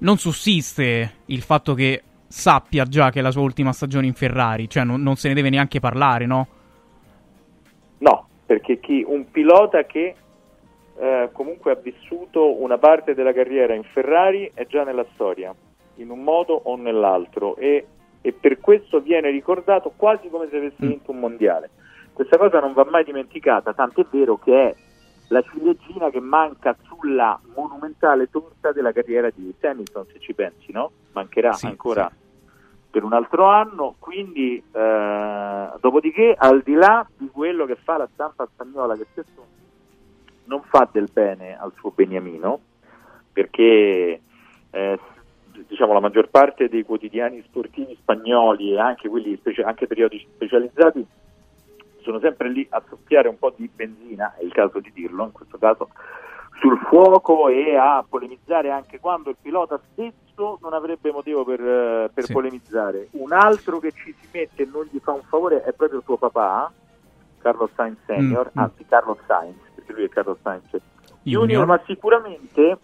[0.00, 4.68] Non sussiste il fatto che sappia già che è la sua ultima stagione in Ferrari,
[4.68, 6.46] cioè non, non se ne deve neanche parlare, no?
[7.98, 10.14] No, perché chi, un pilota che
[10.98, 15.54] eh, comunque ha vissuto una parte della carriera in Ferrari è già nella storia,
[15.96, 17.86] in un modo o nell'altro, e,
[18.20, 21.70] e per questo viene ricordato quasi come se avesse vinto un mondiale.
[22.12, 24.74] Questa cosa non va mai dimenticata, tanto è vero che è
[25.28, 30.90] la ciliegina che manca sulla monumentale torta della carriera di Hamilton, se ci pensi, no?
[31.12, 32.10] Mancherà Sì, ancora
[32.90, 38.08] per un altro anno, quindi eh, dopodiché al di là di quello che fa la
[38.12, 39.46] stampa spagnola che spesso
[40.44, 42.60] non fa del bene al suo Beniamino,
[43.32, 44.20] perché
[44.70, 44.98] eh,
[45.66, 51.06] diciamo la maggior parte dei quotidiani sportivi spagnoli e anche quelli specie- anche periodici specializzati
[52.02, 55.32] sono sempre lì a soffiare un po' di benzina, è il caso di dirlo in
[55.32, 55.88] questo caso,
[56.60, 62.10] sul fuoco e a polemizzare anche quando il pilota stesso non avrebbe motivo per, eh,
[62.12, 62.32] per Sì.
[62.32, 63.08] polemizzare.
[63.12, 66.16] Un altro che ci si mette e non gli fa un favore è proprio suo
[66.16, 66.72] papà,
[67.40, 68.64] Carlos Sainz Senior, Mm, mm.
[68.64, 70.76] anzi Carlos Sainz, perché lui è Carlos Sainz.
[71.22, 72.78] Junior, ma sicuramente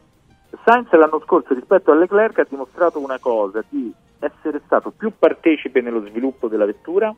[0.64, 5.80] Sainz l'anno scorso rispetto a Leclerc ha dimostrato una cosa, di essere stato più partecipe
[5.80, 7.14] nello sviluppo della vettura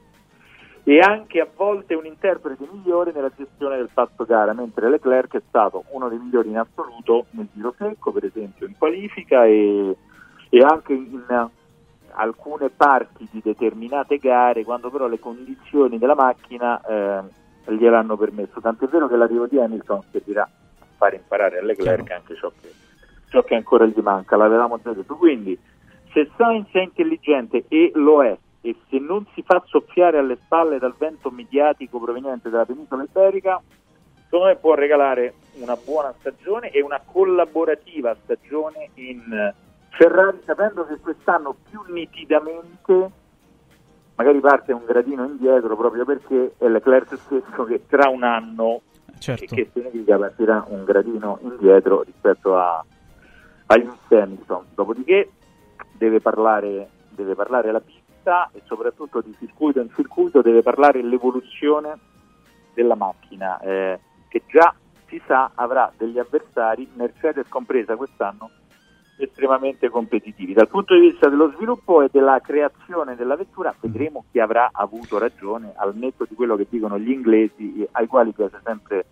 [0.89, 5.43] e anche a volte un interprete migliore nella gestione del passo gara, mentre Leclerc è
[5.49, 9.97] stato uno dei migliori in assoluto nel giro secco, per esempio in qualifica e,
[10.49, 11.25] e anche in
[12.13, 17.23] alcune parti di determinate gare, quando però le condizioni della macchina eh,
[17.75, 18.61] gliel'hanno permesso.
[18.61, 22.71] Tant'è vero che l'arrivo di Hamilton servirà a fare imparare a Leclerc anche ciò che,
[23.37, 25.17] ciò che ancora gli manca, l'avevamo già detto.
[25.17, 25.59] Quindi
[26.13, 30.79] se Sainz è intelligente e lo è, e se non si fa soffiare alle spalle
[30.79, 33.61] dal vento mediatico proveniente dalla penisola iberica,
[34.25, 39.55] secondo me può regalare una buona stagione e una collaborativa stagione in eh,
[39.91, 43.25] Ferrari, sapendo che quest'anno più nitidamente
[44.15, 48.81] magari parte un gradino indietro proprio perché è Leclerc stesso che tra un anno
[49.19, 49.55] Certo.
[49.55, 52.85] che significa partirà un gradino indietro rispetto a,
[53.67, 54.65] a Lewis Hamilton.
[54.75, 55.31] Dopodiché
[55.93, 61.99] deve parlare, deve parlare la pista e soprattutto di circuito in circuito deve parlare l'evoluzione
[62.75, 64.75] della macchina eh, che già
[65.07, 68.51] si sa avrà degli avversari, Mercedes compresa quest'anno,
[69.19, 70.53] estremamente competitivi.
[70.53, 75.19] Dal punto di vista dello sviluppo e della creazione della vettura vedremo chi avrà avuto
[75.19, 79.07] ragione al netto di quello che dicono gli inglesi ai quali piace sempre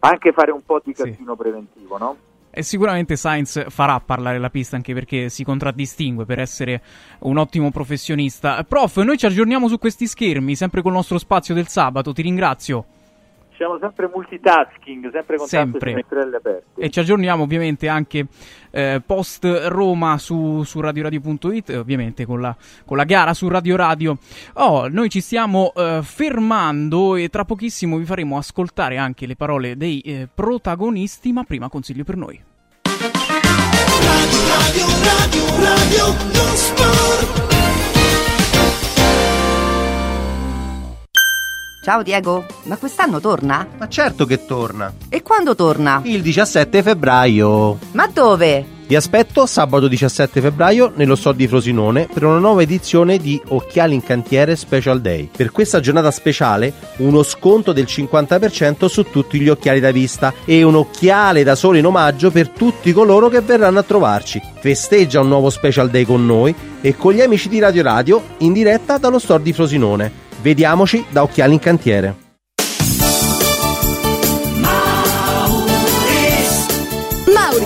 [0.00, 2.16] anche fare un po' di casino preventivo, no?
[2.54, 6.82] E sicuramente Sainz farà parlare la pista anche perché si contraddistingue per essere
[7.20, 8.62] un ottimo professionista.
[8.64, 12.12] Prof, noi ci aggiorniamo su questi schermi, sempre col nostro spazio del sabato.
[12.12, 12.84] Ti ringrazio
[13.62, 15.78] siamo sempre multitasking, sempre con sempre.
[15.78, 16.80] tante finestrelle aperte.
[16.80, 18.26] E ci aggiorniamo ovviamente anche
[18.72, 24.18] eh, post Roma su, su radioradio.it, ovviamente con la, con la, gara su Radio Radio.
[24.54, 29.76] Oh, noi ci stiamo eh, fermando e tra pochissimo vi faremo ascoltare anche le parole
[29.76, 32.42] dei eh, protagonisti, ma prima consiglio per noi.
[32.82, 33.18] Radio,
[34.48, 37.51] radio, radio, radio, non sport.
[41.82, 43.66] Ciao Diego, ma quest'anno torna?
[43.76, 44.94] Ma certo che torna.
[45.08, 46.00] E quando torna?
[46.04, 47.76] Il 17 febbraio.
[47.90, 48.64] Ma dove?
[48.86, 53.94] Vi aspetto sabato 17 febbraio nello store di Frosinone per una nuova edizione di Occhiali
[53.94, 55.28] in Cantiere Special Day.
[55.36, 60.62] Per questa giornata speciale uno sconto del 50% su tutti gli occhiali da vista e
[60.62, 64.40] un occhiale da sole in omaggio per tutti coloro che verranno a trovarci.
[64.60, 68.52] Festeggia un nuovo Special Day con noi e con gli amici di Radio Radio in
[68.52, 70.21] diretta dallo store di Frosinone.
[70.42, 72.31] Vediamoci da Occhiali in Cantiere.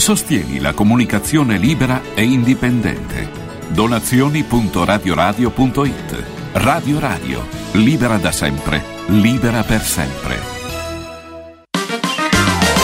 [0.00, 3.28] Sostieni la comunicazione libera e indipendente.
[3.68, 10.40] Donazioni.radioradio.it Radio Radio, libera da sempre, libera per sempre.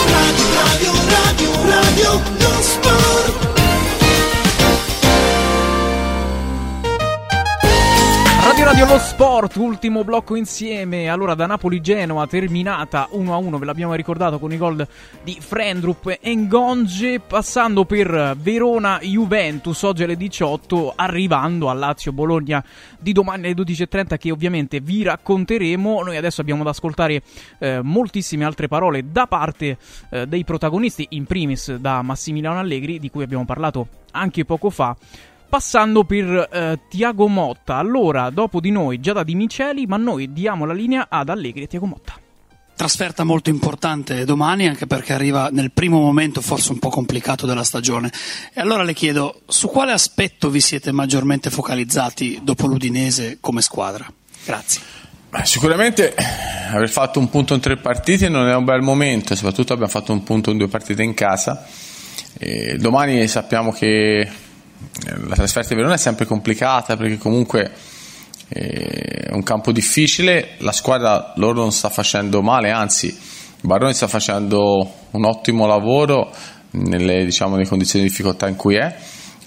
[0.05, 2.61] Radio, radio, radio, radio, non
[8.77, 11.09] Radio Lo Sport, ultimo blocco insieme.
[11.09, 14.87] Allora, da Napoli-Genoa terminata 1-1, ve l'abbiamo ricordato con i gol
[15.23, 22.63] di Frendrup e Ngonge, passando per Verona-Juventus oggi alle 18, arrivando a Lazio-Bologna
[22.99, 26.03] di domani alle 12.30 che ovviamente vi racconteremo.
[26.03, 27.23] Noi adesso abbiamo da ascoltare
[27.57, 29.79] eh, moltissime altre parole da parte
[30.11, 34.95] eh, dei protagonisti, in primis da Massimiliano Allegri, di cui abbiamo parlato anche poco fa
[35.47, 37.77] passando per eh, Tiago Motta.
[37.77, 41.63] Allora, dopo di noi già da Di Miceli, ma noi diamo la linea ad Allegri
[41.63, 42.13] e Tiago Motta.
[42.75, 47.63] Trasferta molto importante domani anche perché arriva nel primo momento forse un po' complicato della
[47.63, 48.11] stagione.
[48.53, 54.05] E allora le chiedo su quale aspetto vi siete maggiormente focalizzati dopo l'Udinese come squadra?
[54.45, 54.81] Grazie.
[55.29, 56.13] Beh, sicuramente
[56.71, 60.13] aver fatto un punto in tre partite non è un bel momento, soprattutto abbiamo fatto
[60.13, 61.65] un punto in due partite in casa.
[62.37, 64.29] E domani sappiamo che
[65.27, 67.71] la trasferta di Verona è sempre complicata perché comunque
[68.49, 73.15] eh, è un campo difficile, la squadra loro non sta facendo male, anzi
[73.61, 76.31] Baroni sta facendo un ottimo lavoro
[76.71, 78.95] nelle, diciamo, nelle condizioni di difficoltà in cui è.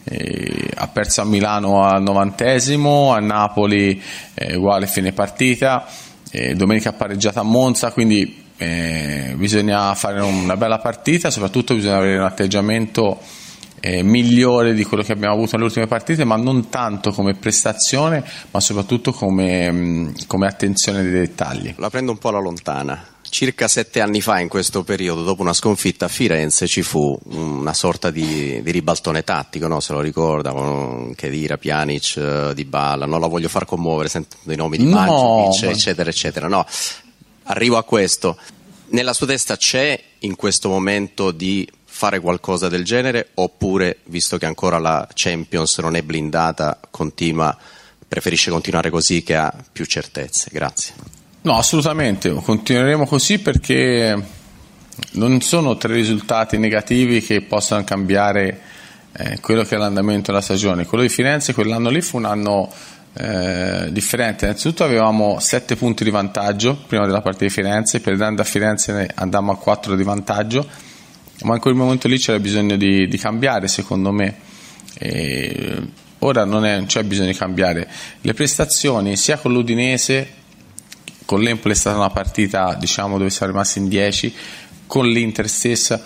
[0.02, 4.00] E ha perso a Milano al novantesimo, a Napoli
[4.34, 5.86] eh, uguale fine partita,
[6.30, 11.96] e domenica ha pareggiato a Monza, quindi eh, bisogna fare una bella partita, soprattutto bisogna
[11.96, 13.20] avere un atteggiamento
[13.80, 18.22] eh, migliore di quello che abbiamo avuto nelle ultime partite, ma non tanto come prestazione,
[18.50, 21.74] ma soprattutto come, come attenzione dei dettagli.
[21.78, 23.06] La prendo un po' alla lontana.
[23.22, 27.72] Circa sette anni fa, in questo periodo, dopo una sconfitta a Firenze, ci fu una
[27.72, 29.78] sorta di, di ribaltone tattico, no?
[29.80, 34.36] se lo ricorda, con Chedira, Pjanic, uh, Di Balla, non la voglio far commuovere, sento
[34.42, 36.48] dei nomi di No, Mandzukic, ma- eccetera, eccetera.
[36.48, 36.66] No,
[37.44, 38.36] arrivo a questo.
[38.88, 41.68] Nella sua testa c'è in questo momento di
[42.00, 47.54] fare qualcosa del genere oppure, visto che ancora la Champions non è blindata, continua,
[48.08, 50.48] preferisce continuare così che ha più certezze?
[50.50, 50.94] Grazie.
[51.42, 54.18] No, assolutamente, continueremo così perché
[55.12, 58.60] non sono tre risultati negativi che possano cambiare
[59.12, 60.86] eh, quello che è l'andamento della stagione.
[60.86, 62.72] Quello di Firenze quell'anno lì fu un anno
[63.12, 64.46] eh, differente.
[64.46, 69.52] Innanzitutto avevamo 7 punti di vantaggio prima della partita di Firenze, perdendo a Firenze andammo
[69.52, 70.66] a 4 di vantaggio,
[71.42, 74.36] ma in quel momento lì c'era bisogno di, di cambiare secondo me.
[74.98, 75.78] E
[76.18, 77.88] ora non, è- c'è bisogno di cambiare.
[78.20, 80.38] Le prestazioni sia con l'Udinese
[81.30, 84.34] con l'Empoli è stata una partita diciamo, dove siamo rimasti in 10,
[84.88, 86.02] con l'Inter stessa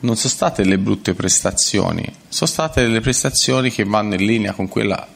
[0.00, 4.66] non sono state le brutte prestazioni, sono state delle prestazioni che vanno in linea con
[4.66, 5.06] quella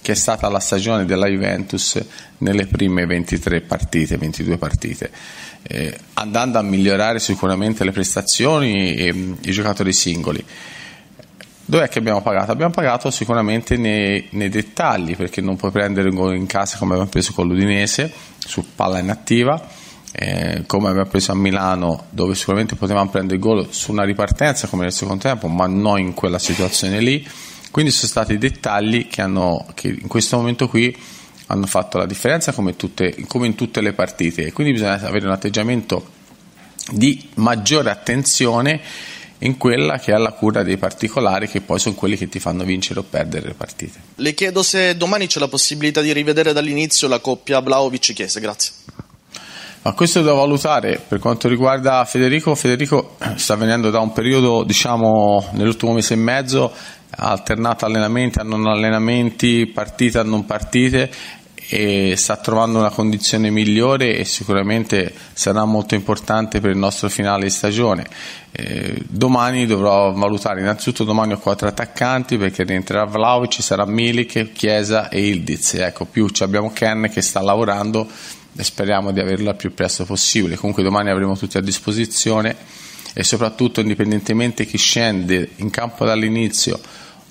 [0.00, 2.02] che è stata la stagione della Juventus
[2.38, 5.10] nelle prime 23 partite, 22 partite,
[5.62, 10.44] eh, andando a migliorare sicuramente le prestazioni e mh, i giocatori singoli.
[11.64, 12.50] Dov'è che abbiamo pagato?
[12.50, 16.92] Abbiamo pagato sicuramente nei, nei dettagli, perché non puoi prendere un gol in casa come
[16.92, 19.68] abbiamo preso con l'Udinese, su palla inattiva,
[20.12, 24.66] eh, come abbiamo preso a Milano, dove sicuramente potevamo prendere il gol su una ripartenza
[24.66, 27.26] come nel secondo tempo, ma non in quella situazione lì.
[27.70, 30.94] Quindi sono stati dettagli che, hanno, che in questo momento qui
[31.52, 34.46] hanno fatto la differenza come, tutte- come in tutte le partite.
[34.46, 36.20] E quindi bisogna avere un atteggiamento
[36.90, 38.80] di maggiore attenzione
[39.38, 42.64] in quella che è la cura dei particolari che poi sono quelli che ti fanno
[42.64, 44.00] vincere o perdere le partite.
[44.16, 48.72] Le chiedo se domani c'è la possibilità di rivedere dall'inizio la coppia Vlaovic-Chiesa, grazie.
[49.82, 52.54] Ma questo da valutare per quanto riguarda Federico.
[52.54, 56.72] Federico sta venendo da un periodo, diciamo, nell'ultimo mese e mezzo,
[57.10, 61.10] ha alternato allenamenti a non allenamenti, partite a non partite
[61.74, 67.44] e sta trovando una condizione migliore e sicuramente sarà molto importante per il nostro finale
[67.44, 68.06] di stagione.
[68.50, 74.52] Eh, domani dovrò valutare, innanzitutto domani ho quattro attaccanti perché rientrerà Vlaovic, ci sarà Milik,
[74.52, 75.72] Chiesa e Ildiz.
[75.72, 78.06] Ecco, più abbiamo Ken che sta lavorando
[78.54, 80.56] e speriamo di averlo al più presto possibile.
[80.56, 82.54] Comunque domani avremo tutti a disposizione
[83.14, 86.78] e soprattutto indipendentemente chi scende in campo dall'inizio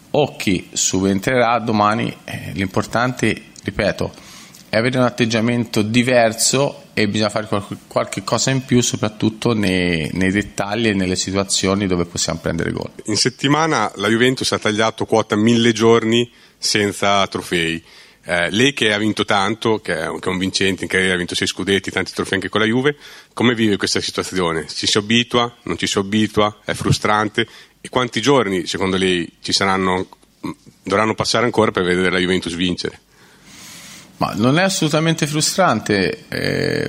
[0.09, 4.29] o chi subentrerà domani, eh, l'importante, ripeto,
[4.71, 10.09] è avere un atteggiamento diverso e bisogna fare qualche, qualche cosa in più soprattutto nei,
[10.13, 12.89] nei dettagli e nelle situazioni dove possiamo prendere gol.
[13.07, 17.83] In settimana la Juventus ha tagliato quota mille giorni senza trofei.
[18.23, 21.15] Eh, lei che ha vinto tanto, che è, un- che è un vincente in carriera,
[21.15, 22.95] ha vinto sei scudetti, tanti trofei anche con la Juve,
[23.33, 24.67] come vive questa situazione?
[24.69, 25.53] Ci si abitua?
[25.63, 26.59] Non ci si abitua?
[26.63, 27.45] È frustrante?
[27.81, 30.07] E quanti giorni secondo lei ci saranno,
[30.81, 33.01] dovranno passare ancora per vedere la Juventus vincere?
[34.21, 36.25] Ma non è assolutamente frustrante.
[36.27, 36.87] eh,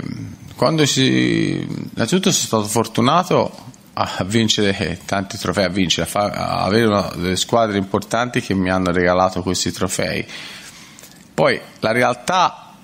[0.54, 1.66] quando si...
[1.94, 7.10] Innanzitutto sono stato fortunato a vincere tanti trofei, a vincere, a, fa- a avere una-
[7.16, 10.26] delle squadre importanti che mi hanno regalato questi trofei.
[11.32, 12.74] Poi la realtà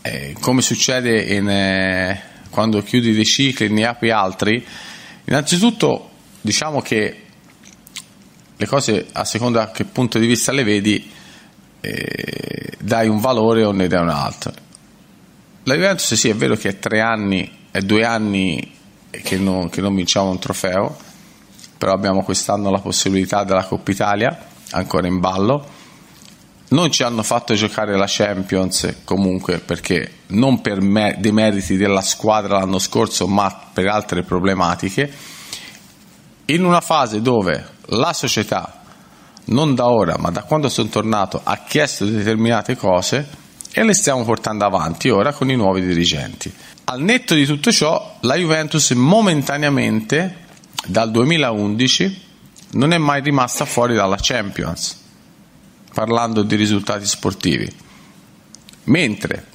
[0.00, 4.66] eh, come succede in, eh, quando chiudi dei cicli e ne apri altri,
[5.26, 6.08] innanzitutto
[6.40, 7.22] diciamo che
[8.56, 11.12] le cose a seconda che punto di vista le vedi
[11.84, 14.52] eh, dai un valore o ne dai un altro.
[15.64, 18.72] La Juventus sì è vero che è tre anni, è due anni
[19.10, 20.96] che non, che non vinciamo un trofeo,
[21.78, 25.82] però abbiamo quest'anno la possibilità della Coppa Italia ancora in ballo.
[26.68, 32.00] Non ci hanno fatto giocare la Champions comunque perché non per me, dei meriti della
[32.00, 35.12] squadra l'anno scorso, ma per altre problematiche.
[36.46, 38.83] In una fase dove la società,
[39.46, 43.42] non da ora, ma da quando sono tornato, ha chiesto determinate cose
[43.72, 46.52] e le stiamo portando avanti ora con i nuovi dirigenti.
[46.84, 50.42] Al netto di tutto ciò, la Juventus momentaneamente
[50.86, 52.22] dal 2011
[52.72, 55.00] non è mai rimasta fuori dalla Champions,
[55.92, 57.70] parlando di risultati sportivi.
[58.84, 59.46] Mentre,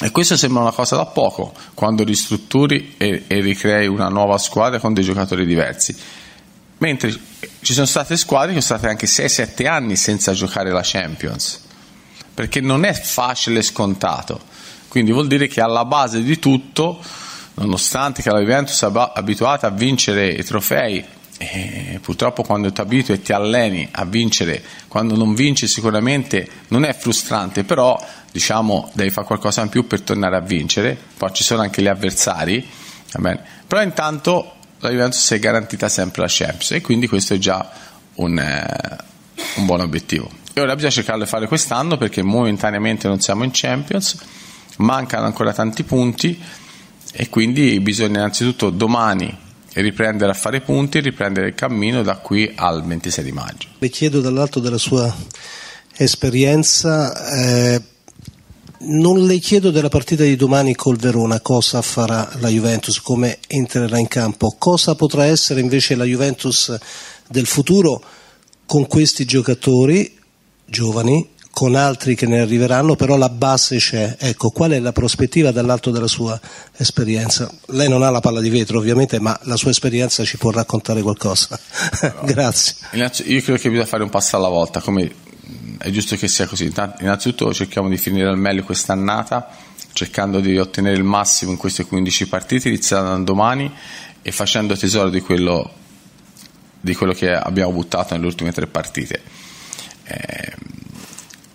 [0.00, 4.78] e questo sembra una cosa da poco, quando ristrutturi e, e ricrei una nuova squadra
[4.78, 5.96] con dei giocatori diversi,
[6.78, 7.14] mentre
[7.60, 11.62] ci sono state squadre che sono state anche 6-7 anni senza giocare la Champions,
[12.34, 14.40] perché non è facile scontato.
[14.88, 17.02] Quindi vuol dire che alla base di tutto,
[17.54, 21.04] nonostante che la Juventus è abituata a vincere i trofei
[22.00, 26.94] purtroppo quando ti abitui e ti alleni a vincere, quando non vinci sicuramente non è
[26.94, 31.60] frustrante, però diciamo devi fare qualcosa in più per tornare a vincere, poi ci sono
[31.60, 32.66] anche gli avversari,
[33.66, 37.70] però intanto la Juventus si è garantita sempre la Champions e quindi questo è già
[38.14, 38.96] un, eh,
[39.56, 40.30] un buon obiettivo.
[40.52, 44.18] E ora bisogna cercare di fare quest'anno perché momentaneamente non siamo in Champions,
[44.78, 46.40] mancano ancora tanti punti
[47.12, 52.84] e quindi bisogna innanzitutto domani riprendere a fare punti riprendere il cammino da qui al
[52.84, 53.68] 26 di maggio.
[53.78, 55.14] Le chiedo dall'alto della sua
[55.96, 57.82] esperienza, eh,
[58.80, 63.98] non le chiedo della partita di domani col Verona cosa farà la Juventus, come entrerà
[63.98, 66.76] in campo, cosa potrà essere invece la Juventus
[67.28, 68.02] del futuro
[68.66, 70.14] con questi giocatori
[70.64, 74.16] giovani con altri che ne arriveranno, però la base c'è.
[74.18, 76.38] Ecco, qual è la prospettiva dall'alto della sua
[76.76, 77.50] esperienza?
[77.68, 81.00] Lei non ha la palla di vetro, ovviamente, ma la sua esperienza ci può raccontare
[81.00, 81.58] qualcosa.
[82.24, 82.74] Grazie.
[83.24, 85.10] Io credo che bisogna fare un passo alla volta, come
[85.78, 86.72] è giusto che sia così.
[87.00, 89.48] Innanzitutto cerchiamo di finire al meglio quest'annata,
[89.92, 93.72] cercando di ottenere il massimo in queste 15 partite, iniziando da domani
[94.22, 95.72] e facendo tesoro di quello,
[96.80, 99.22] di quello che abbiamo buttato nelle ultime tre partite.
[100.04, 100.54] Eh,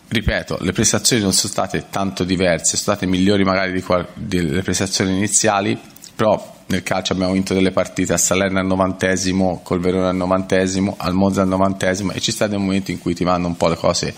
[0.08, 4.62] ripeto, le prestazioni non sono state tanto diverse, sono state migliori magari di qual- delle
[4.62, 5.80] prestazioni iniziali,
[6.16, 10.96] però nel calcio abbiamo vinto delle partite a Salerno al novantesimo, col Verona al novantesimo,
[10.98, 13.68] al Monza al novantesimo e ci sta dei momenti in cui ti vanno un po'
[13.68, 14.14] le cose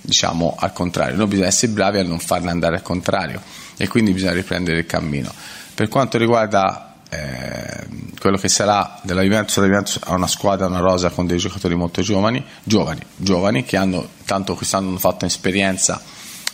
[0.00, 3.40] diciamo al contrario, noi bisogna essere bravi a non farle andare al contrario
[3.76, 5.32] e quindi bisogna riprendere il cammino.
[5.74, 7.86] Per quanto riguarda eh,
[8.18, 11.74] quello che sarà della Juventus, la Juventus ha una squadra, una rosa con dei giocatori
[11.74, 16.00] molto giovani, giovani, giovani che hanno tanto quest'anno hanno fatto esperienza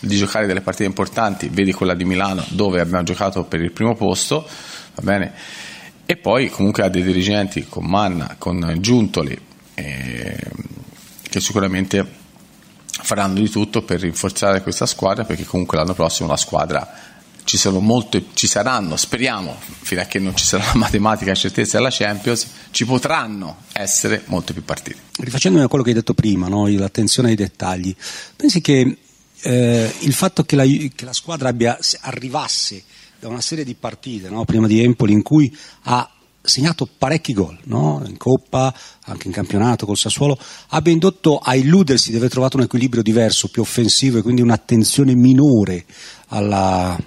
[0.00, 3.94] di giocare delle partite importanti, vedi quella di Milano dove abbiamo giocato per il primo
[3.94, 4.46] posto,
[4.94, 5.32] va bene?
[6.06, 9.38] E poi comunque ha dei dirigenti con Manna, con Giuntoli,
[9.74, 10.38] eh,
[11.22, 12.18] che sicuramente
[13.02, 17.10] faranno di tutto per rinforzare questa squadra perché comunque l'anno prossimo la squadra
[17.44, 21.90] ci, molte, ci saranno, speriamo, fino a che non ci sarà la matematica certezza della
[21.90, 24.98] Champions, ci potranno essere molte più partite.
[25.18, 26.66] Rifacendomi a quello che hai detto prima, no?
[26.68, 27.94] l'attenzione ai dettagli,
[28.36, 28.96] pensi che
[29.42, 32.82] eh, il fatto che la, che la, squadra abbia, arrivasse
[33.18, 34.44] da una serie di partite, no?
[34.44, 36.10] prima di Empoli, in cui ha
[36.42, 38.02] segnato parecchi gol no?
[38.06, 40.38] in Coppa, anche in campionato col Sassuolo,
[40.68, 45.14] abbia indotto a illudersi di aver trovato un equilibrio diverso, più offensivo e quindi un'attenzione
[45.14, 45.84] minore
[46.28, 46.98] alla,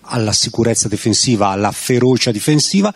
[0.00, 2.94] alla sicurezza difensiva, alla ferocia difensiva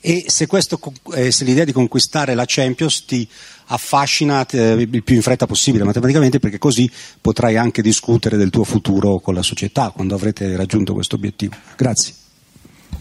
[0.00, 0.80] e se, questo,
[1.14, 3.28] eh, se l'idea di conquistare la Champions ti
[3.68, 6.90] affascina eh, il più in fretta possibile matematicamente perché così
[7.20, 11.54] potrai anche discutere del tuo futuro con la società quando avrete raggiunto questo obiettivo.
[11.76, 12.14] Grazie.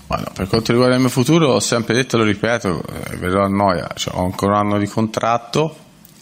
[0.08, 3.50] Bueno, per quanto riguarda il mio futuro, ho sempre detto, lo ripeto, eh, verrò a
[3.50, 5.76] noia, cioè, ho ancora un anno di contratto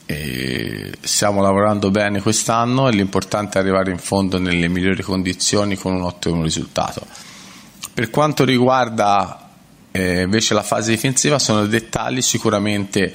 [0.08, 5.94] e stiamo lavorando bene quest'anno e l'importante è arrivare in fondo nelle migliori condizioni con
[5.94, 7.06] un ottimo risultato.
[7.94, 9.50] Per quanto riguarda
[9.92, 13.14] eh, invece la fase difensiva sono dettagli sicuramente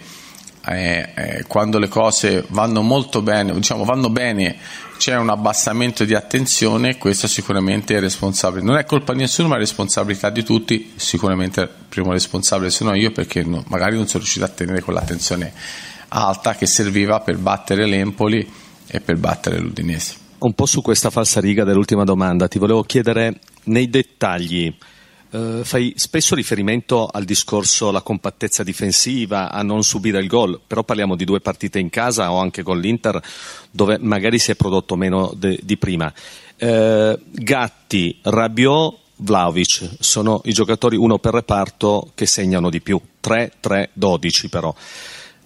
[0.67, 4.57] eh, eh, quando le cose vanno molto bene, diciamo vanno bene,
[4.99, 8.65] c'è un abbassamento di attenzione, questo sicuramente è responsabile.
[8.65, 12.95] Non è colpa di nessuno, ma è responsabilità di tutti, sicuramente il primo responsabile sono
[12.95, 15.53] io perché no, magari non sono riuscito a tenere quell'attenzione
[16.09, 18.47] alta che serviva per battere l'Empoli
[18.87, 20.15] e per battere l'Udinese.
[20.39, 24.75] un po' su questa falsa riga dell'ultima domanda, ti volevo chiedere nei dettagli.
[25.31, 30.83] Uh, fai spesso riferimento al discorso la compattezza difensiva, a non subire il gol, però
[30.83, 33.23] parliamo di due partite in casa o anche con l'Inter
[33.71, 36.13] dove magari si è prodotto meno de- di prima.
[36.59, 44.49] Uh, Gatti, Rabiot, Vlaovic sono i giocatori uno per reparto che segnano di più, 3-3-12
[44.49, 44.75] però.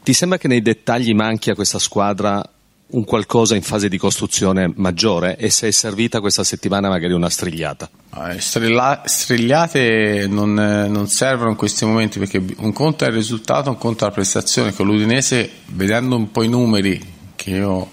[0.03, 2.43] Ti sembra che nei dettagli manchi a questa squadra
[2.87, 7.31] un qualcosa in fase di costruzione maggiore e se è servita questa settimana magari una
[7.31, 7.89] strigliata?
[8.29, 13.15] Eh, strilla- strigliate non, eh, non, servono in questi momenti perché un conto è il
[13.15, 14.73] risultato, un conto è la prestazione.
[14.75, 17.91] Con l'Udinese, vedendo un po' i numeri, che io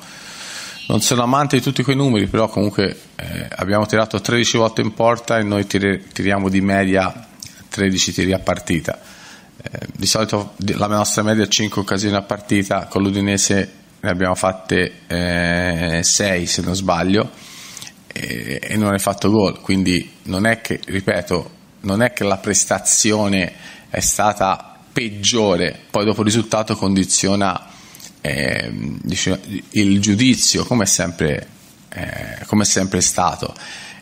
[0.88, 4.94] non sono amante di tutti quei numeri, però comunque eh, abbiamo tirato 13 volte in
[4.94, 7.28] porta e noi tiri- tiriamo di media
[7.70, 9.00] 13 tiri a partita.
[9.64, 14.36] Eh, di solito la nostra media è 5 occasioni a partita, con l'Udinese ne abbiamo
[14.36, 17.30] fatte 6 eh, se non sbaglio
[18.08, 22.38] e, e non hai fatto gol, quindi non è che, ripeto, non è che la
[22.38, 23.54] prestazione
[23.90, 27.70] è stata peggiore, poi dopo il risultato condiziona
[28.22, 29.40] eh, diciamo,
[29.72, 31.48] il giudizio come sempre,
[31.90, 33.54] eh, come è sempre stato.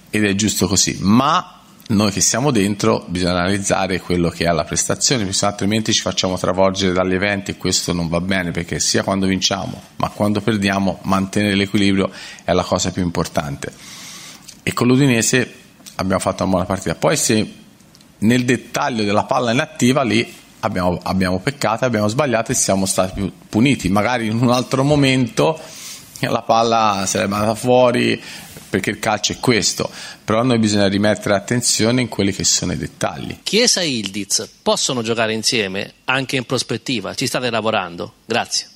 [0.10, 1.59] Ed è giusto così, ma
[1.90, 6.94] noi che siamo dentro bisogna analizzare quello che è la prestazione, altrimenti ci facciamo travolgere
[6.94, 11.56] dagli eventi e questo non va bene perché sia quando vinciamo ma quando perdiamo mantenere
[11.56, 12.12] l'equilibrio
[12.44, 13.74] è la cosa più importante.
[14.62, 15.52] E con l'Udinese
[15.96, 16.94] abbiamo fatto una buona partita.
[16.94, 17.54] Poi se
[18.20, 23.90] nel dettaglio della palla inattiva lì abbiamo, abbiamo peccato, abbiamo sbagliato e siamo stati puniti.
[23.90, 25.60] Magari in un altro momento
[26.28, 28.22] la palla sarebbe andata fuori,
[28.70, 29.90] perché il calcio è questo,
[30.24, 33.40] però noi bisogna rimettere attenzione in quelli che sono i dettagli.
[33.44, 37.14] Chiesa e Ildiz possono giocare insieme anche in prospettiva?
[37.14, 38.14] Ci state lavorando?
[38.26, 38.68] Grazie.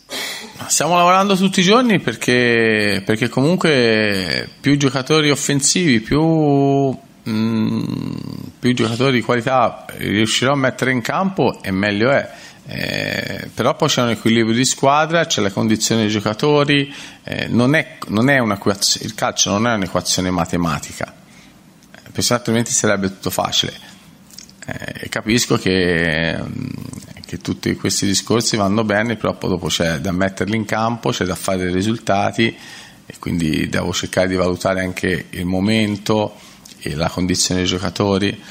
[0.67, 6.21] Stiamo lavorando tutti i giorni perché, perché comunque più giocatori offensivi, più,
[7.29, 8.03] mm,
[8.59, 12.29] più giocatori di qualità riuscirò a mettere in campo e meglio è
[12.65, 16.93] eh, però poi c'è un equilibrio di squadra, c'è la condizione dei giocatori,
[17.23, 21.13] eh, non è, non è il calcio non è un'equazione matematica,
[21.91, 23.91] eh, perché altrimenti sarebbe tutto facile.
[24.65, 26.67] Eh, capisco che, mm,
[27.25, 31.25] che, tutti questi discorsi vanno bene, però poi dopo c'è da metterli in campo, c'è
[31.25, 32.55] da fare dei risultati
[33.05, 36.35] e quindi devo cercare di valutare anche il momento
[36.79, 38.41] e la condizione dei giocatori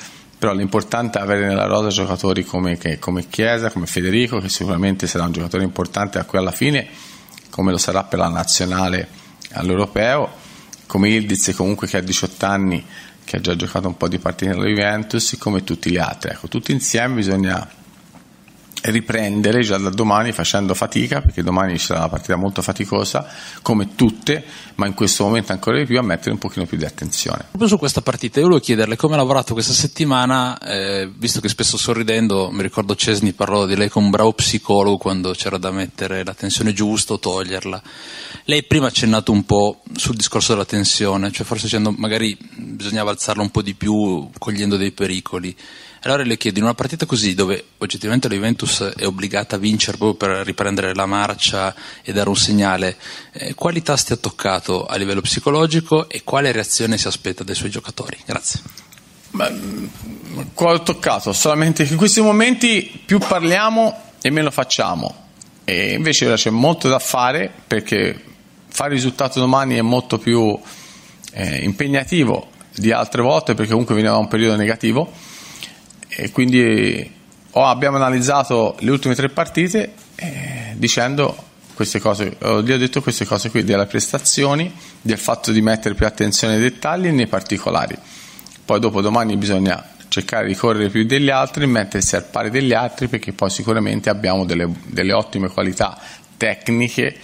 [0.43, 5.07] però l'importante è avere nella rosa giocatori come, che, come, Chiesa, come Federico, che sicuramente
[5.07, 6.89] sarà un giocatore importante a cui alla fine,
[7.49, 9.07] come lo sarà per la nazionale
[9.53, 10.29] all'europeo,
[10.87, 12.85] come Ildiz comunque che ha 18 anni,
[13.23, 16.33] che ha già giocato un po' di partite nella Juventus, come tutti gli altri.
[16.33, 17.65] Ecco, tutti insieme bisogna
[18.83, 23.27] riprendere già da domani facendo fatica, perché domani sarà una partita molto faticosa,
[23.63, 24.45] come tutte,
[24.77, 27.45] ma in questo momento ancora di più a mettere un pochino più di attenzione.
[27.49, 31.49] Proprio su questa partita, io volevo chiederle come ha lavorato questa settimana, eh, visto che
[31.49, 35.71] spesso sorridendo, mi ricordo Cesni parlò di lei come un bravo psicologo quando c'era da
[35.71, 37.83] mettere la tensione giusta o toglierla.
[38.45, 43.11] Lei prima ha accennato un po' sul discorso della tensione, cioè forse dicendo magari bisognava
[43.11, 45.57] alzarla un po' di più cogliendo dei pericoli.
[46.05, 49.97] Allora le chiedo, in una partita così, dove oggettivamente la Juventus è obbligata a vincere
[49.97, 51.73] proprio per riprendere la marcia
[52.03, 52.97] e dare un segnale,
[53.33, 57.71] eh, quali tasti ha toccato a livello psicologico e quale reazione si aspetta dai suoi
[57.71, 58.19] giocatori?
[58.27, 58.61] Grazie.
[59.31, 59.53] Beh,
[60.55, 65.29] qua ho toccato, solamente che in questi momenti più parliamo e meno facciamo.
[65.65, 68.21] E invece ora c'è molto da fare perché
[68.67, 70.59] fare risultato domani è molto più
[71.33, 75.31] eh, impegnativo di altre volte perché comunque veniva da un periodo negativo
[76.17, 77.11] e quindi
[77.51, 83.51] oh, abbiamo analizzato le ultime tre partite eh, dicendo queste cose, ho detto queste cose
[83.51, 87.97] qui, delle prestazioni, del fatto di mettere più attenzione ai dettagli e nei particolari.
[88.65, 93.09] Poi dopo domani bisogna cercare di correre più degli altri, mettersi al pari degli altri
[93.09, 95.99] perché poi sicuramente abbiamo delle, delle ottime qualità
[96.37, 97.17] tecniche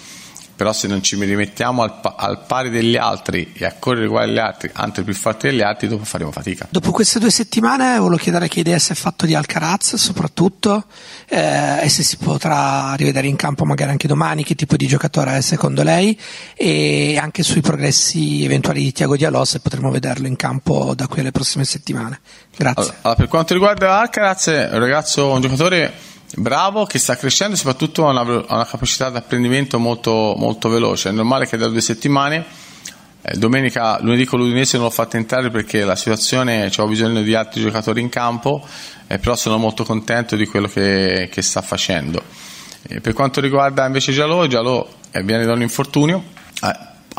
[0.58, 4.38] però se non ci rimettiamo al, al, pari degli altri e a correre uguali agli
[4.38, 6.66] altri, anche più forti degli altri, dopo faremo fatica.
[6.68, 10.86] Dopo queste due settimane volevo chiedere che idea si è fatto di Alcaraz soprattutto
[11.28, 15.36] eh, e se si potrà rivedere in campo magari anche domani, che tipo di giocatore
[15.36, 16.18] è secondo lei
[16.56, 21.20] e anche sui progressi eventuali di Tiago Diallo se potremo vederlo in campo da qui
[21.20, 22.18] alle prossime settimane.
[22.56, 22.94] Grazie.
[23.02, 28.07] Allora, per quanto riguarda Alcaraz, un ragazzo, un giocatore bravo che sta crescendo e soprattutto
[28.07, 31.08] ha una, una, capacità di apprendimento molto, molto, veloce.
[31.08, 32.44] È normale che da due settimane,
[33.23, 37.34] eh, domenica, lunedì con l'Udinese non l'ho fatto entrare perché la situazione, c'avevo bisogno di
[37.34, 38.66] altri giocatori in campo,
[39.07, 42.23] eh, però sono molto contento di quello che, che sta facendo.
[42.89, 46.36] Eh, per quanto riguarda invece Giallo, Giallo eh, viene da un infortunio,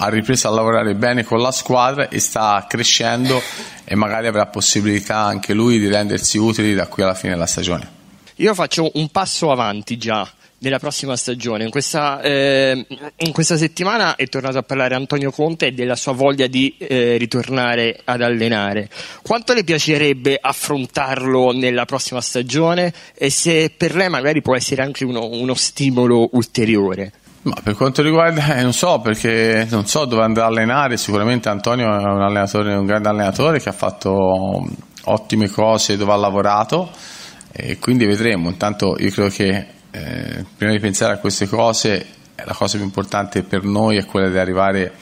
[0.02, 3.42] ha ripreso a lavorare bene con la squadra e sta crescendo
[3.84, 7.99] e magari avrà possibilità anche lui di rendersi utili da qui alla fine della stagione.
[8.40, 10.26] Io faccio un passo avanti già
[10.60, 11.66] nella prossima stagione.
[11.66, 12.86] In questa, eh,
[13.18, 18.00] in questa, settimana è tornato a parlare Antonio Conte della sua voglia di eh, ritornare
[18.06, 18.90] ad allenare.
[19.22, 25.04] Quanto le piacerebbe affrontarlo nella prossima stagione e se per lei magari può essere anche
[25.04, 27.12] uno, uno stimolo ulteriore?
[27.42, 30.96] Ma per quanto riguarda, eh, non so perché non so dove andrà a allenare.
[30.96, 34.66] Sicuramente Antonio è un, un grande allenatore che ha fatto
[35.04, 37.18] ottime cose dove ha lavorato
[37.52, 38.50] e quindi vedremo.
[38.50, 42.06] Intanto io credo che eh, prima di pensare a queste cose,
[42.36, 44.94] la cosa più importante per noi è quella di arrivare,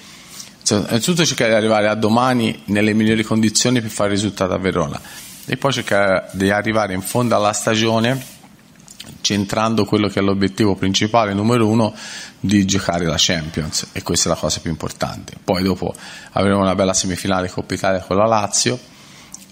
[0.63, 4.57] cioè, innanzitutto cercare di arrivare a domani nelle migliori condizioni per fare il risultato a
[4.57, 4.99] Verona
[5.45, 8.35] e poi cercare di arrivare in fondo alla stagione
[9.21, 11.93] centrando quello che è l'obiettivo principale numero uno
[12.39, 15.33] di giocare la Champions e questa è la cosa più importante.
[15.41, 15.93] Poi dopo
[16.33, 18.77] avremo una bella semifinale Coppa Italia con la Lazio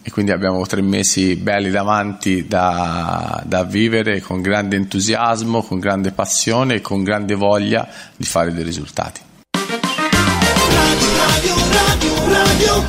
[0.08, 6.12] e quindi abbiamo tre mesi belli davanti da, da, vivere con grande entusiasmo, con grande
[6.12, 9.22] passione e con grande voglia di fare dei risultati.
[9.52, 11.08] Radio,
[11.72, 12.84] radio, radio,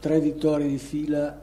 [0.00, 1.38] tre vittorie di fila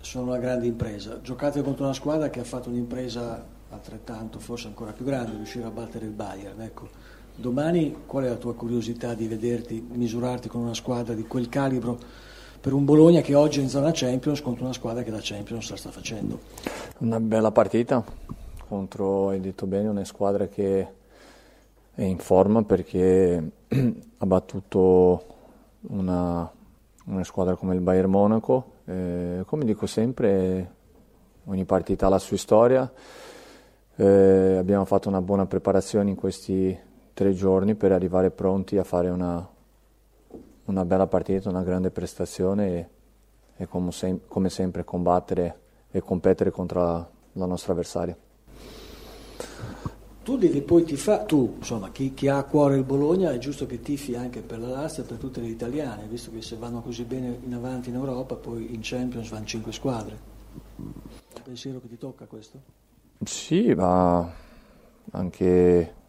[0.00, 1.20] sono una grande impresa.
[1.22, 5.70] Giocate contro una squadra che ha fatto un'impresa altrettanto, forse ancora più grande, riuscire a
[5.70, 6.60] battere il Bayern.
[6.62, 7.05] Ecco
[7.36, 11.98] Domani qual è la tua curiosità di vederti, misurarti con una squadra di quel calibro
[12.60, 15.70] per un Bologna che oggi è in zona Champions contro una squadra che la Champions
[15.70, 16.40] la sta facendo?
[16.98, 18.02] Una bella partita
[18.66, 20.88] contro, hai detto bene, una squadra che
[21.94, 23.50] è in forma perché
[24.18, 25.24] ha battuto
[25.88, 26.50] una,
[27.04, 28.72] una, squadra come il Bayern Monaco.
[28.86, 30.72] Eh, come dico sempre,
[31.44, 32.90] ogni partita ha la sua storia.
[33.94, 36.76] Eh, abbiamo fatto una buona preparazione in questi
[37.16, 39.48] tre giorni per arrivare pronti a fare una,
[40.66, 42.88] una bella partita, una grande prestazione e,
[43.56, 48.14] e come, sem- come, sempre combattere e competere contro la, la nostra avversaria.
[50.22, 53.64] Tu devi poi tifare, tu insomma chi, chi, ha a cuore il Bologna è giusto
[53.64, 56.82] che tifi anche per la Lazio e per tutte le italiane, visto che se vanno
[56.82, 60.18] così bene in avanti in Europa poi in Champions vanno cinque squadre.
[61.32, 62.60] È pensiero che ti tocca questo?
[63.24, 64.30] Sì, ma
[65.12, 66.04] anche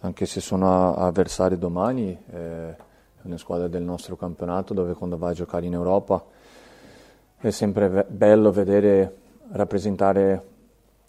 [0.00, 5.28] anche se sono avversari domani, eh, è una squadra del nostro campionato dove quando va
[5.28, 6.24] a giocare in Europa
[7.36, 9.16] è sempre bello vedere
[9.52, 10.44] rappresentare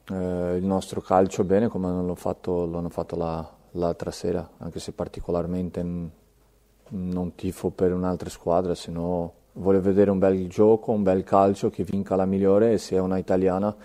[0.09, 4.93] eh, il nostro calcio bene come l'hanno fatto, l'hanno fatto la, l'altra sera, anche se
[4.93, 11.23] particolarmente non tifo per un'altra squadra, se no voglio vedere un bel gioco, un bel
[11.23, 13.75] calcio che vinca la migliore e se è una italiana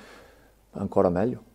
[0.72, 1.54] ancora meglio.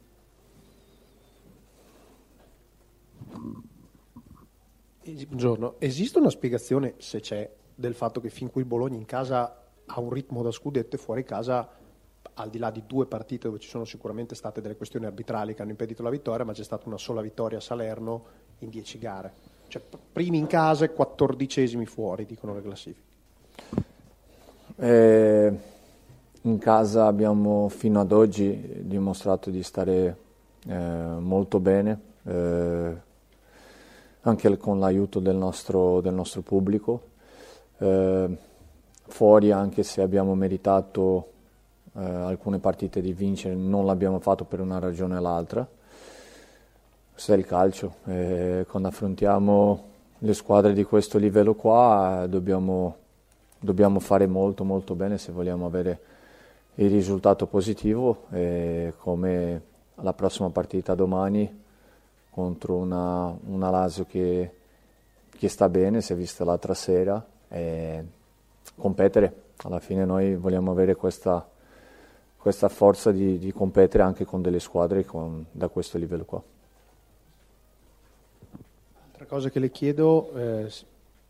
[5.04, 9.64] Buongiorno, esiste una spiegazione, se c'è, del fatto che fin qui il Bologna in casa
[9.86, 11.68] ha un ritmo da scudetto e fuori casa,
[12.36, 15.62] al di là di due partite dove ci sono sicuramente state delle questioni arbitrali che
[15.62, 18.24] hanno impedito la vittoria, ma c'è stata una sola vittoria a Salerno
[18.60, 19.34] in dieci gare.
[19.68, 23.10] Cioè, primi in casa e quattordicesimi fuori, dicono le classifiche.
[24.76, 25.60] Eh,
[26.42, 30.18] in casa abbiamo fino ad oggi dimostrato di stare
[30.68, 30.76] eh,
[31.20, 32.00] molto bene.
[32.24, 33.10] Eh,
[34.22, 37.10] anche con l'aiuto del nostro, del nostro pubblico.
[37.78, 38.38] Eh,
[39.08, 41.32] fuori, anche se abbiamo meritato
[41.94, 45.68] eh, alcune partite di vincere, non l'abbiamo fatto per una ragione o l'altra.
[47.12, 47.96] Questo è il calcio.
[48.06, 52.96] Eh, quando affrontiamo le squadre di questo livello qua dobbiamo,
[53.60, 56.00] dobbiamo fare molto molto bene se vogliamo avere
[56.76, 59.62] il risultato positivo e come
[59.96, 61.61] la prossima partita domani
[62.32, 64.52] contro una, una Lazio che,
[65.30, 68.04] che, sta bene, si è vista l'altra sera, e
[68.76, 69.50] competere.
[69.64, 71.48] Alla fine noi vogliamo avere questa,
[72.38, 76.42] questa forza di, di, competere anche con delle squadre con, da questo livello qua.
[79.12, 80.72] Altra cosa che le chiedo, eh,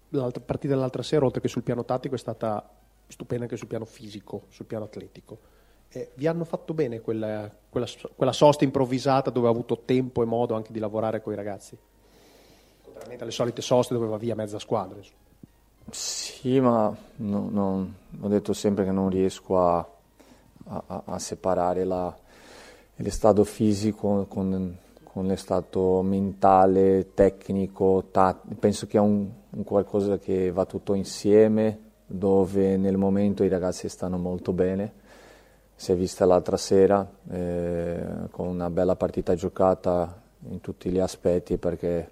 [0.10, 2.66] la partita dell'altra sera, oltre che sul piano tattico, è stata
[3.08, 5.51] stupenda anche sul piano fisico, sul piano atletico.
[5.94, 10.26] Eh, vi hanno fatto bene quella, quella, quella, sosta improvvisata dove ha avuto tempo e
[10.26, 11.78] modo anche di lavorare con i ragazzi?
[12.82, 14.98] Contrariamente alle solite soste dove va via mezza squadra.
[15.90, 19.86] Sì, ma no, no, ho detto sempre che non riesco a,
[20.68, 22.16] a, a separare la,
[23.10, 30.54] stato fisico con, con stato mentale, tecnico, tat- penso che è un, un qualcosa che
[30.54, 35.00] va tutto insieme, dove nel momento i ragazzi stanno molto bene
[35.82, 40.16] si è vista l'altra sera, eh, con una bella partita giocata
[40.50, 42.12] in tutti gli aspetti perché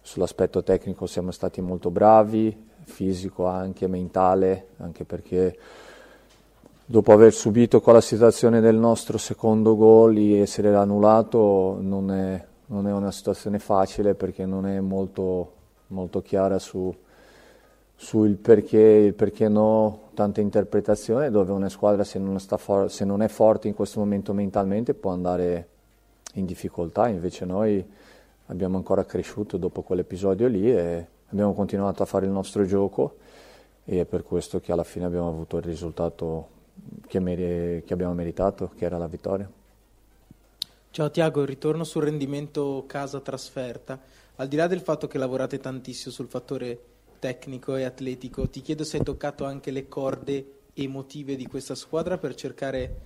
[0.00, 5.58] sull'aspetto tecnico siamo stati molto bravi, fisico anche, mentale, anche perché
[6.86, 12.88] dopo aver subito quella situazione del nostro secondo gol e essere annullato non è, non
[12.88, 15.52] è, una situazione facile perché non è molto,
[15.88, 16.90] molto chiara su,
[18.02, 23.04] su il perché, il perché no, tanta interpretazione dove una squadra se non, for- se
[23.04, 25.68] non è forte in questo momento mentalmente può andare
[26.34, 27.82] in difficoltà, invece noi
[28.46, 33.18] abbiamo ancora cresciuto dopo quell'episodio lì e abbiamo continuato a fare il nostro gioco
[33.84, 36.48] e è per questo che alla fine abbiamo avuto il risultato
[37.06, 39.48] che, mer- che abbiamo meritato, che era la vittoria.
[40.90, 44.00] Ciao Tiago, ritorno sul rendimento casa-trasferta.
[44.36, 46.91] Al di là del fatto che lavorate tantissimo sul fattore
[47.22, 52.18] tecnico e atletico, ti chiedo se hai toccato anche le corde emotive di questa squadra
[52.18, 53.02] per cercare,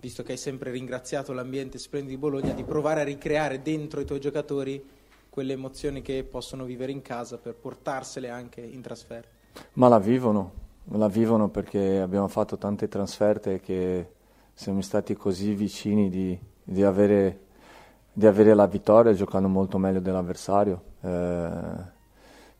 [0.00, 4.06] visto che hai sempre ringraziato l'ambiente splendido di Bologna, di provare a ricreare dentro i
[4.06, 4.82] tuoi giocatori
[5.28, 9.28] quelle emozioni che possono vivere in casa per portarsele anche in trasferta.
[9.74, 10.52] Ma la vivono,
[10.92, 14.12] la vivono perché abbiamo fatto tante trasferte che
[14.54, 17.40] siamo stati così vicini di, di, avere,
[18.14, 20.82] di avere, la vittoria giocando molto meglio dell'avversario.
[21.02, 21.96] Eh,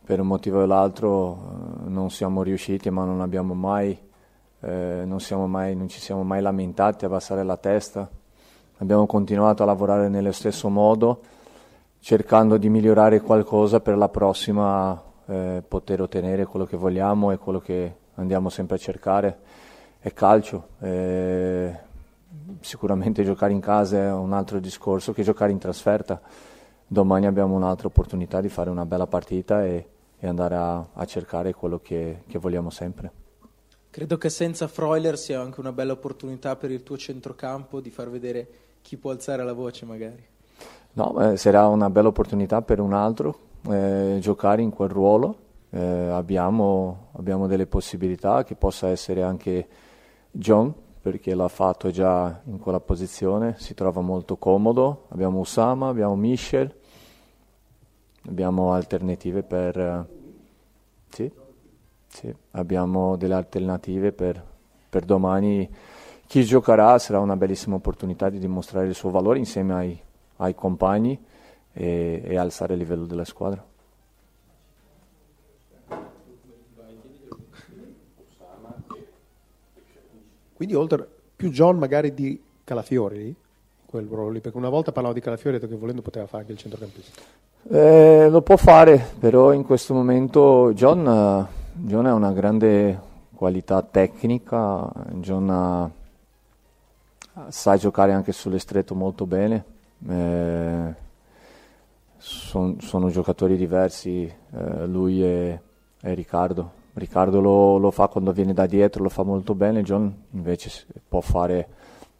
[0.08, 3.90] per un motivo o l'altro eh, non siamo riusciti, ma non abbiamo mai,
[4.60, 5.20] eh, non,
[5.50, 8.08] mai, non ci siamo mai lamentati, abbassare la testa.
[8.78, 11.20] Abbiamo continuato a lavorare nello stesso modo
[12.00, 17.58] cercando di migliorare qualcosa per la prossima eh, poter ottenere quello che vogliamo e quello
[17.58, 19.38] che andiamo sempre a cercare
[19.98, 20.68] è calcio.
[20.80, 21.78] Eh,
[22.60, 26.18] sicuramente giocare in casa è un altro discorso che giocare in trasferta.
[26.86, 29.86] Domani abbiamo un'altra opportunità di fare una bella partita e,
[30.18, 33.12] e andare a, a, cercare quello che, che vogliamo sempre.
[33.90, 38.10] Credo che senza Freuler sia anche una bella opportunità per il tuo centrocampo di far
[38.10, 38.48] vedere
[38.82, 40.24] chi può alzare la voce magari.
[40.92, 43.38] No, eh, sarà una bella opportunità per un altro
[43.68, 45.46] eh, giocare in quel ruolo.
[45.70, 49.68] Eh, abbiamo, abbiamo, delle possibilità che possa essere anche
[50.30, 55.06] John, perché l'ha fatto già in quella posizione, si trova molto comodo.
[55.08, 56.74] Abbiamo Usama, abbiamo Michel,
[58.28, 59.78] abbiamo alternative per...
[59.78, 60.06] Eh,
[61.08, 61.32] sì,
[62.06, 64.42] sì, abbiamo delle alternative per,
[64.88, 65.68] per domani.
[66.26, 70.02] Chi giocherà sarà una bellissima opportunità di dimostrare il suo valore insieme ai
[70.38, 71.18] ai compagni
[71.72, 73.64] e, e alzare il livello della squadra.
[80.54, 83.34] Quindi oltre più John magari di Calafiori
[83.86, 86.26] quel ruolo lì, perché una volta parlavo di Calafiori e ho detto che volendo poteva
[86.26, 87.22] fare anche il centrocampista.
[87.70, 93.00] Eh, lo può fare, però in questo momento John, John ha una grande
[93.34, 95.90] qualità tecnica, John ha,
[97.48, 100.94] sa giocare anche sull'estretto molto bene eh,
[102.16, 105.60] son, sono giocatori diversi, eh, lui e,
[106.00, 106.76] e, Riccardo.
[106.94, 111.20] Riccardo lo, lo, fa quando viene da dietro, lo fa molto bene, John invece può
[111.20, 111.68] fare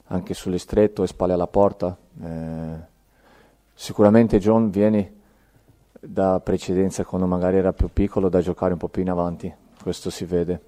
[0.07, 1.97] anche sull'estretto e spalle alla porta.
[2.23, 2.76] Eh,
[3.75, 5.15] sicuramente John viene
[6.01, 9.52] da precedenza quando magari era più piccolo da giocare un po' più in avanti,
[9.83, 10.60] questo si vede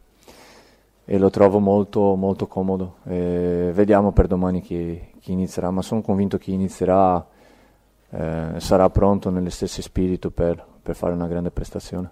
[1.05, 2.99] e lo trovo molto, molto comodo.
[3.05, 7.27] E vediamo per domani chi, chi, inizierà, ma sono convinto che chi inizierà
[8.11, 12.11] eh, sarà pronto nello stesso spirito per, per fare una grande prestazione.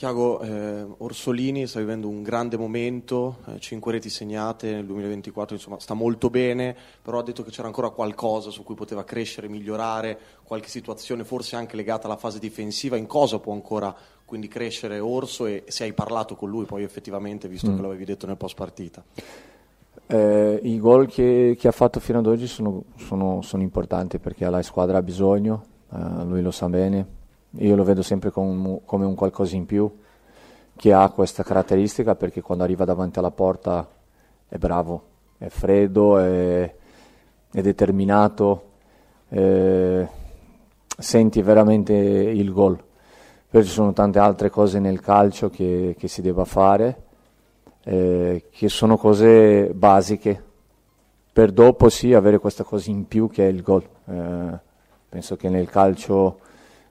[0.00, 5.78] Tiago, eh, Orsolini sta vivendo un grande momento, eh, 5 reti segnate nel 2024, insomma
[5.78, 10.18] sta molto bene, però ha detto che c'era ancora qualcosa su cui poteva crescere, migliorare,
[10.42, 15.44] qualche situazione forse anche legata alla fase difensiva, in cosa può ancora quindi crescere Orso
[15.44, 17.76] e se hai parlato con lui poi effettivamente, visto mm.
[17.76, 19.04] che l'avevi detto nel post partita.
[20.06, 24.48] Eh, I gol che, che, ha fatto fino ad oggi sono, sono, sono importanti perché
[24.48, 25.62] la squadra ha bisogno,
[25.92, 27.18] eh, lui lo sa bene,
[27.58, 29.90] io lo vedo sempre com, come un qualcosa in più
[30.76, 33.86] che ha questa caratteristica perché quando arriva davanti alla porta
[34.48, 35.02] è bravo,
[35.38, 36.74] è freddo, è,
[37.50, 38.64] è determinato,
[39.28, 40.08] eh,
[40.96, 42.82] senti veramente il gol
[43.50, 47.02] poi ci sono tante altre cose nel calcio che, che si deve fare,
[47.82, 50.40] eh, che sono cose basiche,
[51.32, 53.82] per dopo sì avere questa cosa in più che è il gol.
[54.04, 54.58] Eh,
[55.08, 56.38] penso che nel calcio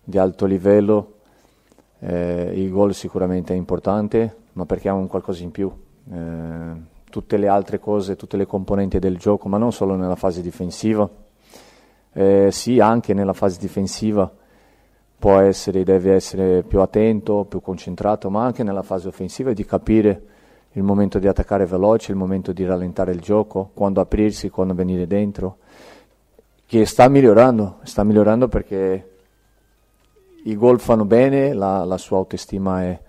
[0.03, 1.13] di alto livello
[1.99, 5.71] eh, il gol sicuramente è importante, ma perché ha un qualcosa in più.
[6.11, 10.41] Eh, tutte le altre cose, tutte le componenti del gioco, ma non solo nella fase
[10.41, 11.09] difensiva,
[12.13, 14.31] eh, sì anche nella fase difensiva
[15.17, 20.23] può essere, deve essere più attento, più concentrato, ma anche nella fase offensiva di capire
[20.73, 25.07] il momento di attaccare veloce, il momento di rallentare il gioco, quando aprirsi, quando venire
[25.07, 25.57] dentro,
[26.65, 29.18] che sta migliorando, sta migliorando perché
[30.43, 32.99] i gol fanno bene, la, la sua autostima è,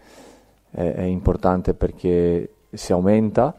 [0.71, 3.55] è, è, importante perché si aumenta,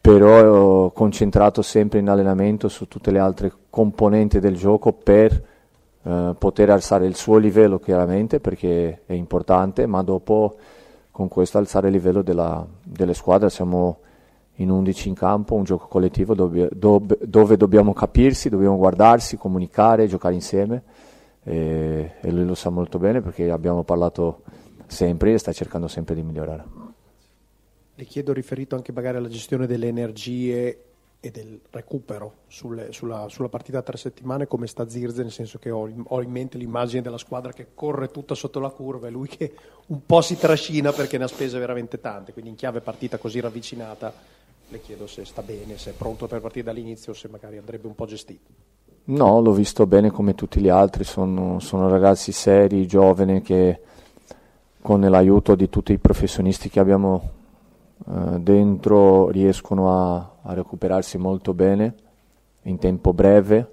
[0.00, 5.42] però ho concentrato sempre in allenamento su tutte le altre componenti del gioco per
[6.02, 10.56] eh, poter alzare il suo livello chiaramente perché è importante, ma dopo
[11.10, 13.50] con questo alzare il livello della, delle squadre.
[13.50, 13.98] Siamo
[14.56, 20.34] in 11 in campo, un gioco collettivo dove, dove, dobbiamo capirsi, dobbiamo guardarsi, comunicare, giocare
[20.34, 20.82] insieme
[21.42, 24.42] e, e lui lo sa molto bene perché abbiamo parlato
[24.86, 26.64] sempre e sta cercando sempre di migliorare.
[27.94, 30.84] Le chiedo riferito anche magari alla gestione delle energie
[31.22, 35.70] e del recupero sulle, sulla, sulla, partita tre settimane come sta Zirze, nel senso che
[35.70, 39.28] ho, ho, in mente l'immagine della squadra che corre tutta sotto la curva e lui
[39.28, 39.54] che
[39.88, 43.38] un po' si trascina perché ne ha spese veramente tante, quindi in chiave partita così
[43.38, 44.12] ravvicinata
[44.68, 47.86] le chiedo se sta bene, se è pronto per partire dall'inizio o se magari andrebbe
[47.86, 48.50] un po' gestito.
[49.10, 53.80] No, l'ho visto bene come tutti gli altri, sono, sono ragazzi seri, giovani che
[54.80, 57.30] con l'aiuto di tutti i professionisti che abbiamo
[58.06, 61.94] eh, dentro riescono a, a, recuperarsi molto bene
[62.62, 63.72] in tempo breve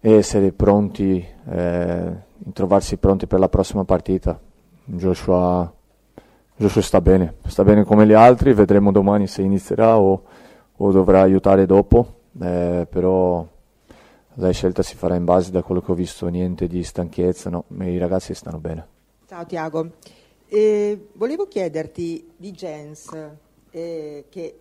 [0.00, 2.12] e essere pronti, eh,
[2.52, 4.38] trovarsi pronti per la prossima partita.
[4.84, 5.72] Joshua,
[6.56, 10.22] Joshua, sta bene, sta bene come gli altri, vedremo domani se inizierà o,
[10.76, 12.06] o dovrà aiutare dopo,
[12.38, 13.46] eh, però
[14.34, 17.64] la scelta si farà in base da quello che ho visto, niente di stanchezza, no,
[17.80, 18.86] i ragazzi stanno bene.
[19.28, 19.92] Ciao Tiago,
[20.48, 23.08] eh, volevo chiederti di Jens
[23.70, 24.58] eh, che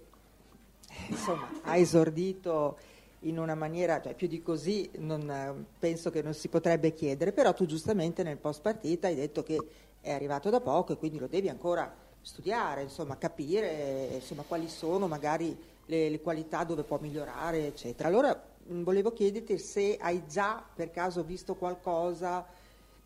[1.07, 2.77] insomma, ha esordito
[3.21, 7.53] in una maniera, cioè più di così non, penso che non si potrebbe chiedere, però
[7.53, 9.57] tu giustamente nel post partita hai detto che
[10.01, 15.07] è arrivato da poco e quindi lo devi ancora studiare, insomma, capire insomma, quali sono
[15.07, 18.09] magari le, le qualità dove può migliorare, eccetera.
[18.09, 22.45] Allora volevo chiederti se hai già per caso visto qualcosa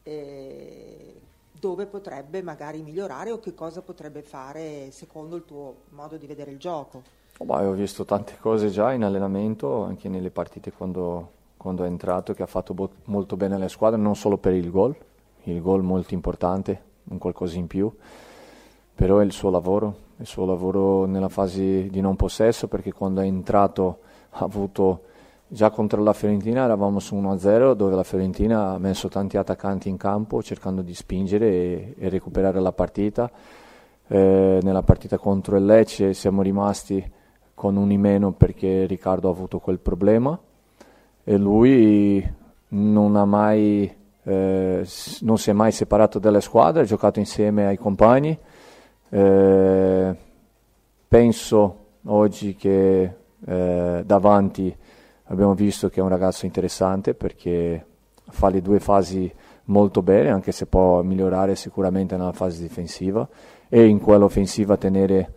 [0.03, 6.27] eh, dove potrebbe magari migliorare o che cosa potrebbe fare secondo il tuo modo di
[6.27, 7.01] vedere il gioco.
[7.38, 11.88] Oh, beh, ho visto tante cose già in allenamento, anche nelle partite quando, quando è
[11.88, 14.95] entrato, che ha fatto bo- molto bene alle squadre, non solo per il gol,
[15.43, 17.93] il gol molto importante, un qualcosa in più,
[18.93, 23.22] però è il suo lavoro, il suo lavoro nella fase di non possesso, perché quando
[23.22, 25.01] è entrato ha avuto
[25.56, 29.95] Già contro la Fiorentina eravamo su 1-0 dove la Fiorentina ha messo tanti attaccanti in
[29.95, 33.32] campo cercando di spingere e, e recuperare la partita.
[34.06, 37.01] Eh, nella partita contro il Lecce siamo rimasti
[37.53, 40.38] con un in meno perché Riccardo ha avuto quel problema
[41.24, 42.22] e lui
[42.67, 44.88] non, mai, eh,
[45.22, 48.38] non si è mai separato dalle squadre, ha giocato insieme ai compagni.
[49.08, 50.16] Eh,
[51.08, 54.75] penso oggi che eh, davanti
[55.25, 57.85] abbiamo visto che è un ragazzo interessante perché
[58.29, 59.31] fa le due fasi
[59.65, 63.27] molto bene, anche se può migliorare sicuramente nella fase difensiva
[63.67, 65.33] e in quella offensiva tenere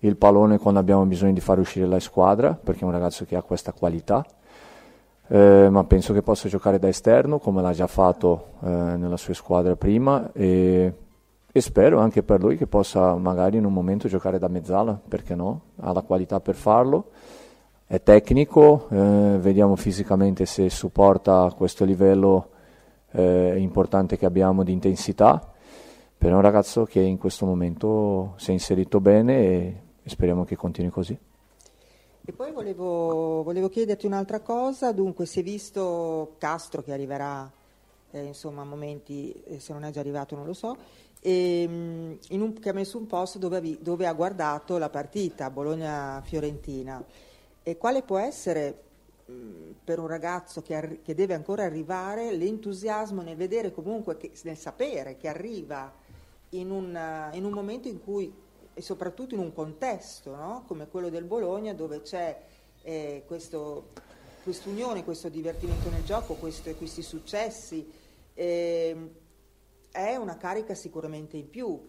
[0.00, 3.36] il pallone quando abbiamo bisogno di far uscire la squadra, perché è un ragazzo che
[3.36, 4.24] ha questa qualità.
[5.28, 9.32] Eh, ma penso che possa giocare da esterno come l'ha già fatto eh, nella sua
[9.32, 10.92] squadra prima e,
[11.50, 15.34] e, spero anche per lui che possa magari in un momento giocare da mezzala, perché
[15.34, 15.60] no?
[15.80, 17.10] Ha la qualità per farlo
[17.92, 22.48] è tecnico, eh, vediamo fisicamente se supporta questo livello
[23.10, 25.52] eh, importante che abbiamo di intensità,
[26.16, 29.36] però è un ragazzo che in questo momento si è inserito bene
[30.02, 31.14] e, speriamo che continui così.
[32.24, 37.52] E poi volevo, volevo, chiederti un'altra cosa, dunque si è visto Castro che arriverà
[38.10, 40.78] eh, insomma a momenti, eh, se non è già arrivato non lo so,
[41.20, 47.04] e, ehm, un, che ha messo un post dove, dove ha guardato la partita Bologna-Fiorentina.
[47.62, 48.90] E quale può essere
[49.84, 54.56] per un ragazzo che, arri- che, deve ancora arrivare l'entusiasmo nel vedere comunque, che, nel
[54.56, 55.92] sapere che arriva
[56.50, 58.32] in un, in un, momento in cui,
[58.74, 60.64] e soprattutto in un contesto no?
[60.66, 62.40] come quello del Bologna, dove c'è
[62.82, 63.90] eh, questo,
[64.42, 67.90] quest'unione, questo divertimento nel gioco, questo, questi successi,
[68.34, 69.10] eh,
[69.90, 71.88] è una carica sicuramente in più.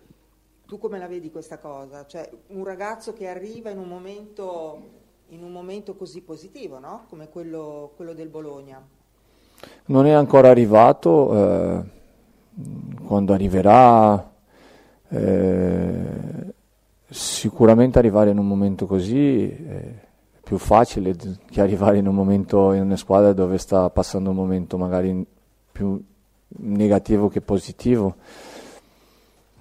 [0.65, 2.05] Tu come la vedi questa cosa?
[2.05, 5.01] Cioè un ragazzo che arriva in un momento
[5.33, 7.05] in un momento così positivo no?
[7.09, 8.81] come quello, quello, del Bologna?
[9.85, 11.83] Non è ancora arrivato, eh,
[13.03, 14.31] quando arriverà
[15.09, 16.53] eh,
[17.09, 19.91] sicuramente arrivare in un momento così è
[20.43, 21.15] più facile
[21.49, 25.25] che arrivare in un momento in una squadra dove sta passando un momento magari
[25.71, 26.03] più
[26.57, 28.15] negativo che positivo,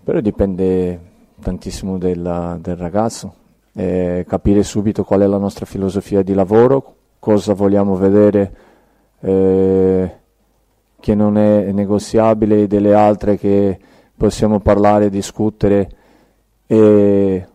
[0.05, 1.11] però dipende
[1.41, 3.35] tantissimo del, del ragazzo,
[3.75, 8.53] eh, capire subito qual è la nostra filosofia di lavoro, cosa vogliamo vedere
[9.21, 10.17] eh,
[10.99, 13.79] che non è negoziabile, delle altre che
[14.17, 15.89] possiamo parlare, discutere
[16.67, 17.47] e,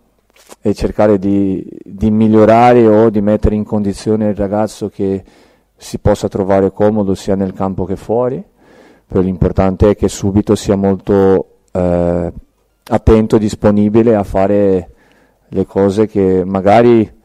[0.62, 5.24] e cercare di, di, migliorare o di mettere in condizione il ragazzo che
[5.76, 8.44] si possa trovare comodo sia nel campo che fuori.
[9.08, 12.34] Però l'importante è che subito sia molto eh,
[12.84, 14.90] attento, disponibile a fare
[15.50, 17.16] le cose che magari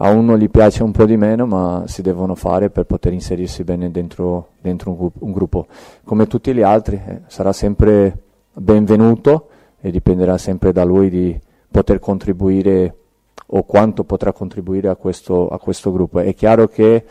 [0.00, 3.64] a uno gli piace un po' di meno, ma si devono fare per poter inserirsi
[3.64, 5.66] bene dentro, dentro un, un, gruppo.
[6.04, 8.16] Come tutti gli altri, eh, sarà sempre
[8.52, 9.48] benvenuto
[9.80, 12.94] e dipenderà sempre da lui di poter contribuire
[13.46, 16.20] o quanto potrà contribuire a questo, a questo gruppo.
[16.20, 17.04] È chiaro che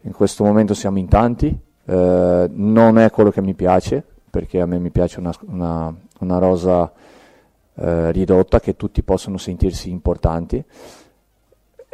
[0.00, 4.66] in questo momento siamo in tanti, eh, non è quello che mi piace, perché a
[4.66, 6.90] me mi piace una, una, una rosa
[7.76, 10.64] eh, ridotta, che tutti possono sentirsi importanti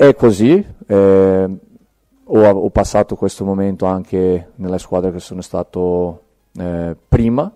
[0.00, 1.58] è così, eh,
[2.24, 6.22] ho, ho, passato questo momento anche nella squadra che sono stato
[6.56, 7.52] eh, prima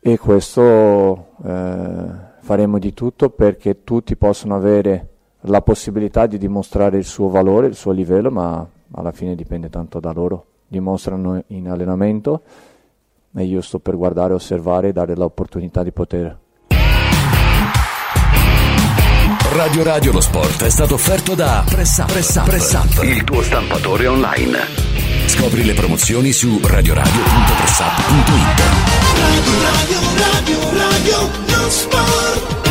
[0.00, 2.04] e questo eh,
[2.40, 5.08] faremo di tutto perché tutti possano avere
[5.42, 10.00] la possibilità di dimostrare il suo valore, il suo livello, ma alla fine dipende tanto
[10.00, 10.46] da loro.
[10.66, 12.42] Dimostrano in allenamento
[13.36, 16.36] e io sto per guardare, osservare e dare l'opportunità di poter
[19.52, 23.24] Radio Radio lo sport è stato offerto da Press Up, Press Up, Press Up, il
[23.24, 24.58] tuo stampatore online.
[25.26, 28.60] Scopri le promozioni su radioradio.pressup.it.
[29.18, 32.69] Radio Radio Radio Radio lo sport.